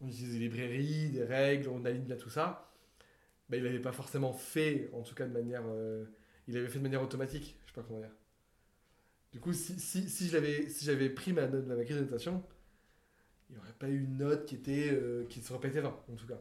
on 0.01 0.07
utilise 0.07 0.33
des 0.33 0.39
librairies, 0.39 1.09
des 1.09 1.23
règles, 1.23 1.69
on 1.69 1.83
aligne 1.85 2.03
bien 2.03 2.15
tout 2.17 2.29
ça. 2.29 2.71
Ben, 3.49 3.57
il 3.57 3.63
n'avait 3.63 3.79
pas 3.79 3.91
forcément 3.91 4.33
fait, 4.33 4.89
en 4.93 5.01
tout 5.01 5.15
cas 5.15 5.25
de 5.27 5.33
manière. 5.33 5.63
euh, 5.67 6.05
il 6.47 6.57
avait 6.57 6.67
fait 6.67 6.77
de 6.79 6.83
manière 6.83 7.01
automatique, 7.01 7.57
je 7.65 7.71
sais 7.71 7.75
pas 7.75 7.83
comment 7.87 7.99
dire. 7.99 8.11
Du 9.35 9.39
coup, 9.41 9.53
si, 9.53 9.79
si, 9.79 10.09
si 10.09 10.29
je 10.29 10.33
l'avais- 10.33 10.67
si 10.69 10.83
j'avais 10.85 11.11
pris 11.11 11.31
ma 11.31 11.47
note, 11.47 11.67
ma 11.67 11.75
grille 11.75 11.95
de 11.97 12.01
notation, 12.05 12.43
il 13.49 13.53
n'y 13.55 13.59
aurait 13.61 13.73
pas 13.73 13.89
eu 13.89 14.03
une 14.03 14.17
note 14.17 14.45
qui, 14.45 14.55
était, 14.55 14.89
euh, 14.91 15.25
qui 15.29 15.41
se 15.41 15.51
répétait 15.53 15.81
20, 15.81 15.95
en 16.11 16.15
tout 16.15 16.27
cas. 16.27 16.39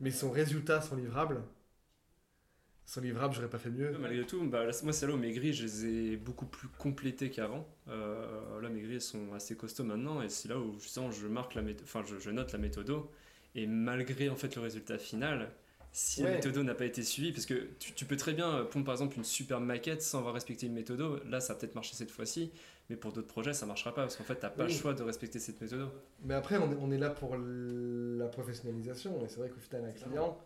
Mais 0.00 0.10
son 0.10 0.30
résultat, 0.30 0.80
son 0.82 0.96
livrable, 0.96 1.42
son 2.86 3.00
livrable, 3.02 3.34
j'aurais 3.34 3.50
pas 3.50 3.58
fait 3.58 3.70
mieux. 3.70 3.96
Malgré 3.98 4.24
tout, 4.24 4.42
bah, 4.48 4.64
moi, 4.82 4.92
où 5.10 5.16
mes 5.16 5.32
grilles, 5.32 5.52
je 5.52 5.64
les 5.64 5.86
ai 5.86 6.16
beaucoup 6.16 6.46
plus 6.46 6.68
complétées 6.68 7.30
qu'avant. 7.30 7.66
Euh, 7.88 8.60
là, 8.60 8.68
mes 8.70 8.80
grilles 8.80 9.00
sont 9.00 9.34
assez 9.34 9.56
costauds 9.56 9.84
maintenant, 9.84 10.22
et 10.22 10.28
c'est 10.30 10.48
là 10.48 10.58
où 10.58 10.78
justement 10.80 11.10
je 11.10 11.26
marque 11.26 11.54
la 11.54 11.62
méthode, 11.62 11.84
enfin, 11.84 12.02
je, 12.06 12.30
note 12.30 12.52
la 12.52 12.58
méthodo, 12.58 13.10
et 13.54 13.66
malgré 13.66 14.28
en 14.30 14.36
fait 14.36 14.54
le 14.56 14.62
résultat 14.62 14.98
final, 14.98 15.50
si 16.00 16.22
la 16.22 16.28
Ouais. 16.28 16.34
méthodo 16.36 16.62
n'a 16.62 16.74
pas 16.76 16.84
été 16.84 17.02
suivie, 17.02 17.32
parce 17.32 17.44
que 17.44 17.70
tu, 17.80 17.92
tu 17.92 18.04
peux 18.04 18.16
très 18.16 18.32
bien 18.32 18.64
prendre 18.70 18.84
par 18.86 18.94
exemple 18.94 19.16
une 19.16 19.24
super 19.24 19.58
maquette 19.60 20.00
sans 20.00 20.18
avoir 20.20 20.32
respecté 20.32 20.66
une 20.66 20.72
méthodo, 20.74 21.18
là 21.28 21.40
ça 21.40 21.54
a 21.54 21.56
peut-être 21.56 21.74
marché 21.74 21.94
cette 21.96 22.12
fois-ci, 22.12 22.52
mais 22.88 22.94
pour 22.96 23.12
d'autres 23.12 23.26
projets 23.26 23.52
ça 23.52 23.66
marchera 23.66 23.92
pas, 23.92 24.02
parce 24.02 24.14
qu'en 24.16 24.22
fait 24.22 24.36
t'as 24.36 24.48
pas 24.50 24.64
Oui. 24.64 24.72
le 24.72 24.78
choix 24.78 24.94
de 24.94 25.02
respecter 25.02 25.40
cette 25.40 25.60
méthodo. 25.60 25.88
Mais 26.24 26.34
après, 26.34 26.56
on 26.58 26.70
est, 26.70 26.76
on 26.80 26.90
est 26.92 26.98
là 26.98 27.10
pour 27.10 27.36
la 27.36 28.26
professionnalisation. 28.28 29.24
Et 29.24 29.28
c'est 29.28 29.38
vrai 29.38 29.48
qu'au 29.48 29.58
final, 29.58 29.84
un 29.86 29.92
client, 29.92 30.38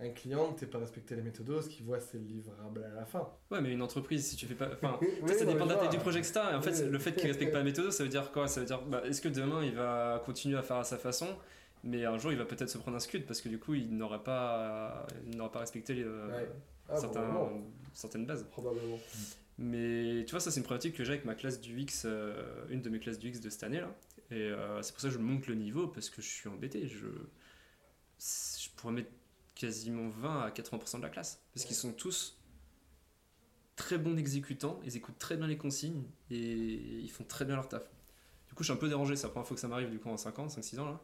un 0.00 0.08
client, 0.10 0.52
t'es 0.54 0.66
pas 0.66 0.78
respecté 0.78 1.16
les 1.16 1.22
méthodos, 1.22 1.62
ce 1.62 1.68
qu'il 1.68 1.84
voit, 1.84 2.00
c'est 2.00 2.18
le 2.18 2.24
livrable 2.24 2.82
à 2.84 2.94
la 3.00 3.04
fin. 3.04 3.28
Ouais, 3.50 3.60
mais 3.60 3.70
une 3.72 3.82
entreprise, 3.82 4.26
si 4.26 4.36
tu 4.36 4.46
fais 4.46 4.54
pas. 4.54 4.70
Enfin, 4.72 4.98
Oui, 5.22 5.34
Ça, 5.36 5.44
dépend 5.44 5.66
de 5.66 5.70
la 5.72 5.76
taille 5.76 5.88
du 5.90 5.98
projet. 5.98 6.20
Et 6.20 6.54
en 6.54 6.62
fait, 6.62 6.82
le 6.88 6.98
fait 6.98 7.14
qu'il 7.14 7.26
respecte 7.26 7.52
pas 7.52 7.58
la 7.58 7.64
méthode, 7.72 7.90
ça 7.92 8.04
veut 8.04 8.08
dire 8.08 8.32
quoi? 8.32 8.48
Ça 8.48 8.60
veut 8.60 8.66
dire, 8.66 8.80
bah, 8.82 9.02
est-ce 9.04 9.20
que 9.20 9.28
demain 9.28 9.62
il 9.64 9.74
va 9.74 10.22
continuer 10.24 10.56
à 10.56 10.62
faire 10.62 10.76
à 10.78 10.84
sa 10.84 10.96
façon, 10.98 11.26
mais 11.84 12.04
un 12.04 12.18
jour 12.18 12.32
il 12.32 12.38
va 12.38 12.44
peut-être 12.44 12.68
se 12.70 12.78
prendre 12.78 12.96
un 12.96 13.00
scud 13.00 13.24
parce 13.26 13.40
que 13.40 13.48
du 13.48 13.58
coup 13.58 13.74
il 13.74 13.96
n'aurait 13.96 14.22
pas, 14.22 15.06
il 15.26 15.36
n'aura 15.36 15.50
pas 15.52 15.60
respecté 15.60 15.94
les, 15.94 16.04
euh, 16.04 16.28
Ouais. 16.28 16.48
Ah, 16.90 16.96
certains- 16.96 17.50
certaines 17.92 18.24
bases. 18.26 18.44
Probablement. 18.50 18.98
Mais 19.58 20.24
tu 20.24 20.30
vois, 20.30 20.40
ça 20.40 20.50
c'est 20.50 20.60
une 20.60 20.64
problématique 20.64 20.94
que 20.96 21.04
j'ai 21.04 21.12
avec 21.14 21.24
ma 21.24 21.34
classe 21.34 21.60
du 21.60 21.78
X, 21.80 22.04
euh, 22.06 22.64
une 22.70 22.80
de 22.80 22.88
mes 22.90 22.98
classes 23.00 23.18
du 23.18 23.28
X 23.28 23.40
de 23.40 23.50
cette 23.50 23.62
année 23.64 23.80
là. 23.80 23.94
Et 24.30 24.36
euh, 24.42 24.80
c'est 24.82 24.92
pour 24.92 25.00
ça 25.00 25.08
que 25.08 25.14
je 25.14 25.18
monte 25.18 25.46
le 25.48 25.54
niveau 25.54 25.88
parce 25.88 26.08
que 26.10 26.22
je 26.22 26.28
suis 26.28 26.48
embêté. 26.48 26.86
Je, 26.86 27.06
je 28.18 28.68
pourrais 28.76 28.92
mettre 28.92 29.10
quasiment 29.54 30.08
20 30.08 30.40
à 30.42 30.50
80% 30.50 30.98
de 30.98 31.02
la 31.02 31.08
classe 31.10 31.42
parce 31.54 31.64
qu'ils 31.66 31.76
sont 31.76 31.92
tous 31.92 32.36
très 33.76 33.98
bons 33.98 34.16
exécutants, 34.16 34.80
ils 34.84 34.96
écoutent 34.96 35.18
très 35.18 35.36
bien 35.36 35.46
les 35.46 35.56
consignes 35.56 36.02
et 36.30 36.36
ils 36.36 37.10
font 37.10 37.24
très 37.24 37.44
bien 37.44 37.54
leur 37.56 37.68
taf. 37.68 37.82
Du 38.48 38.54
coup, 38.54 38.62
je 38.62 38.68
suis 38.68 38.72
un 38.72 38.80
peu 38.80 38.88
dérangé, 38.88 39.14
c'est 39.14 39.24
la 39.24 39.30
première 39.30 39.46
fois 39.46 39.54
que 39.54 39.60
ça 39.60 39.68
m'arrive 39.68 39.90
du 39.90 39.98
coup 39.98 40.08
en 40.08 40.16
5 40.16 40.38
ans, 40.38 40.46
5-6 40.48 40.78
ans 40.80 40.86
là. 40.86 41.00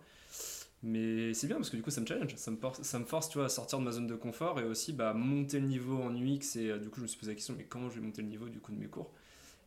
Mais 0.87 1.33
c'est 1.33 1.47
bien 1.47 1.57
parce 1.57 1.71
que 1.71 1.77
du 1.77 1.83
coup 1.83 1.91
ça 1.91 2.03
me 2.03 2.07
challenge, 2.07 2.37
ça 2.37 2.51
me, 2.51 2.59
force, 2.59 2.83
ça 2.83 2.99
me 2.99 3.07
force 3.07 3.31
tu 3.31 3.39
vois, 3.39 3.47
à 3.47 3.49
sortir 3.49 3.79
de 3.79 3.85
ma 3.85 3.91
zone 3.91 4.07
de 4.07 4.15
confort 4.15 4.61
et 4.61 4.65
aussi 4.65 4.93
bah, 4.93 5.15
monter 5.15 5.59
le 5.59 5.67
niveau 5.67 5.97
en 5.97 6.15
UX 6.15 6.57
et 6.57 6.71
euh, 6.71 6.79
du 6.79 6.91
coup 6.91 6.97
je 6.99 7.03
me 7.05 7.07
suis 7.07 7.19
posé 7.19 7.31
la 7.31 7.37
question 7.37 7.55
mais 7.57 7.65
comment 7.65 7.89
je 7.89 7.95
vais 7.95 8.03
monter 8.03 8.21
le 8.21 8.29
niveau 8.29 8.51
du 8.51 8.61
coup 8.61 8.71
de 8.71 8.77
mes 8.77 8.87
cours? 8.87 9.11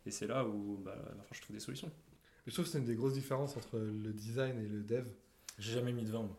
Et 0.06 0.12
c'est 0.12 0.28
là 0.28 0.46
où 0.46 0.78
bah, 0.86 0.96
enfin, 0.96 1.30
je 1.32 1.42
trouve 1.42 1.56
des 1.56 1.60
solutions. 1.60 1.92
Je 2.46 2.54
trouve 2.54 2.66
que 2.66 2.72
c'est 2.72 2.78
une 2.78 2.86
des 2.86 2.96
grosses 2.96 3.16
différences 3.16 3.58
entre 3.58 3.80
le 3.80 4.14
design 4.14 4.60
et 4.60 4.68
le 4.68 4.84
dev. 4.84 5.08
J'ai 5.58 5.74
jamais 5.74 5.92
mis 5.92 6.04
de 6.04 6.12
20, 6.12 6.22
moi. 6.22 6.38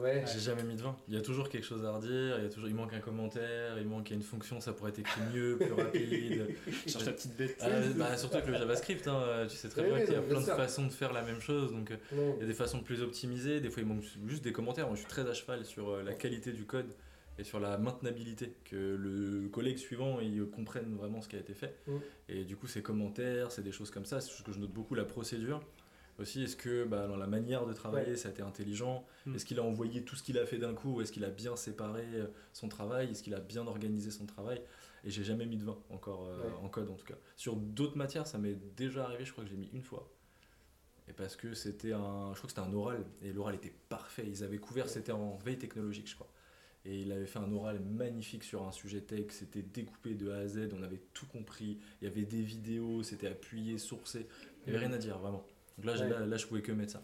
Ouais. 0.00 0.24
J'ai 0.32 0.40
jamais 0.40 0.62
mis 0.62 0.76
de 0.76 0.82
20. 0.82 0.96
Il 1.08 1.14
y 1.14 1.16
a 1.16 1.20
toujours 1.20 1.48
quelque 1.48 1.64
chose 1.64 1.84
à 1.84 1.92
redire, 1.92 2.38
il, 2.38 2.44
y 2.44 2.46
a 2.46 2.48
toujours... 2.48 2.68
il 2.68 2.74
manque 2.74 2.94
un 2.94 3.00
commentaire, 3.00 3.78
il 3.78 3.86
manque 3.86 4.10
une 4.10 4.22
fonction, 4.22 4.60
ça 4.60 4.72
pourrait 4.72 4.90
être 4.90 5.00
écrit 5.00 5.20
mieux, 5.34 5.56
plus 5.58 5.72
rapide. 5.82 6.46
Cherche 6.86 7.04
la 7.04 7.12
petite 7.12 7.36
bête. 7.36 7.56
Ah, 7.60 7.68
bah, 7.96 8.16
surtout 8.16 8.36
avec 8.36 8.48
le 8.48 8.54
JavaScript, 8.54 9.06
hein, 9.08 9.46
tu 9.48 9.56
sais 9.56 9.68
très 9.68 9.82
bien 9.82 10.00
qu'il 10.04 10.14
y 10.14 10.16
a 10.16 10.22
plein 10.22 10.40
de 10.40 10.46
façons 10.46 10.86
de 10.86 10.92
faire 10.92 11.12
la 11.12 11.22
même 11.22 11.40
chose. 11.40 11.72
Donc 11.72 11.90
euh, 11.90 11.96
il 12.36 12.40
y 12.40 12.44
a 12.44 12.46
des 12.46 12.54
façons 12.54 12.80
plus 12.80 13.02
optimisées, 13.02 13.60
des 13.60 13.70
fois 13.70 13.82
il 13.82 13.88
manque 13.88 14.04
juste 14.26 14.44
des 14.44 14.52
commentaires. 14.52 14.86
Moi 14.86 14.94
je 14.94 15.00
suis 15.00 15.10
très 15.10 15.28
à 15.28 15.34
cheval 15.34 15.64
sur 15.64 15.90
euh, 15.90 16.02
la 16.02 16.14
qualité 16.14 16.52
du 16.52 16.64
code 16.64 16.94
et 17.38 17.44
sur 17.44 17.58
la 17.58 17.76
maintenabilité, 17.76 18.54
que 18.64 18.76
le 18.76 19.48
collègue 19.48 19.78
suivant 19.78 20.20
il 20.20 20.44
comprenne 20.46 20.94
vraiment 20.94 21.20
ce 21.20 21.28
qui 21.28 21.36
a 21.36 21.40
été 21.40 21.52
fait. 21.52 21.76
Et 22.28 22.44
du 22.44 22.56
coup 22.56 22.68
ces 22.68 22.80
commentaires, 22.80 23.50
c'est 23.50 23.62
des 23.62 23.72
choses 23.72 23.90
comme 23.90 24.04
ça, 24.04 24.20
c'est 24.20 24.30
ce 24.30 24.42
que 24.42 24.52
je 24.52 24.60
note 24.60 24.70
beaucoup 24.70 24.94
la 24.94 25.04
procédure. 25.04 25.60
Aussi, 26.18 26.44
est-ce 26.44 26.56
que 26.56 26.84
bah, 26.84 27.06
dans 27.08 27.16
la 27.16 27.26
manière 27.26 27.66
de 27.66 27.72
travailler, 27.72 28.16
ça 28.16 28.28
a 28.28 28.32
été 28.32 28.42
intelligent 28.42 29.04
Mm. 29.26 29.34
Est-ce 29.34 29.44
qu'il 29.46 29.58
a 29.58 29.62
envoyé 29.62 30.04
tout 30.04 30.16
ce 30.16 30.22
qu'il 30.22 30.38
a 30.38 30.44
fait 30.46 30.58
d'un 30.58 30.74
coup 30.74 31.00
Est-ce 31.00 31.10
qu'il 31.10 31.24
a 31.24 31.30
bien 31.30 31.56
séparé 31.56 32.04
euh, 32.14 32.26
son 32.52 32.68
travail? 32.68 33.10
Est-ce 33.10 33.22
qu'il 33.22 33.34
a 33.34 33.40
bien 33.40 33.66
organisé 33.66 34.10
son 34.10 34.26
travail? 34.26 34.60
Et 35.02 35.10
j'ai 35.10 35.24
jamais 35.24 35.46
mis 35.46 35.56
de 35.56 35.64
20 35.64 35.78
encore 35.90 36.26
euh, 36.26 36.42
Ouais. 36.42 36.52
en 36.62 36.68
code 36.68 36.90
en 36.90 36.94
tout 36.94 37.06
cas. 37.06 37.16
Sur 37.36 37.56
d'autres 37.56 37.96
matières, 37.96 38.26
ça 38.26 38.36
m'est 38.38 38.56
déjà 38.76 39.04
arrivé, 39.04 39.24
je 39.24 39.32
crois 39.32 39.44
que 39.44 39.50
j'ai 39.50 39.56
mis 39.56 39.70
une 39.72 39.82
fois. 39.82 40.10
Et 41.08 41.12
parce 41.12 41.36
que 41.36 41.52
c'était 41.54 41.92
un. 41.92 42.30
Je 42.32 42.38
crois 42.38 42.42
que 42.42 42.48
c'était 42.48 42.60
un 42.60 42.72
oral. 42.72 43.04
Et 43.22 43.32
l'oral 43.32 43.54
était 43.56 43.74
parfait. 43.88 44.24
Ils 44.26 44.42
avaient 44.44 44.58
couvert, 44.58 44.88
c'était 44.88 45.12
en 45.12 45.36
veille 45.36 45.58
technologique, 45.58 46.08
je 46.08 46.14
crois. 46.14 46.30
Et 46.86 47.00
il 47.00 47.12
avait 47.12 47.26
fait 47.26 47.38
un 47.38 47.50
oral 47.52 47.80
magnifique 47.80 48.44
sur 48.44 48.66
un 48.66 48.72
sujet 48.72 49.00
tech. 49.00 49.26
C'était 49.30 49.62
découpé 49.62 50.14
de 50.14 50.30
A 50.30 50.36
à 50.38 50.46
Z. 50.48 50.68
On 50.78 50.82
avait 50.82 51.00
tout 51.14 51.26
compris. 51.26 51.78
Il 52.00 52.04
y 52.08 52.10
avait 52.10 52.24
des 52.24 52.42
vidéos. 52.42 53.02
C'était 53.02 53.26
appuyé, 53.28 53.78
sourcé. 53.78 54.26
Il 54.66 54.70
n'y 54.72 54.76
avait 54.76 54.86
rien 54.86 54.94
à 54.94 54.98
dire, 54.98 55.18
vraiment. 55.18 55.46
Donc 55.78 55.86
là, 55.86 55.92
Ouais. 56.00 56.08
là, 56.08 56.26
là, 56.26 56.36
je 56.36 56.46
pouvais 56.46 56.62
que 56.62 56.72
mettre 56.72 56.92
ça. 56.92 57.02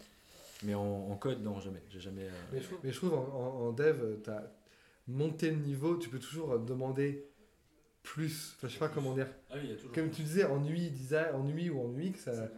Mais 0.63 0.73
en, 0.75 0.81
en 0.83 1.15
code, 1.17 1.41
non, 1.41 1.59
jamais. 1.59 1.81
J'ai 1.89 1.99
jamais. 1.99 2.23
euh, 2.23 2.29
Mais 2.53 2.59
je, 2.61 2.65
trouve- 2.67 2.79
mais 2.83 2.91
je 2.91 2.97
trouve 2.97 3.13
en, 3.13 3.17
en- 3.17 3.67
en 3.67 3.71
dev, 3.71 4.21
tu 4.23 4.29
as 4.29 4.51
monté 5.07 5.49
le 5.49 5.57
niveau, 5.57 5.97
tu 5.97 6.09
peux 6.09 6.19
toujours 6.19 6.53
euh, 6.53 6.57
demander 6.59 7.25
plus. 8.03 8.53
Enfin, 8.57 8.67
je 8.67 8.73
sais 8.73 8.79
pas 8.79 8.89
comment 8.89 9.13
dire. 9.13 9.27
Ah 9.49 9.55
oui, 9.55 9.61
il 9.65 9.69
y 9.71 9.73
a 9.73 9.75
toujours. 9.75 9.91
Comme 9.91 10.09
tu 10.11 10.21
disais, 10.21 10.43
en 10.45 10.63
UI, 10.65 10.89
design, 10.91 11.33
en 11.35 11.47
UI 11.47 11.69
ou 11.69 11.81
en 11.81 11.93
UX, 11.97 12.15
ça- 12.19 12.49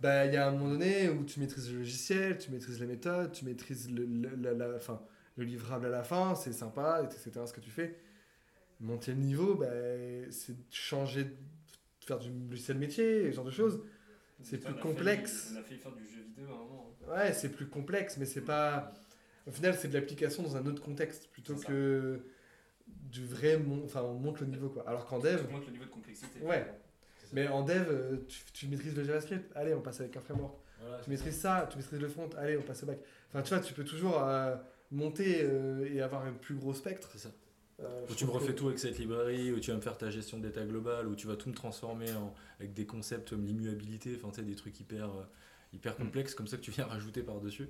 bah, 0.00 0.26
il 0.26 0.32
y 0.32 0.36
a 0.36 0.48
un 0.48 0.50
moment 0.52 0.70
donné 0.70 1.08
où 1.10 1.24
tu 1.24 1.40
maîtrises 1.40 1.70
le 1.72 1.78
logiciel, 1.78 2.38
tu 2.38 2.50
maîtrises 2.50 2.80
les 2.80 2.86
méthodes, 2.86 3.32
tu 3.32 3.44
maîtrises 3.44 3.90
le, 3.90 4.04
le- 4.06 4.34
la- 4.36 4.54
la- 4.54 4.76
enfin, 4.76 5.00
le 5.36 5.44
livrable 5.44 5.86
à 5.86 5.90
la 5.90 6.02
fin, 6.02 6.34
c'est 6.34 6.52
sympa, 6.52 7.02
etc. 7.04 7.30
ce 7.46 7.52
que 7.52 7.60
tu 7.60 7.70
fais. 7.70 7.96
Monter 8.80 9.12
le 9.12 9.18
niveau, 9.18 9.54
bah, 9.56 9.66
c'est 10.30 10.54
changer, 10.70 11.24
de 11.24 11.34
faire 12.06 12.18
du 12.18 12.30
logiciel 12.48 12.78
métier, 12.78 13.30
ce 13.30 13.36
genre 13.36 13.44
de 13.44 13.50
choses. 13.50 13.82
C'est 14.42 14.58
plus 14.58 14.68
on 14.68 14.72
failli- 14.72 14.82
complexe. 14.82 15.52
on 15.54 15.58
a 15.58 15.62
failli 15.62 15.78
faire 15.80 15.92
du 15.92 16.04
jeu 16.04 16.22
vidéo 16.22 16.46
à 16.50 16.54
un 16.54 16.58
moment. 16.58 16.90
hein. 17.08 17.12
Ouais, 17.12 17.32
c'est 17.32 17.50
plus 17.50 17.66
complexe, 17.68 18.16
mais 18.18 18.24
c'est 18.26 18.40
pas. 18.42 18.92
Au 19.46 19.50
final, 19.50 19.74
c'est 19.76 19.88
de 19.88 19.94
l'application 19.94 20.42
dans 20.42 20.56
un 20.56 20.66
autre 20.66 20.82
contexte 20.82 21.28
plutôt 21.30 21.54
que 21.56 22.20
du 22.86 23.24
vrai. 23.24 23.56
mon- 23.58 23.84
Enfin, 23.84 24.02
on 24.02 24.14
monte 24.14 24.40
le 24.40 24.46
niveau 24.46 24.68
quoi. 24.68 24.88
Alors 24.88 25.06
qu'en 25.06 25.18
dev, 25.18 25.44
Tu 25.46 25.52
montes 25.52 25.66
le 25.66 25.72
niveau 25.72 25.84
de 25.84 25.90
complexité. 25.90 26.40
Ouais. 26.40 26.66
mais 27.32 27.46
en 27.48 27.62
dev, 27.62 27.86
euh, 27.88 28.16
tu, 28.28 28.40
tu 28.52 28.66
maîtrises 28.68 28.96
le 28.96 29.04
JavaScript, 29.04 29.50
allez, 29.54 29.72
on 29.74 29.80
passe 29.80 30.00
avec 30.00 30.16
un 30.16 30.20
framework. 30.20 30.56
Voilà, 30.80 30.98
Tu 31.02 31.10
maîtrises 31.10 31.38
ça, 31.38 31.68
tu 31.70 31.76
maîtrises 31.76 32.00
le 32.00 32.08
front, 32.08 32.28
allez, 32.38 32.56
on 32.56 32.62
passe 32.62 32.82
au 32.82 32.86
back. 32.86 32.98
Enfin, 33.28 33.42
tu 33.42 33.54
vois, 33.54 33.62
tu 33.62 33.72
peux 33.74 33.84
toujours 33.84 34.20
euh, 34.22 34.56
monter 34.90 35.42
euh, 35.42 35.86
et 35.92 36.00
avoir 36.00 36.24
un 36.24 36.32
plus 36.32 36.54
gros 36.56 36.74
spectre. 36.74 37.08
C'est 37.12 37.18
ça. 37.18 37.30
Euh, 37.82 38.06
Où 38.10 38.14
tu 38.14 38.26
me 38.26 38.30
refais 38.30 38.48
que- 38.48 38.58
tout 38.58 38.66
avec 38.68 38.78
cette 38.78 38.98
librairie, 38.98 39.52
où 39.52 39.60
tu 39.60 39.70
vas 39.70 39.76
me 39.76 39.80
faire 39.82 39.96
ta 39.96 40.10
gestion 40.10 40.38
d'état 40.38 40.64
global, 40.66 41.06
où 41.08 41.14
tu 41.14 41.26
vas 41.26 41.36
tout 41.36 41.48
me 41.48 41.54
transformer 41.54 42.12
en, 42.12 42.34
avec 42.58 42.74
des 42.74 42.84
concepts 42.86 43.30
comme 43.30 43.44
l'immuabilité, 43.46 44.14
enfin 44.16 44.28
tu 44.28 44.36
sais, 44.36 44.42
des 44.42 44.54
trucs 44.54 44.78
hyper, 44.80 45.06
euh, 45.10 45.22
hyper 45.72 45.96
complexes 45.96 46.34
comme 46.34 46.46
ça 46.46 46.56
que 46.58 46.62
tu 46.62 46.70
viens 46.70 46.84
rajouter 46.86 47.22
par-dessus. 47.22 47.68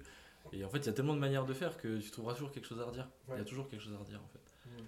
Et 0.53 0.65
en 0.65 0.69
fait, 0.69 0.79
il 0.79 0.87
y 0.87 0.89
a 0.89 0.93
tellement 0.93 1.15
de 1.15 1.21
manières 1.21 1.45
de 1.47 1.53
faire 1.53 1.77
que 1.77 1.99
tu 1.99 2.11
trouveras 2.11 2.35
toujours 2.35 2.51
quelque 2.51 2.67
chose 2.67 2.81
à 2.81 2.85
redire. 2.87 3.09
Il 3.29 3.37
y 3.37 3.41
a 3.41 3.45
toujours 3.45 3.69
quelque 3.69 3.83
chose 3.83 3.93
à 3.93 3.99
redire 3.99 4.21
en 4.25 4.29
fait. 4.29 4.41
Mm. 4.67 4.85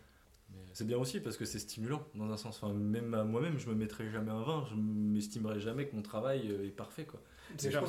C'est 0.72 0.86
bien 0.86 0.98
aussi 0.98 1.20
parce 1.20 1.36
que 1.36 1.44
c'est 1.44 1.58
stimulant 1.58 2.04
dans 2.14 2.30
un 2.32 2.36
sens. 2.36 2.56
Enfin, 2.62 2.72
même 2.74 3.14
à 3.14 3.22
moi-même, 3.24 3.58
je 3.58 3.68
me 3.68 3.74
mettrai 3.74 4.10
jamais 4.10 4.30
un 4.30 4.42
20, 4.42 4.66
je 4.70 4.74
m'estimerai 4.74 5.60
jamais 5.60 5.86
que 5.86 5.94
mon 5.94 6.02
travail 6.02 6.50
euh, 6.50 6.66
est 6.66 6.70
parfait 6.70 7.04
quoi. 7.04 7.20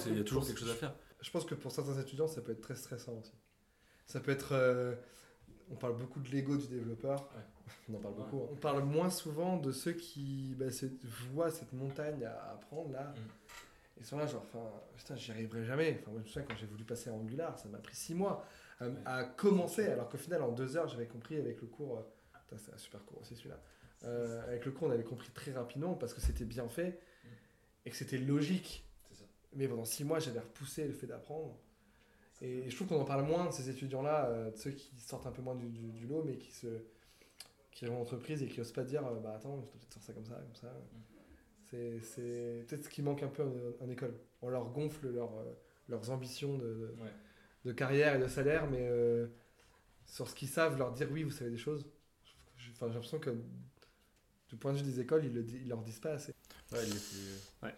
Qu'il 0.05 0.17
y 0.17 0.19
a 0.19 0.23
toujours 0.23 0.45
quelque 0.45 0.59
chose 0.59 0.69
à 0.69 0.75
faire. 0.75 0.93
Je 1.21 1.31
pense 1.31 1.45
que 1.45 1.55
pour 1.55 1.71
certains 1.71 1.99
étudiants, 1.99 2.27
ça 2.27 2.41
peut 2.41 2.51
être 2.51 2.61
très 2.61 2.75
stressant 2.75 3.13
aussi. 3.19 3.31
Ça 4.05 4.19
peut 4.19 4.31
être. 4.31 4.49
euh, 4.51 4.93
on 5.71 5.75
parle 5.75 5.97
beaucoup 5.97 6.19
de 6.19 6.29
l'ego 6.29 6.57
du 6.57 6.67
développeur. 6.67 7.29
On 7.89 7.95
en 7.95 7.99
parle 7.99 8.15
beaucoup. 8.15 8.41
hein. 8.43 8.49
On 8.51 8.55
parle 8.55 8.83
moins 8.83 9.09
souvent 9.09 9.57
de 9.57 9.71
ceux 9.71 9.93
qui 9.93 10.53
bah, 10.57 10.71
se- 10.71 10.85
voient 11.31 11.49
cette 11.51 11.73
montagne 11.73 12.23
à 12.25 12.51
apprendre 12.51 12.91
là. 12.91 13.13
Mm. 13.15 14.01
Et 14.01 14.03
sont 14.03 14.17
là, 14.17 14.25
genre, 14.27 14.41
enfin, 14.43 14.69
putain, 14.97 15.15
j'y 15.15 15.31
arriverai 15.31 15.63
jamais. 15.65 15.97
Enfin, 16.01 16.11
moi, 16.11 16.19
je 16.21 16.23
me 16.25 16.27
souviens 16.29 16.47
quand 16.49 16.57
j'ai 16.57 16.65
voulu 16.65 16.83
passer 16.83 17.09
à 17.09 17.13
Angular, 17.13 17.57
ça 17.59 17.69
m'a 17.69 17.77
pris 17.77 17.95
six 17.95 18.13
mois 18.15 18.45
à, 18.79 18.87
Ouais. 18.87 18.93
à 19.05 19.23
commencer, 19.23 19.85
alors 19.85 20.09
qu'au 20.09 20.17
final, 20.17 20.41
en 20.41 20.51
deux 20.51 20.75
heures, 20.75 20.87
j'avais 20.87 21.05
compris 21.07 21.37
avec 21.37 21.61
le 21.61 21.67
cours. 21.67 21.97
euh, 21.99 22.39
putain, 22.49 22.57
c'est 22.57 22.73
un 22.73 22.77
super 22.77 23.03
cours 23.05 23.21
aussi 23.21 23.35
celui-là. 23.35 23.59
Euh, 24.05 24.43
avec 24.47 24.65
le 24.65 24.71
cours, 24.71 24.87
on 24.87 24.91
avait 24.91 25.03
compris 25.03 25.29
très 25.31 25.51
rapidement 25.53 25.93
parce 25.93 26.13
que 26.13 26.19
c'était 26.21 26.43
bien 26.43 26.67
fait 26.67 26.99
et 27.85 27.89
que 27.89 27.95
c'était 27.95 28.17
logique. 28.17 28.83
Ça. 29.11 29.23
Mais 29.53 29.67
pendant 29.67 29.85
six 29.85 30.03
mois, 30.03 30.19
j'avais 30.19 30.39
repoussé 30.39 30.85
le 30.87 30.93
fait 30.93 31.07
d'apprendre. 31.07 31.55
Et 32.43 32.69
je 32.69 32.75
trouve 32.75 32.89
qu'on 32.89 33.01
en 33.01 33.05
parle 33.05 33.25
moins 33.25 33.47
de 33.47 33.51
ces 33.51 33.69
étudiants-là, 33.71 34.27
euh, 34.27 34.51
de 34.51 34.57
ceux 34.57 34.71
qui 34.71 34.99
sortent 34.99 35.25
un 35.27 35.31
peu 35.31 35.41
moins 35.41 35.55
du, 35.55 35.69
du- 35.69 35.91
du 35.91 36.07
lot, 36.07 36.23
mais 36.23 36.37
qui 36.37 36.51
se 36.51 36.67
qui 37.71 37.85
vont 37.85 37.97
en 37.97 38.01
entreprise 38.01 38.43
et 38.43 38.47
qui 38.47 38.61
osent 38.61 38.71
pas 38.73 38.83
dire 38.83 39.05
euh, 39.07 39.19
bah 39.19 39.33
attends, 39.35 39.57
je 39.61 39.65
dois 39.65 39.71
peut-être 39.79 39.93
faire 39.95 40.03
ça 40.03 40.13
comme 40.13 40.25
ça, 40.25 40.35
comme 40.35 40.55
ça. 40.55 40.73
C'est, 41.69 41.99
c'est 42.01 42.65
peut-être 42.67 42.85
ce 42.85 42.89
qui 42.89 43.01
manque 43.01 43.23
un 43.23 43.29
peu 43.29 43.43
en, 43.43 43.85
en 43.85 43.89
école. 43.89 44.15
On 44.41 44.49
leur 44.49 44.69
gonfle 44.71 45.09
leur, 45.09 45.35
euh, 45.39 45.53
leurs 45.89 46.09
ambitions 46.11 46.57
de, 46.57 46.65
de, 46.65 46.95
Ouais. 47.01 47.11
de 47.65 47.71
carrière 47.73 48.15
et 48.15 48.19
de 48.19 48.27
salaire, 48.27 48.69
mais 48.69 48.87
euh, 48.87 49.27
sur 50.05 50.29
ce 50.29 50.35
qu'ils 50.35 50.49
savent, 50.49 50.77
leur 50.77 50.93
dire 50.93 51.09
oui, 51.11 51.23
vous 51.23 51.31
savez 51.31 51.51
des 51.51 51.57
choses. 51.57 51.85
Enfin, 52.73 52.87
j'ai 52.89 52.93
l'impression 52.95 53.19
que 53.19 53.31
du 54.49 54.55
point 54.57 54.73
de 54.73 54.77
vue 54.77 54.83
des 54.83 54.99
écoles, 54.99 55.25
ils, 55.25 55.33
le, 55.33 55.45
ils 55.49 55.67
leur 55.67 55.81
disent 55.81 55.99
pas 55.99 56.13
assez. 56.13 56.33
Ouais, 56.71 56.79
il 56.87 56.95
est 56.95 57.09
plus- 57.09 57.41
Ouais. 57.63 57.73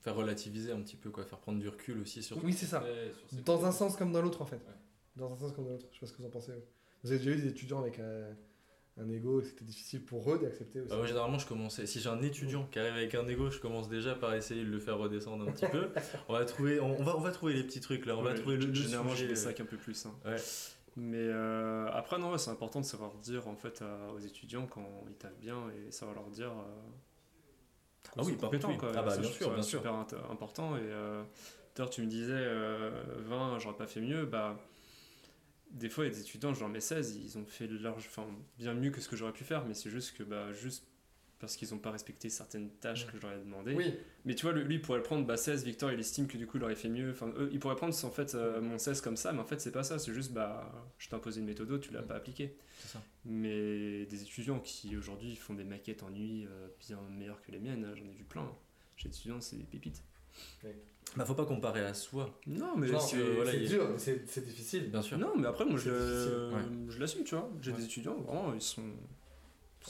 Faire 0.00 0.14
relativiser 0.16 0.72
un 0.72 0.80
petit 0.80 0.96
peu, 0.96 1.10
quoi, 1.10 1.24
faire 1.24 1.38
prendre 1.38 1.58
du 1.60 1.68
recul 1.68 1.98
aussi 2.00 2.22
sur 2.22 2.42
Oui, 2.42 2.52
ce 2.54 2.60
c'est 2.60 2.66
ça. 2.66 2.80
fait, 2.80 3.12
sur 3.28 3.30
ses 3.38 3.42
Dans 3.44 3.64
un 3.66 3.72
sens 3.72 3.96
comme 3.96 4.12
dans 4.12 4.22
l'autre, 4.22 4.40
en 4.42 4.46
fait. 4.46 4.56
Ouais. 4.56 4.74
Dans 5.16 5.32
un 5.32 5.36
sens 5.36 5.52
comme 5.52 5.64
dans 5.66 5.72
l'autre. 5.72 5.86
Je 5.90 5.94
sais 5.96 6.00
pas 6.00 6.06
ce 6.06 6.12
que 6.12 6.18
vous 6.22 6.26
en 6.28 6.30
pensez. 6.30 6.52
vous. 6.52 6.62
Vous 7.04 7.10
avez 7.12 7.18
déjà 7.18 7.30
eu 7.32 7.36
des 7.42 7.48
étudiants 7.48 7.80
avec 7.80 7.98
un, 7.98 8.34
un 8.98 9.08
ego 9.10 9.40
et 9.40 9.44
c'était 9.44 9.64
difficile 9.64 10.02
pour 10.04 10.32
eux 10.32 10.38
d'accepter 10.38 10.80
aussi. 10.80 10.88
Bah, 10.90 10.96
moi, 10.96 11.06
généralement, 11.06 11.38
je 11.38 11.46
commençais. 11.46 11.84
Si 11.86 12.00
j'ai 12.00 12.08
un 12.08 12.22
étudiant 12.22 12.66
qui 12.70 12.78
arrive 12.78 12.94
avec 12.94 13.14
un 13.14 13.26
ego, 13.28 13.50
je 13.50 13.58
commence 13.58 13.88
déjà 13.90 14.14
par 14.14 14.34
essayer 14.34 14.64
de 14.64 14.70
le 14.70 14.78
faire 14.80 14.96
redescendre 14.98 15.46
un 15.48 15.52
petit 15.52 15.66
peu. 15.66 15.88
On 16.28 16.32
va 16.32 16.44
trouver, 16.46 16.80
on, 16.80 16.98
on 16.98 17.02
va, 17.02 17.16
on 17.16 17.20
va 17.20 17.30
trouver 17.30 17.52
les 17.54 17.64
petits 17.64 17.80
trucs 17.80 18.06
là. 18.06 18.16
On 18.16 18.22
va 18.22 18.32
trouver 18.34 18.56
le, 18.56 18.66
le 18.66 18.74
Généralement, 18.74 19.10
je 19.10 19.16
sujet. 19.16 19.28
les 19.28 19.36
sac 19.36 19.60
un 19.60 19.64
peu 19.66 19.76
plus. 19.76 20.06
hein. 20.06 20.14
Ouais. 20.24 20.36
Mais 20.96 21.18
euh, 21.18 21.88
après, 21.92 22.18
non, 22.18 22.32
ouais, 22.32 22.38
c'est 22.38 22.50
important 22.50 22.80
de 22.80 22.84
savoir 22.86 23.14
dire 23.18 23.46
en 23.48 23.54
fait 23.56 23.80
à- 23.82 24.12
aux 24.12 24.18
étudiants 24.18 24.66
quand 24.66 25.04
ils 25.08 25.14
taffent 25.14 25.38
bien 25.38 25.68
et 25.70 25.90
savoir 25.92 26.16
leur 26.16 26.30
dire. 26.30 26.50
euh, 26.50 26.90
Ah 28.16 28.22
oui, 28.24 28.34
par 28.36 28.50
contre, 28.50 28.68
oui. 28.68 28.76
quoi. 28.76 28.92
Ah 28.96 29.02
bah, 29.02 29.10
Ça, 29.10 29.20
bien 29.20 29.30
sûr, 29.30 29.52
bien 29.52 29.62
sûr. 29.62 29.78
super 29.80 29.94
important. 30.30 30.76
Et 30.76 30.80
euh, 30.82 31.22
d'ailleurs, 31.74 31.90
tu 31.90 32.02
me 32.02 32.06
disais 32.06 32.32
euh, 32.32 32.90
20, 33.18 33.58
j'aurais 33.58 33.76
pas 33.76 33.86
fait 33.86 34.00
mieux. 34.00 34.26
Bah, 34.26 34.58
des 35.70 35.88
fois, 35.88 36.04
il 36.04 36.08
y 36.08 36.10
a 36.10 36.14
des 36.14 36.20
étudiants, 36.20 36.52
genre 36.52 36.68
mes 36.68 36.80
16, 36.80 37.16
ils 37.16 37.38
ont 37.38 37.44
fait 37.46 37.68
enfin, 37.86 38.26
bien 38.58 38.74
mieux 38.74 38.90
que 38.90 39.00
ce 39.00 39.08
que 39.08 39.16
j'aurais 39.16 39.32
pu 39.32 39.44
faire, 39.44 39.64
mais 39.64 39.74
c'est 39.74 39.90
juste 39.90 40.16
que, 40.16 40.22
bah, 40.24 40.52
juste 40.52 40.84
parce 41.40 41.56
qu'ils 41.56 41.70
n'ont 41.72 41.78
pas 41.78 41.90
respecté 41.90 42.28
certaines 42.28 42.68
tâches 42.70 43.06
que 43.06 43.16
je 43.16 43.22
leur 43.22 43.32
ai 43.32 43.38
demandé. 43.38 43.74
Oui, 43.74 43.94
Mais 44.24 44.34
tu 44.34 44.44
vois, 44.46 44.52
lui, 44.54 44.74
il 44.74 44.80
pourrait 44.82 44.98
le 44.98 45.02
prendre 45.02 45.26
bah, 45.26 45.36
16, 45.38 45.64
Victor, 45.64 45.90
il 45.90 45.98
estime 45.98 46.26
que 46.28 46.36
du 46.36 46.46
coup, 46.46 46.58
il 46.58 46.62
aurait 46.64 46.76
fait 46.76 46.88
mieux. 46.90 47.10
Enfin, 47.10 47.32
eux, 47.38 47.48
il 47.52 47.58
pourrait 47.58 47.76
prendre 47.76 47.94
en 48.04 48.10
fait 48.10 48.34
euh, 48.34 48.60
mon 48.60 48.78
16 48.78 49.00
comme 49.00 49.16
ça, 49.16 49.32
mais 49.32 49.40
en 49.40 49.44
fait, 49.46 49.60
c'est 49.60 49.72
pas 49.72 49.82
ça. 49.82 49.98
C'est 49.98 50.12
juste, 50.12 50.32
bah, 50.32 50.70
je 50.98 51.08
t'ai 51.08 51.16
imposé 51.16 51.40
une 51.40 51.46
méthode, 51.46 51.80
tu 51.80 51.92
l'as 51.92 52.02
Mm. 52.02 52.06
pas 52.06 52.14
appliquée. 52.16 52.54
C'est 52.78 52.88
ça. 52.88 53.02
Mais 53.24 54.04
des 54.06 54.22
étudiants 54.22 54.60
qui 54.60 54.96
aujourd'hui 54.96 55.34
font 55.34 55.54
des 55.54 55.64
maquettes 55.64 56.02
en 56.02 56.10
nuit 56.10 56.46
euh, 56.46 56.68
bien 56.86 56.98
meilleures 57.10 57.40
que 57.42 57.50
les 57.52 57.58
miennes, 57.58 57.90
j'en 57.96 58.04
ai 58.04 58.14
vu 58.14 58.24
plein. 58.24 58.46
Chez 58.96 59.08
les 59.08 59.14
étudiants, 59.14 59.40
c'est 59.40 59.56
des 59.56 59.64
pépites. 59.64 60.02
Bah, 61.16 61.24
faut 61.24 61.34
pas 61.34 61.44
comparer 61.46 61.84
à 61.84 61.92
soi. 61.94 62.38
Non, 62.46 62.76
mais 62.76 62.86
c'est- 63.00 63.16
voilà, 63.34 63.52
il- 63.54 63.68
dur, 63.68 63.88
c'est 63.98 64.44
difficile. 64.44 64.90
Bien 64.90 65.02
sûr. 65.02 65.18
Non, 65.18 65.32
mais 65.36 65.46
après, 65.48 65.64
moi, 65.64 65.76
je, 65.78 66.98
l'assume, 66.98 67.24
tu 67.24 67.34
vois. 67.34 67.50
J'ai 67.60 67.72
Ouais. 67.72 67.78
des 67.78 67.84
étudiants, 67.84 68.14
vraiment, 68.20 68.54
ils 68.54 68.60
sont, 68.60 68.82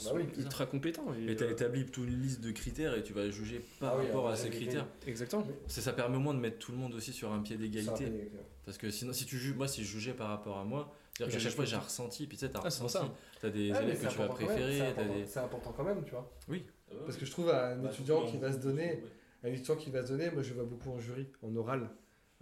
Ah 0.09 0.13
bah 0.13 0.19
oui, 0.19 0.35
sont 0.35 0.41
ultra 0.41 0.65
compétents. 0.65 1.13
Et, 1.13 1.31
Et 1.31 1.35
t'as 1.35 1.45
euh, 1.45 1.51
établi 1.51 1.85
toute 1.85 2.07
une 2.07 2.21
liste 2.21 2.41
de 2.41 2.51
critères 2.51 2.95
et 2.95 3.03
tu 3.03 3.13
vas 3.13 3.29
juger 3.29 3.61
par 3.79 3.93
Ah 3.93 3.97
oui, 3.99 4.05
rapport 4.07 4.29
à 4.29 4.35
ces 4.35 4.49
critères. 4.49 4.87
Exactement. 5.07 5.45
C'est 5.67 5.81
ça 5.81 5.93
permet 5.93 6.17
au 6.17 6.19
moins 6.19 6.33
de 6.33 6.39
mettre 6.39 6.59
tout 6.59 6.71
le 6.71 6.77
monde 6.77 6.93
aussi 6.95 7.13
sur 7.13 7.31
un 7.31 7.41
pied 7.41 7.57
d'égalité. 7.57 8.29
Parce 8.65 8.77
que 8.77 8.89
sinon, 8.89 9.13
si 9.13 9.25
tu 9.25 9.37
juges, 9.37 9.55
moi, 9.55 9.67
si 9.67 9.83
je 9.83 9.89
jugeais 9.89 10.13
par 10.13 10.29
rapport 10.29 10.57
à 10.57 10.63
moi, 10.63 10.93
c'est-à-dire 11.17 11.33
qu'à 11.33 11.39
Je 11.39 11.43
chaque 11.43 11.55
fois 11.55 11.65
j'ai 11.65 11.75
un 11.75 11.79
ressenti, 11.79 12.25
puis 12.27 12.37
tu 12.37 12.45
sais, 12.45 12.51
t'as 12.51 12.59
un 12.59 12.61
Ah, 12.61 12.65
ressenti, 12.65 12.93
ça. 12.93 13.13
t'as 13.41 13.49
des 13.49 13.67
élèves 13.67 14.01
que 14.01 14.07
tu 14.11 14.17
vas 14.17 14.27
préférer, 14.27 14.71
c'est 14.73 14.79
t'as 14.79 14.89
important- 15.01 15.13
des. 15.15 15.25
C'est 15.25 15.39
important 15.39 15.73
quand 15.75 15.83
même, 15.83 16.03
tu 16.03 16.11
vois. 16.11 16.31
Oui. 16.47 16.65
Parce 17.05 17.17
que 17.17 17.25
je 17.25 17.31
trouve 17.31 17.49
un 17.49 17.77
Bah, 17.77 17.89
étudiant 17.91 18.25
qui 18.25 18.37
va 18.37 18.51
se 18.51 18.59
donner, 18.59 19.03
un 19.43 19.47
étudiant 19.49 19.75
qui 19.75 19.89
va 19.91 20.03
se 20.03 20.09
donner, 20.11 20.29
moi 20.31 20.41
je 20.41 20.49
le 20.49 20.55
vois 20.55 20.63
beaucoup 20.65 20.89
en 20.91 20.99
jury, 20.99 21.27
en 21.41 21.55
oral. 21.55 21.89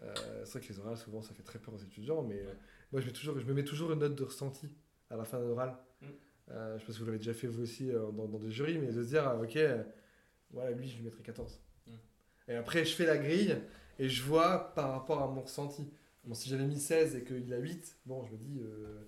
Euh, 0.02 0.13
c'est 0.45 0.60
vrai 0.60 0.67
que 0.67 0.74
les 0.74 0.80
orales, 0.80 0.98
souvent, 0.98 1.22
ça 1.22 1.34
fait 1.34 1.43
très 1.43 1.60
peur 1.60 1.74
aux 1.74 1.80
étudiants, 1.80 2.22
mais 2.22 2.39
euh, 2.39 2.54
moi 2.91 3.02
je, 3.02 3.08
mets 3.08 3.12
toujours, 3.12 3.38
je 3.39 3.45
me 3.45 3.54
mets 3.54 3.63
toujours 3.65 3.91
une 3.91 4.00
note 4.00 4.15
de 4.15 4.24
ressenti 4.24 4.69
à 5.10 5.15
la 5.17 5.26
fin 5.26 5.39
d'un 5.39 5.48
oral. 5.50 5.76
Mm. 6.02 6.06
Euh, 6.51 6.77
je 6.79 6.85
pense 6.85 6.95
que 6.95 6.99
vous 7.01 7.05
l'avez 7.05 7.19
déjà 7.19 7.33
fait 7.33 7.47
vous 7.47 7.62
aussi 7.62 7.91
euh, 7.91 8.12
dans, 8.12 8.27
dans 8.27 8.39
des 8.39 8.51
jurys, 8.51 8.77
mais 8.79 8.88
de 8.88 9.03
se 9.03 9.09
dire, 9.09 9.27
ah, 9.27 9.38
ok, 9.39 9.57
voilà, 10.51 10.71
lui 10.71 10.88
je 10.88 10.97
lui 10.97 11.03
mettrai 11.03 11.21
14. 11.21 11.59
Mm. 11.88 11.91
Et 12.47 12.55
après, 12.55 12.85
je 12.85 12.95
fais 12.95 13.05
la 13.05 13.17
grille 13.17 13.57
et 13.99 14.09
je 14.09 14.23
vois 14.23 14.73
par 14.73 14.91
rapport 14.91 15.21
à 15.21 15.27
mon 15.27 15.41
ressenti. 15.41 15.91
Bon, 16.25 16.33
si 16.33 16.49
j'avais 16.49 16.65
mis 16.65 16.79
16 16.79 17.15
et 17.15 17.23
qu'il 17.23 17.53
a 17.53 17.57
8, 17.57 17.97
bon, 18.06 18.23
je 18.25 18.31
me 18.31 18.37
dis, 18.37 18.60
euh, 18.62 19.02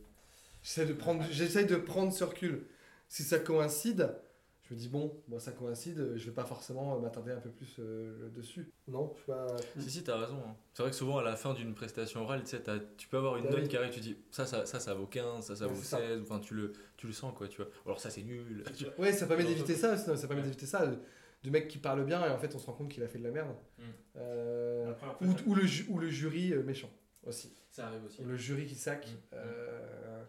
j'essaie 0.62 0.86
de 0.86 0.94
prendre, 0.94 1.24
j'essaie 1.32 1.66
de 1.66 1.76
prendre 1.76 2.14
ce 2.14 2.24
recul. 2.24 2.66
Si 3.08 3.24
ça 3.24 3.40
coïncide, 3.40 4.16
je 4.72 4.76
me 4.76 4.80
dis, 4.80 4.88
bon, 4.88 5.22
moi 5.28 5.38
ça 5.42 5.52
coïncide, 5.52 6.14
je 6.16 6.26
vais 6.26 6.32
pas 6.32 6.46
forcément 6.46 6.98
m'attarder 6.98 7.34
un 7.34 7.42
peu 7.42 7.50
plus 7.50 7.76
euh, 7.80 8.30
dessus. 8.30 8.72
Non, 8.88 9.14
je 9.18 9.20
sais 9.20 9.26
pas. 9.26 9.48
Si, 9.82 9.90
si, 9.92 10.04
t'as 10.04 10.18
raison. 10.18 10.42
hein. 10.48 10.56
C'est 10.74 10.82
vrai 10.84 10.92
que 10.92 10.96
souvent, 10.96 11.18
à 11.18 11.24
la 11.24 11.36
fin 11.36 11.54
d'une 11.54 11.74
prestation 11.74 12.22
orale, 12.22 12.40
tu 12.44 12.52
sais, 12.52 12.62
t'as- 12.62 12.80
tu 12.96 13.10
peux 13.10 13.18
avoir 13.18 13.36
une 13.36 13.44
Bah 13.44 13.52
note 13.52 13.68
qui 13.68 13.76
arrive, 13.76 13.92
tu 13.92 14.00
dis 14.00 14.16
ça, 14.32 14.46
ça, 14.46 14.66
ça, 14.66 14.80
ça 14.80 14.94
vaut 14.94 15.08
15, 15.08 15.46
ça, 15.46 15.56
ça 15.58 15.66
Ouais, 15.68 15.74
vaut 15.74 15.80
c'est 15.82 15.88
ça. 15.88 15.98
16, 15.98 16.22
enfin, 16.22 16.40
tu 16.40 16.54
le, 16.54 16.72
tu 16.96 17.06
le 17.06 17.12
sens, 17.12 17.34
quoi, 17.36 17.50
tu 17.50 17.58
vois. 17.62 17.70
Alors 17.86 18.00
ça, 18.00 18.10
c'est 18.10 18.24
nul. 18.24 18.64
Ouais, 18.98 19.12
ça 19.12 19.28
permet 19.28 19.44
d'éviter 19.44 19.76
ça- 19.76 19.98
ça 19.98 20.28
permet 20.28 20.44
d'éviter 20.44 20.66
ça. 20.66 20.90
Du 21.44 21.52
mec 21.52 21.68
qui 21.68 21.78
parle 21.80 22.06
bien 22.06 22.24
et 22.26 22.30
en 22.30 22.38
fait 22.38 22.54
on 22.56 22.60
se 22.60 22.68
rend 22.68 22.74
compte 22.74 22.90
qu'il 22.90 23.02
a 23.04 23.08
fait 23.08 23.18
de 23.20 23.24
la 23.24 23.32
merde. 23.32 23.56
Mm. 23.80 23.84
Euh, 24.18 24.92
Après, 24.92 25.08
fait, 25.20 25.26
ou, 25.26 25.52
ou 25.52 25.56
le, 25.56 25.66
ju- 25.66 25.88
ou 25.90 25.98
le 25.98 26.08
jury 26.10 26.54
euh, 26.54 26.64
méchant 26.64 26.90
aussi. 27.26 27.52
Ça 27.72 27.88
arrive 27.88 28.06
aussi. 28.06 28.22
Ou 28.22 28.26
le 28.26 28.38
jury 28.38 28.66
qui 28.68 28.76
sac, 28.76 29.06
Mm. 29.08 29.16
euh, 29.34 30.24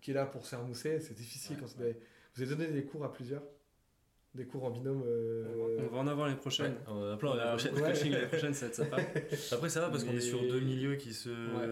qui 0.00 0.10
est 0.10 0.14
là 0.14 0.26
pour 0.26 0.44
se 0.44 0.50
faire 0.50 0.62
mousser, 0.64 1.00
c'est 1.00 1.14
difficile 1.14 1.56
Ouais, 1.56 1.62
quand 1.62 1.80
avez- 1.80 1.98
Vous 2.34 2.42
avez 2.42 2.56
donné 2.56 2.72
des 2.72 2.84
cours 2.84 3.04
à 3.04 3.12
plusieurs 3.12 3.42
Des 4.34 4.44
cours 4.46 4.64
en 4.64 4.70
binôme 4.70 5.02
euh, 5.06 5.44
On 5.90 5.94
va 5.94 5.98
en 6.00 6.06
avoir 6.08 6.28
les 6.28 6.34
prochaines. 6.34 6.74
On 6.88 6.92
en 7.08 7.12
a 7.12 7.16
plein 7.16 7.30
On 7.30 7.34
l'année 7.34 7.48
a 7.50 7.52
prochaine. 7.52 7.72
beaucoup 7.74 7.86
de 7.88 7.92
coaching 7.92 8.12
l'année 8.12 8.26
prochaine, 8.26 8.54
ça 8.54 8.66
va 8.66 8.68
être 8.68 8.74
sympa. 8.74 8.96
Après, 9.52 9.68
ça 9.68 9.80
va 9.80 9.90
parce 9.90 10.02
qu'on 10.02 10.10
est 10.10 10.14
Mais- 10.14 10.20
sur 10.20 10.40
deux 10.42 10.60
milieux 10.60 10.96
qui 10.96 11.12
se, 11.14 11.28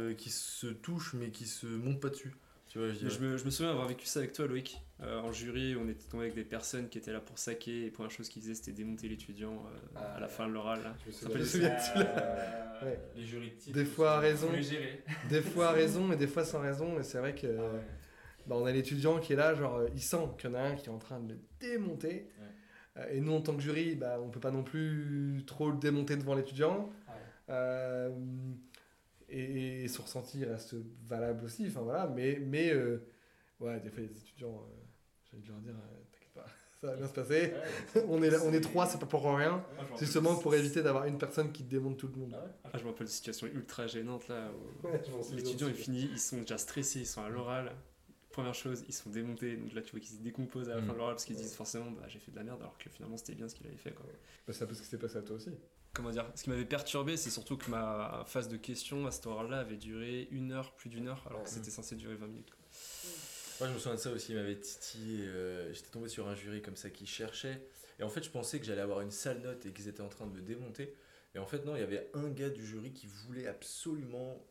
Ouais. 0.08 0.14
qui 0.14 0.30
se 0.30 0.68
touchent 0.68 1.14
mais 1.14 1.30
qui 1.30 1.46
se 1.46 1.66
montent 1.66 2.00
pas 2.00 2.10
dessus. 2.10 2.32
Tu 2.68 2.78
vois, 2.78 2.88
je 2.88 3.04
Mais 3.04 3.10
je, 3.10 3.18
me, 3.20 3.36
je 3.36 3.44
me 3.44 3.50
souviens 3.50 3.72
avoir 3.72 3.86
vécu 3.88 4.06
ça 4.06 4.20
avec 4.20 4.32
toi, 4.32 4.46
Loïc. 4.46 4.80
Euh, 5.02 5.20
en 5.20 5.30
jury, 5.32 5.76
on 5.76 5.88
était 5.90 6.08
tombé 6.08 6.22
avec 6.22 6.34
des 6.36 6.44
personnes 6.44 6.88
qui 6.88 6.96
étaient 6.96 7.12
là 7.12 7.20
pour 7.20 7.36
saquer, 7.38 7.82
et 7.82 7.84
la 7.86 7.90
première 7.90 8.10
chose 8.12 8.28
qu'ils 8.30 8.40
faisaient, 8.40 8.54
c'était 8.54 8.72
démonter 8.72 9.08
l'étudiant 9.08 9.52
euh, 9.66 9.78
Ah, 9.96 10.14
à 10.16 10.20
la 10.20 10.26
ouais. 10.26 10.32
fin 10.32 10.48
de 10.48 10.52
l'oral. 10.54 10.80
Je 11.04 11.08
me 11.08 11.12
Ça 11.12 11.26
souviens- 11.26 11.44
souviens 11.44 11.68
de 12.04 12.04
Ouais. 12.86 12.98
Les 13.16 13.24
jurys 13.24 13.50
de 13.50 13.54
titre. 13.56 13.76
Des 13.78 13.84
fois 13.84 14.12
à 14.12 14.20
raison, 14.20 14.48
les 14.52 15.02
des 15.28 15.42
fois 15.42 15.68
à 15.68 15.72
raison 15.82 16.12
et 16.12 16.16
des 16.16 16.26
fois 16.28 16.44
sans 16.44 16.60
raison. 16.60 16.98
Et 16.98 17.02
c'est 17.02 17.18
vrai 17.18 17.34
que 17.34 17.46
Ah 17.46 17.62
ouais. 17.74 17.80
Bah, 18.46 18.56
on 18.58 18.64
a 18.66 18.72
l'étudiant 18.72 19.18
qui 19.20 19.32
est 19.32 19.36
là, 19.36 19.54
genre 19.54 19.76
euh, 19.76 19.88
il 19.94 20.02
sent 20.02 20.28
qu'il 20.38 20.50
y 20.50 20.52
en 20.52 20.56
a 20.56 20.60
un 20.62 20.74
qui 20.76 20.86
est 20.86 20.92
en 20.92 20.98
train 20.98 21.20
de 21.20 21.34
le 21.34 21.38
démonter. 21.60 22.28
Euh, 22.98 23.06
Et 23.10 23.20
nous 23.20 23.32
en 23.32 23.40
tant 23.40 23.54
que 23.54 23.62
jury, 23.62 23.94
bah, 23.94 24.18
on 24.22 24.28
peut 24.28 24.40
pas 24.40 24.50
non 24.50 24.62
plus 24.62 25.42
trop 25.46 25.70
le 25.70 25.78
démonter 25.78 26.16
devant 26.16 26.34
l'étudiant. 26.34 26.90
Ouais. 27.08 27.14
Euh, 27.50 28.10
et, 29.28 29.84
et 29.84 29.88
son 29.88 30.02
ressenti 30.02 30.44
reste 30.44 30.74
valable 31.06 31.44
aussi, 31.44 31.66
enfin 31.66 31.80
voilà, 31.80 32.06
mais, 32.06 32.38
mais 32.40 32.70
euh, 32.72 33.02
ouais, 33.60 33.80
des 33.80 33.88
fois 33.90 34.00
les 34.02 34.10
étudiants, 34.16 34.62
euh, 34.68 34.82
j'ai 35.24 35.36
envie 35.36 35.42
de 35.44 35.48
leur 35.52 35.60
dire, 35.60 35.74
euh, 35.74 36.02
t'inquiète 36.12 36.32
pas, 36.34 36.46
ça 36.80 36.86
va 36.88 36.96
bien 36.96 37.06
se 37.08 37.12
passer. 37.14 37.54
Ouais. 37.94 38.04
on, 38.08 38.22
est 38.22 38.28
là- 38.30 38.40
on 38.44 38.52
est 38.52 38.60
trois, 38.60 38.86
c'est 38.86 38.98
pas 39.00 39.06
pour 39.06 39.24
rien. 39.24 39.64
Ah, 39.78 39.82
C'est 39.96 40.04
justement 40.04 40.36
pour 40.36 40.54
éviter 40.54 40.82
d'avoir 40.82 41.06
une 41.06 41.16
personne 41.18 41.50
qui 41.50 41.62
démonte 41.62 41.96
tout 41.96 42.08
le 42.08 42.20
monde. 42.20 42.34
Ah 42.36 42.44
ouais? 42.44 42.50
Ah, 42.74 42.78
je 42.78 42.84
me 42.84 42.88
rappelle 42.90 43.06
de 43.06 43.10
situations 43.12 43.46
ultra 43.46 43.86
gênantes 43.86 44.28
là. 44.28 44.50
où 44.52 44.86
Ouais, 44.86 45.00
finit, 45.74 46.10
ils 46.12 46.18
sont 46.20 46.38
déjà 46.40 46.58
stressés, 46.58 47.00
ils 47.00 47.06
sont 47.06 47.22
à 47.22 47.30
l'oral. 47.30 47.72
Première 48.32 48.54
chose, 48.54 48.84
ils 48.88 48.94
sont 48.94 49.10
démontés. 49.10 49.56
Donc 49.56 49.72
là, 49.74 49.82
tu 49.82 49.90
vois 49.92 50.00
qu'ils 50.00 50.16
se 50.16 50.22
décomposent 50.22 50.68
à 50.70 50.76
la 50.76 50.82
fin 50.82 50.92
de 50.92 50.98
l'oral 50.98 51.14
parce 51.14 51.24
qu'ils 51.24 51.36
se 51.36 51.42
disent 51.42 51.54
forcément, 51.54 51.90
bah, 51.90 52.04
j'ai 52.08 52.18
fait 52.18 52.30
de 52.30 52.36
la 52.36 52.42
merde 52.44 52.60
alors 52.62 52.78
que 52.78 52.88
finalement 52.90 53.16
c'était 53.18 53.34
bien 53.34 53.48
ce 53.48 53.54
qu'il 53.54 53.66
avait 53.66 53.76
fait. 53.76 53.92
Quoi. 53.92 54.06
Bah, 54.46 54.52
c'est 54.54 54.64
un 54.64 54.66
peu 54.66 54.74
ce 54.74 54.80
qui 54.82 54.88
s'est 54.88 54.98
passé 54.98 55.18
à 55.18 55.22
toi 55.22 55.36
aussi. 55.36 55.50
Comment 55.92 56.10
dire? 56.10 56.24
Ce 56.34 56.42
qui 56.44 56.48
m'avait 56.50 56.64
perturbé, 56.64 57.18
c'est 57.18 57.28
surtout 57.30 57.58
que 57.58 57.70
ma 57.70 58.24
phase 58.26 58.48
de 58.48 58.56
questions 58.56 59.06
à 59.06 59.10
cette 59.10 59.26
oral-là 59.26 59.58
avait 59.58 59.76
duré 59.76 60.26
une 60.30 60.52
heure, 60.52 60.74
plus 60.74 60.88
d'une 60.88 61.08
heure, 61.08 61.22
alors 61.26 61.42
que 61.42 61.48
Ouais. 61.48 61.54
c'était 61.54 61.70
censé 61.70 61.94
durer 61.96 62.14
20 62.14 62.26
minutes. 62.28 62.50
quoi. 62.50 62.58
Moi, 63.60 63.68
je 63.68 63.74
me 63.74 63.78
souviens 63.78 63.96
de 63.96 64.00
ça 64.00 64.10
aussi, 64.10 64.32
il 64.32 64.36
m'avait 64.36 64.58
titillé. 64.58 65.26
euh, 65.26 65.70
J'étais 65.74 65.90
tombé 65.90 66.08
sur 66.08 66.26
un 66.28 66.34
jury 66.34 66.62
comme 66.62 66.76
ça 66.76 66.88
qui 66.88 67.04
cherchait. 67.06 67.68
Et 67.98 68.02
en 68.02 68.08
fait, 68.08 68.22
je 68.24 68.30
pensais 68.30 68.58
que 68.58 68.64
j'allais 68.64 68.80
avoir 68.80 69.02
une 69.02 69.10
sale 69.10 69.40
note 69.42 69.66
et 69.66 69.72
qu'ils 69.72 69.86
étaient 69.88 70.00
en 70.00 70.08
train 70.08 70.26
de 70.26 70.32
me 70.32 70.40
démonter. 70.40 70.94
Et 71.34 71.38
en 71.38 71.46
fait, 71.46 71.64
non, 71.66 71.76
il 71.76 71.80
y 71.80 71.84
avait 71.84 72.10
un 72.14 72.30
gars 72.30 72.48
du 72.50 72.66
jury 72.66 72.92
qui 72.94 73.06
voulait 73.06 73.46
absolument 73.46 74.42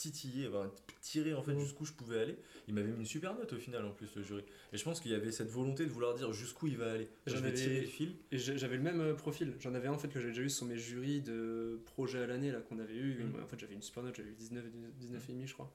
titiller, 0.00 0.48
enfin, 0.48 0.72
tirer 1.02 1.34
en 1.34 1.42
fait 1.42 1.52
Mhm. 1.52 1.60
jusqu'où 1.60 1.84
je 1.84 1.92
pouvais 1.92 2.18
aller. 2.20 2.36
Il 2.68 2.74
m'avait 2.74 2.88
mis 2.90 2.98
une 3.00 3.04
super 3.06 3.34
note 3.34 3.52
au 3.52 3.58
final 3.58 3.84
en 3.84 3.90
plus, 3.92 4.08
le 4.16 4.22
jury. 4.22 4.42
Et 4.72 4.78
je 4.78 4.84
pense 4.84 4.98
qu'il 5.00 5.10
y 5.10 5.14
avait 5.14 5.30
cette 5.30 5.50
volonté 5.50 5.84
de 5.84 5.90
vouloir 5.90 6.14
dire 6.14 6.32
jusqu'où 6.32 6.66
il 6.68 6.76
va 6.78 6.92
aller. 6.92 7.08
Je 7.26 7.34
J'en 7.34 7.40
vais 7.42 7.48
avais- 7.48 7.56
tirer 7.56 7.80
le 7.82 7.86
fil. 7.86 8.14
Et 8.32 8.38
j'avais 8.38 8.76
le 8.76 8.82
même 8.82 9.00
euh, 9.00 9.14
profil. 9.14 9.54
J'en 9.60 9.74
avais 9.74 9.88
un 9.88 9.92
en 9.92 9.98
fait 9.98 10.08
que 10.08 10.18
j'avais 10.20 10.32
déjà 10.32 10.42
eu 10.42 10.50
sur 10.50 10.64
mes 10.66 10.78
jurys 10.78 11.20
de 11.20 11.80
projet 11.84 12.20
à 12.22 12.26
l'année 12.26 12.50
là 12.50 12.60
qu'on 12.60 12.78
avait 12.78 12.96
eu. 12.96 13.22
Mm. 13.24 13.42
En 13.42 13.46
fait, 13.46 13.58
j'avais 13.60 13.74
une 13.74 13.82
super 13.82 14.02
note, 14.02 14.14
j'avais 14.16 14.30
eu 14.30 14.34
19, 14.34 14.64
19 14.98 15.28
et 15.28 15.32
demi, 15.32 15.46
je 15.46 15.52
crois. 15.54 15.70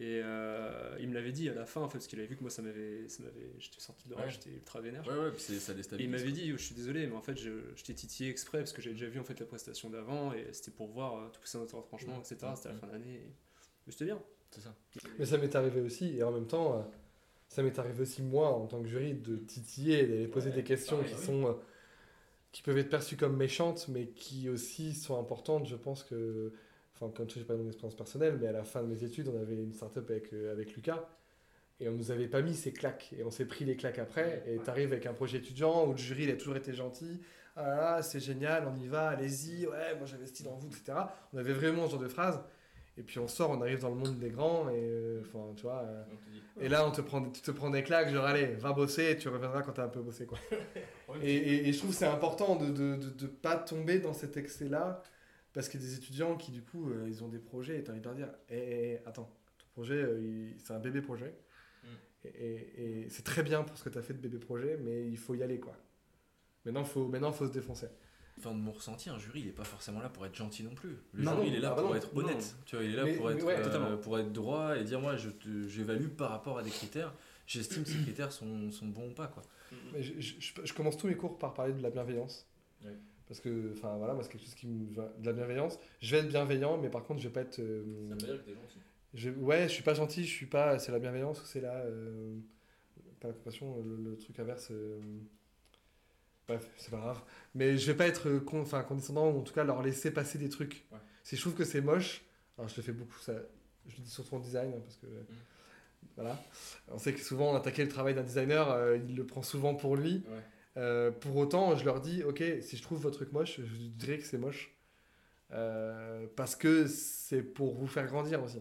Et 0.00 0.20
euh, 0.24 0.96
il 0.98 1.08
me 1.10 1.14
l'avait 1.14 1.30
dit 1.30 1.48
à 1.50 1.54
la 1.54 1.66
fin 1.66 1.82
en 1.82 1.88
fait 1.90 1.98
parce 1.98 2.06
qu'il 2.06 2.18
avait 2.18 2.26
vu 2.28 2.34
que 2.34 2.40
moi 2.40 2.48
ça 2.50 2.62
m'avait, 2.62 3.06
ça 3.08 3.22
m'avait, 3.22 3.52
j'étais 3.58 3.80
sorti 3.80 4.08
de 4.08 4.14
Ouais. 4.14 4.30
j'étais 4.30 4.48
ultra 4.50 4.80
vénère. 4.80 5.06
Ouais, 5.06 5.12
ouais, 5.24 5.30
puis 5.30 5.42
c'est- 5.42 5.58
ça 5.60 5.72
Et 5.72 5.76
déstabilise. 5.76 6.06
il 6.06 6.10
m'avait 6.10 6.22
quoi. 6.24 6.32
dit, 6.32 6.50
je 6.52 6.56
suis 6.56 6.74
désolé, 6.74 7.06
mais 7.06 7.14
en 7.16 7.20
fait, 7.20 7.36
je, 7.38 7.50
je 7.76 7.84
t'ai 7.84 7.92
titillé 7.92 8.30
exprès 8.30 8.58
parce 8.60 8.72
que 8.72 8.80
j'avais 8.80 8.94
déjà 8.94 9.08
vu 9.08 9.20
en 9.20 9.24
fait 9.24 9.38
la 9.38 9.44
prestation 9.44 9.90
d'avant 9.90 10.32
et 10.32 10.46
c'était 10.52 10.70
pour 10.70 10.88
voir 10.88 11.16
euh, 11.16 11.28
tout 11.28 11.38
pousser 11.40 11.58
notre 11.58 11.76
retranchement, 11.76 12.18
etc. 12.18 12.36
C'était 12.56 12.68
à 12.70 12.72
la 12.72 12.78
fin 12.78 12.86
d'année. 12.86 13.14
et- 13.14 13.30
mais 13.86 13.92
C'était 13.92 14.06
bien. 14.06 14.22
C'est 14.52 14.62
ça. 14.62 14.74
Mais 15.18 15.26
ça 15.26 15.36
m'est 15.38 15.54
arrivé 15.54 15.80
aussi, 15.82 16.16
et 16.16 16.22
en 16.22 16.32
même 16.32 16.46
temps, 16.46 16.78
euh, 16.78 16.82
ça 17.48 17.62
m'est 17.62 17.78
arrivé 17.78 18.00
aussi 18.00 18.22
moi 18.22 18.48
en 18.54 18.66
tant 18.66 18.82
que 18.82 18.88
jury 18.88 19.12
de 19.14 19.36
titiller, 19.36 20.06
d'aller 20.06 20.26
poser 20.28 20.48
Ouais, 20.50 20.56
des 20.56 20.64
questions 20.64 20.96
pareil, 20.98 21.14
qui 21.14 21.20
sont 21.22 21.46
euh, 21.46 21.52
qui 22.52 22.62
peuvent 22.62 22.78
être 22.78 22.88
perçues 22.90 23.16
comme 23.16 23.36
méchantes, 23.36 23.86
mais 23.88 24.06
qui 24.08 24.48
aussi 24.48 24.94
sont 24.94 25.20
importantes. 25.20 25.66
Je 25.68 25.76
pense 25.76 26.02
que, 26.04 26.52
enfin, 27.00 27.12
comme 27.16 27.26
tu 27.26 27.38
sais, 27.38 27.44
pas 27.44 27.54
mon 27.56 27.66
expérience 27.66 27.96
personnelle, 27.96 28.38
mais 28.40 28.48
à 28.48 28.52
la 28.52 28.64
fin 28.64 28.82
de 28.82 28.88
mes 28.88 29.02
études, 29.04 29.28
on 29.28 29.40
avait 29.40 29.56
une 29.56 29.72
startup 29.72 30.08
avec 30.10 30.32
euh, 30.32 30.52
avec 30.52 30.74
Lucas. 30.76 31.08
Et 31.80 31.88
on 31.88 31.92
nous 31.92 32.10
avait 32.10 32.28
pas 32.28 32.42
mis 32.42 32.54
ces 32.54 32.72
claques. 32.72 33.14
Et 33.18 33.24
on 33.24 33.30
s'est 33.30 33.46
pris 33.46 33.64
les 33.64 33.74
claques 33.76 33.98
après. 33.98 34.44
Et 34.46 34.58
tu 34.62 34.68
arrives 34.68 34.92
avec 34.92 35.06
un 35.06 35.14
projet 35.14 35.38
étudiant 35.38 35.86
où 35.86 35.92
le 35.92 35.96
jury 35.98 36.24
il 36.24 36.30
a 36.30 36.36
toujours 36.36 36.56
été 36.56 36.74
gentil. 36.74 37.20
Ah 37.56 37.68
là 37.68 37.76
là, 37.76 38.02
c'est 38.02 38.20
génial, 38.20 38.68
on 38.68 38.78
y 38.78 38.86
va, 38.86 39.08
allez-y. 39.08 39.66
Ouais, 39.66 39.96
moi 39.96 40.06
j'investis 40.06 40.44
dans 40.44 40.56
vous, 40.56 40.68
etc. 40.68 40.92
On 41.32 41.38
avait 41.38 41.54
vraiment 41.54 41.86
ce 41.86 41.92
genre 41.92 42.00
de 42.00 42.08
phrases. 42.08 42.40
Et 42.98 43.02
puis 43.02 43.18
on 43.18 43.26
sort, 43.28 43.50
on 43.50 43.62
arrive 43.62 43.80
dans 43.80 43.88
le 43.88 43.94
monde 43.94 44.18
des 44.18 44.28
grands. 44.28 44.68
Et 44.68 44.74
euh, 44.78 45.22
enfin, 45.22 45.54
tu 45.56 45.62
vois. 45.62 45.82
euh, 45.86 46.04
et 46.60 46.68
là, 46.68 46.86
on 46.86 46.90
te 46.90 47.00
prend, 47.00 47.22
tu 47.30 47.40
te 47.40 47.50
prends 47.50 47.70
des 47.70 47.82
claques, 47.82 48.10
genre 48.12 48.26
allez, 48.26 48.46
va 48.56 48.72
bosser 48.74 49.12
et 49.12 49.16
tu 49.16 49.28
reviendras 49.30 49.62
quand 49.62 49.72
t'as 49.72 49.84
un 49.84 49.88
peu 49.88 50.02
bossé. 50.02 50.26
Quoi. 50.26 50.38
Et, 51.22 51.34
et- 51.34 51.68
et 51.68 51.72
je 51.72 51.78
trouve 51.78 51.90
que 51.90 51.96
c'est 51.96 52.06
important 52.06 52.56
de 52.56 52.66
ne 52.66 52.72
de, 52.96 52.96
de, 52.96 53.10
de 53.10 53.26
pas 53.26 53.56
tomber 53.56 53.98
dans 54.00 54.12
cet 54.12 54.36
excès-là, 54.36 55.02
parce 55.52 55.68
qu'il 55.68 55.80
y 55.80 55.84
a 55.84 55.86
des 55.86 55.94
étudiants 55.96 56.36
qui, 56.36 56.50
du 56.52 56.62
coup, 56.62 56.90
euh, 56.90 57.06
ils 57.08 57.22
ont 57.24 57.28
des 57.28 57.38
projets 57.38 57.78
et 57.78 57.84
t'as 57.84 57.92
envie 57.92 58.00
de 58.00 58.04
leur 58.06 58.14
dire 58.14 58.28
Eh, 58.48 58.56
eh, 59.02 59.06
attends, 59.06 59.30
ton 59.58 59.66
projet, 59.72 59.94
euh, 60.02 60.50
c'est 60.58 60.72
un 60.72 60.78
bébé 60.78 61.00
projet. 61.00 61.34
Mm. 61.82 61.86
Et, 62.24 62.28
et- 62.28 63.00
et 63.04 63.08
c'est 63.08 63.22
très 63.24 63.42
bien 63.42 63.62
pour 63.62 63.76
ce 63.78 63.84
que 63.84 63.88
t'as 63.88 64.02
fait 64.02 64.14
de 64.14 64.18
bébé 64.18 64.38
projet, 64.38 64.78
mais 64.82 65.06
il 65.08 65.16
faut 65.18 65.34
y 65.34 65.42
aller. 65.42 65.58
quoi. 65.58 65.76
Maintenant, 66.64 66.84
faut, 66.84 67.08
maintenant, 67.08 67.32
faut 67.32 67.46
se 67.46 67.52
défoncer. 67.52 67.86
Enfin, 68.38 68.52
de 68.52 68.58
mon 68.60 68.72
ressenti, 68.72 69.10
un 69.10 69.18
jury, 69.18 69.40
il 69.40 69.48
est 69.48 69.52
pas 69.52 69.64
forcément 69.64 70.00
là 70.00 70.08
pour 70.08 70.24
être 70.24 70.34
gentil 70.34 70.62
non 70.62 70.74
plus. 70.74 70.96
Le 71.12 71.24
Non, 71.24 71.32
jury, 71.32 71.42
non, 71.46 71.52
il 71.52 71.54
est 71.56 71.60
là 71.60 71.70
ah 71.72 71.74
bah 71.74 71.82
pour 71.82 71.90
non, 71.90 71.96
être 71.96 72.16
honnête. 72.16 72.54
Tu 72.64 72.76
vois, 72.76 72.84
il 72.84 72.92
est 72.92 72.96
là 72.96 73.04
Mais- 73.04 73.16
pour, 73.16 73.30
être, 73.30 73.44
ouais, 73.44 73.56
euh, 73.58 73.96
pour 73.98 74.18
être 74.18 74.32
droit 74.32 74.78
et 74.78 74.84
dire 74.84 75.00
moi, 75.00 75.16
je 75.16 75.28
te- 75.30 75.68
j'évalue 75.68 76.08
par 76.08 76.30
rapport 76.30 76.58
à 76.58 76.62
des 76.62 76.70
critères. 76.70 77.12
J'estime 77.46 77.82
que 77.82 77.88
ces 77.90 77.98
critères 77.98 78.32
sont, 78.32 78.70
sont 78.70 78.86
bons 78.86 79.10
ou 79.10 79.12
pas. 79.14 79.26
Quoi. 79.26 79.42
Mais 79.92 80.02
je, 80.02 80.18
je- 80.20 80.34
je- 80.40 80.52
je 80.64 80.72
commence 80.72 80.96
tous 80.96 81.06
mes 81.08 81.16
cours 81.16 81.36
par 81.38 81.52
parler 81.52 81.72
de 81.74 81.82
la 81.82 81.90
bienveillance. 81.90 82.46
Ouais. 82.84 82.96
Parce 83.30 83.38
que, 83.40 83.70
enfin 83.72 83.96
voilà, 83.96 84.12
moi 84.14 84.24
c'est 84.24 84.30
quelque 84.32 84.42
chose 84.42 84.56
qui 84.56 84.66
me. 84.66 84.92
va- 84.92 85.12
De 85.20 85.26
la 85.26 85.32
bienveillance. 85.32 85.78
Je 86.02 86.10
vais 86.16 86.22
être 86.22 86.28
bienveillant, 86.28 86.78
mais 86.78 86.90
par 86.90 87.04
contre, 87.04 87.20
je 87.22 87.28
vais 87.28 87.32
pas 87.32 87.42
être. 87.42 87.60
euh, 87.60 88.12
dire 88.16 88.44
que 88.44 88.50
t'es 88.50 88.54
gentil. 88.54 88.78
Je, 89.14 89.30
ouais, 89.30 89.62
je 89.68 89.72
suis 89.72 89.84
pas 89.84 89.94
gentil, 89.94 90.24
je 90.24 90.30
suis 90.34 90.46
pas. 90.46 90.80
C'est 90.80 90.90
la 90.90 90.98
bienveillance 90.98 91.40
ou 91.40 91.46
c'est 91.46 91.60
la. 91.60 91.76
euh, 91.76 92.34
pas 93.20 93.28
la 93.28 93.34
compassion, 93.34 93.80
le, 93.84 94.10
le 94.10 94.16
truc 94.16 94.36
inverse. 94.40 94.68
euh, 94.72 94.98
bref, 96.48 96.68
c'est 96.76 96.90
pas 96.90 96.98
grave. 96.98 97.22
Mais 97.54 97.76
je 97.78 97.86
vais 97.90 97.96
pas 97.96 98.06
être 98.08 98.28
euh, 98.28 98.40
con- 98.40 98.62
enfin, 98.62 98.82
condescendant 98.82 99.30
ou 99.30 99.38
en 99.38 99.42
tout 99.42 99.54
cas 99.54 99.62
leur 99.64 99.80
laisser 99.82 100.10
passer 100.10 100.36
des 100.38 100.48
trucs. 100.48 100.84
Ouais. 100.90 100.98
Si 101.22 101.36
je 101.36 101.40
trouve 101.40 101.54
que 101.54 101.64
c'est 101.64 101.80
moche, 101.80 102.22
alors 102.58 102.68
je 102.68 102.76
le 102.76 102.82
fais 102.82 102.92
beaucoup, 102.92 103.18
ça, 103.20 103.34
je 103.86 103.96
le 103.96 104.02
dis 104.02 104.10
surtout 104.10 104.34
en 104.34 104.40
design 104.40 104.72
hein, 104.74 104.80
parce 104.84 104.96
que. 104.96 105.06
Voilà. 106.16 106.42
On 106.88 106.98
sait 106.98 107.12
que 107.14 107.20
souvent, 107.20 107.54
attaquer 107.54 107.82
le 107.84 107.88
travail 107.88 108.14
d'un 108.14 108.22
designer, 108.24 108.96
il 108.96 109.14
le 109.16 109.24
prend 109.24 109.42
souvent 109.42 109.74
pour 109.74 109.96
lui. 109.96 110.24
Ouais. 110.28 110.42
Euh, 110.76 111.10
pour 111.10 111.36
autant, 111.36 111.76
je 111.76 111.84
leur 111.84 112.00
dis, 112.00 112.22
ok, 112.22 112.42
si 112.60 112.76
je 112.76 112.82
trouve 112.82 113.00
votre 113.00 113.16
truc 113.16 113.32
moche, 113.32 113.60
je 113.60 113.76
dirais 113.88 114.18
que 114.18 114.24
c'est 114.24 114.38
moche. 114.38 114.74
Euh, 115.52 116.26
parce 116.36 116.54
que 116.54 116.86
c'est 116.86 117.42
pour 117.42 117.74
vous 117.74 117.88
faire 117.88 118.06
grandir 118.06 118.42
aussi. 118.42 118.60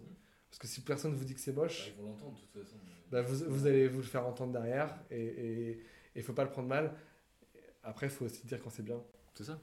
Parce 0.50 0.60
que 0.60 0.68
si 0.68 0.82
personne 0.82 1.14
vous 1.14 1.24
dit 1.26 1.36
que 1.36 1.40
c'est 1.40 1.54
moche, 1.54 1.92
Ils 1.96 2.02
vont 2.02 2.10
l'entendre 2.10 2.36
de 2.36 2.60
toute 2.60 2.64
façon. 2.64 2.78
bah, 3.12 3.22
vous, 3.22 3.46
vous 3.48 3.68
allez 3.68 3.88
vous 3.88 4.00
le 4.00 4.06
faire 4.06 4.26
entendre 4.26 4.52
derrière 4.54 4.98
et 5.12 5.80
il 6.16 6.24
faut 6.24 6.34
pas 6.34 6.44
le 6.44 6.50
prendre 6.50 6.68
mal. 6.68 6.94
Après, 7.84 8.08
il 8.08 8.10
faut 8.10 8.26
aussi 8.26 8.46
dire 8.48 8.60
quand 8.62 8.72
c'est 8.72 8.84
bien. 8.84 9.02
C'est 9.36 9.44
ça. 9.44 9.60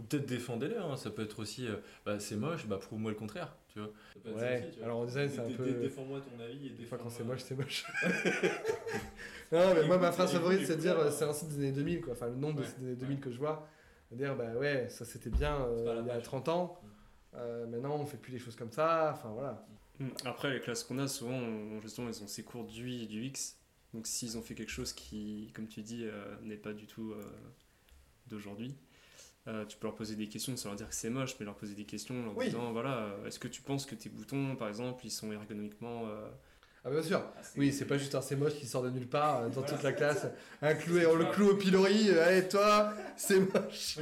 Ou 0.00 0.02
peut-être 0.04 0.26
défendez-les, 0.26 0.76
hein. 0.76 0.96
ça 0.96 1.10
peut 1.10 1.22
être 1.22 1.38
aussi, 1.40 1.68
euh, 1.68 1.76
bah, 2.06 2.18
c'est 2.18 2.36
moche, 2.36 2.66
bah, 2.66 2.78
prouve-moi 2.78 3.10
le 3.10 3.16
contraire, 3.16 3.54
tu 3.68 3.78
vois. 3.80 3.90
Ça 4.14 4.20
peut 4.20 4.30
être 4.30 4.38
ça 4.38 4.44
Ouais, 4.44 4.58
aussi, 4.60 4.70
tu 4.70 4.76
vois. 4.78 4.84
alors 4.86 4.98
en 5.00 5.04
design, 5.04 5.30
c'est 5.30 5.40
un 5.40 5.50
peu- 5.50 5.64
dé- 5.66 5.72
Défends-moi 5.74 6.20
ton 6.20 6.42
avis 6.42 6.66
et 6.66 6.70
Des 6.70 6.84
fois, 6.84 6.98
quand 6.98 7.10
c'est 7.10 7.22
défends-moi- 7.24 7.34
moche, 7.34 7.42
c'est 7.42 7.54
moche. 7.56 7.84
non, 9.52 9.74
mais 9.74 9.86
moi, 9.86 9.98
ma 9.98 10.12
phrase 10.12 10.32
favorite, 10.32 10.66
c'est 10.66 10.76
de 10.76 10.80
dire 10.80 10.98
euh, 10.98 11.10
c'est 11.10 11.24
un 11.24 11.32
site 11.32 11.48
des 11.48 11.56
années 11.56 11.72
2000, 11.72 12.00
quoi. 12.00 12.12
Enfin, 12.14 12.28
le 12.28 12.36
nombre 12.36 12.60
Ouais, 12.60 12.66
de 12.66 12.80
des 12.80 12.86
années 12.86 12.96
2000 12.96 13.16
ouais. 13.16 13.20
que 13.22 13.30
je 13.30 13.38
vois. 13.38 13.68
De 14.10 14.16
dire, 14.16 14.34
bah 14.36 14.54
ouais, 14.56 14.88
ça 14.88 15.04
c'était 15.04 15.30
bien 15.30 15.54
euh, 15.60 15.98
il 16.00 16.06
y 16.06 16.10
a 16.10 16.14
page. 16.14 16.22
30 16.24 16.48
ans. 16.48 16.80
Mm. 16.82 16.86
Euh, 17.36 17.66
maintenant, 17.66 17.96
on 17.96 18.06
fait 18.06 18.16
plus 18.16 18.32
les 18.32 18.38
choses 18.38 18.56
comme 18.56 18.72
ça. 18.72 19.12
Enfin, 19.14 19.28
voilà. 19.30 19.64
Mm. 19.98 20.08
Après, 20.24 20.52
les 20.52 20.60
classes 20.60 20.82
qu'on 20.84 20.98
a, 20.98 21.06
souvent, 21.08 21.34
on- 21.36 21.80
justement, 21.80 22.08
ils 22.08 22.22
ont 22.22 22.26
ces 22.26 22.42
cours 22.42 22.64
d'UI 22.64 23.04
et 23.04 23.06
du 23.06 23.22
X. 23.24 23.56
Donc, 23.94 24.06
s'ils 24.06 24.38
ont 24.38 24.42
fait 24.42 24.54
quelque 24.54 24.70
chose 24.70 24.92
qui, 24.92 25.50
comme 25.54 25.66
tu 25.68 25.82
dis, 25.82 26.04
euh, 26.06 26.34
n'est 26.42 26.56
pas 26.56 26.72
du 26.72 26.86
tout 26.86 27.12
euh, 27.12 27.22
d'aujourd'hui, 28.28 28.74
euh, 29.48 29.64
tu 29.64 29.76
peux 29.78 29.86
leur 29.86 29.94
poser 29.96 30.16
des 30.16 30.28
questions 30.28 30.56
sans 30.56 30.68
leur 30.70 30.76
dire 30.76 30.88
que 30.88 30.94
c'est 30.94 31.10
moche, 31.10 31.34
mais 31.40 31.46
leur 31.46 31.54
poser 31.56 31.74
des 31.74 31.84
questions 31.84 32.18
en 32.20 32.24
leur 32.26 32.36
Oui. 32.36 32.46
disant 32.46 32.72
voilà, 32.72 32.96
euh, 32.98 33.26
est-ce 33.26 33.38
que 33.38 33.48
tu 33.48 33.62
penses 33.62 33.86
que 33.86 33.94
tes 33.94 34.08
boutons, 34.10 34.56
par 34.56 34.68
exemple, 34.68 35.04
ils 35.06 35.10
sont 35.10 35.32
ergonomiquement. 35.32 36.06
euh, 36.08 36.28
Ah, 36.84 36.90
bien 36.90 37.02
sûr. 37.02 37.22
Oui, 37.56 37.72
c'est 37.72 37.84
pas 37.86 37.98
juste 37.98 38.14
un 38.14 38.20
c'est 38.22 38.36
moche 38.36 38.54
qui 38.54 38.66
sort 38.66 38.82
de 38.82 38.90
nulle 38.90 39.06
part 39.08 39.40
euh, 39.40 39.46
dans 39.48 39.60
Voilà, 39.60 39.68
toute 39.72 39.82
la 39.82 39.92
classe. 39.92 40.26
Un 40.62 40.74
clou, 40.74 40.98
on 41.10 41.14
le 41.14 41.26
cloue 41.26 41.50
au 41.50 41.54
pilori. 41.56 42.10
Allez, 42.10 42.48
toi, 42.48 42.92
c'est 43.16 43.40
moche. 43.40 43.98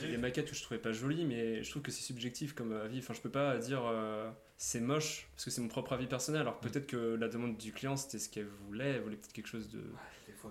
Vu- 0.00 0.08
des 0.10 0.16
maquettes 0.18 0.48
que 0.50 0.54
je 0.56 0.62
trouvais 0.62 0.80
pas 0.80 0.92
jolies, 0.92 1.24
mais 1.24 1.62
je 1.62 1.70
trouve 1.70 1.82
que 1.82 1.90
c'est 1.90 2.02
subjectif 2.02 2.52
comme 2.54 2.72
avis. 2.72 2.98
Enfin, 2.98 3.14
je 3.14 3.20
peux 3.20 3.30
pas 3.30 3.56
dire 3.58 3.82
euh, 3.86 4.28
c'est 4.56 4.80
moche 4.80 5.28
parce 5.34 5.44
que 5.44 5.50
c'est 5.50 5.60
mon 5.60 5.68
propre 5.68 5.92
avis 5.92 6.06
personnel. 6.06 6.42
Alors 6.42 6.58
peut-être 6.60 6.86
que 6.86 7.14
la 7.14 7.28
demande 7.28 7.56
du 7.56 7.72
client 7.72 7.96
c'était 7.96 8.18
ce 8.18 8.28
qu'elle 8.28 8.48
voulait, 8.66 8.90
elle 8.94 9.02
voulait 9.02 9.16
peut-être 9.16 9.32
quelque 9.32 9.48
chose 9.48 9.68
de 9.70 9.82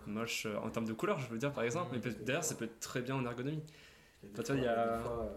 moche 0.06 0.46
euh, 0.46 0.56
en 0.58 0.70
termes 0.70 0.86
de 0.86 0.94
couleur, 0.94 1.20
je 1.20 1.28
veux 1.30 1.38
dire 1.38 1.52
par 1.54 1.64
exemple, 1.64 1.90
mais 1.94 2.00
peut-être 2.00 2.24
derrière 2.24 2.44
ça 2.44 2.56
peut 2.56 2.66
être 2.66 2.80
très 2.80 3.02
bien 3.02 3.16
en 3.16 3.26
ergonomie. 3.26 3.64
Des 4.24 4.30
Enfin, 4.34 4.44
tu 4.44 4.52
vois, 4.54 4.62
il 4.62 4.64
y 4.64 4.68
a- 4.68 4.98
des 4.98 5.04
fois, 5.04 5.30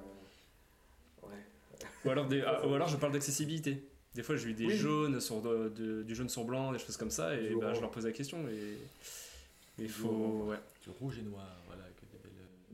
euh, 1.24 1.26
ouais. 1.28 1.87
Ou 2.05 2.11
alors, 2.11 2.28
des- 2.28 2.43
ah, 2.43 2.66
ou 2.66 2.74
alors 2.74 2.89
je 2.89 2.97
parle 2.97 3.12
d'accessibilité. 3.12 3.83
Des 4.14 4.22
fois 4.24 4.35
j'ai 4.37 4.49
eu 4.49 4.55
des 4.55 4.66
Oui. 4.66 4.76
jaunes 4.76 5.20
sur 5.20 5.41
de- 5.41 5.68
de- 5.68 6.03
du 6.03 6.14
jaune 6.16 6.28
sur 6.28 6.45
blanc, 6.45 6.72
des 6.72 6.78
choses 6.78 6.97
comme 6.97 7.11
ça, 7.11 7.35
et 7.37 7.55
bah, 7.55 7.72
je 7.74 7.81
leur 7.81 7.91
pose 7.91 8.07
la 8.07 8.12
question. 8.12 8.39
Et 8.49 8.76
il 9.78 9.87
Du 9.87 9.91
faut. 9.93 10.47
Ouais. 10.49 10.57
Du 10.83 10.91
rouge 10.99 11.18
et 11.18 11.22
noir, 11.22 11.47
voilà, 11.66 11.85
que 11.85 12.07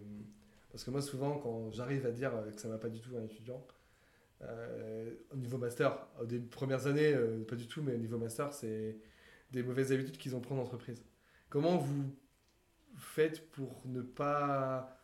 Parce 0.72 0.84
que 0.86 0.92
moi, 0.92 1.02
souvent, 1.02 1.38
quand 1.40 1.70
j'arrive 1.72 2.06
à 2.06 2.12
dire 2.12 2.34
euh, 2.36 2.50
que 2.52 2.62
ça 2.62 2.70
va 2.70 2.78
pas 2.78 2.90
du 2.90 3.00
tout 3.00 3.16
à 3.18 3.20
un 3.20 3.26
étudiant, 3.26 3.62
euh, 4.44 5.10
au 5.34 5.36
niveau 5.38 5.58
master, 5.58 5.98
au 6.22 6.26
début, 6.26 6.48
premières 6.48 6.88
années, 6.88 7.14
euh, 7.14 7.44
pas 7.44 7.56
du 7.56 7.68
tout, 7.68 7.82
mais 7.82 7.94
au 7.94 7.98
niveau 7.98 8.18
master, 8.18 8.54
c'est 8.54 8.96
des 9.52 9.64
mauvaises 9.64 9.92
habitudes 9.92 10.18
qu'ils 10.18 10.36
ont 10.36 10.40
pris 10.42 10.54
en 10.54 10.60
entreprise. 10.60 11.04
Comment 11.50 11.78
vous 11.78 12.16
faites 12.98 13.50
pour 13.52 13.82
ne 13.86 14.02
pas 14.02 14.98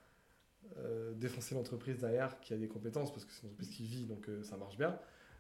euh, 0.78 1.14
défoncer 1.14 1.56
l'entreprise 1.56 2.00
derrière 2.00 2.40
qui 2.40 2.54
a 2.54 2.58
des 2.58 2.68
compétences, 2.68 3.12
parce 3.12 3.26
que 3.26 3.32
c'est 3.32 3.42
une 3.44 3.50
entreprise 3.50 3.70
qui 3.76 3.84
vit, 3.84 4.06
donc 4.06 4.28
euh, 4.30 4.44
ça 4.44 4.58
marche 4.58 4.78
bien, 4.78 4.98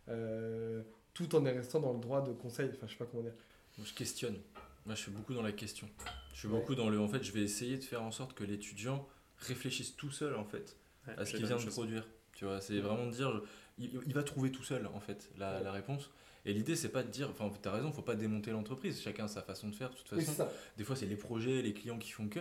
euh, 0.10 0.84
tout 1.14 1.36
en 1.36 1.44
restant 1.44 1.80
dans 1.80 1.94
le 1.94 2.00
droit 2.00 2.22
de 2.22 2.32
conseil, 2.34 2.70
enfin 2.74 2.88
je 2.88 2.94
sais 2.94 2.98
pas 2.98 3.06
comment 3.06 3.24
dire. 3.24 3.34
Moi, 3.78 3.86
je 3.88 3.94
questionne. 3.94 4.38
Moi, 4.86 4.96
je 4.96 5.02
suis 5.02 5.12
beaucoup 5.12 5.34
dans 5.34 5.42
la 5.42 5.52
question. 5.52 5.88
Je 6.34 6.40
suis 6.40 6.48
Ouais. 6.48 6.54
beaucoup 6.60 6.76
dans 6.76 6.90
le. 6.90 7.00
En 7.00 7.08
fait, 7.10 7.22
je 7.24 7.32
vais 7.32 7.42
essayer 7.42 7.78
de 7.78 7.84
faire 7.84 8.02
en 8.02 8.12
sorte 8.12 8.34
que 8.34 8.44
l'étudiant 8.44 9.08
réfléchisse 9.40 9.96
tout 9.96 10.12
seul, 10.12 10.36
en 10.36 10.46
fait, 10.46 10.78
Ouais, 11.08 11.14
à 11.18 11.26
ce 11.26 11.34
qu'il 11.34 11.46
vient 11.46 11.58
de 11.58 11.66
produire. 11.70 12.08
Tu 12.34 12.46
vois, 12.46 12.62
c'est 12.62 12.80
vraiment 12.80 13.06
de 13.08 13.12
dire. 13.12 13.42
Il, 13.78 14.00
il 14.08 14.14
va 14.14 14.24
trouver 14.24 14.52
tout 14.52 14.64
seul, 14.64 14.88
en 14.88 15.00
fait, 15.00 15.30
la, 15.38 15.58
Ouais. 15.58 15.64
la 15.64 15.72
réponse. 15.72 16.10
Et 16.48 16.54
l'idée, 16.54 16.76
c'est 16.76 16.90
pas 16.90 17.04
de 17.04 17.10
dire. 17.12 17.30
Enfin, 17.30 17.52
t'as 17.62 17.72
raison, 17.72 17.92
faut 17.92 18.02
pas 18.02 18.16
démonter 18.16 18.52
l'entreprise. 18.52 19.02
Chacun 19.02 19.26
a 19.26 19.28
sa 19.28 19.42
façon 19.42 19.68
de 19.70 19.76
faire, 19.76 19.90
de 19.92 19.96
toute 19.96 20.12
Oui, 20.14 20.20
façon. 20.22 20.32
c'est 20.32 20.38
ça. 20.38 20.52
Des 20.78 20.84
fois, 20.84 20.96
c'est 20.96 21.06
les 21.06 21.16
projets, 21.16 21.62
les 21.62 21.74
clients 21.74 22.00
qui 22.00 22.12
font 22.12 22.28
que. 22.28 22.40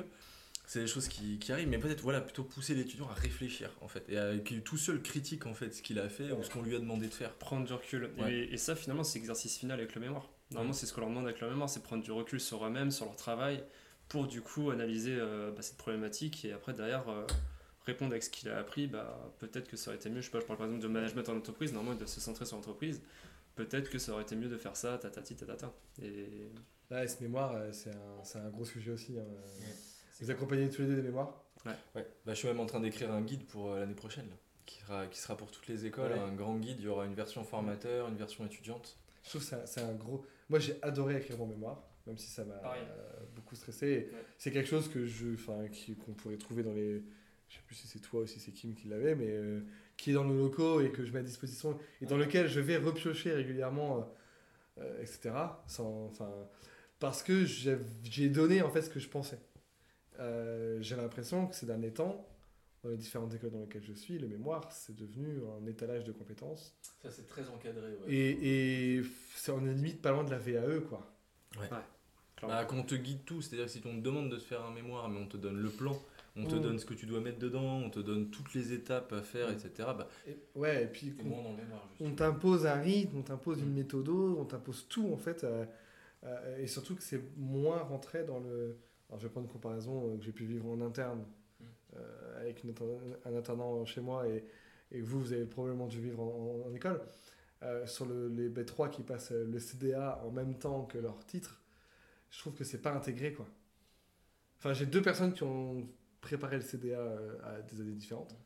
C'est 0.69 0.81
des 0.81 0.87
choses 0.89 1.07
qui, 1.07 1.39
qui 1.39 1.53
arrivent, 1.53 1.69
mais 1.69 1.79
peut-être 1.79 2.01
voilà, 2.01 2.21
plutôt 2.21 2.43
pousser 2.43 2.75
l'étudiant 2.75 3.09
à 3.09 3.15
réfléchir 3.15 3.71
en 3.83 3.87
fait, 3.87 4.05
et 4.09 4.19
à, 4.19 4.37
qu'il 4.39 4.63
tout 4.63 4.77
seul 4.77 5.01
critique 5.01 5.47
en 5.47 5.55
fait 5.55 5.73
ce 5.73 5.81
qu'il 5.81 6.01
a 6.01 6.09
fait 6.09 6.33
ou 6.33 6.43
ce 6.43 6.51
qu'on 6.51 6.63
lui 6.63 6.75
a 6.75 6.81
demandé 6.81 7.07
de 7.07 7.15
faire. 7.15 7.33
Prendre 7.35 7.65
du 7.65 7.73
recul. 7.73 8.11
Ouais. 8.19 8.33
Et, 8.33 8.55
et 8.55 8.57
ça, 8.57 8.75
finalement, 8.75 9.05
c'est 9.05 9.21
l'exercice 9.21 9.59
final 9.59 9.79
avec 9.79 9.95
le 9.95 10.01
mémoire. 10.01 10.29
Normalement, 10.51 10.73
c'est 10.73 10.87
ce 10.87 10.93
qu'on 10.93 11.03
leur 11.03 11.11
demande 11.11 11.27
avec 11.27 11.41
le 11.41 11.49
mémoire, 11.49 11.71
c'est 11.71 11.85
prendre 11.85 12.03
du 12.03 12.11
recul 12.11 12.41
sur 12.41 12.65
eux-mêmes, 12.67 12.91
sur 12.91 13.05
leur 13.05 13.15
travail, 13.15 13.63
pour 14.09 14.27
du 14.27 14.41
coup 14.41 14.71
analyser 14.71 15.15
euh, 15.17 15.53
bah, 15.53 15.63
cette 15.63 15.77
problématique 15.77 16.45
et 16.45 16.53
après, 16.53 16.73
derrière, 16.73 17.09
euh, 17.09 17.25
répondre 17.85 18.11
avec 18.11 18.25
ce 18.25 18.31
qu'il 18.31 18.49
a 18.49 18.59
appris. 18.59 18.89
Bah, 18.89 19.33
peut-être 19.39 19.69
que 19.69 19.77
ça 19.77 19.91
aurait 19.91 19.99
été 19.99 20.11
mieux. 20.11 20.21
Je 20.21 20.27
sais 20.27 20.33
pas, 20.33 20.41
je 20.41 20.47
parle 20.47 20.59
par 20.59 20.67
exemple 20.67 20.83
de 20.83 20.89
management 20.89 21.29
en 21.29 21.37
entreprise, 21.37 21.73
normalement, 21.73 21.95
il 21.95 21.99
doit 21.99 22.09
se 22.09 22.21
centrer 22.21 22.45
sur 22.45 22.57
l'entreprise. 22.57 23.01
Peut-être 23.57 23.89
que 23.91 23.99
ça 23.99 24.13
aurait 24.13 24.23
été 24.23 24.37
mieux 24.37 24.49
de 24.49 24.57
faire 24.59 24.77
ça, 24.77 24.99
tatati, 24.99 25.35
tatata. 25.35 25.73
Et 26.03 26.53
Là, 26.91 27.09
ce 27.09 27.21
mémoire, 27.23 27.53
euh, 27.55 27.73
c'est 27.73 27.91
un, 27.91 28.23
c'est 28.23 28.39
un 28.39 28.49
gros 28.51 28.65
sujet 28.65 28.93
aussi. 28.93 29.19
hein. 29.19 29.25
Vous 30.21 30.31
accompagnez 30.31 30.69
tous 30.71 30.83
les 30.83 30.89
deux 30.89 30.97
des 30.97 31.03
mémoires? 31.03 31.43
Ouais, 31.65 32.07
bah, 32.25 32.33
je 32.33 32.35
suis 32.35 32.47
même 32.49 32.61
en 32.61 32.67
train 32.67 32.81
d'écrire 32.81 33.11
un 33.13 33.23
guide 33.23 33.45
pour 33.47 33.73
euh, 33.73 33.81
l'année 33.81 33.95
prochaine, 33.95 34.29
là, 34.29 34.37
qui, 34.67 34.79
sera, 34.79 35.07
qui 35.09 35.19
sera 35.19 35.37
pour 35.37 35.51
toutes 35.51 35.67
les 35.67 35.85
écoles, 35.87 36.13
Ouais. 36.13 36.19
un 36.19 36.33
grand 36.35 36.57
guide, 36.59 36.77
il 36.79 36.85
y 36.85 36.89
aura 36.89 37.07
une 37.07 37.15
version 37.15 37.43
formateur, 37.45 38.09
une 38.09 38.17
version 38.17 38.45
étudiante. 38.47 38.99
Je 39.25 39.31
trouve 39.31 39.41
que 39.43 39.49
c'est 39.49 39.57
un- 39.57 39.67
c'est 39.67 39.81
un 39.81 39.95
gros. 39.95 40.25
Moi, 40.49 40.61
j'ai 40.61 40.79
adoré 40.83 41.17
écrire 41.17 41.39
mon 41.39 41.47
mémoire, 41.47 41.83
même 42.07 42.17
si 42.19 42.29
ça 42.29 42.45
m'a 42.45 42.55
euh, 42.55 43.25
beaucoup 43.35 43.57
stressé. 43.57 44.11
C'est 44.39 44.53
quelque 44.53 44.69
chose 44.69 44.89
que 44.89 45.05
je, 45.07 45.35
enfin, 45.35 45.67
qui- 45.73 45.97
qu'on 45.97 46.13
pourrait 46.13 46.37
trouver 46.37 46.63
dans 46.63 46.73
les. 46.75 47.03
Je 47.49 47.55
sais 47.57 47.63
plus 47.67 47.75
si 47.77 47.87
c'est 47.87 48.01
toi 48.01 48.23
ou 48.23 48.27
si 48.27 48.41
c'est 48.41 48.53
Kim 48.53 48.75
qui 48.75 48.89
l'avait, 48.89 49.15
mais 49.15 49.29
euh, 49.31 49.61
qui 49.97 50.11
est 50.11 50.15
dans 50.15 50.25
nos 50.25 50.37
locaux 50.37 50.81
et 50.81 50.91
que 50.91 51.05
je 51.05 51.13
mets 51.13 51.21
à 51.21 51.23
disposition 51.23 51.79
et 52.01 52.07
dans 52.07 52.17
lequel 52.17 52.49
je 52.49 52.61
vais 52.61 52.77
repiocher 52.77 53.33
régulièrement, 53.33 53.99
euh, 54.79 54.83
euh, 54.83 55.03
etc. 55.03 55.35
Sans, 55.67 56.07
enfin, 56.07 56.31
parce 56.99 57.23
que 57.23 57.45
j'ai 57.45 58.29
donné 58.29 58.63
en 58.63 58.71
fait 58.71 58.83
ce 58.83 58.91
que 58.91 59.01
je 59.01 59.09
pensais. 59.09 59.39
Euh, 60.19 60.79
j'ai 60.81 60.97
l'impression 60.97 61.47
que 61.47 61.55
ces 61.55 61.67
derniers 61.67 61.93
temps, 61.93 62.27
dans 62.83 62.91
les 62.91 62.97
différentes 62.97 63.33
écoles 63.35 63.51
dans 63.51 63.61
lesquelles 63.61 63.85
je 63.85 63.93
suis, 63.93 64.19
le 64.19 64.29
mémoire, 64.29 64.71
c'est 64.73 64.97
devenu 64.97 65.41
un 65.63 65.67
étalage 65.67 66.05
de 66.05 66.13
compétences. 66.13 66.75
Ça, 67.03 67.11
c'est 67.11 67.27
très 67.27 67.49
encadré. 67.49 67.97
Et, 68.09 68.97
et 68.99 69.03
c'est- 69.35 69.53
on 69.53 69.65
est 69.67 69.75
limite 69.75 70.01
pas 70.03 70.11
loin 70.13 70.25
de 70.25 70.31
la 70.31 70.39
VAE, 70.39 70.81
quoi. 70.89 71.07
Bah, 72.49 72.65
qu'on 72.67 72.83
te 72.83 72.95
guide 72.95 73.25
tout, 73.25 73.41
c'est-à-dire 73.41 73.67
que 73.67 73.71
si 73.73 73.83
on 73.87 73.97
te 73.97 74.03
demande 74.03 74.31
de 74.31 74.37
te 74.37 74.43
faire 74.43 74.63
un 74.65 74.71
mémoire, 74.73 75.09
mais 75.09 75.19
on 75.21 75.27
te 75.27 75.37
donne 75.39 75.57
le 75.59 75.71
plan, 75.71 75.99
on 76.37 76.45
te 76.47 76.55
Mm. 76.55 76.61
donne 76.61 76.79
ce 76.79 76.85
que 76.85 76.95
tu 76.95 77.07
dois 77.07 77.21
mettre 77.21 77.39
dedans, 77.39 77.79
on 77.79 77.91
te 77.91 78.01
donne 78.01 78.31
toutes 78.31 78.53
les 78.55 78.73
étapes 78.73 79.13
à 79.13 79.23
faire, 79.23 79.49
Mm. 79.49 79.53
etc. 79.55 79.71
Bah, 79.97 80.09
Et- 80.27 80.37
ouais, 80.55 80.85
et 80.85 80.87
puis 80.87 81.13
mémoire. 81.17 81.89
on 82.01 82.11
t'impose 82.15 82.67
un 82.67 82.75
rythme, 82.75 83.19
on 83.19 83.23
t'impose 83.23 83.61
une 83.61 83.73
Mm. 83.73 83.77
méthode, 83.77 84.09
on 84.09 84.45
t'impose 84.45 84.87
tout 84.89 85.11
en 85.13 85.17
fait. 85.17 85.45
euh, 85.45 85.65
euh, 86.25 86.59
et 86.59 86.67
surtout 86.67 86.95
que 86.97 87.03
c'est 87.03 87.23
moins 87.37 87.79
rentré 87.83 88.25
dans 88.25 88.41
le. 88.41 88.77
Alors 89.09 89.21
je 89.21 89.27
vais 89.27 89.31
prendre 89.31 89.47
une 89.47 89.53
comparaison 89.53 90.11
euh, 90.13 90.17
que 90.19 90.25
j'ai 90.25 90.33
pu 90.33 90.45
vivre 90.45 90.67
en 90.69 90.81
interne 90.81 91.25
euh, 91.97 92.41
avec 92.41 92.63
une 92.65 92.75
un 93.25 93.35
internat 93.37 93.85
chez 93.87 94.01
moi 94.01 94.27
et, 94.29 94.45
et 94.93 95.01
vous, 95.01 95.21
vous 95.21 95.33
avez 95.33 95.45
probablement 95.47 95.87
dû 95.87 96.01
vivre 96.01 96.21
en, 96.21 96.63
en- 96.67 96.69
en 96.71 96.75
école. 96.75 97.01
Sur 97.87 98.07
le- 98.07 98.29
les 98.29 98.49
B3 98.51 98.91
qui 98.91 99.03
passent 99.03 99.33
le 99.33 99.59
CDA 99.59 100.21
en 100.25 100.31
même 100.31 100.57
temps 100.59 100.85
que 100.85 100.99
leur 100.99 101.25
titre, 101.27 101.61
je 102.31 102.39
trouve 102.41 102.53
que 102.55 102.65
c'est 102.65 102.83
pas 102.83 102.93
intégré 102.93 103.33
quoi. 103.33 103.47
Enfin, 104.59 104.73
j'ai 104.73 104.87
deux 104.87 105.03
personnes 105.03 105.33
qui 105.33 105.43
ont 105.43 105.89
préparé 106.27 106.57
le 106.57 106.63
CDA 106.63 106.99
euh, 106.99 107.39
à 107.45 107.63
des 107.63 107.81
années 107.81 107.95
différentes. 107.95 108.37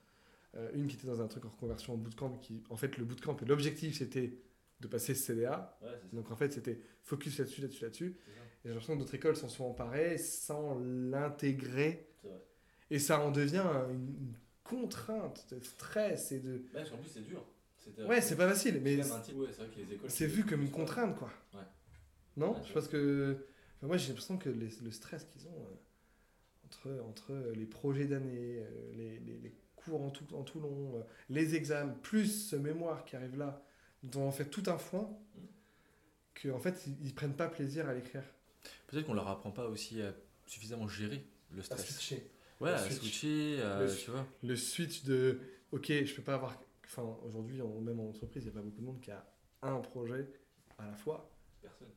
Euh, 0.54 0.70
une 0.74 0.86
qui 0.86 0.96
était 0.96 1.06
dans 1.06 1.22
un 1.22 1.28
truc 1.28 1.44
en 1.46 1.48
reconversion 1.48 1.94
en 1.94 1.96
bootcamp, 1.96 2.36
qui 2.42 2.62
en 2.68 2.76
fait 2.76 2.98
le 2.98 3.04
bootcamp, 3.04 3.36
et 3.40 3.44
l'objectif 3.46 3.96
c'était 3.98 4.34
de 4.80 4.88
passer 4.88 5.14
ce 5.14 5.22
CDA. 5.24 5.78
Ouais. 5.82 5.88
Donc 6.12 6.30
en 6.30 6.36
fait 6.36 6.52
c'était 6.52 6.78
focus 7.02 7.38
là-dessus, 7.38 7.60
là-dessus, 7.62 7.84
là-dessus. 7.84 8.06
Et 8.06 8.64
j'ai 8.64 8.68
l'impression 8.70 8.94
que 8.94 8.98
d'autres 8.98 9.14
écoles 9.14 9.36
s'en 9.36 9.48
sont 9.48 9.64
emparées 9.64 10.18
sans 10.18 10.78
l'intégrer. 10.78 12.06
Et 12.90 12.98
ça 12.98 13.20
en 13.20 13.30
devient 13.30 13.64
une, 13.90 14.34
contrainte 14.64 15.52
de 15.52 15.58
stress 15.64 16.30
et 16.30 16.38
de... 16.38 16.58
Parce 16.72 16.90
qu'en 16.90 16.98
plus, 16.98 17.08
c'est 17.08 17.22
dur. 17.22 17.44
Ouais, 18.06 18.20
c'est 18.20 18.36
pas 18.36 18.48
facile, 18.48 18.80
mais 18.82 18.96
ouais, 18.98 19.48
c'est 20.06 20.26
vu 20.26 20.44
comme 20.44 20.62
une 20.62 20.70
contrainte 20.70 21.16
quoi. 21.16 21.32
Ouais. 21.54 21.60
Non 22.36 22.54
Je 22.62 22.68
je 22.68 22.72
pense 22.74 22.86
que... 22.86 23.36
enfin, 23.78 23.86
moi 23.88 23.96
j'ai 23.96 24.08
l'impression 24.08 24.36
que 24.38 24.48
les- 24.50 24.70
le 24.84 24.90
stress 24.92 25.24
qu'ils 25.24 25.48
ont 25.48 25.60
euh, 25.62 25.74
entre, 26.80 27.00
entre 27.02 27.32
les 27.54 27.66
projets 27.66 28.06
d'année, 28.06 28.58
euh, 28.58 28.92
les, 28.94 29.18
les- 29.20 29.38
les 29.38 29.54
cours 29.76 30.02
en 30.02 30.10
tout, 30.10 30.34
en 30.34 30.42
tout 30.42 30.60
long, 30.60 30.96
euh, 30.96 31.02
les 31.28 31.54
examens, 31.54 31.92
plus 32.02 32.48
ce 32.48 32.56
mémoire 32.56 33.04
qui 33.04 33.16
arrive 33.16 33.36
là, 33.38 33.62
dont 34.02 34.22
on 34.22 34.30
fait 34.30 34.46
tout 34.46 34.62
un 34.66 34.78
foin, 34.78 35.10
qu'en 36.42 36.58
fait 36.58 36.86
ils, 36.86 37.06
ils 37.06 37.14
prennent 37.14 37.34
pas 37.36 37.48
plaisir 37.48 37.88
à 37.88 37.94
l'écrire. 37.94 38.22
Peut-être 38.86 39.06
qu'on 39.06 39.14
leur 39.14 39.28
apprend 39.28 39.50
pas 39.50 39.66
aussi 39.68 40.00
à 40.02 40.12
suffisamment 40.46 40.88
gérer 40.88 41.24
le 41.50 41.60
À 41.60 41.64
stress. 41.64 41.86
switcher. 41.86 42.30
Ouais, 42.60 42.70
Le 42.70 42.74
à 42.76 42.78
switch. 42.78 42.98
switcher, 43.00 43.62
à- 43.62 43.80
Le 43.80 43.88
switch. 43.88 44.04
tu 44.04 44.10
vois. 44.10 44.26
le 44.42 44.56
switch 44.56 45.04
de 45.04 45.40
ok 45.72 45.86
je 46.04 46.14
peux 46.14 46.22
pas 46.22 46.34
avoir 46.34 46.60
enfin 46.84 47.16
aujourd'hui 47.24 47.60
même 47.80 48.00
en 48.00 48.08
entreprise 48.10 48.42
il 48.44 48.46
n'y 48.50 48.52
a 48.52 48.60
pas 48.60 48.64
beaucoup 48.64 48.80
de 48.80 48.86
monde 48.86 49.00
qui 49.00 49.10
a 49.10 49.24
un 49.62 49.78
projet 49.80 50.26
à 50.78 50.86
la 50.86 50.94
fois 50.94 51.30
Personne. 51.62 51.88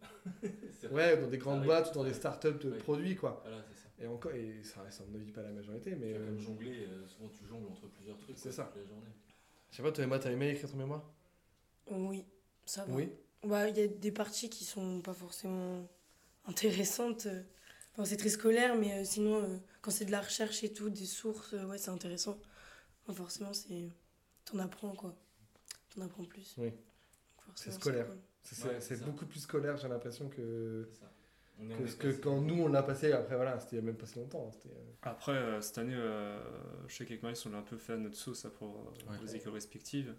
ouais 0.91 1.17
dans 1.17 1.27
des 1.27 1.37
grandes 1.37 1.63
boîtes 1.63 1.91
ou 1.91 1.93
dans 1.95 2.03
des 2.03 2.13
startups 2.13 2.59
de 2.63 2.71
produits 2.71 3.15
quoi 3.15 3.41
Voilà, 3.43 3.63
c'est 3.73 3.81
ça. 3.82 3.82
Et 3.99 4.07
encore 4.07 4.31
et 4.33 4.63
ça 4.63 4.81
reste 4.81 5.01
à 5.01 5.05
mon 5.05 5.15
avis 5.15 5.31
pas 5.31 5.41
la 5.43 5.51
majorité 5.51 5.95
mais 5.95 6.13
Tu 6.13 6.17
vois, 6.17 6.21
euh, 6.21 6.25
comme 6.27 6.39
jongler, 6.39 6.87
euh, 6.87 7.07
souvent 7.07 7.29
tu 7.29 7.45
jongles 7.45 7.67
entre 7.67 7.87
plusieurs 7.87 8.17
trucs. 8.17 8.37
C'est 8.37 8.51
ça. 8.51 8.65
toute 8.65 8.81
la 8.81 8.87
journée. 8.87 9.11
je 9.71 9.77
sais 9.77 9.83
pas 9.83 9.91
toi 9.91 10.03
Emma 10.03 10.19
t'as 10.19 10.31
aimé 10.31 10.49
écrire 10.49 10.69
ton 10.69 10.77
mémoire? 10.77 11.03
Oui, 11.91 12.25
ça 12.65 12.85
va. 12.85 12.93
oui? 12.93 13.09
Bah, 13.43 13.67
il 13.67 13.77
y 13.77 13.81
a 13.81 13.87
des 13.87 14.11
parties 14.11 14.49
qui 14.49 14.63
sont 14.63 15.01
pas 15.01 15.13
forcément 15.13 15.85
intéressantes. 16.45 17.27
Enfin, 17.93 18.05
c'est 18.05 18.17
très 18.17 18.29
scolaire, 18.29 18.75
mais 18.75 19.01
euh, 19.01 19.03
sinon, 19.03 19.43
euh, 19.43 19.57
quand 19.81 19.91
c'est 19.91 20.05
de 20.05 20.11
la 20.11 20.21
recherche 20.21 20.63
et 20.63 20.73
tout, 20.73 20.89
des 20.89 21.05
sources, 21.05 21.53
euh, 21.53 21.65
ouais, 21.65 21.77
c'est 21.77 21.91
intéressant. 21.91 22.39
Enfin, 23.03 23.13
forcément, 23.13 23.53
c'est. 23.53 23.89
T'en 24.45 24.59
apprends, 24.59 24.95
quoi. 24.95 25.15
T'en 25.93 26.01
apprends 26.01 26.23
plus. 26.25 26.55
Oui. 26.57 26.71
C'est 27.55 27.71
scolaire. 27.71 28.07
c'est 28.41 28.65
Ouais, 28.65 29.05
beaucoup 29.05 29.25
plus 29.25 29.41
scolaire 29.41 29.77
j'ai 29.77 29.87
l'impression 29.87 30.27
que 30.27 30.89
En 31.59 31.67
que, 31.99 32.11
quand 32.21 32.41
nous 32.41 32.63
on 32.63 32.67
l'a 32.67 32.83
passé 32.83 33.11
après 33.13 33.35
voilà 33.35 33.59
c'était 33.59 33.75
il 33.77 33.79
y 33.79 33.81
a 33.81 33.85
même 33.85 33.95
pas 33.95 34.05
si 34.07 34.17
longtemps 34.19 34.51
hein, 34.51 34.57
euh, 34.67 34.91
Après, 35.03 35.31
euh, 35.33 35.61
cette 35.61 35.77
année, 35.77 35.93
euh, 35.95 36.39
je 36.87 36.95
sais 36.95 37.05
qu'avec 37.05 37.21
Maurice, 37.23 37.45
on 37.45 37.51
l'a 37.51 37.59
un 37.59 37.61
peu 37.61 37.77
fait 37.77 37.93
à 37.93 37.97
notre 37.97 38.15
sauce 38.17 38.45
pour 38.57 38.69
euh, 38.69 39.11
Ouais. 39.11 39.17
vos 39.17 39.27
écoles 39.27 39.53
respectives. 39.53 40.13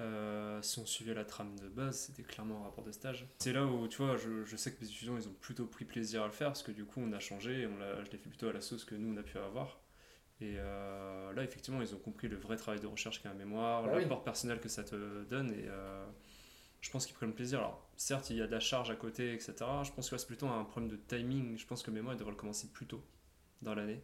Euh, 0.00 0.62
si 0.62 0.78
on 0.78 0.86
suivait 0.86 1.12
la 1.14 1.24
trame 1.24 1.58
de 1.58 1.68
base, 1.68 1.98
c'était 2.06 2.22
clairement 2.22 2.60
un 2.60 2.64
rapport 2.64 2.84
de 2.84 2.92
stage. 2.92 3.26
C'est 3.40 3.52
là 3.52 3.64
où, 3.66 3.88
tu 3.88 3.98
vois, 4.00 4.16
je, 4.16 4.44
je 4.44 4.56
sais 4.56 4.72
que 4.72 4.80
mes 4.80 4.88
étudiants, 4.88 5.16
ils 5.16 5.26
ont 5.28 5.34
plutôt 5.40 5.66
pris 5.66 5.84
plaisir 5.84 6.22
à 6.22 6.26
le 6.26 6.32
faire, 6.32 6.48
parce 6.48 6.62
que 6.62 6.70
du 6.70 6.84
coup, 6.84 7.00
on 7.00 7.12
a 7.12 7.18
changé, 7.18 7.62
et 7.62 7.66
on 7.66 7.76
l'a, 7.78 8.04
je 8.04 8.10
l'ai 8.10 8.18
fait 8.18 8.28
plutôt 8.28 8.48
à 8.48 8.52
la 8.52 8.60
sauce 8.60 8.84
que 8.84 8.94
nous, 8.94 9.12
on 9.12 9.16
a 9.16 9.22
pu 9.24 9.38
avoir. 9.38 9.80
Et 10.40 10.54
euh, 10.58 11.32
là, 11.32 11.42
effectivement, 11.42 11.82
ils 11.82 11.94
ont 11.96 11.98
compris 11.98 12.28
le 12.28 12.36
vrai 12.36 12.56
travail 12.56 12.78
de 12.80 12.86
recherche 12.86 13.20
qu'est 13.20 13.28
un 13.28 13.34
mémoire, 13.34 13.84
oui. 13.92 14.02
l'apport 14.02 14.22
personnel 14.22 14.60
que 14.60 14.68
ça 14.68 14.84
te 14.84 15.24
donne, 15.24 15.50
et 15.50 15.64
euh, 15.66 16.06
je 16.80 16.90
pense 16.90 17.06
qu'ils 17.06 17.14
prennent 17.16 17.32
plaisir. 17.34 17.58
Alors, 17.60 17.88
certes, 17.96 18.30
il 18.30 18.36
y 18.36 18.42
a 18.42 18.46
de 18.46 18.52
la 18.52 18.60
charge 18.60 18.90
à 18.90 18.96
côté, 18.96 19.32
etc. 19.34 19.54
Je 19.84 19.90
pense 19.92 20.08
que 20.10 20.14
là, 20.14 20.18
c'est 20.18 20.26
plutôt 20.26 20.46
un 20.46 20.64
problème 20.64 20.90
de 20.90 20.96
timing. 20.96 21.56
Je 21.58 21.66
pense 21.66 21.82
que 21.82 21.90
mémoire, 21.90 22.14
il 22.14 22.18
devrait 22.18 22.32
le 22.32 22.38
commencer 22.38 22.68
plus 22.68 22.86
tôt 22.86 23.02
dans 23.62 23.74
l'année. 23.74 24.00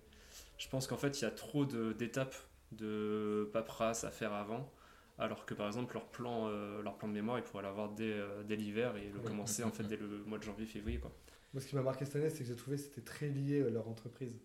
Je 0.59 0.69
pense 0.69 0.87
qu'en 0.87 0.97
fait, 0.97 1.21
il 1.21 1.23
y 1.25 1.27
a 1.27 1.31
trop 1.31 1.65
de- 1.65 1.93
d'étapes 1.93 2.35
de 2.73 3.49
paperasse 3.53 4.03
à 4.05 4.11
faire 4.11 4.33
avant, 4.33 4.73
alors 5.19 5.47
que 5.47 5.55
par 5.55 5.67
exemple, 5.69 5.95
leur 5.95 6.07
plan, 6.09 6.49
euh, 6.49 6.83
leur 6.83 6.97
plan 6.99 7.07
de 7.09 7.13
mémoire, 7.13 7.39
ils 7.39 7.45
pourraient 7.45 7.63
l'avoir 7.63 7.91
dès, 7.91 8.13
euh, 8.13 8.43
dès 8.43 8.57
l'hiver 8.57 8.97
et 8.97 9.09
le 9.11 9.21
Oui. 9.21 9.25
commencer 9.27 9.63
en 9.63 9.71
fait 9.71 9.85
dès 9.85 9.97
le 9.97 10.25
mois 10.25 10.39
de 10.39 10.43
janvier-février. 10.43 10.99
quoi. 10.99 11.13
moi 11.53 11.61
ce 11.63 11.69
qui 11.69 11.77
m'a 11.77 11.83
marqué 11.83 12.05
cette 12.05 12.17
année 12.17 12.31
c'est 12.31 12.39
que 12.41 12.45
j'ai 12.47 12.57
trouvé 12.57 12.77
que 12.77 12.83
c'était 12.83 13.01
très 13.03 13.29
lié 13.29 13.63
à 13.63 13.71
leur 13.71 13.87
entreprise 13.89 14.37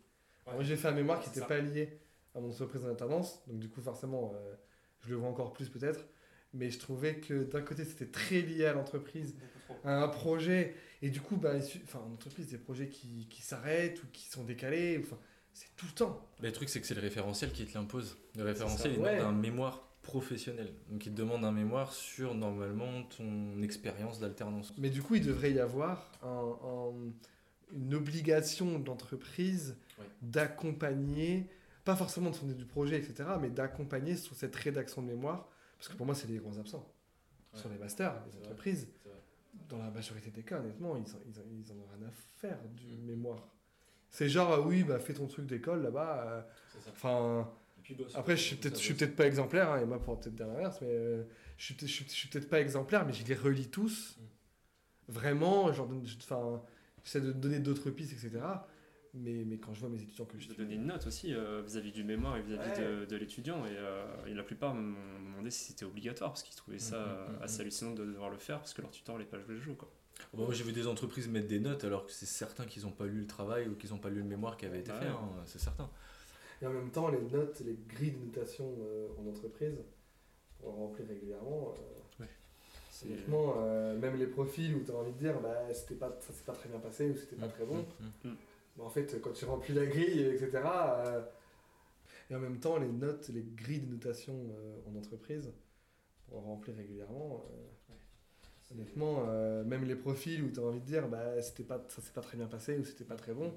moi 0.46 0.62
j'ai 0.62 0.76
fait 0.76 0.88
un 0.90 0.92
mémoire 0.92 1.20
qui 1.22 1.30
n'était 1.30 1.46
pas 1.48 1.58
lié 1.60 2.00
à 2.36 2.40
mon 2.40 2.50
entreprise 2.50 2.86
en 2.86 2.90
alternance 2.90 3.42
donc 3.48 3.58
du 3.60 3.68
coup 3.70 3.82
forcément 3.82 4.32
euh, 4.36 4.54
je 5.02 5.10
le 5.10 5.16
vois 5.16 5.30
encore 5.30 5.52
plus 5.54 5.70
peut-être 5.70 6.02
mais 6.54 6.70
je 6.72 6.80
trouvais 6.80 7.16
que 7.20 7.44
d'un 7.44 7.62
côté 7.62 7.86
c'était 7.86 8.08
très 8.08 8.42
lié 8.42 8.66
à 8.66 8.74
l'entreprise 8.74 9.36
à 9.84 10.02
un 10.04 10.08
projet 10.08 10.74
et 11.02 11.10
du 11.10 11.22
coup 11.22 11.38
bah, 11.38 11.54
enfin 11.84 12.00
en 12.00 12.14
entreprise 12.14 12.48
des 12.48 12.58
projets 12.58 12.90
qui, 12.90 13.28
qui 13.30 13.42
s'arrêtent 13.42 14.02
ou 14.04 14.08
qui 14.12 14.28
sont 14.30 14.44
décalés 14.44 15.00
enfin 15.04 15.18
c'est 15.54 15.76
tout 15.76 15.86
le 15.88 15.92
temps 15.94 16.26
Mais 16.42 16.48
le 16.48 16.54
truc, 16.54 16.70
c'est 16.70 16.80
que 16.80 16.88
c'est 16.88 16.94
le 16.96 17.02
référentiel 17.02 17.52
qui 17.52 17.66
te 17.66 17.74
l'impose. 17.78 18.18
Le 18.38 18.44
référentiel, 18.44 18.94
il 18.94 19.00
ouais. 19.00 19.18
demande 19.18 19.34
un 19.34 19.38
mémoire 19.38 19.90
professionnel. 20.04 20.72
Donc 20.90 21.06
il 21.06 21.12
te 21.12 21.18
demande 21.18 21.44
un 21.44 21.52
mémoire 21.52 21.92
sur 21.92 22.34
normalement 22.34 23.04
ton 23.18 23.62
expérience 23.62 24.20
d'alternance. 24.20 24.74
Mais 24.78 24.90
du 24.90 25.02
coup, 25.02 25.16
il 25.16 25.26
devrait 25.26 25.52
y 25.52 25.60
avoir 25.60 26.12
un- 26.24 26.56
un- 26.64 27.12
une 27.76 27.94
obligation 27.94 28.80
d'entreprise 28.80 29.76
Ouais. 29.98 30.06
d'accompagner, 30.22 31.50
pas 31.84 31.96
forcément 31.96 32.30
de 32.30 32.36
fonder 32.36 32.54
du 32.54 32.66
projet, 32.66 32.98
etc., 32.98 33.30
mais 33.42 33.50
d'accompagner 33.50 34.16
sur 34.16 34.36
cette 34.36 34.56
rédaction 34.56 35.02
de 35.02 35.08
mémoire. 35.08 35.50
Parce 35.80 35.88
que 35.90 35.96
pour 35.96 36.06
moi, 36.06 36.14
c'est 36.14 36.28
les 36.28 36.38
grands 36.38 36.58
absents. 36.60 36.86
Ouais. 37.54 37.60
Sur 37.60 37.70
les 37.70 37.78
masters, 37.80 38.14
les 38.28 38.38
entreprises, 38.38 38.88
dans 39.70 39.78
la 39.80 39.90
majorité 39.90 40.30
des 40.30 40.44
cas, 40.44 40.60
honnêtement, 40.60 40.96
ils, 40.98 41.06
ils, 41.26 41.64
ils 41.66 41.72
en 41.72 41.76
ont 41.78 41.88
rien 41.98 42.08
à 42.08 42.12
faire 42.12 42.60
du 42.76 42.86
Mm. 42.86 43.06
mémoire. 43.06 43.48
C'est 44.12 44.28
genre, 44.30 44.52
ah 44.54 44.62
oui, 44.62 44.84
bah 44.84 45.00
fais 45.00 45.14
ton 45.14 45.26
truc 45.28 45.46
d'école 45.48 45.82
là-bas. 45.84 46.24
euh, 46.28 46.42
Enfin, 46.92 47.50
après, 48.16 48.36
je 48.38 48.42
suis 48.44 48.56
peut-être, 48.56 48.80
peut-être 48.98 49.16
pas 49.16 49.26
exemplaire, 49.26 49.72
hein, 49.72 49.82
et 49.82 49.86
moi 49.86 50.00
pourra 50.02 50.20
peut-être 50.20 50.36
dire 50.36 50.48
l'inverse, 50.48 50.80
mais 50.82 50.88
euh, 50.90 51.24
je 51.58 51.74
suis, 51.74 52.06
suis, 52.10 52.28
peut-être 52.28 52.50
pas 52.50 52.60
exemplaire, 52.60 53.06
mais 53.06 53.14
je 53.14 53.26
les 53.26 53.36
relis 53.36 53.70
tous. 53.70 54.18
Mm. 54.20 54.24
Vraiment, 55.12 55.72
j'essaie 55.74 57.22
de 57.22 57.32
donner 57.32 57.60
d'autres 57.60 57.90
pistes, 57.90 58.14
etc. 58.14 58.44
Mais, 59.14 59.44
mais 59.46 59.58
quand 59.58 59.74
je 59.74 59.80
vois 59.80 59.90
mes 59.90 60.02
étudiants 60.02 60.26
que 60.26 60.38
je 60.38 60.44
Je 60.44 60.50
vais 60.50 60.56
donner 60.56 60.76
une 60.76 60.86
note 60.86 61.08
aussi 61.08 61.34
euh, 61.34 61.62
vis-à-vis 61.66 61.92
du 61.92 62.04
mémoire 62.04 62.38
et 62.38 62.42
vis-à-vis 62.42 62.80
Ouais. 62.80 63.00
de, 63.02 63.06
de 63.06 63.16
l'étudiant. 63.16 63.66
Et, 63.66 63.70
euh, 63.72 64.06
et 64.28 64.34
la 64.34 64.44
plupart 64.44 64.74
m'ont 64.76 65.20
demandé 65.20 65.50
si 65.50 65.66
c'était 65.66 65.86
obligatoire 65.86 66.32
parce 66.32 66.44
qu'ils 66.44 66.56
trouvaient 66.56 66.78
ça 66.80 66.98
Mhm, 67.00 67.06
euh, 67.08 67.28
mhm, 67.38 67.44
assez 67.44 67.62
hallucinant 67.62 67.92
de 67.94 68.06
devoir 68.06 68.30
le 68.30 68.38
faire 68.38 68.60
parce 68.60 68.74
que 68.74 68.82
leur 68.82 68.92
tuteur 68.92 69.18
les 69.18 69.26
pas 69.26 69.40
joué 69.40 69.56
le 69.56 69.60
jeu. 69.62 69.74
Quoi. 69.74 69.90
Moi 70.34 70.54
j'ai 70.54 70.64
vu 70.64 70.74
des 70.74 70.86
entreprises 70.88 71.28
mettre 71.28 71.48
des 71.48 71.60
notes 71.60 71.84
alors 71.86 72.06
que 72.06 72.12
c'est 72.12 72.26
certain 72.26 72.66
qu'ils 72.66 72.84
n'ont 72.84 72.92
pas 72.92 73.06
lu 73.06 73.22
le 73.22 73.28
travail 73.28 73.68
ou 73.68 73.76
qu'ils 73.76 73.92
n'ont 73.92 74.00
pas 74.00 74.10
lu 74.10 74.18
le 74.20 74.28
mémoire 74.28 74.58
qui 74.58 74.66
avait 74.66 74.80
été 74.80 74.92
Ouais. 74.92 75.00
fait, 75.00 75.08
hein, 75.08 75.30
c'est 75.46 75.60
certain. 75.60 75.90
Et 76.62 76.68
en 76.68 76.72
même 76.74 76.92
temps, 76.92 77.08
les 77.10 77.22
notes, 77.22 77.62
les 77.66 77.78
grilles 77.88 78.12
de 78.12 78.26
notation 78.26 78.66
euh, 78.82 79.08
en 79.18 79.30
entreprise, 79.30 79.78
pour 80.60 80.76
remplir 80.76 81.08
régulièrement, 81.08 81.74
euh, 82.20 82.26
euh, 83.32 83.98
même 83.98 84.18
les 84.18 84.28
profils 84.28 84.76
où 84.76 84.84
tu 84.84 84.92
as 84.92 84.96
envie 84.96 85.14
de 85.14 85.18
dire, 85.18 85.40
bah, 85.40 85.74
c'était 85.74 85.96
pas, 85.96 86.18
ça 86.20 86.34
s'est 86.34 86.44
pas 86.44 86.52
très 86.54 86.68
bien 86.68 86.80
passé 86.80 87.10
ou 87.10 87.16
c'était 87.16 87.38
pas 87.38 87.48
très 87.48 87.66
bon. 87.66 87.86
Mm, 88.24 88.28
mm. 88.30 88.36
Mais 88.80 88.86
en 88.86 88.90
fait, 88.90 89.20
quand 89.22 89.34
tu 89.34 89.46
remplis 89.46 89.74
la 89.74 89.86
grille, 89.86 90.22
etc. 90.22 90.52
euh, 90.66 91.22
et 92.30 92.36
en 92.36 92.40
même 92.40 92.60
temps, 92.60 92.78
les 92.78 92.88
notes, 92.88 93.30
les 93.30 93.44
grilles 93.44 93.82
de 93.82 93.92
notation 93.92 94.34
euh, 94.34 94.78
en 94.90 94.96
entreprise, 94.98 95.52
pour 96.28 96.44
remplir 96.44 96.78
régulièrement, 96.78 97.46
euh, 97.52 98.74
honnêtement, 98.74 99.26
même 99.66 99.84
les 99.84 99.96
profils 99.96 100.44
où 100.44 100.52
tu 100.52 100.60
as 100.60 100.64
envie 100.64 100.80
de 100.80 100.86
dire, 100.86 101.08
bah, 101.08 101.42
c'était 101.42 101.64
pas, 101.64 101.84
ça 101.90 102.02
s'est 102.02 102.14
pas 102.14 102.22
très 102.22 102.38
bien 102.38 102.48
passé 102.48 102.78
ou 102.78 102.86
c'était 102.86 103.04
pas 103.04 103.16
très 103.16 103.34
bon. 103.34 103.56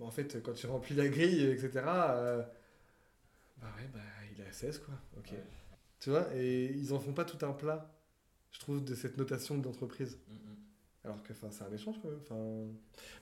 En 0.00 0.10
fait, 0.10 0.42
quand 0.42 0.52
tu 0.52 0.66
remplis 0.66 0.96
la 0.96 1.08
grille, 1.08 1.44
etc., 1.44 1.70
bah 1.74 3.68
ouais, 3.76 3.88
bah, 3.92 4.00
il 4.34 4.42
a 4.42 4.50
16, 4.50 4.78
quoi. 4.78 4.94
Ok. 5.18 5.32
Ouais. 5.32 5.44
Tu 6.00 6.10
vois, 6.10 6.26
et 6.34 6.66
ils 6.66 6.92
en 6.92 6.98
font 6.98 7.12
pas 7.12 7.24
tout 7.24 7.44
un 7.46 7.52
plat, 7.52 7.94
je 8.50 8.58
trouve, 8.58 8.82
de 8.82 8.94
cette 8.94 9.16
notation 9.18 9.58
d'entreprise. 9.58 10.18
Mm, 10.28 10.34
mm. 10.34 10.51
Alors 11.04 11.20
que 11.24 11.32
c'est 11.34 11.64
un 11.64 11.72
échange, 11.74 11.96
quand 12.00 12.08
même. 12.08 12.20
Enfin, 12.22 12.72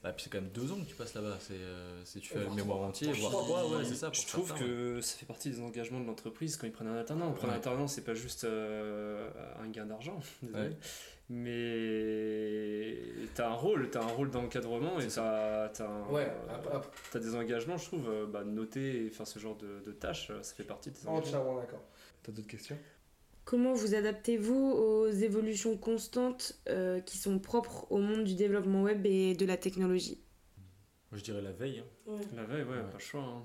Bah, 0.03 0.13
puis 0.13 0.25
c'est 0.25 0.31
quand 0.31 0.41
même 0.43 0.51
deux 0.51 0.71
ans 0.71 0.77
que 0.77 0.87
tu 0.87 0.95
passes 0.95 1.15
là-bas. 1.15 1.39
C'est, 1.41 1.55
euh, 1.55 2.05
c'est- 2.05 2.21
tu 2.21 2.29
fais 2.29 2.41
le 2.45 2.51
mémoire 2.51 2.81
entier, 2.81 3.11
Voire 3.13 3.33
trois. 3.33 3.71
ouais, 3.71 3.85
c'est 3.87 3.95
ça. 3.95 4.11
Je 4.13 4.27
trouve 4.27 4.49
certains, 4.49 4.65
ouais. 4.65 4.71
que 4.71 5.01
ça 5.01 5.17
fait 5.17 5.25
partie 5.25 5.49
des 5.51 5.61
engagements 5.63 5.99
de 6.01 6.05
l'entreprise 6.07 6.59
quand 6.59 6.67
ils 6.67 6.73
prennent 6.73 6.89
un 6.89 6.99
alternant. 6.99 7.33
Prendre 7.33 7.45
un 7.45 7.49
Ouais. 7.49 7.55
alternant, 7.57 7.87
c'est 7.89 8.05
pas 8.05 8.13
juste 8.15 8.45
euh, 8.45 9.31
un 9.63 9.69
gain 9.69 9.87
d'argent, 9.87 10.21
désolé. 10.43 10.69
Ouais. 10.69 10.77
mais 11.31 12.97
t'as 13.35 13.49
un 13.49 13.55
rôle, 13.55 13.89
t'as 13.91 14.03
un 14.03 14.09
rôle 14.09 14.31
d'encadrement 14.31 15.01
et 15.01 15.07
t'as 15.09 15.69
ouais, 16.11 16.31
euh, 17.15 17.19
des 17.19 17.35
engagements, 17.35 17.77
je 17.79 17.87
trouve. 17.87 18.09
euh, 18.09 18.27
Bah, 18.27 18.45
noter 18.45 19.07
et 19.07 19.11
faire 19.11 19.27
ce 19.27 19.39
genre 19.39 19.57
de, 19.57 19.81
de 19.85 19.93
tâches, 19.93 20.31
euh, 20.31 20.43
ça 20.43 20.55
fait 20.55 20.65
partie 20.65 20.91
de 20.91 20.97
tes 20.97 21.07
engagements. 21.09 21.39
entièrement 21.41 21.57
d'accord. 21.61 21.83
T'as 22.23 22.33
d'autres 22.33 22.49
questions? 22.49 22.77
Comment 23.51 23.73
vous 23.73 23.97
adaptez-vous 23.97 24.55
aux 24.55 25.09
évolutions 25.09 25.77
constantes 25.77 26.55
euh, 26.69 27.01
qui 27.01 27.19
sont 27.19 27.41
propres 27.41 27.91
au 27.91 27.99
monde 27.99 28.23
du 28.23 28.37
développement 28.37 28.83
web 28.85 29.05
et 29.07 29.35
de 29.35 29.45
la 29.45 29.57
technologie? 29.57 30.21
Je 31.11 31.21
dirais 31.21 31.43
la 31.43 31.51
veille. 31.51 31.83
hein. 32.09 32.13
La 32.37 32.45
veille, 32.45 32.63
ouais, 32.63 32.77
Ouais. 32.77 32.83
pas 32.83 32.93
le 32.93 32.99
choix. 33.01 33.25
hein. 33.25 33.43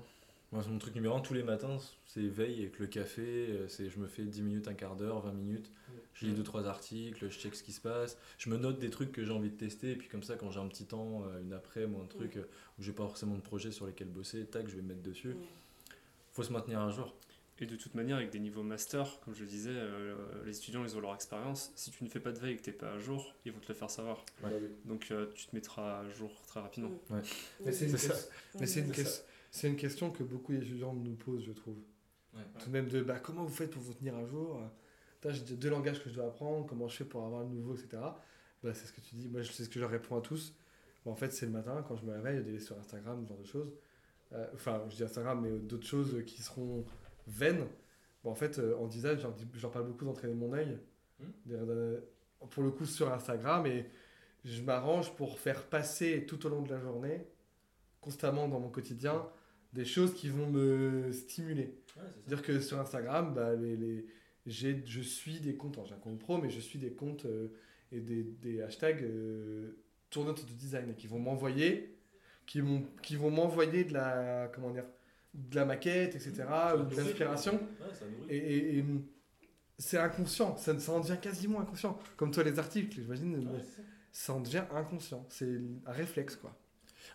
Moi, 0.52 0.62
c'est 0.62 0.70
mon 0.70 0.78
truc 0.78 0.94
numéro 0.94 1.16
un 1.16 1.20
tous 1.20 1.34
les 1.34 1.42
matins, 1.42 1.78
c'est 2.06 2.20
veille 2.20 2.60
avec 2.60 2.78
le 2.78 2.86
café. 2.86 3.48
euh, 3.50 3.66
C'est, 3.66 3.90
je 3.90 3.98
me 3.98 4.06
fais 4.06 4.22
10 4.22 4.42
minutes, 4.42 4.68
un 4.68 4.74
quart 4.74 4.94
d'heure, 4.94 5.22
20 5.22 5.32
minutes. 5.32 5.72
Je 6.14 6.26
lis 6.26 6.32
Mm. 6.32 6.36
deux 6.36 6.42
trois 6.44 6.68
articles, 6.68 7.28
je 7.28 7.36
check 7.36 7.56
ce 7.56 7.64
qui 7.64 7.72
se 7.72 7.80
passe. 7.80 8.16
Je 8.38 8.48
me 8.48 8.56
note 8.58 8.78
des 8.78 8.90
trucs 8.90 9.10
que 9.10 9.24
j'ai 9.24 9.32
envie 9.32 9.50
de 9.50 9.56
tester. 9.56 9.90
Et 9.90 9.96
puis 9.96 10.06
comme 10.08 10.22
ça, 10.22 10.36
quand 10.36 10.52
j'ai 10.52 10.60
un 10.60 10.68
petit 10.68 10.84
temps, 10.86 11.24
euh, 11.24 11.40
une 11.42 11.52
après 11.52 11.84
ou 11.84 12.00
un 12.00 12.06
truc 12.06 12.38
où 12.78 12.82
j'ai 12.84 12.92
pas 12.92 13.02
forcément 13.08 13.34
de 13.34 13.40
projet 13.40 13.72
sur 13.72 13.88
lesquels 13.88 14.06
bosser, 14.06 14.44
tac, 14.46 14.68
je 14.68 14.76
vais 14.76 14.82
me 14.82 14.88
mettre 14.90 15.02
dessus. 15.02 15.34
Faut 16.30 16.44
se 16.44 16.52
maintenir 16.52 16.78
à 16.80 16.90
jour. 16.92 17.12
Et 17.58 17.64
de 17.66 17.74
toute 17.76 17.94
manière, 17.94 18.18
avec 18.18 18.30
des 18.30 18.38
niveaux 18.38 18.62
master, 18.62 19.18
comme 19.20 19.34
je 19.34 19.40
le 19.40 19.46
disais, 19.46 19.70
euh, 19.72 20.14
les 20.44 20.56
étudiants, 20.58 20.84
ils 20.84 20.94
ont 20.96 21.00
leur 21.00 21.14
expérience. 21.14 21.72
Si 21.74 21.90
tu 21.90 22.04
ne 22.04 22.08
fais 22.10 22.20
pas 22.20 22.32
de 22.32 22.38
veille 22.38 22.52
et 22.52 22.56
que 22.56 22.62
t'es 22.62 22.72
pas 22.72 22.92
à 22.92 22.98
jour, 22.98 23.34
ils 23.46 23.52
vont 23.52 23.60
te 23.60 23.68
le 23.68 23.74
faire 23.74 23.88
savoir. 23.90 24.24
Ouais. 24.44 24.50
Donc 24.84 25.08
euh, 25.10 25.26
tu 25.34 25.46
te 25.46 25.54
mettras 25.56 26.00
à 26.00 26.10
jour 26.10 26.30
très 26.46 26.60
rapidement. 26.60 26.90
Mais 27.64 27.72
c'est 27.72 27.86
une, 27.86 27.96
C'est 27.96 28.08
ça. 28.08 28.14
ques- 28.14 28.60
mais 28.60 28.66
c'est 28.66 28.80
une, 28.80 28.92
C'est 29.50 29.68
une 29.68 29.76
question 29.76 30.10
que 30.10 30.22
beaucoup 30.22 30.52
d'étudiants 30.52 30.92
nous 30.92 31.14
posent, 31.14 31.44
je 31.44 31.52
trouve. 31.52 31.76
Ouais. 32.34 32.42
Tout 32.58 32.66
de 32.66 32.72
même 32.72 32.88
de 32.88 33.00
bah, 33.02 33.18
comment 33.20 33.44
vous 33.44 33.54
faites 33.54 33.70
pour 33.70 33.80
vous 33.80 33.94
tenir 33.94 34.14
à 34.16 34.24
jour? 34.26 34.60
J'ai 35.28 35.40
deux 35.56 35.70
langages 35.70 36.00
que 36.04 36.10
je 36.10 36.14
dois 36.14 36.26
apprendre, 36.26 36.66
comment 36.66 36.86
je 36.88 36.96
fais 36.98 37.04
pour 37.04 37.24
avoir 37.24 37.42
le 37.42 37.48
nouveau, 37.48 37.74
etc. 37.74 37.88
Bah, 38.62 38.74
c'est 38.74 38.86
ce 38.86 38.92
que 38.92 39.00
tu 39.00 39.14
dis, 39.16 39.28
moi 39.28 39.40
je- 39.40 39.50
c'est 39.50 39.64
ce 39.64 39.68
que 39.68 39.76
je 39.76 39.80
leur 39.80 39.90
réponds 39.90 40.16
à 40.18 40.20
tous. 40.20 40.54
Bah, 41.06 41.10
en 41.10 41.16
fait, 41.16 41.32
c'est 41.32 41.46
le 41.46 41.52
matin, 41.52 41.82
quand 41.88 41.96
je 41.96 42.04
me 42.04 42.12
réveille, 42.12 42.44
d'aller 42.44 42.60
sur 42.60 42.78
Instagram, 42.78 43.22
ce 43.24 43.28
genre 43.30 43.38
de 43.38 43.46
choses. 43.46 43.72
Euh, 44.34 44.46
Enfin, 44.54 44.82
je 44.90 44.96
dis 44.96 45.02
Instagram, 45.04 45.40
mais 45.40 45.58
d'autres 45.58 45.86
choses 45.86 46.22
qui 46.26 46.42
seront 46.42 46.84
vaines. 47.26 47.66
Bah, 48.24 48.30
en 48.30 48.34
fait, 48.34 48.58
euh, 48.58 48.76
en 48.78 48.86
design, 48.86 49.18
j'en 49.54 49.70
parle 49.70 49.86
beaucoup 49.86 50.04
d'entraîner 50.04 50.34
mon 50.34 50.52
œil. 50.52 50.78
Hmm. 51.20 51.24
De- 51.46 52.04
pour 52.50 52.62
le 52.62 52.70
coup, 52.70 52.84
sur 52.86 53.12
Instagram, 53.12 53.66
et 53.66 53.86
je 54.44 54.62
m'arrange 54.62 55.14
pour 55.16 55.38
faire 55.38 55.64
passer 55.64 56.26
tout 56.26 56.44
au 56.46 56.48
long 56.50 56.62
de 56.62 56.70
la 56.70 56.78
journée, 56.78 57.26
constamment 58.00 58.46
dans 58.48 58.60
mon 58.60 58.68
quotidien, 58.68 59.26
des 59.72 59.84
choses 59.84 60.14
qui 60.14 60.28
vont 60.28 60.48
me 60.48 61.10
stimuler. 61.12 61.74
C'est-à-dire 62.26 62.42
que 62.42 62.60
sur 62.60 62.78
Instagram, 62.78 63.34
bah, 63.34 63.54
les, 63.54 63.76
les- 63.76 64.06
je 64.46 65.00
suis 65.00 65.40
des 65.40 65.56
comptes, 65.56 65.78
j'ai 65.86 65.94
un 65.94 65.98
compte 65.98 66.18
pro, 66.20 66.38
mais 66.38 66.50
je 66.50 66.60
suis 66.60 66.78
des 66.78 66.92
comptes 66.92 67.24
euh, 67.24 67.48
et 67.90 68.00
des, 68.00 68.22
des 68.22 68.62
hashtags 68.62 69.02
euh, 69.02 69.72
tournés 70.10 70.30
autour 70.30 70.44
du 70.44 70.54
design 70.54 70.94
qui 70.94 71.06
vont 71.08 71.18
m'envoyer, 71.18 71.96
qui 72.46 72.60
vont 72.60 73.30
m'envoyer 73.30 73.84
de 73.84 73.92
la, 73.92 74.50
comment 74.54 74.70
dire, 74.70 74.84
de 75.36 75.54
la 75.56 75.64
maquette, 75.64 76.14
etc., 76.16 76.44
ou 76.78 76.82
de 76.84 76.96
l'inspiration. 76.96 77.60
Et, 78.28 78.36
et- 78.36 78.78
et, 78.78 78.80
hum, 78.82 79.04
c'est 79.78 79.98
inconscient, 79.98 80.56
ça, 80.56 80.78
ça 80.78 80.92
en 80.92 81.00
devient 81.00 81.18
quasiment 81.20 81.60
inconscient. 81.60 81.98
Comme 82.16 82.30
toi, 82.30 82.42
les 82.42 82.58
articles, 82.58 82.94
j'imagine, 82.94 83.46
ça 84.10 84.32
en 84.32 84.40
devient 84.40 84.64
inconscient. 84.74 85.26
C'est 85.28 85.60
un 85.84 85.92
réflexe, 85.92 86.36
quoi. 86.36 86.56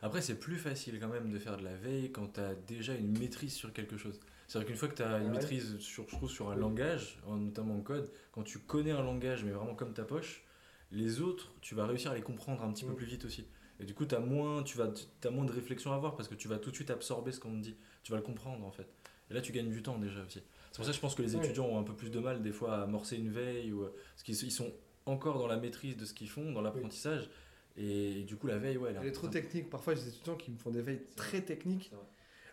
Après, 0.03 0.21
c'est 0.21 0.39
plus 0.39 0.57
facile 0.57 0.99
quand 0.99 1.07
même 1.09 1.31
de 1.31 1.39
faire 1.39 1.57
de 1.57 1.63
la 1.63 1.75
veille 1.75 2.11
quand 2.11 2.33
tu 2.33 2.39
as 2.39 2.55
déjà 2.55 2.93
une 2.95 3.17
maîtrise 3.17 3.53
sur 3.53 3.73
quelque 3.73 3.97
chose. 3.97 4.19
C'est-à-dire 4.47 4.67
qu'une 4.67 4.77
fois 4.77 4.87
que 4.89 4.95
tu 4.95 5.03
as 5.03 5.07
une 5.07 5.13
Ah 5.13 5.25
ouais. 5.25 5.29
maîtrise 5.31 5.77
sur, 5.79 6.03
je 6.07 6.15
trouve, 6.15 6.29
sur 6.29 6.49
un 6.51 6.55
Oui. 6.55 6.61
langage, 6.61 7.19
en- 7.25 7.37
notamment 7.37 7.75
en 7.75 7.81
code, 7.81 8.11
quand 8.31 8.43
tu 8.43 8.59
connais 8.59 8.91
un 8.91 9.03
langage, 9.03 9.43
mais 9.43 9.51
vraiment 9.51 9.75
comme 9.75 9.93
ta 9.93 10.03
poche, 10.03 10.43
les 10.91 11.21
autres, 11.21 11.53
tu 11.61 11.73
vas 11.75 11.85
réussir 11.87 12.11
à 12.11 12.15
les 12.15 12.21
comprendre 12.21 12.63
un 12.63 12.71
petit 12.73 12.83
peu 12.85 12.91
Mm. 12.91 12.95
plus 12.95 13.05
vite 13.05 13.25
aussi. 13.25 13.45
Et 13.81 13.85
du 13.85 13.95
coup, 13.95 14.05
tu 14.05 14.13
as, 14.13 14.19
moins, 14.19 14.61
tu 14.61 14.77
vas, 14.77 14.91
as 15.23 15.29
moins 15.31 15.43
de 15.43 15.51
réflexion 15.51 15.91
à 15.91 15.95
avoir 15.95 16.15
parce 16.15 16.29
que 16.29 16.35
tu 16.35 16.47
vas 16.47 16.59
tout 16.59 16.69
de 16.69 16.75
suite 16.75 16.91
absorber 16.91 17.31
ce 17.31 17.39
qu'on 17.39 17.51
te 17.57 17.63
dit. 17.63 17.75
Tu 18.03 18.11
vas 18.11 18.17
le 18.19 18.23
comprendre 18.23 18.65
en 18.65 18.71
fait. 18.71 18.87
Et 19.29 19.33
là, 19.33 19.41
tu 19.41 19.51
gagnes 19.51 19.71
du 19.71 19.81
temps 19.81 19.97
déjà 19.97 20.21
aussi. 20.23 20.43
C'est 20.71 20.75
pour 20.75 20.85
ça 20.85 20.91
que 20.91 20.95
je 20.95 21.01
pense 21.01 21.15
que 21.15 21.21
les 21.23 21.35
étudiants 21.35 21.65
ont 21.65 21.79
un 21.79 21.83
peu 21.83 21.93
plus 21.93 22.11
de 22.11 22.19
mal 22.19 22.41
des 22.41 22.51
fois 22.51 22.77
à 22.77 22.83
amorcer 22.83 23.17
une 23.17 23.29
veille 23.29 23.73
ou, 23.73 23.83
euh, 23.83 23.93
parce 24.13 24.23
qu'ils 24.23 24.35
ils 24.43 24.51
sont 24.51 24.71
encore 25.05 25.39
dans 25.39 25.47
la 25.47 25.57
maîtrise 25.57 25.97
de 25.97 26.05
ce 26.05 26.13
qu'ils 26.13 26.29
font, 26.29 26.51
dans 26.51 26.61
l'apprentissage. 26.61 27.29
Et, 27.77 28.23
du 28.23 28.35
coup, 28.35 28.47
la 28.47 28.57
veille, 28.57 28.77
ouais, 28.77 28.93
Elle 29.01 29.07
est 29.07 29.11
trop 29.11 29.27
technique. 29.27 29.69
Parfois, 29.69 29.95
j'ai 29.95 30.03
des 30.03 30.09
étudiants 30.09 30.35
qui 30.35 30.51
me 30.51 30.57
font 30.57 30.69
des 30.69 30.81
veilles 30.81 31.01
très 31.15 31.41
techniques. 31.41 31.91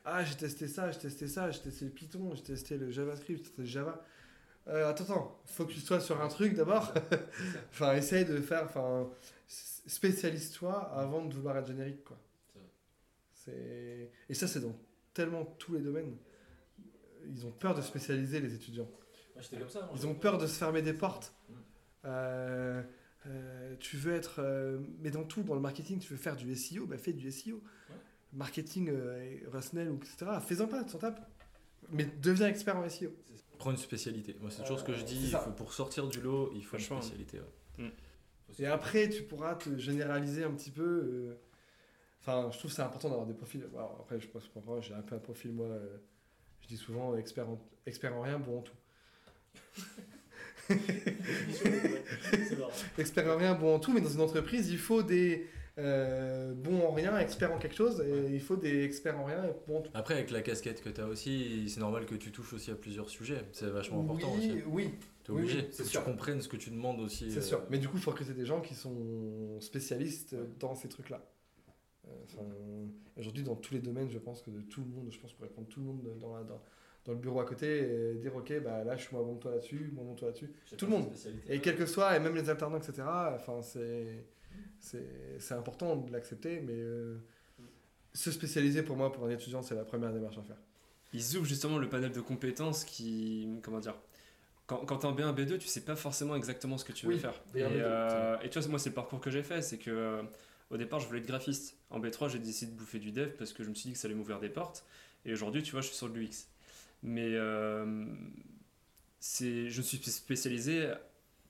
Ah, 0.04 0.24
j'ai 0.24 0.36
testé 0.36 0.68
ça, 0.68 0.90
j'ai 0.90 0.98
testé 0.98 1.26
ça, 1.26 1.50
j'ai 1.50 1.60
testé 1.60 1.84
le 1.84 1.90
Python, 1.90 2.32
j'ai 2.34 2.42
testé 2.42 2.78
le 2.78 2.90
JavaScript, 2.90 3.38
j'ai 3.38 3.44
testé 3.44 3.62
le 3.62 3.68
Java. 3.68 4.04
Euh, 4.68 4.90
attends, 4.90 5.04
attends, 5.04 5.40
focus-toi 5.46 6.00
sur 6.00 6.20
un 6.20 6.28
truc 6.28 6.54
d'abord. 6.54 6.92
enfin, 7.70 7.94
essaye 7.94 8.24
de 8.24 8.40
faire, 8.40 8.64
enfin, 8.64 9.08
spécialise-toi 9.46 10.92
avant 10.94 11.24
de 11.24 11.34
vouloir 11.34 11.56
être 11.56 11.68
générique, 11.68 12.04
quoi. 12.04 12.18
C'est. 12.54 12.60
C'est 13.32 14.10
et 14.28 14.34
ça, 14.34 14.46
c'est 14.46 14.60
dans 14.60 14.76
tellement 15.14 15.44
tous 15.44 15.74
les 15.74 15.80
domaines. 15.80 16.16
Ils 17.26 17.46
ont 17.46 17.50
peur 17.50 17.74
de 17.74 17.82
spécialiser 17.82 18.40
les 18.40 18.54
étudiants. 18.54 18.88
Ils 19.94 20.06
ont 20.06 20.14
peur 20.14 20.38
de 20.38 20.46
se 20.46 20.58
fermer 20.58 20.82
des 20.82 20.92
portes. 20.92 21.32
Mm. 21.48 21.54
Euh, 22.04 22.82
euh, 23.26 23.74
tu 23.80 23.96
veux 23.96 24.14
être. 24.14 24.40
mais 25.00 25.10
dans 25.10 25.24
tout, 25.24 25.42
dans 25.42 25.54
le 25.54 25.60
marketing, 25.60 25.98
tu 25.98 26.12
veux 26.12 26.18
faire 26.18 26.36
du 26.36 26.54
SEO, 26.54 26.86
bah 26.86 26.98
fais 26.98 27.12
du 27.12 27.30
SEO. 27.30 27.62
Marketing 28.32 28.90
euh, 28.90 29.38
relationnel, 29.46 29.90
ou 29.90 29.96
etc. 29.96 30.30
Fais-en 30.46 30.66
pas, 30.66 30.84
t'en 30.84 30.98
tape. 30.98 31.26
Mais 31.90 32.06
deviens 32.20 32.48
expert 32.48 32.76
en 32.76 32.88
SEO. 32.88 33.10
Prends 33.58 33.72
une 33.72 33.76
spécialité. 33.76 34.36
Moi, 34.40 34.50
c'est 34.50 34.62
toujours 34.62 34.78
ce 34.78 34.84
que 34.84 34.92
je 34.94 35.02
Euh, 35.02 35.06
dis. 35.06 35.18
il 35.24 35.30
faut- 35.36 35.50
pour 35.50 35.72
sortir 35.72 36.06
du 36.06 36.20
lot, 36.20 36.52
il 36.54 36.64
faut 36.64 36.76
une 36.76 36.82
spécialité. 36.84 37.40
ouais. 37.78 37.90
Et 38.60 38.66
après, 38.66 39.08
tu 39.08 39.22
pourras 39.24 39.56
te 39.56 39.76
généraliser 39.78 40.44
un 40.44 40.52
petit 40.52 40.70
peu. 40.70 40.82
euh, 40.84 41.34
Enfin, 42.20 42.50
je 42.52 42.58
trouve 42.58 42.70
que 42.70 42.76
c'est 42.76 42.82
important 42.82 43.08
d'avoir 43.08 43.26
des 43.26 43.32
profils. 43.32 43.64
Alors, 43.74 43.96
après, 44.00 44.20
je 44.20 44.26
pense 44.28 44.42
que 44.44 44.50
j'ai 44.82 44.92
un 44.92 45.00
peu 45.02 45.14
un 45.14 45.18
profil, 45.18 45.52
moi, 45.52 45.66
euh, 45.66 45.96
je 46.62 46.68
dis 46.68 46.76
souvent 46.76 47.16
expert 47.16 47.48
en, 47.48 47.58
expert 47.86 48.14
en 48.14 48.20
rien, 48.22 48.38
bon 48.38 48.58
en 48.58 48.62
tout. 48.62 48.74
Expert 52.98 53.28
en 53.32 53.36
rien, 53.36 53.54
bon 53.54 53.74
en 53.74 53.78
tout, 53.78 53.92
mais 53.92 54.00
dans 54.00 54.08
une 54.10 54.20
entreprise, 54.20 54.70
il 54.70 54.78
faut 54.78 55.02
des 55.02 55.46
euh, 55.78 56.52
bons 56.54 56.80
en 56.82 56.92
rien, 56.92 57.16
experts 57.18 57.52
en 57.52 57.58
quelque 57.58 57.76
chose, 57.76 58.00
et 58.00 58.32
il 58.34 58.40
faut 58.40 58.56
des 58.56 58.84
experts 58.84 59.18
en 59.18 59.24
rien 59.24 59.44
et 59.44 59.52
bons 59.66 59.78
en 59.78 59.82
tout. 59.82 59.90
Après, 59.94 60.14
avec 60.14 60.30
la 60.30 60.42
casquette 60.42 60.82
que 60.82 60.88
tu 60.88 61.00
as 61.00 61.06
aussi, 61.06 61.68
c'est 61.68 61.80
normal 61.80 62.04
que 62.06 62.14
tu 62.16 62.32
touches 62.32 62.52
aussi 62.52 62.70
à 62.70 62.74
plusieurs 62.74 63.08
sujets. 63.08 63.44
C'est 63.52 63.66
vachement 63.70 64.00
important 64.02 64.32
oui, 64.34 64.50
aussi. 64.50 64.62
Oui, 64.66 64.90
T'es 65.24 65.32
oui, 65.32 65.38
obligé. 65.42 65.58
oui, 65.60 65.66
c'est 65.70 65.82
que 65.84 65.88
sûr. 65.88 66.04
tu 66.04 66.10
comprennes 66.10 66.40
ce 66.42 66.48
que 66.48 66.56
tu 66.56 66.70
demandes 66.70 67.00
aussi. 67.00 67.30
c'est 67.30 67.38
euh, 67.38 67.42
sûr. 67.42 67.62
Mais 67.70 67.78
du 67.78 67.86
coup, 67.88 67.96
il 67.96 68.02
faut 68.02 68.10
recruter 68.10 68.32
des 68.34 68.46
gens 68.46 68.60
qui 68.60 68.74
sont 68.74 69.60
spécialistes 69.60 70.34
dans 70.58 70.74
ces 70.74 70.88
trucs-là. 70.88 71.22
Euh, 72.06 72.10
enfin, 72.24 72.42
Aujourd'hui, 73.16 73.42
dans 73.44 73.56
tous 73.56 73.74
les 73.74 73.80
domaines, 73.80 74.08
je 74.10 74.18
pense 74.18 74.42
que 74.42 74.50
de 74.50 74.60
tout 74.62 74.80
le 74.80 74.86
monde, 74.88 75.08
je 75.10 75.18
pense 75.18 75.32
qu'on 75.32 75.38
pourrait 75.38 75.50
prendre 75.50 75.68
tout 75.68 75.80
le 75.80 75.86
monde 75.86 76.02
dans, 76.20 76.36
la- 76.36 76.44
dans, 76.44 76.60
dans 77.04 77.12
le 77.12 77.18
bureau 77.18 77.40
à 77.40 77.44
côté 77.44 78.12
et 78.12 78.14
dire 78.14 78.34
ok, 78.36 78.60
bah 78.62 78.84
là, 78.84 78.96
je 78.96 79.02
suis 79.06 79.14
moins 79.16 79.24
bon 79.24 79.36
que 79.36 79.42
toi 79.42 79.50
là-dessus, 79.52 79.90
moins 79.94 80.04
bon 80.04 80.14
que 80.14 80.20
toi 80.20 80.28
là-dessus. 80.28 80.50
tout 80.76 80.86
le 80.86 80.92
monde. 80.92 81.08
Et 81.48 81.60
quel 81.60 81.76
que 81.76 81.86
soit, 81.86 82.16
et 82.16 82.20
même 82.20 82.34
les 82.34 82.48
alternants, 82.48 82.78
etc., 82.78 83.02
enfin, 83.34 83.60
c'est, 83.62 84.24
c'est, 84.80 85.52
important 85.52 85.96
de 85.96 86.12
l'accepter, 86.12 86.60
mais 86.60 86.74
euh, 86.74 87.18
se 88.14 88.30
spécialiser 88.30 88.82
pour 88.82 88.96
moi, 88.96 89.12
pour 89.12 89.24
un 89.24 89.30
étudiant, 89.30 89.62
c'est 89.62 89.74
la 89.74 89.84
première 89.84 90.12
démarche 90.12 90.38
à 90.38 90.42
faire. 90.42 90.56
Ils 91.12 91.36
ouvrent 91.36 91.46
justement 91.46 91.78
le 91.78 91.88
panel 91.88 92.12
de 92.12 92.20
compétences 92.20 92.84
qui. 92.84 93.48
Comment 93.62 93.80
dire 93.80 93.96
Quand, 94.66 94.84
quand 94.84 94.98
t'es 94.98 95.06
en 95.06 95.14
B1, 95.14 95.34
B2, 95.34 95.58
tu 95.58 95.66
sais 95.66 95.80
pas 95.80 95.96
forcément 95.96 96.36
exactement 96.36 96.76
ce 96.76 96.84
que 96.84 96.92
tu 96.92 97.06
veux 97.06 97.14
Oui, 97.14 97.18
faire. 97.18 97.40
B1, 97.54 97.58
Et, 97.58 97.62
B2, 97.62 97.70
euh, 97.76 98.40
et 98.42 98.50
tu 98.50 98.58
vois, 98.58 98.68
moi, 98.68 98.78
c'est 98.78 98.90
le 98.90 98.94
parcours 98.94 99.20
que 99.20 99.30
j'ai 99.30 99.42
fait. 99.42 99.62
C'est 99.62 99.78
que 99.78 99.90
euh, 99.90 100.22
au 100.70 100.76
départ, 100.76 101.00
je 101.00 101.06
voulais 101.06 101.20
être 101.20 101.26
graphiste. 101.26 101.76
En 101.90 102.00
B3, 102.00 102.30
j'ai 102.30 102.38
décidé 102.38 102.72
de 102.72 102.76
bouffer 102.76 102.98
du 102.98 103.10
dev 103.10 103.30
parce 103.38 103.52
que 103.52 103.64
je 103.64 103.70
me 103.70 103.74
suis 103.74 103.88
dit 103.88 103.92
que 103.94 103.98
ça 103.98 104.06
allait 104.06 104.14
m'ouvrir 104.14 104.38
des 104.38 104.50
portes. 104.50 104.84
Et 105.24 105.32
aujourd'hui, 105.32 105.62
tu 105.62 105.72
vois, 105.72 105.80
je 105.80 105.86
suis 105.86 105.96
sur 105.96 106.08
l'UX. 106.08 106.46
Mais 107.02 107.36
c'est, 109.20 109.70
je 109.70 109.78
me 109.78 109.82
suis 109.82 109.98
spécialisé 109.98 110.92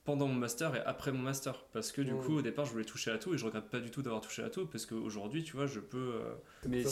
pendant 0.09 0.27
mon 0.27 0.33
master 0.33 0.75
et 0.75 0.79
après 0.87 1.11
mon 1.11 1.19
master. 1.19 1.63
Parce 1.71 1.91
que 1.91 2.01
du 2.01 2.15
coup, 2.15 2.37
au 2.37 2.41
départ, 2.41 2.65
je 2.65 2.71
voulais 2.71 2.83
toucher 2.83 3.11
à 3.11 3.19
tout 3.19 3.35
et 3.35 3.37
je 3.37 3.45
regrette 3.45 3.69
pas 3.69 3.79
du 3.79 3.91
tout 3.91 4.01
d'avoir 4.01 4.21
touché 4.21 4.41
à 4.41 4.49
tout 4.49 4.65
parce 4.65 4.87
qu'aujourd'hui, 4.87 5.43
tu 5.43 5.55
vois, 5.55 5.67
je 5.67 5.79
peux. 5.79 6.15
euh, 6.15 6.33
mais 6.67 6.83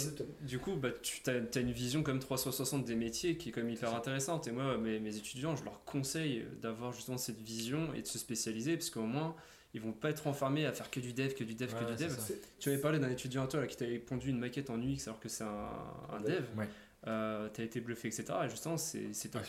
du 0.41 0.59
coup, 0.59 0.75
bah, 0.75 0.89
tu 1.01 1.21
as, 1.27 1.59
une 1.59 1.71
vision 1.71 2.03
comme 2.03 2.19
360 2.19 2.85
des 2.85 2.95
métiers 2.95 3.35
qui 3.35 3.49
est 3.49 3.51
comme 3.51 3.71
hyper 3.71 3.95
intéressante. 3.95 4.47
Et 4.47 4.51
moi, 4.51 4.77
mes, 4.77 4.99
mes 4.99 5.17
étudiants, 5.17 5.55
je 5.55 5.63
leur 5.63 5.83
conseille 5.83 6.45
d'avoir 6.61 6.91
justement 6.91 7.17
cette 7.17 7.41
vision 7.41 7.91
et 7.95 8.03
de 8.03 8.07
se 8.07 8.19
spécialiser 8.19 8.77
parce 8.77 8.91
qu'au 8.91 9.01
moins, 9.01 9.35
ils 9.73 9.81
vont 9.81 9.93
pas 9.93 10.11
être 10.11 10.27
enfermés 10.27 10.67
à 10.67 10.71
faire 10.71 10.91
que 10.91 10.99
du 10.99 11.13
dev, 11.13 11.33
que 11.33 11.43
du 11.43 11.55
dev, 11.55 11.73
Ouais, 11.73 11.79
que 11.85 11.91
du 11.91 12.03
dev. 12.03 12.15
Tu 12.59 12.69
avais 12.69 12.77
parlé 12.77 12.99
d'un 12.99 13.09
étudiant 13.09 13.45
à 13.45 13.47
toi 13.47 13.61
là, 13.61 13.67
qui 13.67 13.77
t'avait 13.77 13.97
pondu 13.97 14.29
une 14.29 14.37
maquette 14.37 14.69
en 14.69 14.79
UX 14.79 15.07
alors 15.07 15.19
que 15.19 15.27
c'est 15.27 15.43
un, 15.43 15.69
un 16.11 16.21
dev. 16.21 16.43
Ouais. 16.55 16.67
Euh, 17.07 17.49
t'as 17.53 17.63
été 17.63 17.79
bluffé, 17.81 18.09
etc. 18.09 18.25
Et 18.45 18.49
justement, 18.49 18.77
c'est 18.77 19.11
Ah, 19.33 19.39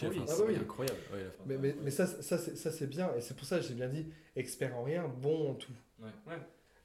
oui. 0.47 0.57
incroyable. 0.57 0.99
Un 1.13 1.17
Mais, 1.17 1.55
travail 1.55 1.59
mais, 1.59 1.77
mais 1.83 1.91
ça, 1.91 2.07
ça, 2.07 2.39
c'est, 2.39 2.87
bien, 2.87 3.11
et 3.17 3.21
c'est 3.21 3.37
pour 3.37 3.47
ça 3.47 3.59
que 3.59 3.65
j'ai 3.65 3.75
bien 3.75 3.89
dit 3.89 4.07
expert 4.37 4.77
en 4.77 4.85
rien, 4.85 5.09
bon 5.09 5.51
en 5.51 5.55
tout. 5.55 5.73
Ouais. 6.01 6.11
Ouais. 6.27 6.39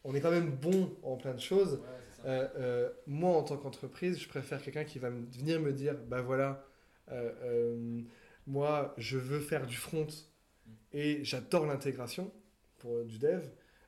On 0.03 0.15
est 0.15 0.21
quand 0.21 0.31
même 0.31 0.51
bon 0.51 0.91
en 1.03 1.15
plein 1.15 1.33
de 1.33 1.39
choses. 1.39 1.73
Ouais. 1.73 1.79
Euh, 2.25 2.47
euh, 2.57 2.89
moi, 3.05 3.37
en 3.37 3.43
tant 3.43 3.57
qu'entreprise, 3.57 4.19
je 4.19 4.27
préfère 4.27 4.61
quelqu'un 4.61 4.83
qui 4.85 4.97
va 4.99 5.09
venir 5.09 5.59
me 5.59 5.71
dire 5.73 5.95
bah 6.07 6.21
voilà, 6.21 6.65
euh, 7.11 7.31
euh, 7.43 8.01
moi, 8.47 8.93
je 8.97 9.17
veux 9.17 9.39
faire 9.39 9.65
du 9.67 9.75
front 9.75 10.07
et 10.91 11.23
j'adore 11.23 11.65
l'intégration 11.65 12.31
pour 12.79 13.03
du 13.03 13.17
dev. 13.19 13.45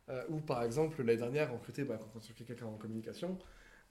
Euh, 0.10 0.24
ou 0.30 0.40
par 0.40 0.62
exemple, 0.64 1.02
l'année 1.02 1.18
dernière, 1.18 1.52
recruté, 1.52 1.84
bah, 1.84 1.98
quand 2.00 2.12
on 2.16 2.20
recrutait 2.20 2.44
quelqu'un 2.44 2.68
en 2.68 2.78
communication, 2.78 3.40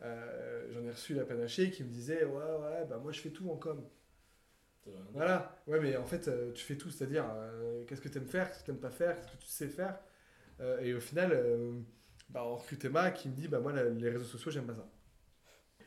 euh, 0.03 0.67
j'en 0.73 0.83
ai 0.85 0.91
reçu 0.91 1.15
la 1.15 1.25
panaché 1.25 1.71
qui 1.71 1.85
me 1.85 1.89
disait 1.91 2.25
ouais, 2.25 2.35
ouais, 2.35 2.85
bah 2.89 2.99
moi 2.99 3.13
je 3.13 3.21
fais 3.21 3.31
tout 3.31 3.49
en 3.51 3.57
com. 3.57 3.85
Voilà, 5.15 5.63
ouais, 5.67 5.81
mais 5.81 5.97
en 5.97 6.05
fait, 6.05 6.29
euh, 6.29 6.53
tu 6.53 6.63
fais 6.63 6.77
tout, 6.77 6.91
c'est-à-dire 6.91 7.25
euh, 7.35 7.85
qu'est-ce 7.87 8.03
que 8.03 8.09
tu 8.09 8.19
aimes 8.19 8.27
faire, 8.29 8.49
qu'est-ce 8.51 8.61
que 8.61 8.65
tu 8.67 8.71
n'aimes 8.73 8.81
pas 8.81 8.91
faire, 8.91 9.19
qu'est-ce 9.21 9.33
que 9.33 9.39
tu 9.43 9.49
sais 9.49 9.69
faire. 9.69 9.99
Euh, 10.61 10.79
et 10.81 10.93
au 10.93 11.01
final, 11.01 11.31
euh, 11.33 11.81
bah, 12.29 12.43
on 12.45 12.57
recrute 12.57 12.85
Emma 12.85 13.11
qui 13.11 13.29
me 13.31 13.35
dit 13.35 13.49
bah, 13.49 13.61
moi, 13.61 13.73
la- 13.73 13.89
les 13.89 14.11
réseaux 14.11 14.25
sociaux, 14.27 14.51
j'aime 14.51 14.67
pas 14.67 14.75
ça. 14.75 14.87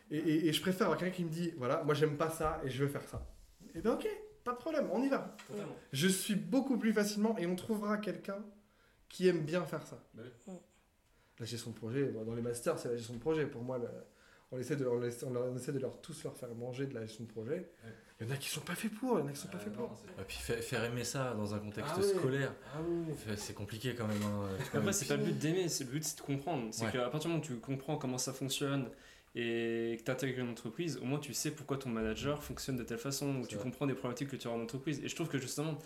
Et, 0.10 0.18
et- 0.18 0.47
et 0.47 0.53
je 0.53 0.62
préfère 0.62 0.88
avoir 0.88 0.97
quelqu'un 0.99 1.16
qui 1.16 1.26
me 1.26 1.30
dit 1.30 1.51
voilà, 1.58 1.84
moi, 1.84 1.93
j'aime 1.93 2.18
pas 2.18 2.32
ça 2.32 2.60
et 2.64 2.70
je 2.70 2.84
veux 2.84 2.89
faire 2.89 3.03
ça. 3.08 3.28
Et 3.76 3.82
ben, 3.82 3.91
ok, 3.93 4.08
pas 4.43 4.53
de 4.53 4.58
problème, 4.58 4.89
on 4.91 5.03
y 5.03 5.10
va. 5.10 5.36
Totalement. 5.47 5.76
Je 5.91 6.08
suis 6.08 6.36
beaucoup 6.36 6.80
plus 6.80 6.91
facilement 6.93 7.38
et 7.38 7.45
on 7.45 7.55
trouvera 7.55 7.97
quelqu'un 7.97 8.43
qui 9.10 9.28
aime 9.28 9.43
bien 9.45 9.64
faire 9.66 9.86
ça. 9.86 10.01
Bah 10.16 10.24
oui. 10.26 10.53
La 11.39 11.45
gestion 11.45 11.71
de 11.71 11.75
projet, 11.75 12.05
bon, 12.05 12.23
dans 12.23 12.33
les 12.35 12.41
masters, 12.41 12.79
c'est 12.79 12.89
la 12.89 12.95
gestion 12.97 13.13
de 13.13 13.19
projet. 13.19 13.45
Pour 13.45 13.61
moi, 13.61 13.77
le- 13.77 13.88
on, 14.51 14.57
essaie 14.59 14.75
de, 14.75 14.85
on, 14.88 15.03
essaie, 15.03 15.25
on 15.25 15.33
leur- 15.33 15.45
on 15.45 15.55
essaie 15.55 15.71
de 15.71 15.79
leur 15.79 16.01
tous 16.01 16.23
leur 16.23 16.35
faire 16.35 16.49
manger 16.55 16.88
de 16.88 16.95
la 16.95 17.05
gestion 17.05 17.25
de 17.25 17.29
projet. 17.29 17.69
Il 18.19 18.25
y 18.27 18.29
en 18.31 18.33
a 18.33 18.38
qui 18.38 18.49
sont 18.49 18.61
pas 18.61 18.73
faits 18.73 18.91
pour, 18.95 19.19
il 19.19 19.21
y 19.21 19.25
en 19.25 19.27
a 19.27 19.31
qui 19.31 19.39
sont 19.39 19.47
pas 19.49 19.57
Ah, 19.59 19.63
faits 19.63 19.73
pour. 19.73 19.91
Et 20.19 20.23
puis 20.27 20.38
fa- 20.38 20.55
faire 20.61 20.83
aimer 20.83 21.03
ça 21.03 21.35
dans 21.35 21.53
un 21.53 21.59
contexte 21.59 21.93
Ah 21.95 21.99
ouais. 21.99 22.07
scolaire, 22.07 22.53
Ah 22.73 22.79
oui. 22.81 23.13
c'est 23.38 23.53
compliqué 23.53 23.93
quand 23.93 24.07
même. 24.07 24.21
hein. 24.23 24.47
Après, 24.73 24.93
c'est 24.93 25.07
pas 25.07 25.17
le 25.17 25.23
but 25.25 25.38
d'aimer, 25.38 25.69
c'est 25.69 25.83
le 25.83 25.91
but 25.91 26.03
c'est 26.03 26.17
de 26.17 26.21
comprendre. 26.23 26.69
C'est 26.71 26.85
Ouais. 26.85 26.91
qu'à 26.91 27.01
partir 27.09 27.29
du 27.29 27.35
moment 27.35 27.43
où 27.43 27.45
tu 27.45 27.55
comprends 27.57 27.97
comment 27.97 28.17
ça 28.17 28.33
fonctionne 28.33 28.89
et 29.35 29.97
que 29.99 30.03
tu 30.03 30.09
intègres 30.09 30.39
une 30.39 30.49
entreprise, 30.49 30.97
au 30.97 31.05
moins 31.05 31.19
tu 31.19 31.33
sais 31.35 31.51
pourquoi 31.51 31.77
ton 31.77 31.89
manager 31.89 32.41
fonctionne 32.43 32.77
de 32.77 32.83
telle 32.83 32.97
façon, 32.97 33.35
ou 33.41 33.45
tu 33.45 33.53
vrai. 33.55 33.65
comprends 33.65 33.85
des 33.85 33.93
problématiques 33.93 34.29
que 34.29 34.35
tu 34.38 34.47
as 34.47 34.51
en 34.51 34.59
entreprise. 34.61 34.99
Et 35.03 35.07
je 35.09 35.15
trouve 35.15 35.27
que 35.27 35.38
justement, 35.38 35.77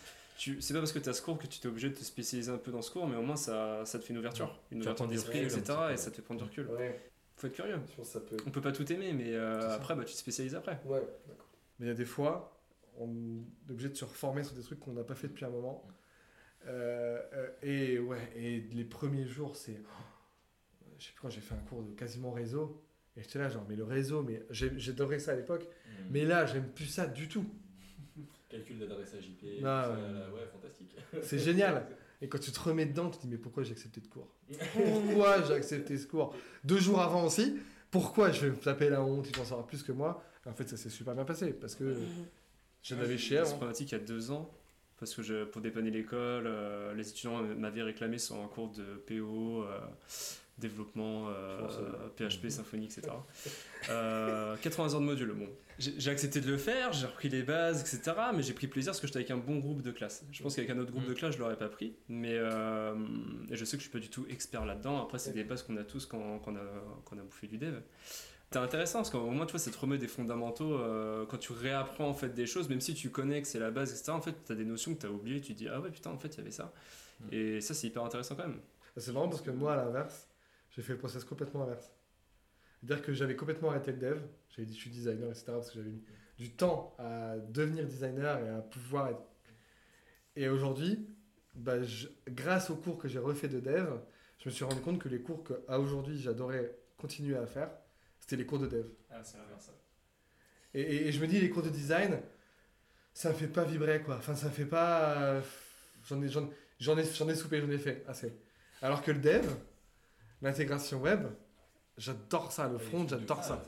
c'est 0.59 0.73
pas 0.73 0.79
parce 0.79 0.91
que 0.91 0.99
tu 0.99 1.09
as 1.09 1.13
ce 1.13 1.21
cours 1.21 1.37
que 1.37 1.47
tu 1.47 1.59
t'es 1.59 1.67
obligé 1.67 1.89
de 1.89 1.95
te 1.95 2.03
spécialiser 2.03 2.51
un 2.51 2.57
peu 2.57 2.71
dans 2.71 2.81
ce 2.81 2.91
cours, 2.91 3.07
mais 3.07 3.15
au 3.15 3.21
moins 3.21 3.35
ça, 3.35 3.83
ça 3.85 3.99
te 3.99 4.03
fait 4.03 4.13
une 4.13 4.19
ouverture, 4.19 4.59
une 4.71 4.79
Tu 4.79 4.83
ouverture 4.83 5.07
d'esprit, 5.07 5.39
etc. 5.39 5.63
Et 5.93 5.97
ça 5.97 6.09
te 6.11 6.15
fait 6.17 6.21
prendre 6.21 6.39
du 6.41 6.45
recul. 6.45 6.67
Ouais, 6.67 6.99
Faut 7.37 7.47
être 7.47 7.53
curieux. 7.53 7.79
je 7.89 7.95
pense 7.95 8.07
que 8.07 8.13
ça 8.13 8.19
peut. 8.21 8.37
On 8.47 8.51
peut 8.51 8.61
pas 8.61 8.71
tout 8.71 8.91
aimer, 8.91 9.13
mais 9.13 9.33
euh, 9.33 9.75
après, 9.75 9.95
bah, 9.95 10.03
tu 10.05 10.13
te 10.13 10.17
spécialises 10.19 10.55
après. 10.55 10.79
Ouais, 10.85 11.01
d'accord. 11.27 11.45
Mais 11.79 11.85
il 11.85 11.89
y 11.89 11.91
a 11.91 11.95
des 11.95 12.05
fois, 12.05 12.59
on 12.97 13.09
est 13.67 13.71
obligé 13.71 13.89
de 13.89 13.95
se 13.95 14.05
reformer 14.05 14.43
sur 14.43 14.55
des 14.55 14.61
trucs 14.61 14.79
qu'on 14.79 14.93
n'a 14.93 15.03
pas 15.03 15.15
fait 15.15 15.27
depuis 15.27 15.45
un 15.45 15.49
moment. 15.49 15.85
Euh, 16.67 17.19
euh, 17.33 17.49
et 17.63 17.99
ouais, 17.99 18.31
et 18.35 18.59
les 18.73 18.83
premiers 18.85 19.25
jours, 19.25 19.55
c'est. 19.55 19.77
oh, 19.83 20.03
je 20.99 21.05
sais 21.05 21.11
plus 21.13 21.21
quand 21.21 21.29
j'ai 21.29 21.41
fait 21.41 21.55
un 21.55 21.67
cours 21.69 21.83
de 21.83 21.91
quasiment 21.93 22.31
réseau. 22.31 22.83
Et 23.17 23.23
j'étais 23.23 23.39
là, 23.39 23.49
genre, 23.49 23.65
mais 23.67 23.75
le 23.75 23.83
réseau, 23.83 24.23
mais 24.23 24.41
j'ai- 24.51 24.77
j'adorais 24.79 25.19
ça 25.19 25.31
à 25.31 25.35
l'époque. 25.35 25.63
Mm. 25.65 26.03
Mais 26.11 26.23
là, 26.23 26.45
j'aime 26.45 26.69
plus 26.69 26.85
ça 26.85 27.07
du 27.07 27.27
tout. 27.27 27.45
Calcul 28.51 28.79
d'adressage 28.79 29.25
IP, 29.27 29.63
Ah, 29.65 29.89
ouais. 30.33 30.41
fantastique. 30.51 30.95
C'est 31.23 31.39
génial. 31.49 31.87
Et 32.21 32.27
quand 32.27 32.37
tu 32.39 32.51
te 32.51 32.59
remets 32.59 32.85
dedans, 32.85 33.09
tu 33.09 33.17
te 33.17 33.23
dis, 33.23 33.29
mais 33.29 33.37
pourquoi 33.37 33.63
j'ai 33.63 33.71
accepté 33.71 33.99
de 34.01 34.07
cours 34.07 34.27
Pourquoi 34.73 35.41
j'ai 35.43 35.53
accepté 35.53 35.97
ce 35.97 36.05
cours 36.07 36.35
Deux 36.63 36.77
jours 36.79 37.01
avant 37.01 37.25
aussi, 37.25 37.57
pourquoi 37.89 38.31
je 38.31 38.41
vais 38.45 38.49
me 38.51 38.57
taper 38.57 38.89
la 38.89 39.01
honte, 39.01 39.27
il 39.33 39.39
en 39.39 39.45
saura 39.45 39.65
plus 39.65 39.81
que 39.83 39.91
moi 39.91 40.23
Et 40.45 40.49
En 40.49 40.53
fait, 40.53 40.69
ça 40.69 40.77
s'est 40.77 40.89
super 40.89 41.15
bien 41.15 41.25
passé 41.25 41.51
parce 41.53 41.73
que 41.75 41.95
j'en 42.83 42.97
avais 42.99 43.17
Cette 43.17 43.39
avant. 43.39 43.49
problématique 43.51 43.91
il 43.91 43.95
y 43.95 44.01
a 44.01 44.03
deux 44.03 44.29
ans, 44.31 44.53
parce 44.97 45.15
que 45.15 45.23
je, 45.23 45.45
pour 45.45 45.61
dépanner 45.61 45.89
l'école, 45.89 46.43
euh, 46.45 46.93
les 46.93 47.09
étudiants 47.09 47.41
m'avaient 47.41 47.81
réclamé 47.83 48.19
sur 48.19 48.35
un 48.35 48.47
cours 48.47 48.69
de 48.71 48.83
PO, 49.07 49.63
euh, 49.63 49.79
développement, 50.62 51.28
euh, 51.28 51.59
pense, 51.59 51.78
euh, 51.78 52.30
PHP, 52.30 52.49
Symfony, 52.49 52.86
etc. 52.86 53.01
Euh, 53.89 54.55
80 54.62 54.93
heures 54.93 55.01
de 55.01 55.05
module. 55.05 55.34
Bon, 55.34 55.49
j'ai 55.78 56.09
accepté 56.12 56.39
de 56.39 56.47
le 56.49 56.57
faire, 56.57 56.93
j'ai 56.93 57.07
repris 57.07 57.28
les 57.28 57.43
bases, 57.43 57.82
etc. 57.82 58.16
Mais 58.34 58.43
j'ai 58.43 58.53
pris 58.53 58.68
plaisir 58.68 58.91
parce 58.91 59.01
que 59.01 59.07
j'étais 59.07 59.20
avec 59.20 59.32
un 59.32 59.38
bon 59.38 59.57
groupe 59.57 59.82
de 59.82 59.91
classe. 59.91 60.24
Je 60.32 60.41
pense 60.41 60.55
qu'avec 60.55 60.70
un 60.70 60.78
autre 60.78 60.91
groupe 60.91 61.05
Mm. 61.05 61.09
de 61.09 61.14
classe, 61.14 61.36
je 61.36 61.39
l'aurais 61.39 61.57
pas 61.57 61.70
pris. 61.70 61.95
Mais 62.07 62.36
euh, 62.36 62.95
et 63.49 63.55
je 63.55 63.66
sais 63.66 63.78
que 63.78 63.84
je 63.84 63.89
suis 63.89 63.91
pas 63.91 63.99
du 63.99 64.09
tout 64.09 64.26
expert 64.30 64.66
là-dedans. 64.66 65.01
Après, 65.01 65.20
c'est 65.20 65.34
des 65.34 65.43
bases 65.43 65.64
qu'on 65.64 65.76
a 65.78 65.84
tous 65.84 66.05
quand, 66.05 66.39
quand 66.39 66.51
on, 66.53 66.55
a, 66.55 66.59
quand 67.03 67.16
on 67.16 67.20
a 67.20 67.24
bouffé 67.24 67.47
du 67.47 67.57
dev. 67.57 67.76
C'est 68.51 68.59
intéressant 68.59 68.99
parce 68.99 69.09
qu'au 69.09 69.30
moins, 69.30 69.45
tu 69.45 69.51
vois, 69.51 69.59
ça 69.59 69.72
te 69.72 69.78
remet 69.78 69.97
des 69.97 70.09
fondamentaux 70.09 70.74
euh, 70.74 71.26
quand 71.26 71.38
tu 71.38 71.53
réapprends 71.53 72.09
en 72.09 72.14
fait 72.14 72.30
des 72.34 72.45
choses, 72.45 72.68
même 72.68 72.82
si 72.82 72.93
tu 72.93 73.09
connais 73.09 73.41
que 73.41 73.47
c'est 73.47 73.59
la 73.59 73.72
base, 73.72 73.91
etc. 73.91 74.12
En 74.12 74.22
fait, 74.22 74.36
tu 74.45 74.51
as 74.51 74.55
des 74.55 74.66
notions 74.66 74.93
que 74.93 74.99
tu 74.99 75.05
as 75.05 75.09
oubliées, 75.09 75.39
tu 75.39 75.53
te 75.53 75.57
dis 75.57 75.70
ah 75.70 75.80
ouais, 75.80 75.89
putain, 75.89 76.12
en 76.12 76.18
fait, 76.18 76.28
il 76.36 76.38
y 76.39 76.41
avait 76.41 76.51
ça. 76.51 76.74
Mm. 77.22 77.28
Et 77.34 77.62
ça, 77.62 77.74
c'est 77.74 77.88
hyper 77.88 78.03
intéressant 78.03 78.36
quand 78.36 78.45
même. 78.47 78.59
C'est 78.97 79.14
marrant 79.14 79.30
parce 79.30 79.41
que 79.41 79.51
moi, 79.51 79.74
à 79.74 79.78
l'inverse, 79.78 80.28
j'ai 80.72 80.82
fait 80.82 80.93
le 80.93 80.99
process 80.99 81.24
complètement 81.24 81.63
inverse. 81.63 81.91
C'est-à-dire 82.84 83.05
que 83.05 83.13
j'avais 83.13 83.36
complètement 83.36 83.69
arrêté 83.69 83.91
le 83.91 83.97
dev. 83.97 84.22
J'avais 84.49 84.65
dit 84.65 84.74
je 84.74 84.80
suis 84.80 84.89
designer, 84.89 85.30
etc. 85.30 85.45
Parce 85.47 85.69
que 85.69 85.76
j'avais 85.76 85.89
mis 85.91 86.03
du 86.38 86.49
temps 86.51 86.95
à 86.97 87.38
devenir 87.38 87.86
designer 87.86 88.39
et 88.43 88.49
à 88.49 88.61
pouvoir 88.61 89.09
être. 89.09 89.22
Et 90.36 90.47
aujourd'hui, 90.49 91.07
bah, 91.55 91.84
je- 91.84 92.07
grâce 92.30 92.69
aux 92.69 92.76
cours 92.76 92.97
que 92.97 93.07
j'ai 93.07 93.19
refait 93.19 93.49
de 93.49 93.59
dev, 93.59 93.88
je 94.39 94.49
me 94.49 94.53
suis 94.53 94.63
rendu 94.63 94.82
compte 94.82 94.99
que 94.99 95.09
les 95.09 95.22
cours 95.22 95.43
que 95.43 95.53
à 95.67 95.80
aujourd'hui 95.80 96.19
j'adorais 96.19 96.76
continuer 96.97 97.36
à 97.38 97.45
faire, 97.45 97.69
c'était 98.19 98.38
les 98.38 98.45
cours 98.45 98.59
de 98.59 98.67
dev. 98.67 98.86
Ah, 99.11 99.22
c'est. 99.24 99.38
Et, 100.74 100.82
et- 100.82 101.07
et 101.07 101.11
je 101.11 101.19
me 101.22 101.28
dis, 101.28 101.39
les 101.39 101.49
cours 101.49 101.63
de 101.63 101.69
design, 101.69 102.19
ça 103.13 103.30
me 103.30 103.36
fait 103.36 103.47
pas 103.47 103.65
vibrer, 103.65 104.01
quoi. 104.01 104.15
Enfin, 104.17 104.36
ça 104.36 104.47
me 104.47 104.51
fait 104.53 104.65
pas. 104.65 105.17
euh, 105.22 105.41
J'en 106.07 106.19
ai, 106.24 106.30
j'en, 106.30 106.49
j'en 106.80 106.97
ai, 106.97 107.03
j'en 107.03 107.30
ai 107.30 107.36
soupé, 107.36 107.61
j'en 107.61 107.69
ai 107.69 107.78
fait 107.78 108.03
assez. 108.07 108.34
Alors 108.82 109.03
que 109.03 109.11
le 109.11 109.19
dev, 109.19 109.45
l'intégration 110.41 111.01
web, 111.01 111.27
j'adore 111.97 112.51
ça. 112.51 112.67
Le 112.69 112.77
front, 112.77 113.07
j'adore 113.07 113.43
ça. 113.43 113.63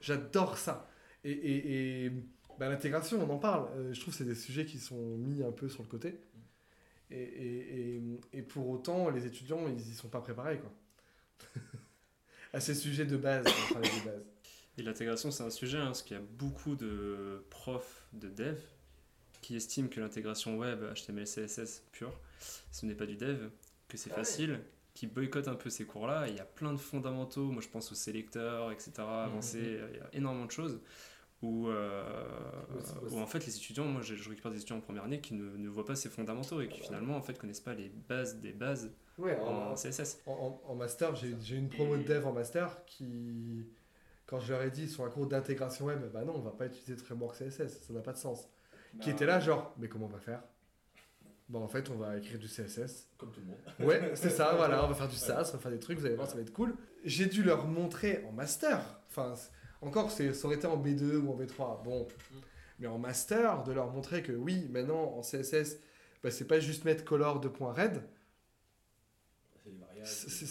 J'adore 0.00 0.58
ça. 0.58 0.88
Et, 1.24 1.30
et, 1.32 2.04
et 2.06 2.12
bah, 2.58 2.68
l'intégration, 2.68 3.22
on 3.22 3.32
en 3.32 3.38
parle. 3.38 3.68
Euh, 3.76 3.92
je 3.92 4.00
trouve 4.00 4.12
que 4.12 4.18
c'est 4.18 4.24
des 4.24 4.34
sujets 4.34 4.66
qui 4.66 4.78
sont 4.78 5.16
mis 5.16 5.42
un 5.42 5.52
peu 5.52 5.68
sur 5.68 5.82
le 5.82 5.88
côté. 5.88 6.20
Et, 7.10 7.22
et, 7.22 7.96
et, 7.96 8.02
et 8.32 8.42
pour 8.42 8.68
autant, 8.68 9.10
les 9.10 9.26
étudiants, 9.26 9.68
ils 9.68 9.80
y 9.80 9.94
sont 9.94 10.08
pas 10.08 10.20
préparés, 10.20 10.58
quoi. 10.58 10.72
à 12.52 12.60
ces 12.60 12.74
sujets 12.74 13.06
de 13.06 13.16
base, 13.16 13.44
de 13.44 14.04
base. 14.04 14.24
Et 14.76 14.82
l'intégration, 14.82 15.30
c'est 15.30 15.42
un 15.42 15.50
sujet, 15.50 15.78
hein, 15.78 15.86
parce 15.86 16.02
qu'il 16.02 16.16
y 16.16 16.20
a 16.20 16.22
beaucoup 16.22 16.74
de 16.76 17.44
profs 17.50 18.06
de 18.12 18.28
dev 18.28 18.60
qui 19.40 19.56
estiment 19.56 19.88
que 19.88 20.00
l'intégration 20.00 20.56
web 20.56 20.82
HTML, 20.94 21.24
CSS 21.26 21.82
pure, 21.92 22.18
ce 22.72 22.86
n'est 22.86 22.94
pas 22.94 23.06
du 23.06 23.16
dev, 23.16 23.50
que 23.88 23.96
c'est 23.96 24.10
Ah 24.12 24.20
ouais. 24.20 24.64
Qui 24.94 25.06
boycottent 25.08 25.48
un 25.48 25.54
peu 25.56 25.70
ces 25.70 25.84
cours-là. 25.84 26.28
Il 26.28 26.36
y 26.36 26.40
a 26.40 26.44
plein 26.44 26.72
de 26.72 26.78
fondamentaux, 26.78 27.50
moi 27.50 27.60
je 27.62 27.68
pense 27.68 27.90
aux 27.92 27.96
sélecteurs, 27.96 28.70
etc., 28.72 28.92
avancés, 29.24 29.58
Mhm. 29.82 29.88
il 29.92 29.96
y 29.98 30.00
a 30.00 30.08
énormément 30.12 30.46
de 30.46 30.50
choses. 30.52 30.80
Où, 31.42 31.68
euh, 31.68 32.04
où 33.10 33.18
en 33.18 33.26
fait 33.26 33.44
les 33.44 33.54
étudiants, 33.56 33.84
moi 33.84 34.00
je, 34.00 34.14
je 34.14 34.28
récupère 34.30 34.50
des 34.50 34.56
étudiants 34.58 34.78
en 34.78 34.80
première 34.80 35.04
année 35.04 35.20
qui 35.20 35.34
ne, 35.34 35.56
ne 35.58 35.68
voient 35.68 35.84
pas 35.84 35.94
ces 35.96 36.08
fondamentaux 36.08 36.62
et 36.62 36.68
qui 36.68 36.80
finalement 36.80 37.16
en 37.16 37.20
fait 37.20 37.36
connaissent 37.38 37.60
pas 37.60 37.74
les 37.74 37.90
bases 38.08 38.40
des 38.40 38.52
bases 38.52 38.90
Ouais, 39.18 39.38
en 39.40 39.72
en, 39.72 39.74
CSS. 39.76 40.22
en- 40.26 40.74
master, 40.74 41.14
j'ai 41.16 41.56
une 41.56 41.68
promo 41.68 41.96
de 41.98 42.02
dev 42.02 42.26
en 42.26 42.32
master 42.32 42.84
qui, 42.86 43.66
quand 44.26 44.40
je 44.40 44.52
leur 44.52 44.62
ai 44.62 44.70
dit 44.70 44.88
sur 44.88 45.04
un 45.04 45.10
cours 45.10 45.26
d'intégration 45.26 45.84
web, 45.86 46.00
bah 46.14 46.24
non, 46.24 46.34
on 46.36 46.40
va 46.40 46.50
pas 46.52 46.66
utiliser 46.66 46.94
de 46.94 47.00
framework 47.00 47.36
CSS, 47.36 47.82
ça 47.82 47.92
n'a 47.92 48.00
pas 48.00 48.12
de 48.12 48.18
sens. 48.18 48.48
Qui 49.00 49.10
était 49.10 49.26
là, 49.26 49.38
genre, 49.40 49.74
mais 49.76 49.88
comment 49.88 50.06
on 50.06 50.08
va 50.08 50.20
faire? 50.20 50.42
Bah 51.48 51.58
en 51.58 51.68
fait, 51.68 51.90
on 51.90 51.96
va 51.96 52.16
écrire 52.16 52.38
du 52.38 52.48
CSS. 52.48 53.08
Comme 53.18 53.30
tout 53.30 53.40
le 53.40 53.46
monde. 53.46 53.58
Ouais, 53.80 54.12
c'est 54.14 54.30
ça, 54.30 54.54
voilà, 54.56 54.84
on 54.84 54.88
va 54.88 54.94
faire 54.94 55.08
du 55.08 55.16
SaaS, 55.16 55.50
on 55.52 55.56
va 55.56 55.62
faire 55.62 55.70
des 55.72 55.78
trucs, 55.78 55.98
vous 55.98 56.06
allez 56.06 56.14
voir, 56.16 56.28
ça 56.28 56.36
va 56.36 56.40
être 56.40 56.52
cool. 56.52 56.74
J'ai 57.04 57.26
dû 57.26 57.42
leur 57.42 57.66
montrer 57.66 58.24
en 58.28 58.32
master, 58.32 58.80
enfin, 59.08 59.34
encore, 59.82 60.10
ça 60.10 60.24
aurait 60.44 60.56
été 60.56 60.66
en 60.66 60.82
B2 60.82 61.16
ou 61.16 61.30
en 61.30 61.36
B3, 61.36 61.82
bon, 61.84 62.08
mais 62.78 62.86
en 62.86 62.98
master, 62.98 63.62
de 63.64 63.72
leur 63.72 63.90
montrer 63.90 64.22
que 64.22 64.32
oui, 64.32 64.66
maintenant, 64.70 65.02
en 65.16 65.20
CSS, 65.20 65.76
bah, 66.22 66.30
c'est 66.30 66.46
pas 66.46 66.60
juste 66.60 66.84
mettre 66.86 67.04
color 67.04 67.40
de 67.40 67.48
point 67.48 67.72
red, 67.74 68.02
C'est 69.62 69.70
des 69.70 69.76
variables. 69.76 69.82
c'est- 69.82 69.82
c'est- 69.82 69.93
c'est- 69.93 69.93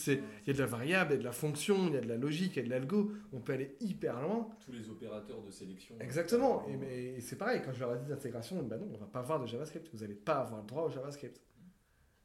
il 0.07 0.47
y 0.47 0.49
a 0.49 0.53
de 0.53 0.59
la 0.59 0.65
variable, 0.65 1.11
il 1.11 1.13
y 1.13 1.17
a 1.17 1.19
de 1.19 1.23
la 1.23 1.31
fonction, 1.31 1.87
il 1.87 1.93
y 1.93 1.97
a 1.97 2.01
de 2.01 2.07
la 2.07 2.17
logique, 2.17 2.55
il 2.55 2.59
y 2.59 2.61
a 2.61 2.65
de 2.65 2.69
l'algo, 2.69 3.11
on 3.31 3.39
peut 3.39 3.53
aller 3.53 3.75
hyper 3.79 4.21
loin. 4.21 4.49
Tous 4.65 4.71
les 4.71 4.89
opérateurs 4.89 5.41
de 5.41 5.51
sélection. 5.51 5.95
Exactement, 5.99 6.67
et, 6.67 6.77
mais- 6.77 7.03
et 7.15 7.21
c'est 7.21 7.37
pareil, 7.37 7.61
quand 7.63 7.73
je 7.73 7.79
leur 7.79 7.93
ai 7.95 7.99
dit 7.99 8.07
d'intégration, 8.07 8.61
bah 8.63 8.77
non, 8.77 8.89
on 8.93 8.97
va 8.97 9.05
pas 9.07 9.19
avoir 9.19 9.39
de 9.39 9.47
JavaScript, 9.47 9.89
vous 9.93 10.03
allez 10.03 10.15
pas 10.15 10.35
avoir 10.39 10.61
le 10.61 10.67
droit 10.67 10.83
au 10.83 10.89
JavaScript. 10.89 11.39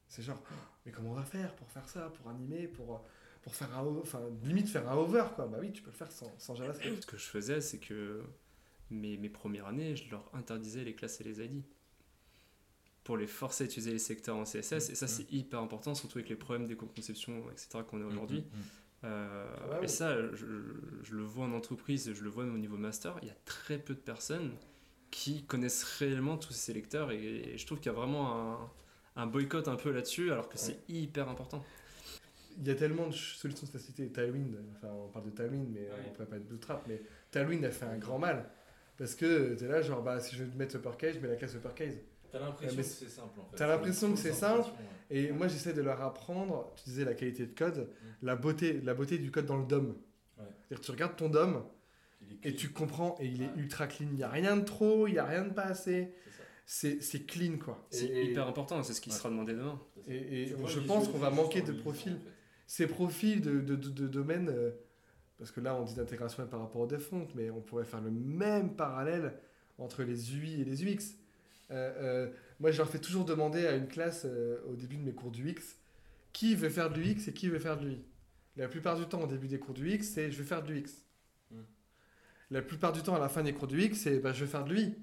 C'est 0.06 0.22
genre, 0.22 0.42
Oh, 0.50 0.54
mais 0.86 0.92
comment 0.92 1.10
on 1.10 1.14
va 1.14 1.24
faire 1.24 1.54
pour 1.56 1.68
faire 1.70 1.88
ça, 1.88 2.10
pour 2.20 2.30
animer, 2.30 2.66
pour, 2.66 3.04
pour 3.42 3.54
faire 3.54 3.76
un, 3.76 3.84
enfin, 4.00 4.22
limite 4.42 4.68
faire 4.68 4.88
un 4.90 4.96
hover, 4.96 5.24
quoi. 5.36 5.46
Bah 5.46 5.58
oui, 5.60 5.70
tu 5.72 5.82
peux 5.82 5.90
le 5.90 5.96
faire 5.96 6.10
sans, 6.10 6.32
sans 6.38 6.54
JavaScript. 6.54 7.02
Ce 7.02 7.06
que 7.06 7.18
je 7.18 7.26
faisais, 7.26 7.60
c'est 7.60 7.78
que 7.78 8.22
mes, 8.90 9.18
mes 9.18 9.28
premières 9.28 9.66
années, 9.66 9.96
je 9.96 10.10
leur 10.10 10.30
interdisais 10.34 10.82
les 10.84 10.94
classes 10.94 11.20
et 11.20 11.24
les 11.24 11.40
ID. 11.44 11.62
Pour 13.08 13.16
les 13.16 13.26
forcer 13.26 13.64
à 13.64 13.66
utiliser 13.66 13.90
les 13.92 13.98
secteurs 13.98 14.36
en 14.36 14.44
CSS. 14.44 14.90
Et 14.90 14.94
ça, 14.94 15.06
c'est 15.08 15.32
hyper 15.32 15.60
important, 15.60 15.94
surtout 15.94 16.18
avec 16.18 16.28
les 16.28 16.36
problèmes 16.36 16.66
d'éco-conception, 16.66 17.50
etc., 17.50 17.78
qu'on 17.88 18.02
a 18.02 18.04
aujourd'hui. 18.04 18.44
Euh, 19.02 19.46
Ah 19.64 19.78
ouais, 19.78 19.84
et 19.84 19.88
ça, 19.88 20.14
je, 20.34 20.44
je 21.02 21.14
le 21.14 21.22
vois 21.22 21.46
en 21.46 21.52
entreprise, 21.54 22.12
je 22.12 22.22
le 22.22 22.28
vois 22.28 22.44
au 22.44 22.58
niveau 22.58 22.76
master, 22.76 23.16
il 23.22 23.28
y 23.28 23.30
a 23.30 23.36
très 23.46 23.78
peu 23.78 23.94
de 23.94 23.98
personnes 24.00 24.50
qui 25.10 25.42
connaissent 25.44 25.84
réellement 25.84 26.36
tous 26.36 26.52
ces 26.52 26.58
sélecteurs. 26.72 27.10
Et, 27.10 27.54
et 27.54 27.56
je 27.56 27.64
trouve 27.66 27.78
qu'il 27.78 27.90
y 27.90 27.94
a 27.94 27.98
vraiment 27.98 28.52
un, 28.52 28.70
un 29.16 29.26
boycott 29.26 29.68
un 29.68 29.76
peu 29.76 29.90
là-dessus, 29.90 30.30
alors 30.30 30.50
que 30.50 30.58
c'est 30.58 30.78
hyper 30.90 31.30
important. 31.30 31.64
Il 32.60 32.66
y 32.68 32.70
a 32.70 32.74
tellement 32.74 33.06
de 33.06 33.14
solutions 33.14 33.66
de 33.66 33.72
facilité. 33.72 34.08
Tailwind, 34.08 34.54
enfin, 34.76 34.88
on 34.92 35.08
parle 35.08 35.24
de 35.24 35.30
Tailwind, 35.30 35.68
mais 35.72 35.80
Ouais. 35.80 35.88
on 36.08 36.12
pourrait 36.12 36.26
pas 36.26 36.36
être 36.36 36.46
Bootstrap, 36.48 36.84
mais 36.86 37.00
Tailwind 37.30 37.64
a 37.64 37.70
fait 37.70 37.86
un 37.86 37.96
grand 37.96 38.18
mal. 38.18 38.50
Parce 38.98 39.14
que 39.14 39.54
t'es 39.54 39.66
là, 39.68 39.80
genre, 39.80 40.02
bah, 40.02 40.20
si 40.20 40.36
je 40.36 40.44
veux 40.44 40.50
mettre 40.58 40.76
uppercase, 40.76 41.14
je 41.14 41.20
mets 41.20 41.28
la 41.28 41.36
classe 41.36 41.54
uppercase. 41.54 41.94
T'as 42.30 42.38
l'impression 42.40 42.76
mais 42.76 42.82
que 42.82 42.88
c'est 42.88 43.08
simple 43.08 43.40
en 43.40 43.44
fait. 43.46 43.56
t'as 43.56 43.66
l'impression 43.66 44.12
que 44.12 44.18
c'est 44.18 44.32
simple, 44.32 44.68
ouais. 44.68 45.16
Et 45.16 45.32
moi, 45.32 45.48
j'essaie 45.48 45.72
de 45.72 45.80
leur 45.80 46.00
apprendre, 46.02 46.72
tu 46.76 46.84
disais 46.90 47.04
la 47.04 47.14
qualité 47.14 47.46
de 47.46 47.54
code, 47.54 47.88
la 48.22 48.36
beauté, 48.36 48.80
la 48.82 48.92
beauté 48.94 49.16
du 49.18 49.30
code 49.30 49.46
dans 49.46 49.56
le 49.56 49.64
DOM. 49.66 49.88
Ouais. 50.38 50.44
C'est-à-dire, 50.68 50.80
tu 50.84 50.90
regardes 50.90 51.16
ton 51.16 51.28
DOM 51.30 51.64
et 52.42 52.54
tu 52.54 52.68
comprends, 52.70 53.16
et 53.20 53.26
il 53.26 53.42
est 53.42 53.50
ultra 53.56 53.86
clean. 53.86 54.08
Il 54.10 54.16
n'y 54.16 54.22
a 54.22 54.28
rien 54.28 54.56
de 54.58 54.64
trop, 54.64 55.06
il 55.06 55.12
n'y 55.12 55.18
a 55.18 55.24
rien 55.24 55.44
de 55.44 55.52
pas 55.54 55.62
assez. 55.64 56.12
c'est 56.66 57.26
clean, 57.26 57.56
quoi. 57.56 57.86
C'est 57.90 58.04
Et- 58.06 58.30
hyper 58.30 58.46
important, 58.46 58.82
c'est 58.82 58.92
ce 58.92 59.00
qui 59.00 59.08
Ouais. 59.10 59.16
sera 59.16 59.30
demandé 59.30 59.54
demain. 59.54 59.80
Et, 60.06 60.42
et 60.42 60.46
Tu 60.48 60.54
vois 60.54 60.68
je 60.68 60.80
pense 60.80 61.08
qu'on 61.08 61.16
va 61.18 61.30
manquer 61.30 61.62
de 61.62 61.72
profils. 61.72 62.12
lisant, 62.12 62.22
en 62.22 62.24
fait. 62.26 62.34
Ces 62.66 62.86
profils 62.86 63.40
de, 63.40 63.60
de, 63.60 63.76
de, 63.76 63.88
de 63.88 64.06
domaines, 64.06 64.50
euh, 64.50 64.72
parce 65.38 65.50
que 65.50 65.60
là, 65.60 65.74
on 65.74 65.84
dit 65.84 65.94
d'intégration 65.94 66.46
par 66.46 66.60
rapport 66.60 66.82
au 66.82 66.86
default, 66.86 67.28
mais 67.34 67.48
on 67.50 67.62
pourrait 67.62 67.86
faire 67.86 68.02
le 68.02 68.10
même 68.10 68.76
parallèle 68.76 69.32
entre 69.78 70.02
les 70.02 70.34
UI 70.36 70.60
et 70.60 70.64
les 70.64 70.84
UX. 70.84 71.16
Euh, 71.70 71.92
euh, 71.98 72.30
moi, 72.60 72.70
je 72.70 72.78
leur 72.78 72.88
fais 72.88 72.98
toujours 72.98 73.24
demander 73.24 73.66
à 73.66 73.74
une 73.74 73.88
classe 73.88 74.22
euh, 74.24 74.58
au 74.68 74.74
début 74.74 74.96
de 74.96 75.02
mes 75.02 75.12
cours 75.12 75.30
du 75.30 75.48
X 75.48 75.76
qui 76.32 76.54
veut 76.54 76.68
faire 76.68 76.90
de 76.90 77.00
l'UX 77.00 77.28
et 77.28 77.32
qui 77.32 77.48
veut 77.48 77.58
faire 77.58 77.78
de 77.78 77.86
l'UI. 77.86 78.02
La 78.56 78.68
plupart 78.68 78.96
du 78.96 79.06
temps, 79.06 79.22
au 79.22 79.26
début 79.26 79.48
des 79.48 79.58
cours 79.58 79.74
du 79.74 79.90
X, 79.90 80.08
c'est 80.08 80.30
je 80.30 80.38
veux 80.38 80.44
faire 80.44 80.62
de 80.62 80.72
l'UX. 80.72 80.90
Mm. 81.50 81.56
La 82.50 82.62
plupart 82.62 82.92
du 82.92 83.02
temps, 83.02 83.14
à 83.14 83.18
la 83.18 83.28
fin 83.28 83.42
des 83.42 83.52
cours 83.52 83.68
du 83.68 83.80
X, 83.82 83.98
c'est 84.00 84.18
bah, 84.18 84.32
je 84.32 84.40
veux 84.40 84.50
faire 84.50 84.64
de 84.64 84.72
l'UI. 84.72 84.94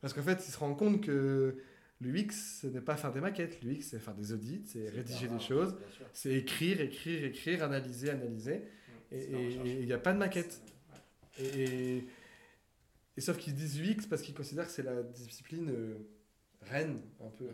Parce 0.00 0.12
qu'en 0.14 0.22
fait, 0.22 0.44
ils 0.46 0.50
se 0.50 0.58
rendent 0.58 0.78
compte 0.78 1.00
que 1.00 1.56
l'UX, 2.00 2.30
ce 2.60 2.66
n'est 2.66 2.80
pas 2.80 2.96
faire 2.96 3.12
des 3.12 3.20
maquettes. 3.20 3.62
L'UX, 3.62 3.82
c'est 3.82 3.98
faire 3.98 4.14
des 4.14 4.32
audits, 4.32 4.62
c'est 4.66 4.88
rédiger 4.88 5.28
des 5.28 5.38
choses, 5.38 5.76
c'est 6.12 6.32
écrire, 6.32 6.80
écrire, 6.80 7.24
écrire, 7.24 7.62
analyser, 7.62 8.10
analyser. 8.10 8.62
Et 9.10 9.26
la 9.28 9.38
recherche. 9.38 9.68
il 9.68 9.86
n'y 9.86 9.92
a 9.92 9.98
pas 9.98 10.12
de 10.14 10.18
maquette. 10.18 10.60
Et, 11.38 11.98
et- 11.98 12.06
et 13.16 13.20
sauf 13.20 13.36
qu'ils 13.38 13.54
disent 13.54 13.78
UX 13.80 14.06
parce 14.08 14.22
qu'ils 14.22 14.34
considèrent 14.34 14.66
que 14.66 14.72
c'est 14.72 14.82
la 14.82 15.02
discipline 15.02 15.70
euh, 15.70 15.94
reine, 16.62 17.00
un 17.20 17.28
peu. 17.30 17.44
euh. 17.44 17.52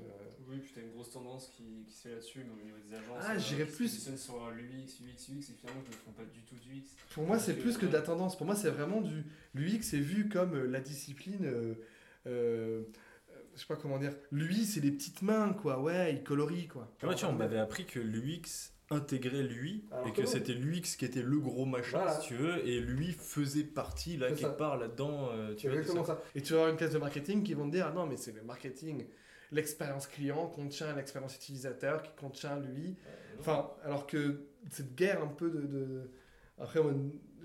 Oui, 0.49 0.59
puis 0.61 0.73
t'as 0.75 0.81
une 0.83 0.93
grosse 0.93 1.11
tendance 1.11 1.49
qui, 1.49 1.85
qui 1.87 1.93
se 1.95 2.03
fait 2.03 2.11
là-dessus, 2.15 2.41
mais 2.45 2.53
au 2.61 2.65
niveau 2.65 2.79
des 2.87 2.95
agences. 2.95 3.23
Ah, 3.27 3.35
euh, 3.35 3.39
j'irais 3.39 3.65
qui 3.67 3.73
se 3.73 3.77
plus- 3.77 4.17
sur 4.17 4.51
l'UX, 4.51 5.01
UX, 5.03 5.29
UX, 5.31 5.51
et 5.51 5.55
finalement, 5.55 5.83
ils 5.85 5.91
ne 5.91 5.95
font 5.95 6.13
pas 6.13 6.25
du 6.25 6.41
tout 6.43 6.57
du 6.57 6.79
UX. 6.79 6.85
Pour 7.13 7.27
moi, 7.27 7.39
c'est 7.39 7.55
plus 7.55 7.77
que 7.77 7.87
de 7.87 7.93
la 7.93 8.01
tendance. 8.03 8.37
Pour 8.37 8.47
moi, 8.47 8.55
c'est 8.57 8.71
vraiment 8.71 9.01
du. 9.03 9.25
L'UX 9.55 9.93
est 9.95 10.01
vu 10.01 10.29
comme 10.29 10.55
euh, 10.55 10.67
la 10.67 10.81
discipline. 10.81 11.45
euh, 11.45 11.75
euh, 12.27 12.85
je 13.55 13.61
sais 13.61 13.67
pas 13.67 13.77
comment 13.77 13.99
dire. 13.99 14.15
L'UI, 14.31 14.65
c'est 14.65 14.81
les 14.81 14.91
petites 14.93 15.21
mains, 15.23 15.53
quoi. 15.53 15.83
Ouais, 15.83 16.15
il 16.15 16.23
colorie, 16.23 16.69
quoi. 16.69 16.95
Ah 17.03 17.09
ouais, 17.09 17.15
tu 17.15 17.25
vois, 17.25 17.35
on 17.35 17.37
m'avait 17.37 17.59
appris 17.59 17.85
que 17.87 17.99
l'UX 17.99 18.73
intégrait 18.91 19.43
l'UI 19.43 19.85
Alors 19.93 20.07
et 20.09 20.13
que 20.13 20.25
c'était 20.27 20.55
l'UX 20.55 20.97
qui 20.99 21.05
était 21.05 21.23
le 21.23 21.39
gros 21.39 21.67
machin, 21.67 21.99
Voilà. 21.99 22.13
si 22.21 22.29
tu 22.29 22.35
veux, 22.35 22.67
et 22.67 22.81
lui 22.81 23.13
faisait 23.13 23.65
partie 23.65 24.17
là 24.17 24.29
quelque 24.29 24.41
ça. 24.43 24.49
part 24.51 24.77
là-dedans. 24.79 25.29
euh, 25.33 25.55
tu 25.55 25.69
vois, 25.69 25.83
ça. 25.85 26.05
ça. 26.05 26.23
Et 26.35 26.41
tu 26.43 26.53
vas 26.53 26.61
avoir 26.61 26.71
une 26.73 26.79
classe 26.79 26.93
de 26.93 26.99
marketing 26.99 27.43
qui 27.43 27.55
vont 27.55 27.67
te 27.67 27.73
dire 27.77 27.87
ah 27.91 27.93
non, 27.95 28.07
mais 28.07 28.17
c'est 28.17 28.33
le 28.33 28.43
marketing. 28.43 29.07
L'expérience 29.53 30.07
client 30.07 30.47
contient 30.49 30.95
l'expérience 30.95 31.37
utilisateur 31.37 32.03
qui 32.03 32.11
contient 32.19 32.59
l'UI. 32.61 32.97
Enfin, 33.41 33.71
alors 33.85 34.07
que 34.07 34.41
cette 34.71 34.95
guerre 34.95 35.23
un 35.23 35.29
peu 35.29 35.51
de. 35.51 35.61
de- 35.61 36.11
Après, 36.59 36.83
moi, 36.83 36.93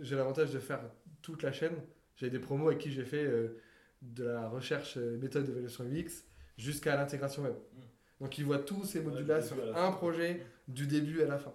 j'ai 0.02 0.16
l'avantage 0.16 0.52
de 0.52 0.60
faire 0.60 0.82
toute 1.22 1.44
la 1.44 1.52
chaîne. 1.52 1.76
J'ai 2.16 2.30
des 2.30 2.40
promos 2.40 2.68
avec 2.68 2.80
qui 2.80 2.92
j'ai 2.92 3.06
fait 3.06 3.24
euh, 3.24 3.58
de 4.02 4.24
la 4.26 4.50
recherche 4.50 4.98
euh, 4.98 5.18
méthode 5.18 5.46
d'évaluation 5.46 5.86
UX 5.86 6.24
jusqu'à 6.58 6.96
l'intégration 6.96 7.44
web. 7.44 7.54
Mm. 7.54 7.80
Donc, 8.22 8.38
ils 8.38 8.46
voient 8.46 8.60
tous 8.60 8.84
ces 8.86 9.00
Ouais, 9.00 9.06
modules-là 9.06 9.42
du 9.42 9.48
sur 9.48 9.58
un 9.78 9.92
projet, 9.92 10.46
du 10.68 10.88
début 10.88 11.22
à 11.22 11.28
la 11.28 11.38
fin. 11.38 11.54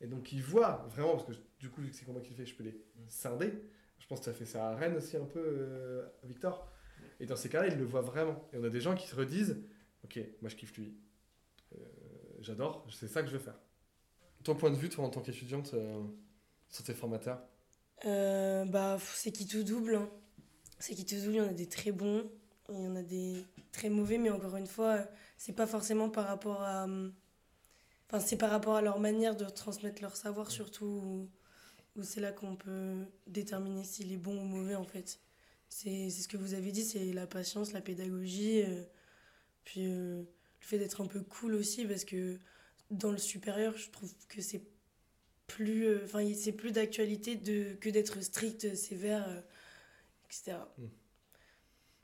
Et 0.00 0.06
donc, 0.06 0.32
ils 0.32 0.42
voient 0.42 0.86
vraiment, 0.90 1.16
parce 1.16 1.26
que 1.26 1.42
du 1.58 1.70
coup, 1.70 1.80
vu 1.80 1.90
que 1.90 1.96
c'est 1.96 2.06
moi 2.08 2.20
qui 2.20 2.30
le 2.30 2.36
fais, 2.36 2.46
je 2.46 2.54
peux 2.54 2.64
les 2.64 2.72
Mm. 2.72 3.08
scinder. 3.08 3.52
Je 3.98 4.06
pense 4.06 4.18
que 4.20 4.24
tu 4.24 4.30
as 4.30 4.34
fait 4.34 4.44
ça 4.46 4.68
à 4.70 4.76
Rennes 4.76 4.96
aussi 4.96 5.16
un 5.16 5.24
peu, 5.24 5.40
euh, 5.42 6.06
Victor. 6.24 6.70
Et 7.20 7.26
dans 7.26 7.36
ces 7.36 7.48
cas-là, 7.48 7.68
ils 7.68 7.78
le 7.78 7.84
voient 7.84 8.02
vraiment. 8.02 8.48
Et 8.52 8.58
on 8.58 8.64
a 8.64 8.68
des 8.68 8.80
gens 8.80 8.94
qui 8.94 9.06
se 9.08 9.14
redisent 9.14 9.56
Ok, 10.04 10.20
moi 10.40 10.48
je 10.50 10.56
kiffe 10.56 10.76
lui. 10.76 10.94
Euh, 11.74 11.78
J'adore, 12.40 12.86
c'est 12.92 13.08
ça 13.08 13.22
que 13.22 13.28
je 13.28 13.32
veux 13.32 13.42
faire. 13.42 13.58
Ton 14.44 14.54
point 14.54 14.70
de 14.70 14.76
vue, 14.76 14.88
toi, 14.88 15.04
en 15.04 15.10
tant 15.10 15.20
qu'étudiante, 15.20 15.72
euh, 15.74 16.02
sur 16.68 16.84
tes 16.84 16.94
formateurs? 16.94 17.40
Euh, 18.04 18.64
bah, 18.66 18.98
c'est 19.00 19.32
qui 19.32 19.46
tout 19.48 19.64
double. 19.64 19.96
hein. 19.96 20.08
C'est 20.78 20.94
qui 20.94 21.04
tout 21.06 21.16
double, 21.16 21.32
il 21.32 21.36
y 21.36 21.40
en 21.40 21.48
a 21.48 21.52
des 21.54 21.66
très 21.68 21.90
bons, 21.90 22.30
il 22.68 22.78
y 22.80 22.86
en 22.86 22.94
a 22.96 23.02
des 23.02 23.42
très 23.72 23.88
mauvais, 23.88 24.18
mais 24.18 24.30
encore 24.30 24.56
une 24.56 24.66
fois, 24.66 25.00
c'est 25.38 25.54
pas 25.54 25.66
forcément 25.66 26.10
par 26.10 26.26
rapport 26.26 26.60
à. 26.62 26.86
Enfin, 28.08 28.20
c'est 28.20 28.36
par 28.36 28.50
rapport 28.50 28.76
à 28.76 28.82
leur 28.82 29.00
manière 29.00 29.36
de 29.36 29.44
transmettre 29.46 30.00
leur 30.02 30.16
savoir, 30.16 30.50
surtout, 30.50 31.28
où, 31.96 32.02
c'est 32.02 32.20
là 32.20 32.30
qu'on 32.32 32.56
peut 32.56 33.04
déterminer 33.26 33.84
s'il 33.84 34.12
est 34.12 34.16
bon 34.16 34.38
ou 34.38 34.44
mauvais, 34.44 34.76
en 34.76 34.84
fait. 34.84 35.18
C'est 35.68 36.10
ce 36.10 36.28
que 36.28 36.36
vous 36.36 36.54
avez 36.54 36.70
dit, 36.70 36.84
c'est 36.84 37.12
la 37.12 37.26
patience, 37.26 37.72
la 37.72 37.80
pédagogie, 37.80 38.62
euh, 38.62 38.84
puis 39.64 39.86
euh, 39.86 40.20
le 40.20 40.26
fait 40.66 40.78
d'être 40.78 41.00
un 41.00 41.06
peu 41.06 41.22
cool 41.22 41.54
aussi, 41.54 41.84
parce 41.84 42.04
que 42.04 42.38
dans 42.90 43.10
le 43.10 43.18
supérieur, 43.18 43.76
je 43.76 43.90
trouve 43.90 44.12
que 44.28 44.40
c'est 44.40 44.62
plus 45.48 45.86
euh, 45.86 46.52
plus 46.56 46.72
d'actualité 46.72 47.38
que 47.38 47.88
d'être 47.88 48.20
strict 48.20 48.74
sévère 48.74 49.44
etc 50.28 50.58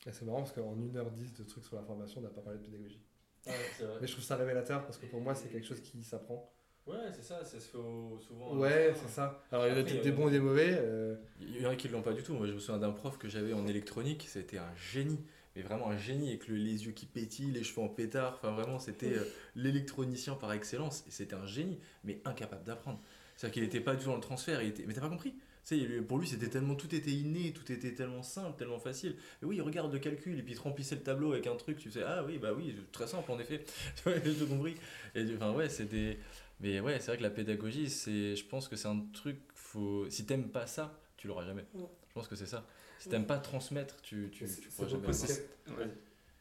Et 0.07 0.13
C'est 0.13 0.25
marrant 0.25 0.39
parce 0.43 0.53
qu'en 0.53 0.77
1h10 0.77 1.37
de 1.39 1.45
trucs 1.45 1.65
sur 1.65 1.77
la 1.77 1.83
formation, 1.83 2.21
on 2.21 2.25
n'a 2.25 2.31
pas 2.31 2.41
parlé 2.41 2.59
de 2.59 2.65
pédagogie. 2.65 3.01
Ouais, 3.47 3.53
c'est 3.77 3.85
vrai. 3.85 3.99
Mais 4.01 4.07
je 4.07 4.13
trouve 4.13 4.25
ça 4.25 4.37
révélateur 4.37 4.85
parce 4.85 4.99
que 4.99 5.07
pour 5.07 5.21
moi, 5.21 5.35
c'est 5.35 5.49
quelque 5.49 5.67
chose 5.67 5.81
qui 5.81 6.03
s'apprend. 6.05 6.53
Ouais, 6.87 6.97
c'est 7.15 7.23
ça, 7.23 7.45
ça 7.45 7.61
se 7.61 7.67
fait 7.67 7.79
souvent. 7.79 8.57
Ouais, 8.57 8.93
c'est 8.97 9.09
ça. 9.09 9.43
Alors, 9.53 9.67
il 9.67 9.71
y 9.71 9.77
en 9.77 9.81
a 9.81 9.83
peut-être 9.85 10.01
euh, 10.01 10.03
des 10.03 10.11
bons 10.13 10.29
et 10.29 10.33
des 10.33 10.41
mauvais. 10.41 10.71
euh, 10.81 11.15
Il 11.41 11.61
y 11.61 11.67
en 11.67 11.71
a 11.71 11.77
qui 11.77 11.89
l'ont 11.89 12.03
pas 12.03 12.13
du 12.13 12.23
tout. 12.23 12.35
Moi, 12.35 12.47
je 12.47 12.53
me 12.53 12.59
souviens 12.59 12.81
d'un 12.81 12.91
prof 12.91 13.19
que 13.19 13.29
j'avais 13.29 13.53
en 13.53 13.67
électronique, 13.69 14.27
c'était 14.29 14.59
un 14.59 14.75
génie. 14.77 15.21
Mais 15.55 15.63
vraiment 15.63 15.91
un 15.91 15.97
génie 15.99 16.31
avec 16.31 16.49
le- 16.49 16.57
les 16.57 16.87
yeux 16.87 16.93
qui 16.93 17.07
pétillent, 17.07 17.53
les 17.53 17.63
cheveux 17.63 17.83
en 17.83 17.89
pétard. 17.89 18.35
Enfin, 18.43 18.51
vraiment, 18.53 18.79
c'était 18.81 19.15
euh, 19.15 19.25
l'électronicien 19.55 20.35
par 20.35 20.53
excellence. 20.53 21.05
Et 21.07 21.11
c'était 21.11 21.35
un 21.35 21.47
génie, 21.47 21.79
mais 22.05 22.21
incapable 22.25 22.65
d'apprendre. 22.65 23.01
C'est-à-dire 23.37 23.55
qu'il 23.55 23.63
n'était 23.63 23.81
pas 23.81 23.95
du 23.95 24.03
tout 24.05 24.11
dans 24.11 24.17
le 24.17 24.21
transfert. 24.21 24.61
Il 24.63 24.69
était... 24.71 24.85
Mais 24.87 24.95
t'as 24.95 25.01
pas 25.03 25.09
compris? 25.09 25.35
Sais, 25.65 25.79
pour 26.03 26.19
lui, 26.19 26.27
c'était 26.27 26.49
tellement 26.49 26.75
tout 26.75 26.95
était 26.95 27.11
inné, 27.11 27.53
tout 27.53 27.71
était 27.71 27.95
tellement 27.95 28.23
simple, 28.23 28.59
tellement 28.59 28.79
facile. 28.79 29.17
Mais 29.41 29.49
oui, 29.49 29.57
il 29.57 29.63
regarde 29.63 29.93
le 29.93 29.99
calcul 29.99 30.39
et 30.39 30.43
puis 30.43 30.53
il 30.53 30.57
te 30.57 30.63
remplissait 30.63 30.97
le 30.97 31.03
tableau 31.03 31.33
avec 31.33 31.47
un 31.47 31.57
truc, 31.57 31.79
tu 31.79 31.91
sais, 31.91 32.03
ah 32.03 32.25
oui, 32.27 32.39
bah 32.39 32.53
oui, 32.53 32.75
très 32.93 33.07
simple 33.07 33.31
en 33.31 33.39
effet. 33.39 33.65
J'ai 34.07 34.35
tout 34.35 34.47
compris. 34.47 34.75
Et 35.15 35.25
enfin, 35.37 35.53
ouais, 35.53 35.69
c'était. 35.69 36.19
Mais 36.61 36.81
ouais, 36.81 37.01
c'est 37.01 37.07
vrai 37.09 37.17
que 37.17 37.23
la 37.23 37.31
pédagogie, 37.31 37.91
c'est, 37.91 38.37
je 38.37 38.45
pense 38.45 38.69
que 38.69 38.77
c'est 38.77 38.89
un 38.89 39.05
truc, 39.13 39.39
faut, 39.55 40.09
si 40.11 40.27
t'aimes 40.27 40.49
pas 40.49 40.67
ça, 40.67 41.01
tu 41.17 41.27
l'auras 41.27 41.45
jamais. 41.45 41.65
Je 42.09 42.13
pense 42.15 42.29
que 42.29 42.37
c'est 42.37 42.47
ça. 42.47 42.67
Si 42.99 43.09
t'aimes 43.09 43.27
pas 43.27 43.39
transmettre, 43.39 44.01
tu, 44.03 44.31
tu, 44.31 44.45
tu 44.45 44.69
pourras 44.69 44.89
jamais. 44.89 45.07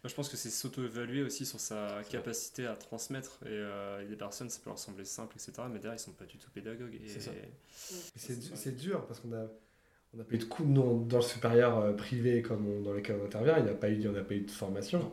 Moi, 0.04 0.10
je 0.10 0.16
pense 0.16 0.30
que 0.30 0.38
c'est 0.38 0.50
s'auto-évaluer 0.50 1.22
aussi 1.22 1.46
sur 1.46 1.60
sa 1.60 2.02
capacité 2.10 2.66
à 2.66 2.76
transmettre. 2.76 3.38
Et 3.46 3.50
euh, 3.50 4.16
personnes, 4.16 4.50
ça 4.50 4.60
peut 4.64 4.72
leur 4.72 4.80
sembler 4.80 5.06
simple, 5.06 5.36
etc. 5.36 5.68
Mais 5.72 5.78
derrière, 5.78 5.94
ils 5.94 6.00
sont 6.00 6.12
pas 6.12 6.26
du 6.26 6.38
tout 6.38 6.50
pédagogues. 6.50 7.00
C'est 8.16 8.76
dur 8.76 9.06
parce 9.06 9.20
qu'on 9.20 9.32
a, 9.34 9.46
on 10.16 10.20
a 10.20 10.24
pas 10.24 10.34
eu 10.34 10.40
de 10.40 10.44
cours 10.46 10.66
dans, 10.66 11.18
le 11.18 11.22
supérieur 11.22 11.78
euh, 11.78 11.94
privé 11.94 12.42
comme 12.42 12.82
dans 12.82 12.94
lequel 12.94 13.18
on 13.22 13.26
intervient. 13.26 13.60
Il 13.60 13.64
n'y 13.64 13.70
eu, 13.70 14.18
a 14.18 14.24
pas 14.24 14.34
eu 14.34 14.42
de 14.42 14.52
formation. 14.52 15.12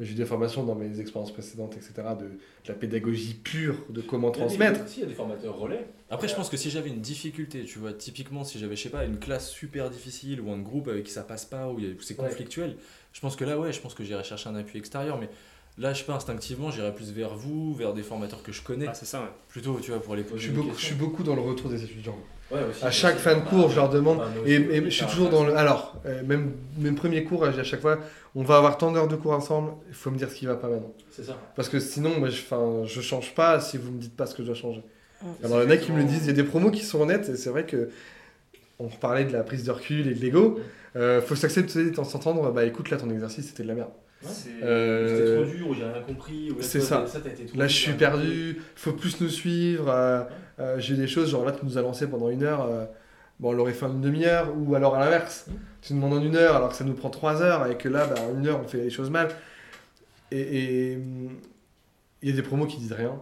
Mais 0.00 0.06
j'ai 0.06 0.12
eu 0.12 0.16
des 0.16 0.24
formations 0.24 0.64
dans 0.64 0.74
mes 0.74 0.98
expériences 0.98 1.30
précédentes, 1.30 1.76
etc., 1.76 1.92
de, 2.18 2.24
de, 2.24 2.30
la 2.66 2.72
pédagogie 2.72 3.34
pure, 3.34 3.76
de 3.90 4.00
comment 4.00 4.30
transmettre. 4.30 4.80
il 4.96 5.00
y 5.00 5.04
a 5.04 5.06
des 5.06 5.14
formateurs 5.14 5.54
relais. 5.54 5.86
Après, 6.08 6.26
je 6.26 6.34
pense 6.34 6.48
que 6.48 6.56
si 6.56 6.70
j'avais 6.70 6.88
une 6.88 7.02
difficulté, 7.02 7.64
tu 7.64 7.78
vois, 7.78 7.92
typiquement, 7.92 8.42
si 8.42 8.58
j'avais, 8.58 8.76
je 8.76 8.82
sais 8.82 8.88
pas, 8.88 9.04
une 9.04 9.18
classe 9.18 9.50
super 9.50 9.90
difficile 9.90 10.40
ou 10.40 10.50
un 10.52 10.58
groupe 10.58 10.88
avec 10.88 11.04
qui 11.04 11.12
ça 11.12 11.22
passe 11.22 11.44
pas, 11.44 11.68
ou 11.68 11.78
c'est 12.00 12.16
conflictuel, 12.16 12.78
je 13.12 13.20
pense 13.20 13.36
que 13.36 13.44
là, 13.44 13.58
ouais, 13.58 13.74
je 13.74 13.80
pense 13.80 13.92
que 13.92 14.02
j'irais 14.02 14.24
chercher 14.24 14.48
un 14.48 14.54
appui 14.54 14.78
extérieur, 14.78 15.20
mais 15.20 15.28
là, 15.76 15.92
je 15.92 15.98
sais 15.98 16.06
pas, 16.06 16.14
instinctivement, 16.14 16.70
j'irais 16.70 16.94
plus 16.94 17.12
vers 17.12 17.34
vous, 17.34 17.74
vers 17.74 17.92
des 17.92 18.02
formateurs 18.02 18.42
que 18.42 18.52
je 18.52 18.62
connais. 18.62 18.86
Ah, 18.88 18.94
c'est 18.94 19.04
ça, 19.04 19.20
ouais. 19.20 19.30
Plutôt, 19.48 19.78
tu 19.80 19.90
vois, 19.90 20.00
pour 20.00 20.16
les 20.16 20.24
poser. 20.24 20.38
Je 20.38 20.46
suis, 20.46 20.56
beaucoup, 20.56 20.78
je 20.78 20.84
suis 20.86 20.94
beaucoup 20.94 21.22
dans 21.22 21.34
le 21.34 21.42
retour 21.42 21.68
des 21.68 21.84
étudiants. 21.84 22.16
Ouais, 22.50 22.58
aussi, 22.68 22.84
à 22.84 22.90
chaque 22.90 23.16
fin 23.16 23.36
de 23.36 23.40
cours, 23.40 23.70
je 23.70 23.76
leur 23.76 23.88
demande, 23.88 24.20
et, 24.44 24.84
je 24.84 24.90
suis 24.90 25.06
toujours 25.06 25.30
dans 25.30 25.44
le. 25.44 25.56
Alors, 25.56 25.96
euh, 26.06 26.22
même, 26.24 26.52
même 26.78 26.96
premier 26.96 27.22
cours, 27.22 27.44
à 27.44 27.62
chaque 27.62 27.80
fois, 27.80 27.98
on 28.34 28.42
va 28.42 28.56
avoir 28.56 28.76
tant 28.76 28.90
d'heures 28.90 29.08
de 29.08 29.16
cours 29.16 29.32
ensemble, 29.32 29.72
il 29.88 29.94
faut 29.94 30.10
me 30.10 30.16
dire 30.16 30.28
ce 30.30 30.34
qui 30.34 30.46
va 30.46 30.56
pas 30.56 30.68
maintenant. 30.68 30.92
C'est 31.10 31.24
ça. 31.24 31.36
Parce 31.54 31.68
que 31.68 31.78
sinon, 31.78 32.18
moi, 32.18 32.28
je, 32.28 32.42
je 32.86 33.00
change 33.00 33.34
pas 33.34 33.60
si 33.60 33.78
vous 33.78 33.92
me 33.92 34.00
dites 34.00 34.16
pas 34.16 34.26
ce 34.26 34.34
que 34.34 34.42
je 34.42 34.48
dois 34.48 34.56
changer. 34.56 34.82
Alors, 35.44 35.62
il 35.62 35.64
y 35.64 35.66
en 35.66 35.70
a 35.70 35.76
qui 35.76 35.92
me 35.92 35.98
le 35.98 36.04
disent, 36.04 36.22
il 36.24 36.28
y 36.28 36.30
a 36.30 36.34
des 36.34 36.44
promos 36.44 36.70
qui 36.70 36.84
sont 36.84 37.00
honnêtes, 37.00 37.28
et 37.28 37.36
c'est 37.36 37.50
vrai 37.50 37.66
que 37.66 37.90
on 38.80 38.88
parlait 38.88 39.24
de 39.24 39.32
la 39.32 39.42
prise 39.42 39.64
de 39.64 39.70
recul 39.70 40.08
et 40.08 40.14
de 40.14 40.20
l'ego. 40.20 40.58
Euh, 40.96 41.20
faut 41.20 41.36
s'accepter 41.36 41.90
de 41.90 41.94
s'entendre, 41.94 42.50
bah 42.50 42.64
écoute, 42.64 42.90
là 42.90 42.96
ton 42.96 43.10
exercice 43.10 43.46
c'était 43.46 43.62
de 43.62 43.68
la 43.68 43.74
merde. 43.74 43.90
Euh, 44.62 45.08
c'était 45.08 45.36
trop 45.36 45.56
dur, 45.56 45.68
ou 45.68 45.74
j'ai 45.74 45.84
rien 45.84 46.02
compris. 46.02 46.52
C'est 46.60 46.80
ça. 46.80 47.04
là 47.54 47.66
je 47.66 47.74
suis 47.74 47.92
perdu, 47.94 48.60
faut 48.76 48.92
plus 48.92 49.20
nous 49.20 49.28
suivre. 49.28 49.88
Euh, 49.88 50.22
euh, 50.58 50.78
j'ai 50.78 50.94
des 50.94 51.06
choses, 51.06 51.30
genre 51.30 51.44
là 51.44 51.52
tu 51.52 51.64
nous 51.64 51.78
as 51.78 51.82
lancé 51.82 52.06
pendant 52.06 52.28
une 52.28 52.42
heure, 52.42 52.68
bon 53.38 53.50
on 53.50 53.52
l'aurait 53.52 53.72
fait 53.72 53.86
en 53.86 53.92
une 53.92 54.02
demi-heure, 54.02 54.54
ou 54.56 54.74
alors 54.74 54.94
à 54.94 55.00
l'inverse. 55.00 55.46
Tu 55.80 55.94
nous 55.94 56.02
demandes 56.02 56.18
en 56.18 56.22
une 56.22 56.36
heure 56.36 56.56
alors 56.56 56.68
que 56.68 56.74
ça 56.76 56.84
nous 56.84 56.92
prend 56.92 57.10
trois 57.10 57.40
heures, 57.40 57.66
et 57.66 57.78
que 57.78 57.88
là, 57.88 58.06
bah, 58.06 58.20
en 58.30 58.38
une 58.38 58.46
heure 58.46 58.60
on 58.62 58.68
fait 58.68 58.78
les 58.78 58.90
choses 58.90 59.10
mal. 59.10 59.28
Et 60.30 60.98
il 62.22 62.28
y 62.28 62.32
a 62.32 62.36
des 62.36 62.42
promos 62.42 62.66
qui 62.66 62.76
disent 62.76 62.92
rien 62.92 63.20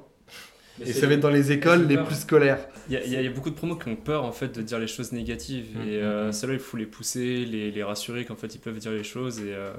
et 0.85 0.93
ça 0.93 1.07
va 1.07 1.14
être 1.14 1.20
dans 1.20 1.31
les 1.31 1.53
écoles 1.53 1.87
les 1.87 1.97
plus 1.99 2.16
scolaires. 2.16 2.59
Il 2.91 3.12
y, 3.12 3.26
a 3.26 3.31
beaucoup 3.31 3.51
de 3.51 3.55
promos 3.55 3.76
qui 3.76 3.89
ont 3.89 3.97
peur 3.97 4.24
en 4.24 4.33
fait 4.33 4.57
de 4.57 4.62
dire 4.62 4.79
les 4.79 4.87
choses 4.87 5.12
négatives 5.12 5.76
mmh, 5.76 5.81
et 5.83 5.99
mmh, 5.99 6.05
euh, 6.05 6.33
celles-là 6.33 6.55
il 6.55 6.61
faut 6.61 6.79
les 6.79 6.87
pousser, 6.87 7.45
les, 7.45 7.70
les 7.70 7.83
rassurer 7.83 8.24
qu'en 8.24 8.35
fait 8.35 8.55
ils 8.55 8.61
peuvent 8.61 8.79
dire 8.79 8.93
les 8.93 9.05
choses 9.05 9.41
et 9.41 9.53
euh, 9.53 9.72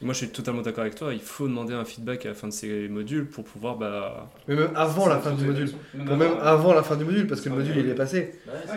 moi 0.00 0.14
je 0.14 0.18
suis 0.20 0.28
totalement 0.28 0.62
d'accord 0.62 0.82
avec 0.82 0.94
toi, 0.94 1.12
il 1.12 1.20
faut 1.20 1.48
demander 1.48 1.74
un 1.74 1.84
feedback 1.84 2.24
à 2.24 2.30
la 2.30 2.34
fin 2.34 2.48
de 2.48 2.52
ces 2.52 2.88
modules 2.88 3.26
pour 3.26 3.44
pouvoir 3.44 3.76
bah... 3.76 4.30
Mais 4.48 4.54
même 4.54 4.70
avant 4.74 5.06
la 5.06 5.18
fin 5.18 5.32
du 5.32 5.44
module, 5.44 5.70
même, 5.94 6.16
même 6.16 6.32
avant 6.40 6.72
la 6.72 6.82
fin 6.82 6.96
du 6.96 7.04
module 7.04 7.26
parce 7.26 7.42
que 7.42 7.50
le 7.50 7.56
module 7.56 7.76
il 7.76 7.90
est 7.90 7.94
passé. 7.94 8.32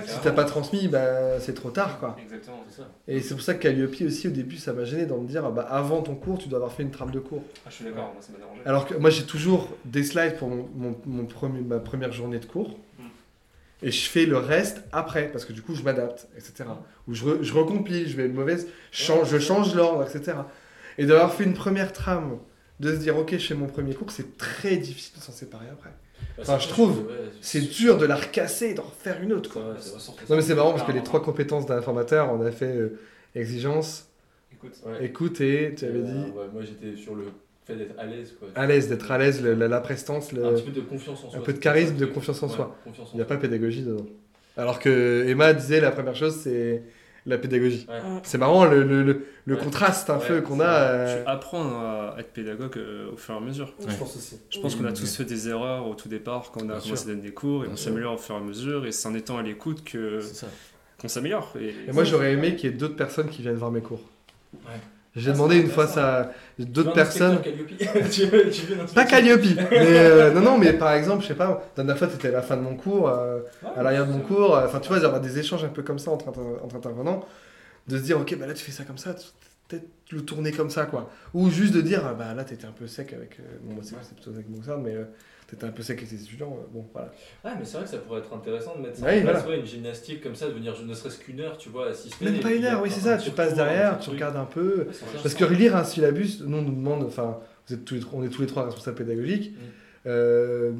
si 0.05 0.19
t'as 0.21 0.31
pas 0.31 0.43
transmis, 0.43 0.89
bah, 0.89 1.39
c'est 1.39 1.53
trop 1.53 1.69
tard 1.69 1.99
quoi. 1.99 2.17
Exactement, 2.21 2.65
c'est 2.69 2.81
ça. 2.81 2.89
Et 3.07 3.21
c'est 3.21 3.33
pour 3.33 3.43
ça 3.43 3.53
que 3.53 3.63
Calliope 3.63 3.95
aussi 4.01 4.27
au 4.27 4.31
début 4.31 4.57
ça 4.57 4.73
m'a 4.73 4.83
gêné 4.83 5.05
d'en 5.05 5.19
me 5.19 5.27
dire 5.27 5.49
bah, 5.51 5.67
avant 5.69 6.01
ton 6.01 6.15
cours 6.15 6.37
tu 6.37 6.49
dois 6.49 6.57
avoir 6.57 6.73
fait 6.73 6.83
une 6.83 6.91
trame 6.91 7.11
de 7.11 7.19
cours. 7.19 7.43
Ah, 7.65 7.69
je 7.69 7.75
suis 7.75 7.85
d'accord, 7.85 8.11
moi 8.13 8.21
ça 8.21 8.33
m'a 8.33 8.39
dérangé. 8.39 8.59
Alors 8.65 8.85
que 8.85 8.95
moi 8.95 9.09
j'ai 9.09 9.23
toujours 9.23 9.69
des 9.85 10.03
slides 10.03 10.35
pour 10.35 10.49
mon, 10.49 10.67
mon, 10.75 10.95
mon 11.05 11.25
premier 11.25 11.58
ma 11.59 11.79
première 11.79 12.11
journée 12.11 12.39
de 12.39 12.45
cours. 12.45 12.79
Mm. 12.97 13.03
Et 13.81 13.91
je 13.91 14.09
fais 14.09 14.25
le 14.25 14.37
reste 14.37 14.83
après, 14.91 15.29
parce 15.31 15.45
que 15.45 15.53
du 15.53 15.61
coup, 15.61 15.75
je 15.75 15.83
m'adapte, 15.83 16.27
etc. 16.35 16.65
Mm. 16.69 17.11
Ou 17.11 17.13
je, 17.13 17.43
je 17.43 17.53
recompile, 17.53 18.07
je 18.07 18.15
vais 18.15 18.25
une 18.25 18.33
mauvaise, 18.33 18.67
change, 18.91 19.29
je 19.29 19.39
change 19.39 19.75
l'ordre, 19.75 20.03
etc. 20.03 20.37
Et 20.97 21.05
d'avoir 21.05 21.33
fait 21.33 21.43
une 21.43 21.53
première 21.53 21.93
trame, 21.93 22.37
de 22.79 22.93
se 22.93 22.99
dire, 22.99 23.17
ok, 23.17 23.31
je 23.31 23.45
fais 23.45 23.55
mon 23.55 23.67
premier 23.67 23.93
cours, 23.93 24.11
c'est 24.11 24.37
très 24.37 24.77
difficile 24.77 25.17
de 25.17 25.23
s'en 25.23 25.31
séparer 25.31 25.67
après. 25.71 25.91
Bah, 26.37 26.43
enfin, 26.43 26.59
je 26.59 26.67
trouve, 26.67 27.09
c'est 27.41 27.61
dur 27.61 27.97
de 27.97 28.05
la 28.05 28.15
recasser 28.15 28.67
et 28.67 28.73
d'en 28.73 28.83
refaire 28.83 29.21
une 29.21 29.33
autre. 29.33 29.51
Quoi. 29.51 29.75
non, 30.29 30.35
mais 30.35 30.41
c'est 30.41 30.55
marrant 30.55 30.71
parce 30.71 30.83
que 30.83 30.91
les 30.91 31.03
trois 31.03 31.21
compétences 31.21 31.65
d'un 31.65 31.81
formateur, 31.81 32.31
on 32.31 32.41
a 32.45 32.51
fait 32.51 32.75
euh, 32.75 32.99
exigence, 33.35 34.09
écoute, 35.01 35.41
et 35.41 35.75
tu 35.75 35.85
avais 35.85 36.01
dit. 36.01 36.31
moi, 36.53 36.63
j'étais 36.63 36.95
sur 36.95 37.15
le 37.15 37.25
d'être 37.75 37.99
à 37.99 38.05
l'aise. 38.05 38.35
Quoi. 38.39 38.49
À 38.55 38.65
l'aise, 38.65 38.89
d'être 38.89 39.11
à 39.11 39.17
l'aise, 39.17 39.43
la, 39.43 39.81
prestance. 39.81 40.31
Le... 40.31 40.45
Un 40.45 40.53
petit 40.53 40.63
peu 40.63 40.71
de 40.71 40.81
confiance 40.81 41.23
en 41.23 41.29
soi. 41.29 41.39
Un 41.39 41.41
peu 41.41 41.53
de 41.53 41.59
charisme, 41.59 41.95
de 41.95 42.05
confiance 42.05 42.41
en 42.43 42.49
soi. 42.49 42.75
Il 43.13 43.15
n'y 43.15 43.21
a 43.21 43.25
pas 43.25 43.37
pédagogie 43.37 43.83
dedans. 43.83 44.05
Alors 44.57 44.79
que 44.79 45.25
Emma 45.27 45.53
disait 45.53 45.79
la 45.79 45.91
première 45.91 46.15
chose, 46.15 46.35
c'est 46.35 46.83
la 47.25 47.37
pédagogie. 47.37 47.87
C'est 48.23 48.37
marrant 48.37 48.65
le, 48.65 48.83
le, 48.83 49.25
le 49.45 49.55
contraste 49.55 50.09
un 50.09 50.17
peu 50.17 50.41
qu'on 50.41 50.59
a. 50.59 50.65
Euh... 50.67 51.23
Apprendre 51.25 51.75
à 51.75 52.15
être 52.19 52.31
pédagogue 52.33 52.77
euh, 52.77 53.11
au 53.13 53.17
fur 53.17 53.35
et 53.35 53.37
à 53.37 53.39
mesure. 53.39 53.73
Je 53.79 53.95
pense 53.95 54.15
aussi. 54.15 54.39
Je 54.49 54.59
pense 54.59 54.75
qu'on 54.75 54.85
a 54.85 54.91
tous 54.91 55.15
fait 55.15 55.25
des 55.25 55.47
erreurs 55.49 55.87
au 55.87 55.95
tout 55.95 56.09
départ 56.09 56.51
quand 56.51 56.61
on 56.63 56.69
a 56.69 56.79
commencé 56.79 57.03
à 57.03 57.13
donner 57.13 57.21
des 57.21 57.33
cours 57.33 57.65
et 57.65 57.67
on 57.67 57.75
s'améliore 57.75 58.15
au 58.15 58.17
fur 58.17 58.35
et 58.35 58.39
à 58.39 58.41
mesure 58.41 58.85
et 58.85 58.91
c'est 58.91 59.07
en 59.07 59.15
étant 59.15 59.37
à 59.37 59.43
l'écoute 59.43 59.83
que 59.83 60.19
qu'on 60.99 61.07
s'améliore. 61.07 61.53
Et, 61.59 61.73
et 61.87 61.91
moi 61.93 62.03
j'aurais 62.03 62.33
aimé 62.33 62.55
qu'il 62.55 62.69
y 62.69 62.73
ait 62.73 62.75
d'autres 62.75 62.97
personnes 62.97 63.29
qui 63.29 63.41
viennent 63.41 63.55
voir 63.55 63.71
mes 63.71 63.81
cours. 63.81 64.01
Ouais. 64.53 64.59
J'ai 65.15 65.31
demandé 65.31 65.57
une 65.57 65.69
fois 65.69 65.87
ça 65.87 66.19
à 66.19 66.29
d'autres 66.59 66.93
personnes. 66.93 67.39
pas 68.95 69.05
Calliope, 69.05 69.41
mais 69.71 69.97
euh, 69.97 70.31
non, 70.31 70.41
non, 70.41 70.57
mais 70.57 70.73
par 70.73 70.93
exemple, 70.93 71.23
je 71.23 71.29
sais 71.29 71.35
pas, 71.35 71.63
la 71.75 71.83
dernière 71.83 71.97
fois, 71.97 72.09
c'était 72.11 72.27
à 72.27 72.31
la 72.31 72.41
fin 72.41 72.55
de 72.55 72.61
mon 72.61 72.75
cours, 72.75 73.09
euh, 73.09 73.39
à 73.75 73.81
l'arrière 73.81 74.05
de 74.05 74.11
mon 74.11 74.19
cours, 74.19 74.55
euh, 74.55 74.65
enfin, 74.65 74.79
tu 74.79 74.89
vois, 74.89 74.97
il 74.97 75.03
y 75.03 75.05
aura 75.05 75.19
des 75.19 75.39
échanges 75.39 75.63
un 75.63 75.69
peu 75.69 75.81
comme 75.81 75.99
ça 75.99 76.11
entre, 76.11 76.27
entre 76.63 76.75
intervenants, 76.75 77.25
de 77.87 77.97
se 77.97 78.03
dire, 78.03 78.19
ok, 78.19 78.37
bah 78.37 78.45
là, 78.45 78.53
tu 78.53 78.63
fais 78.63 78.71
ça 78.71 78.83
comme 78.83 78.99
ça, 78.99 79.15
peut-être 79.67 79.87
le 80.11 80.21
tourner 80.21 80.51
comme 80.51 80.69
ça, 80.69 80.85
quoi. 80.85 81.09
Ou 81.33 81.49
juste 81.49 81.73
de 81.73 81.81
dire, 81.81 82.15
bah 82.15 82.35
là, 82.35 82.43
t'étais 82.43 82.65
un 82.65 82.71
peu 82.71 82.85
sec 82.85 83.13
avec. 83.13 83.39
bon, 83.63 83.73
moi, 83.73 83.83
c'est 83.83 84.13
plutôt 84.13 84.31
avec 84.31 84.47
Mozart, 84.47 84.77
mais 84.77 84.95
t'étais 85.49 85.65
un 85.65 85.71
peu 85.71 85.81
sec 85.81 85.97
avec 85.97 86.09
tes 86.09 86.15
étudiants. 86.15 86.57
Euh, 86.59 86.67
bon, 86.71 86.85
voilà. 86.93 87.11
Ouais, 87.43 87.51
mais 87.57 87.65
c'est 87.65 87.77
vrai 87.77 87.85
que 87.85 87.89
ça 87.89 87.97
pourrait 87.97 88.19
être 88.19 88.33
intéressant 88.33 88.75
de 88.75 88.81
mettre 88.81 88.97
ça 88.97 89.05
en 89.05 89.21
place, 89.21 89.45
une 89.57 89.65
gymnastique 89.65 90.21
comme 90.21 90.35
ça, 90.35 90.47
de 90.47 90.53
venir 90.53 90.75
ne 90.83 90.93
serait-ce 90.93 91.19
qu'une 91.19 91.39
heure, 91.39 91.57
tu 91.57 91.69
vois, 91.69 91.89
assister. 91.89 92.25
Même 92.25 92.39
pas 92.39 92.53
une 92.53 92.65
heure, 92.65 92.81
oui, 92.81 92.89
c'est 92.91 93.01
ça. 93.01 93.17
Tu 93.17 93.31
passes 93.31 93.55
derrière, 93.55 93.99
tu 93.99 94.09
regardes 94.09 94.37
un 94.37 94.45
peu. 94.45 94.87
Parce 95.21 95.33
que 95.33 95.43
relire 95.43 95.75
un 95.75 95.83
syllabus, 95.83 96.41
nous, 96.41 96.57
on 96.57 96.61
nous 96.61 96.75
demande, 96.75 97.03
enfin, 97.03 97.39
vous 97.67 97.75
êtes 97.75 97.85
tous 97.85 97.95
les, 97.95 98.01
on 98.13 98.23
est 98.23 98.29
tous 98.29 98.41
les 98.41 98.47
trois 98.47 98.65
responsables 98.65 98.97
pédagogiques. 98.97 99.51
Mm. 99.51 99.55
Euh, 100.07 100.71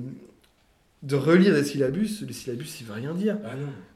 de 1.02 1.16
relire 1.16 1.54
des 1.54 1.64
syllabus, 1.64 2.26
les 2.28 2.34
syllabus, 2.34 2.66
il 2.80 2.84
ne 2.84 2.88
veut 2.90 2.96
rien 2.96 3.14
dire. 3.14 3.38
Ah. 3.46 3.50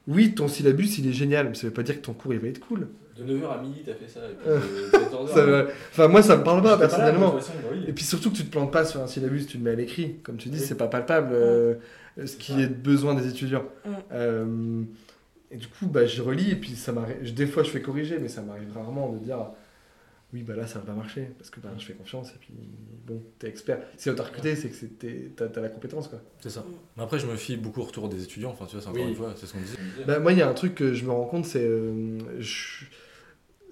Oui, 0.08 0.34
ton 0.34 0.48
syllabus, 0.48 0.98
il 0.98 1.08
est 1.08 1.12
génial, 1.12 1.48
mais 1.48 1.54
ça 1.54 1.66
ne 1.66 1.68
veut 1.68 1.74
pas 1.74 1.82
dire 1.82 1.96
que 1.96 2.04
ton 2.04 2.14
cours, 2.14 2.32
il 2.32 2.40
va 2.40 2.48
être 2.48 2.60
cool. 2.60 2.88
De 3.16 3.22
9h 3.24 3.58
à 3.58 3.62
midi, 3.62 3.82
t'as 3.84 3.94
fait 3.94 4.08
ça. 4.08 4.20
Et 4.28 4.34
puis 4.34 4.50
Enfin, 5.92 6.08
moi, 6.08 6.22
ça 6.22 6.36
me 6.36 6.42
parle 6.42 6.62
pas, 6.62 6.76
personnellement. 6.76 7.34
Bah 7.34 7.40
et 7.86 7.92
puis 7.92 8.04
surtout 8.04 8.30
que 8.30 8.36
tu 8.36 8.44
te 8.44 8.50
plantes 8.50 8.72
pas 8.72 8.84
sur 8.84 9.00
un 9.00 9.06
syllabus, 9.06 9.46
tu 9.46 9.58
le 9.58 9.64
mets 9.64 9.70
à 9.70 9.76
l'écrit. 9.76 10.16
Comme 10.22 10.36
tu 10.36 10.48
dis, 10.48 10.58
c'est 10.58 10.76
pas 10.76 10.88
palpable 10.88 11.32
euh, 11.32 11.74
ce 12.24 12.36
qui 12.36 12.60
est 12.60 12.66
besoin 12.68 13.14
des 13.14 13.28
étudiants. 13.28 13.64
Euh, 14.12 14.82
et 15.50 15.56
du 15.56 15.68
coup, 15.68 15.86
bah, 15.86 16.06
je 16.06 16.22
relis, 16.22 16.50
et 16.50 16.56
puis 16.56 16.74
ça 16.74 16.92
m'arrive. 16.92 17.32
Des 17.34 17.46
fois, 17.46 17.62
je 17.62 17.70
fais 17.70 17.82
corriger, 17.82 18.18
mais 18.18 18.28
ça 18.28 18.42
m'arrive 18.42 18.72
rarement 18.72 19.12
de 19.12 19.18
dire 19.18 19.38
oui, 20.34 20.42
bah 20.42 20.56
là, 20.56 20.66
ça 20.66 20.80
va 20.80 20.86
pas 20.86 20.94
marcher, 20.94 21.30
parce 21.38 21.48
que 21.48 21.60
bah, 21.60 21.68
je 21.78 21.84
fais 21.84 21.92
confiance, 21.92 22.30
et 22.30 22.38
puis 22.40 22.52
bon, 23.06 23.22
t'es 23.38 23.46
expert. 23.48 23.78
Si 23.96 24.10
on 24.10 24.16
t'a 24.16 24.24
recruté, 24.24 24.56
c'est 24.56 24.68
que 24.68 25.28
t'as 25.28 25.44
as 25.44 25.62
la 25.62 25.68
compétence, 25.68 26.08
quoi. 26.08 26.20
C'est 26.40 26.50
ça. 26.50 26.64
Mais 26.96 27.04
après, 27.04 27.20
je 27.20 27.26
me 27.28 27.36
fie 27.36 27.56
beaucoup 27.56 27.80
au 27.80 27.84
retour 27.84 28.08
des 28.08 28.20
étudiants, 28.20 28.50
enfin, 28.50 28.66
tu 28.66 28.72
vois, 28.74 28.82
c'est 28.82 28.88
encore 28.88 29.06
une 29.06 29.14
fois, 29.14 29.32
c'est 29.36 29.46
ce 29.46 29.52
qu'on 29.52 29.60
disait. 29.60 29.78
Bah, 30.04 30.18
moi, 30.18 30.32
il 30.32 30.38
y 30.38 30.42
a 30.42 30.48
un 30.48 30.54
truc 30.54 30.74
que 30.74 30.92
je 30.92 31.04
me 31.04 31.12
rends 31.12 31.26
compte, 31.26 31.44
c'est. 31.44 31.64
Euh, 31.64 32.18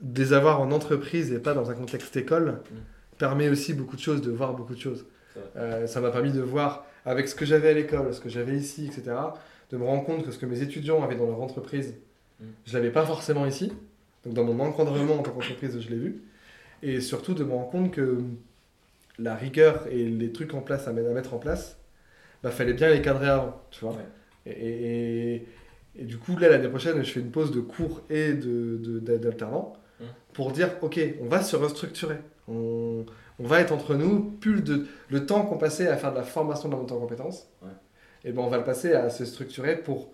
des 0.03 0.33
avoirs 0.33 0.61
en 0.61 0.71
entreprise 0.73 1.33
et 1.33 1.39
pas 1.39 1.55
dans 1.55 1.71
un 1.71 1.75
contexte 1.75 2.17
école 2.17 2.51
mm. 2.51 2.77
permet 3.19 3.49
aussi 3.49 3.73
beaucoup 3.73 3.97
de 3.97 4.01
choses, 4.01 4.21
de 4.21 4.31
voir 4.31 4.55
beaucoup 4.55 4.75
de 4.75 4.81
choses. 4.81 5.07
Euh, 5.57 5.87
ça 5.87 6.01
m'a 6.01 6.11
permis 6.11 6.33
de 6.33 6.43
voir, 6.43 6.85
avec 7.07 7.29
ce 7.29 7.35
que 7.35 7.47
j'avais 7.47 7.71
à 7.71 7.73
l'école, 7.73 8.13
ce 8.13 8.21
que 8.21 8.29
j'avais 8.29 8.57
ici, 8.57 8.87
etc., 8.87 9.17
de 9.71 9.77
me 9.79 9.85
rendre 9.85 10.05
compte 10.05 10.25
que 10.25 10.31
ce 10.31 10.39
que 10.39 10.45
mes 10.45 10.61
étudiants 10.61 11.03
avaient 11.03 11.17
dans 11.17 11.27
leur 11.27 11.41
entreprise, 11.41 11.95
mm. 12.41 12.45
je 12.67 12.75
l'avais 12.75 12.91
pas 12.91 13.07
forcément 13.07 13.47
ici. 13.47 13.73
Donc 14.25 14.35
dans 14.35 14.45
mon 14.45 14.59
encadrement 14.61 15.15
en 15.15 15.23
tant 15.23 15.33
qu'entreprise, 15.33 15.81
je 15.81 15.89
l'ai 15.89 15.97
vu. 15.97 16.23
Et 16.83 17.01
surtout 17.01 17.35
de 17.35 17.45
me 17.45 17.53
rendre 17.53 17.71
compte 17.71 17.91
que 17.93 18.19
la 19.19 19.35
rigueur 19.35 19.87
et 19.91 20.05
les 20.05 20.33
trucs 20.33 20.53
en 20.55 20.61
place 20.61 20.89
à 20.89 20.93
mettre 20.93 21.35
en 21.35 21.39
place, 21.39 21.79
bah, 22.43 22.51
fallait 22.51 22.75
bien 22.75 22.91
les 22.91 23.03
cadrer 23.03 23.29
avant, 23.29 23.63
tu 23.71 23.85
vois. 23.85 23.97
Et, 24.47 25.47
et, 25.97 26.05
du 26.05 26.19
coup, 26.19 26.37
là, 26.37 26.49
l'année 26.49 26.69
prochaine, 26.69 27.03
je 27.05 27.11
fais 27.11 27.21
une 27.21 27.31
pause 27.31 27.53
de 27.53 27.61
cours 27.61 28.03
et 28.11 28.33
d'alternant. 28.33 29.75
De, 29.75 29.82
pour 30.33 30.53
dire 30.53 30.71
ok, 30.83 31.01
on 31.21 31.27
va 31.27 31.43
se 31.43 31.57
restructurer. 31.57 32.19
On, 32.49 33.05
on 33.39 33.47
va 33.47 33.61
être 33.61 33.73
entre 33.73 33.95
nous, 33.95 34.21
plus 34.41 34.63
de, 34.63 34.87
le 35.09 35.27
temps 35.27 35.45
qu'on 35.45 35.59
passait 35.59 35.89
à 35.89 35.97
faire 35.97 36.13
de 36.13 36.19
la 36.19 36.25
formation 36.25 36.69
de 36.69 36.75
la 36.75 36.81
montée 36.81 36.93
en 36.95 37.01
compétences, 37.01 37.49
et 38.25 38.33
ben 38.33 38.43
on 38.43 38.49
va 38.49 38.59
le 38.59 38.65
passer 38.65 38.93
à 38.93 39.11
se 39.11 39.25
structurer 39.25 39.77
pour 39.77 40.13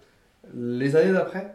les 0.54 0.96
années 0.96 1.12
d'après, 1.12 1.54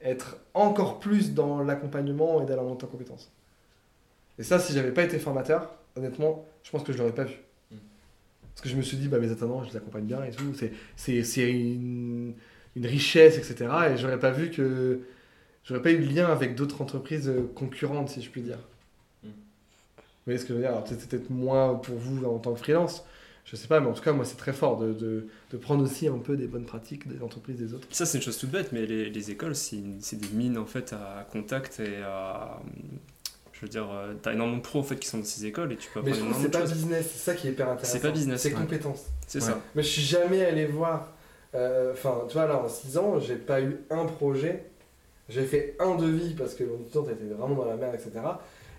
être 0.00 0.38
encore 0.54 0.98
plus 0.98 1.34
dans 1.34 1.62
l'accompagnement 1.62 2.42
et 2.42 2.46
dans 2.46 2.56
la 2.56 2.62
montée 2.62 2.84
en 2.84 2.88
compétences. 2.88 3.30
Et 4.38 4.42
ça, 4.42 4.58
si 4.58 4.72
j'avais 4.72 4.92
pas 4.92 5.02
été 5.02 5.18
formateur, 5.18 5.74
honnêtement, 5.96 6.46
je 6.62 6.70
pense 6.70 6.82
que 6.82 6.92
je 6.92 6.98
l'aurais 6.98 7.14
pas 7.14 7.24
vu. 7.24 7.34
Mm. 7.70 7.76
Parce 8.54 8.62
que 8.62 8.68
je 8.68 8.76
me 8.76 8.82
suis 8.82 8.96
dit, 8.96 9.08
bah, 9.08 9.18
mes 9.18 9.30
attendants, 9.30 9.64
je 9.64 9.70
les 9.70 9.76
accompagne 9.76 10.04
bien 10.04 10.22
et 10.24 10.30
tout. 10.30 10.54
C'est 10.96 11.50
une, 11.50 12.34
une 12.76 12.86
richesse, 12.86 13.36
etc. 13.36 13.70
Et 13.92 13.96
j'aurais 13.96 14.18
pas 14.18 14.30
vu 14.30 14.50
que. 14.50 15.00
J'aurais 15.68 15.82
pas 15.82 15.90
eu 15.92 15.98
de 15.98 16.12
lien 16.14 16.26
avec 16.26 16.54
d'autres 16.54 16.80
entreprises 16.82 17.28
euh, 17.28 17.50
concurrentes, 17.54 18.08
si 18.08 18.22
je 18.22 18.30
puis 18.30 18.40
dire. 18.42 18.58
Mm. 19.22 19.28
Vous 19.28 19.32
voyez 20.24 20.38
ce 20.38 20.44
que 20.44 20.48
je 20.48 20.54
veux 20.54 20.60
dire? 20.60 20.70
Alors, 20.70 20.84
peut-être 20.84 21.06
peut-être 21.08 21.30
moins 21.30 21.74
pour 21.74 21.96
vous 21.96 22.24
en 22.24 22.38
tant 22.38 22.54
que 22.54 22.58
freelance. 22.58 23.04
Je 23.44 23.56
sais 23.56 23.68
pas, 23.68 23.80
mais 23.80 23.86
en 23.86 23.92
tout 23.94 24.02
cas, 24.02 24.12
moi, 24.12 24.24
c'est 24.26 24.36
très 24.36 24.52
fort 24.52 24.76
de, 24.78 24.92
de, 24.92 25.26
de 25.52 25.56
prendre 25.56 25.82
aussi 25.84 26.06
un 26.06 26.18
peu 26.18 26.36
des 26.36 26.46
bonnes 26.46 26.66
pratiques 26.66 27.08
des 27.08 27.22
entreprises 27.22 27.56
des 27.56 27.72
autres. 27.72 27.86
Ça, 27.90 28.04
c'est 28.06 28.18
une 28.18 28.24
chose 28.24 28.36
toute 28.38 28.50
bête, 28.50 28.72
mais 28.72 28.84
les, 28.86 29.08
les 29.10 29.30
écoles, 29.30 29.54
c'est 29.54 29.76
une- 29.76 30.00
c'est 30.00 30.16
des 30.16 30.28
mines 30.36 30.58
en 30.58 30.66
fait 30.66 30.92
à 30.92 31.26
contact 31.32 31.80
et 31.80 32.02
à. 32.02 32.60
Je 33.52 33.60
veux 33.62 33.68
dire, 33.68 33.88
euh, 33.90 34.14
t'as 34.22 34.34
énormément 34.34 34.58
de 34.58 34.62
pros 34.62 34.78
en 34.80 34.82
fait 34.84 34.96
qui 34.96 35.08
sont 35.08 35.18
dans 35.18 35.24
ces 35.24 35.44
écoles 35.46 35.72
et 35.72 35.76
tu 35.76 35.88
peux 35.92 36.00
Mais 36.02 36.12
apprendre 36.12 36.14
je 36.14 36.20
trouve 36.20 36.30
que 36.30 36.38
énormément 36.38 36.42
c'est 36.42 36.48
de 36.48 36.52
pas 36.52 36.60
choses. 36.74 36.82
business, 36.84 37.10
c'est 37.12 37.18
ça 37.30 37.34
qui 37.34 37.48
est 37.48 37.50
hyper 37.50 37.68
intéressant. 37.70 37.92
C'est 37.92 38.00
pas 38.02 38.10
business, 38.12 38.40
C'est 38.42 38.50
ouais. 38.54 38.60
compétence. 38.60 39.06
C'est 39.26 39.40
Ouais. 39.40 39.46
ça. 39.46 39.60
Mais 39.74 39.82
je 39.82 39.88
suis 39.88 40.02
jamais 40.02 40.44
allé 40.44 40.66
voir. 40.66 41.08
euh, 41.54 41.92
Enfin, 41.92 42.24
tu 42.28 42.34
vois, 42.34 42.46
là, 42.46 42.58
en 42.62 42.68
6 42.68 42.98
ans, 42.98 43.18
j'ai 43.18 43.34
pas 43.36 43.60
eu 43.62 43.78
un 43.90 44.04
projet. 44.04 44.64
J'ai 45.28 45.44
fait 45.44 45.76
un 45.78 45.94
devis 45.96 46.34
parce 46.34 46.54
que 46.54 46.64
mon 46.64 46.80
étudiante 46.80 47.08
était 47.10 47.24
vraiment 47.24 47.54
dans 47.54 47.64
la 47.66 47.76
merde, 47.76 47.94
etc. 47.94 48.12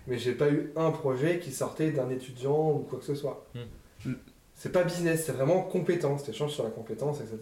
Mais 0.06 0.18
j'ai 0.18 0.32
pas 0.32 0.50
eu 0.50 0.72
un 0.76 0.90
projet 0.90 1.38
qui 1.38 1.52
sortait 1.52 1.90
d'un 1.92 2.10
étudiant 2.10 2.72
ou 2.72 2.78
quoi 2.80 2.98
que 2.98 3.04
ce 3.04 3.14
soit. 3.14 3.46
Hmm. 3.54 4.10
Mm. 4.10 4.14
C'est 4.54 4.72
pas 4.72 4.82
business, 4.82 5.24
c'est 5.26 5.32
vraiment 5.32 5.62
compétence. 5.62 6.24
T'échanges 6.24 6.52
sur 6.52 6.64
la 6.64 6.70
compétence, 6.70 7.20
etc. 7.20 7.36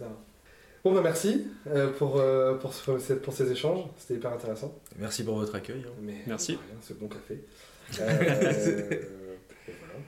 Bon, 0.83 0.93
bah 0.93 1.01
merci 1.03 1.47
euh, 1.67 1.91
pour, 1.91 2.17
euh, 2.19 2.55
pour, 2.55 2.73
ce- 2.73 3.13
pour 3.13 3.33
ces 3.33 3.51
échanges. 3.51 3.83
C'était 3.97 4.13
hyper 4.15 4.31
intéressant. 4.31 4.73
Merci 4.97 5.23
pour 5.23 5.35
votre 5.35 5.55
accueil. 5.55 5.83
hein. 5.85 5.91
Mais 6.01 6.15
Merci. 6.27 6.53
rien, 6.53 6.77
c'est 6.81 6.97
bon 6.99 7.07
café. 7.07 7.43
Euh, 7.99 8.13
et 9.67 9.73
voilà. 9.79 9.99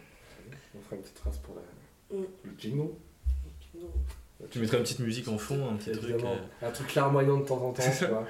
On 0.78 0.82
fera 0.82 0.96
une 0.96 1.02
petite 1.02 1.16
trace 1.16 1.38
pour 1.40 1.56
la- 1.56 2.18
Mm. 2.18 2.26
le 2.44 2.52
jingle. 2.60 2.90
Tu 4.50 4.60
mettrais 4.60 4.78
une 4.78 4.84
petite 4.84 5.00
musique 5.00 5.28
en 5.28 5.38
fond, 5.38 5.70
un 5.72 5.76
petit 5.76 5.92
truc. 5.92 6.16
Euh. 6.24 6.66
Un 6.68 6.72
truc 6.72 6.96
larmoyant 6.96 7.38
de 7.38 7.46
temps 7.46 7.64
en 7.64 7.72
temps, 7.72 7.84
tu 7.98 8.06
vois. 8.06 8.26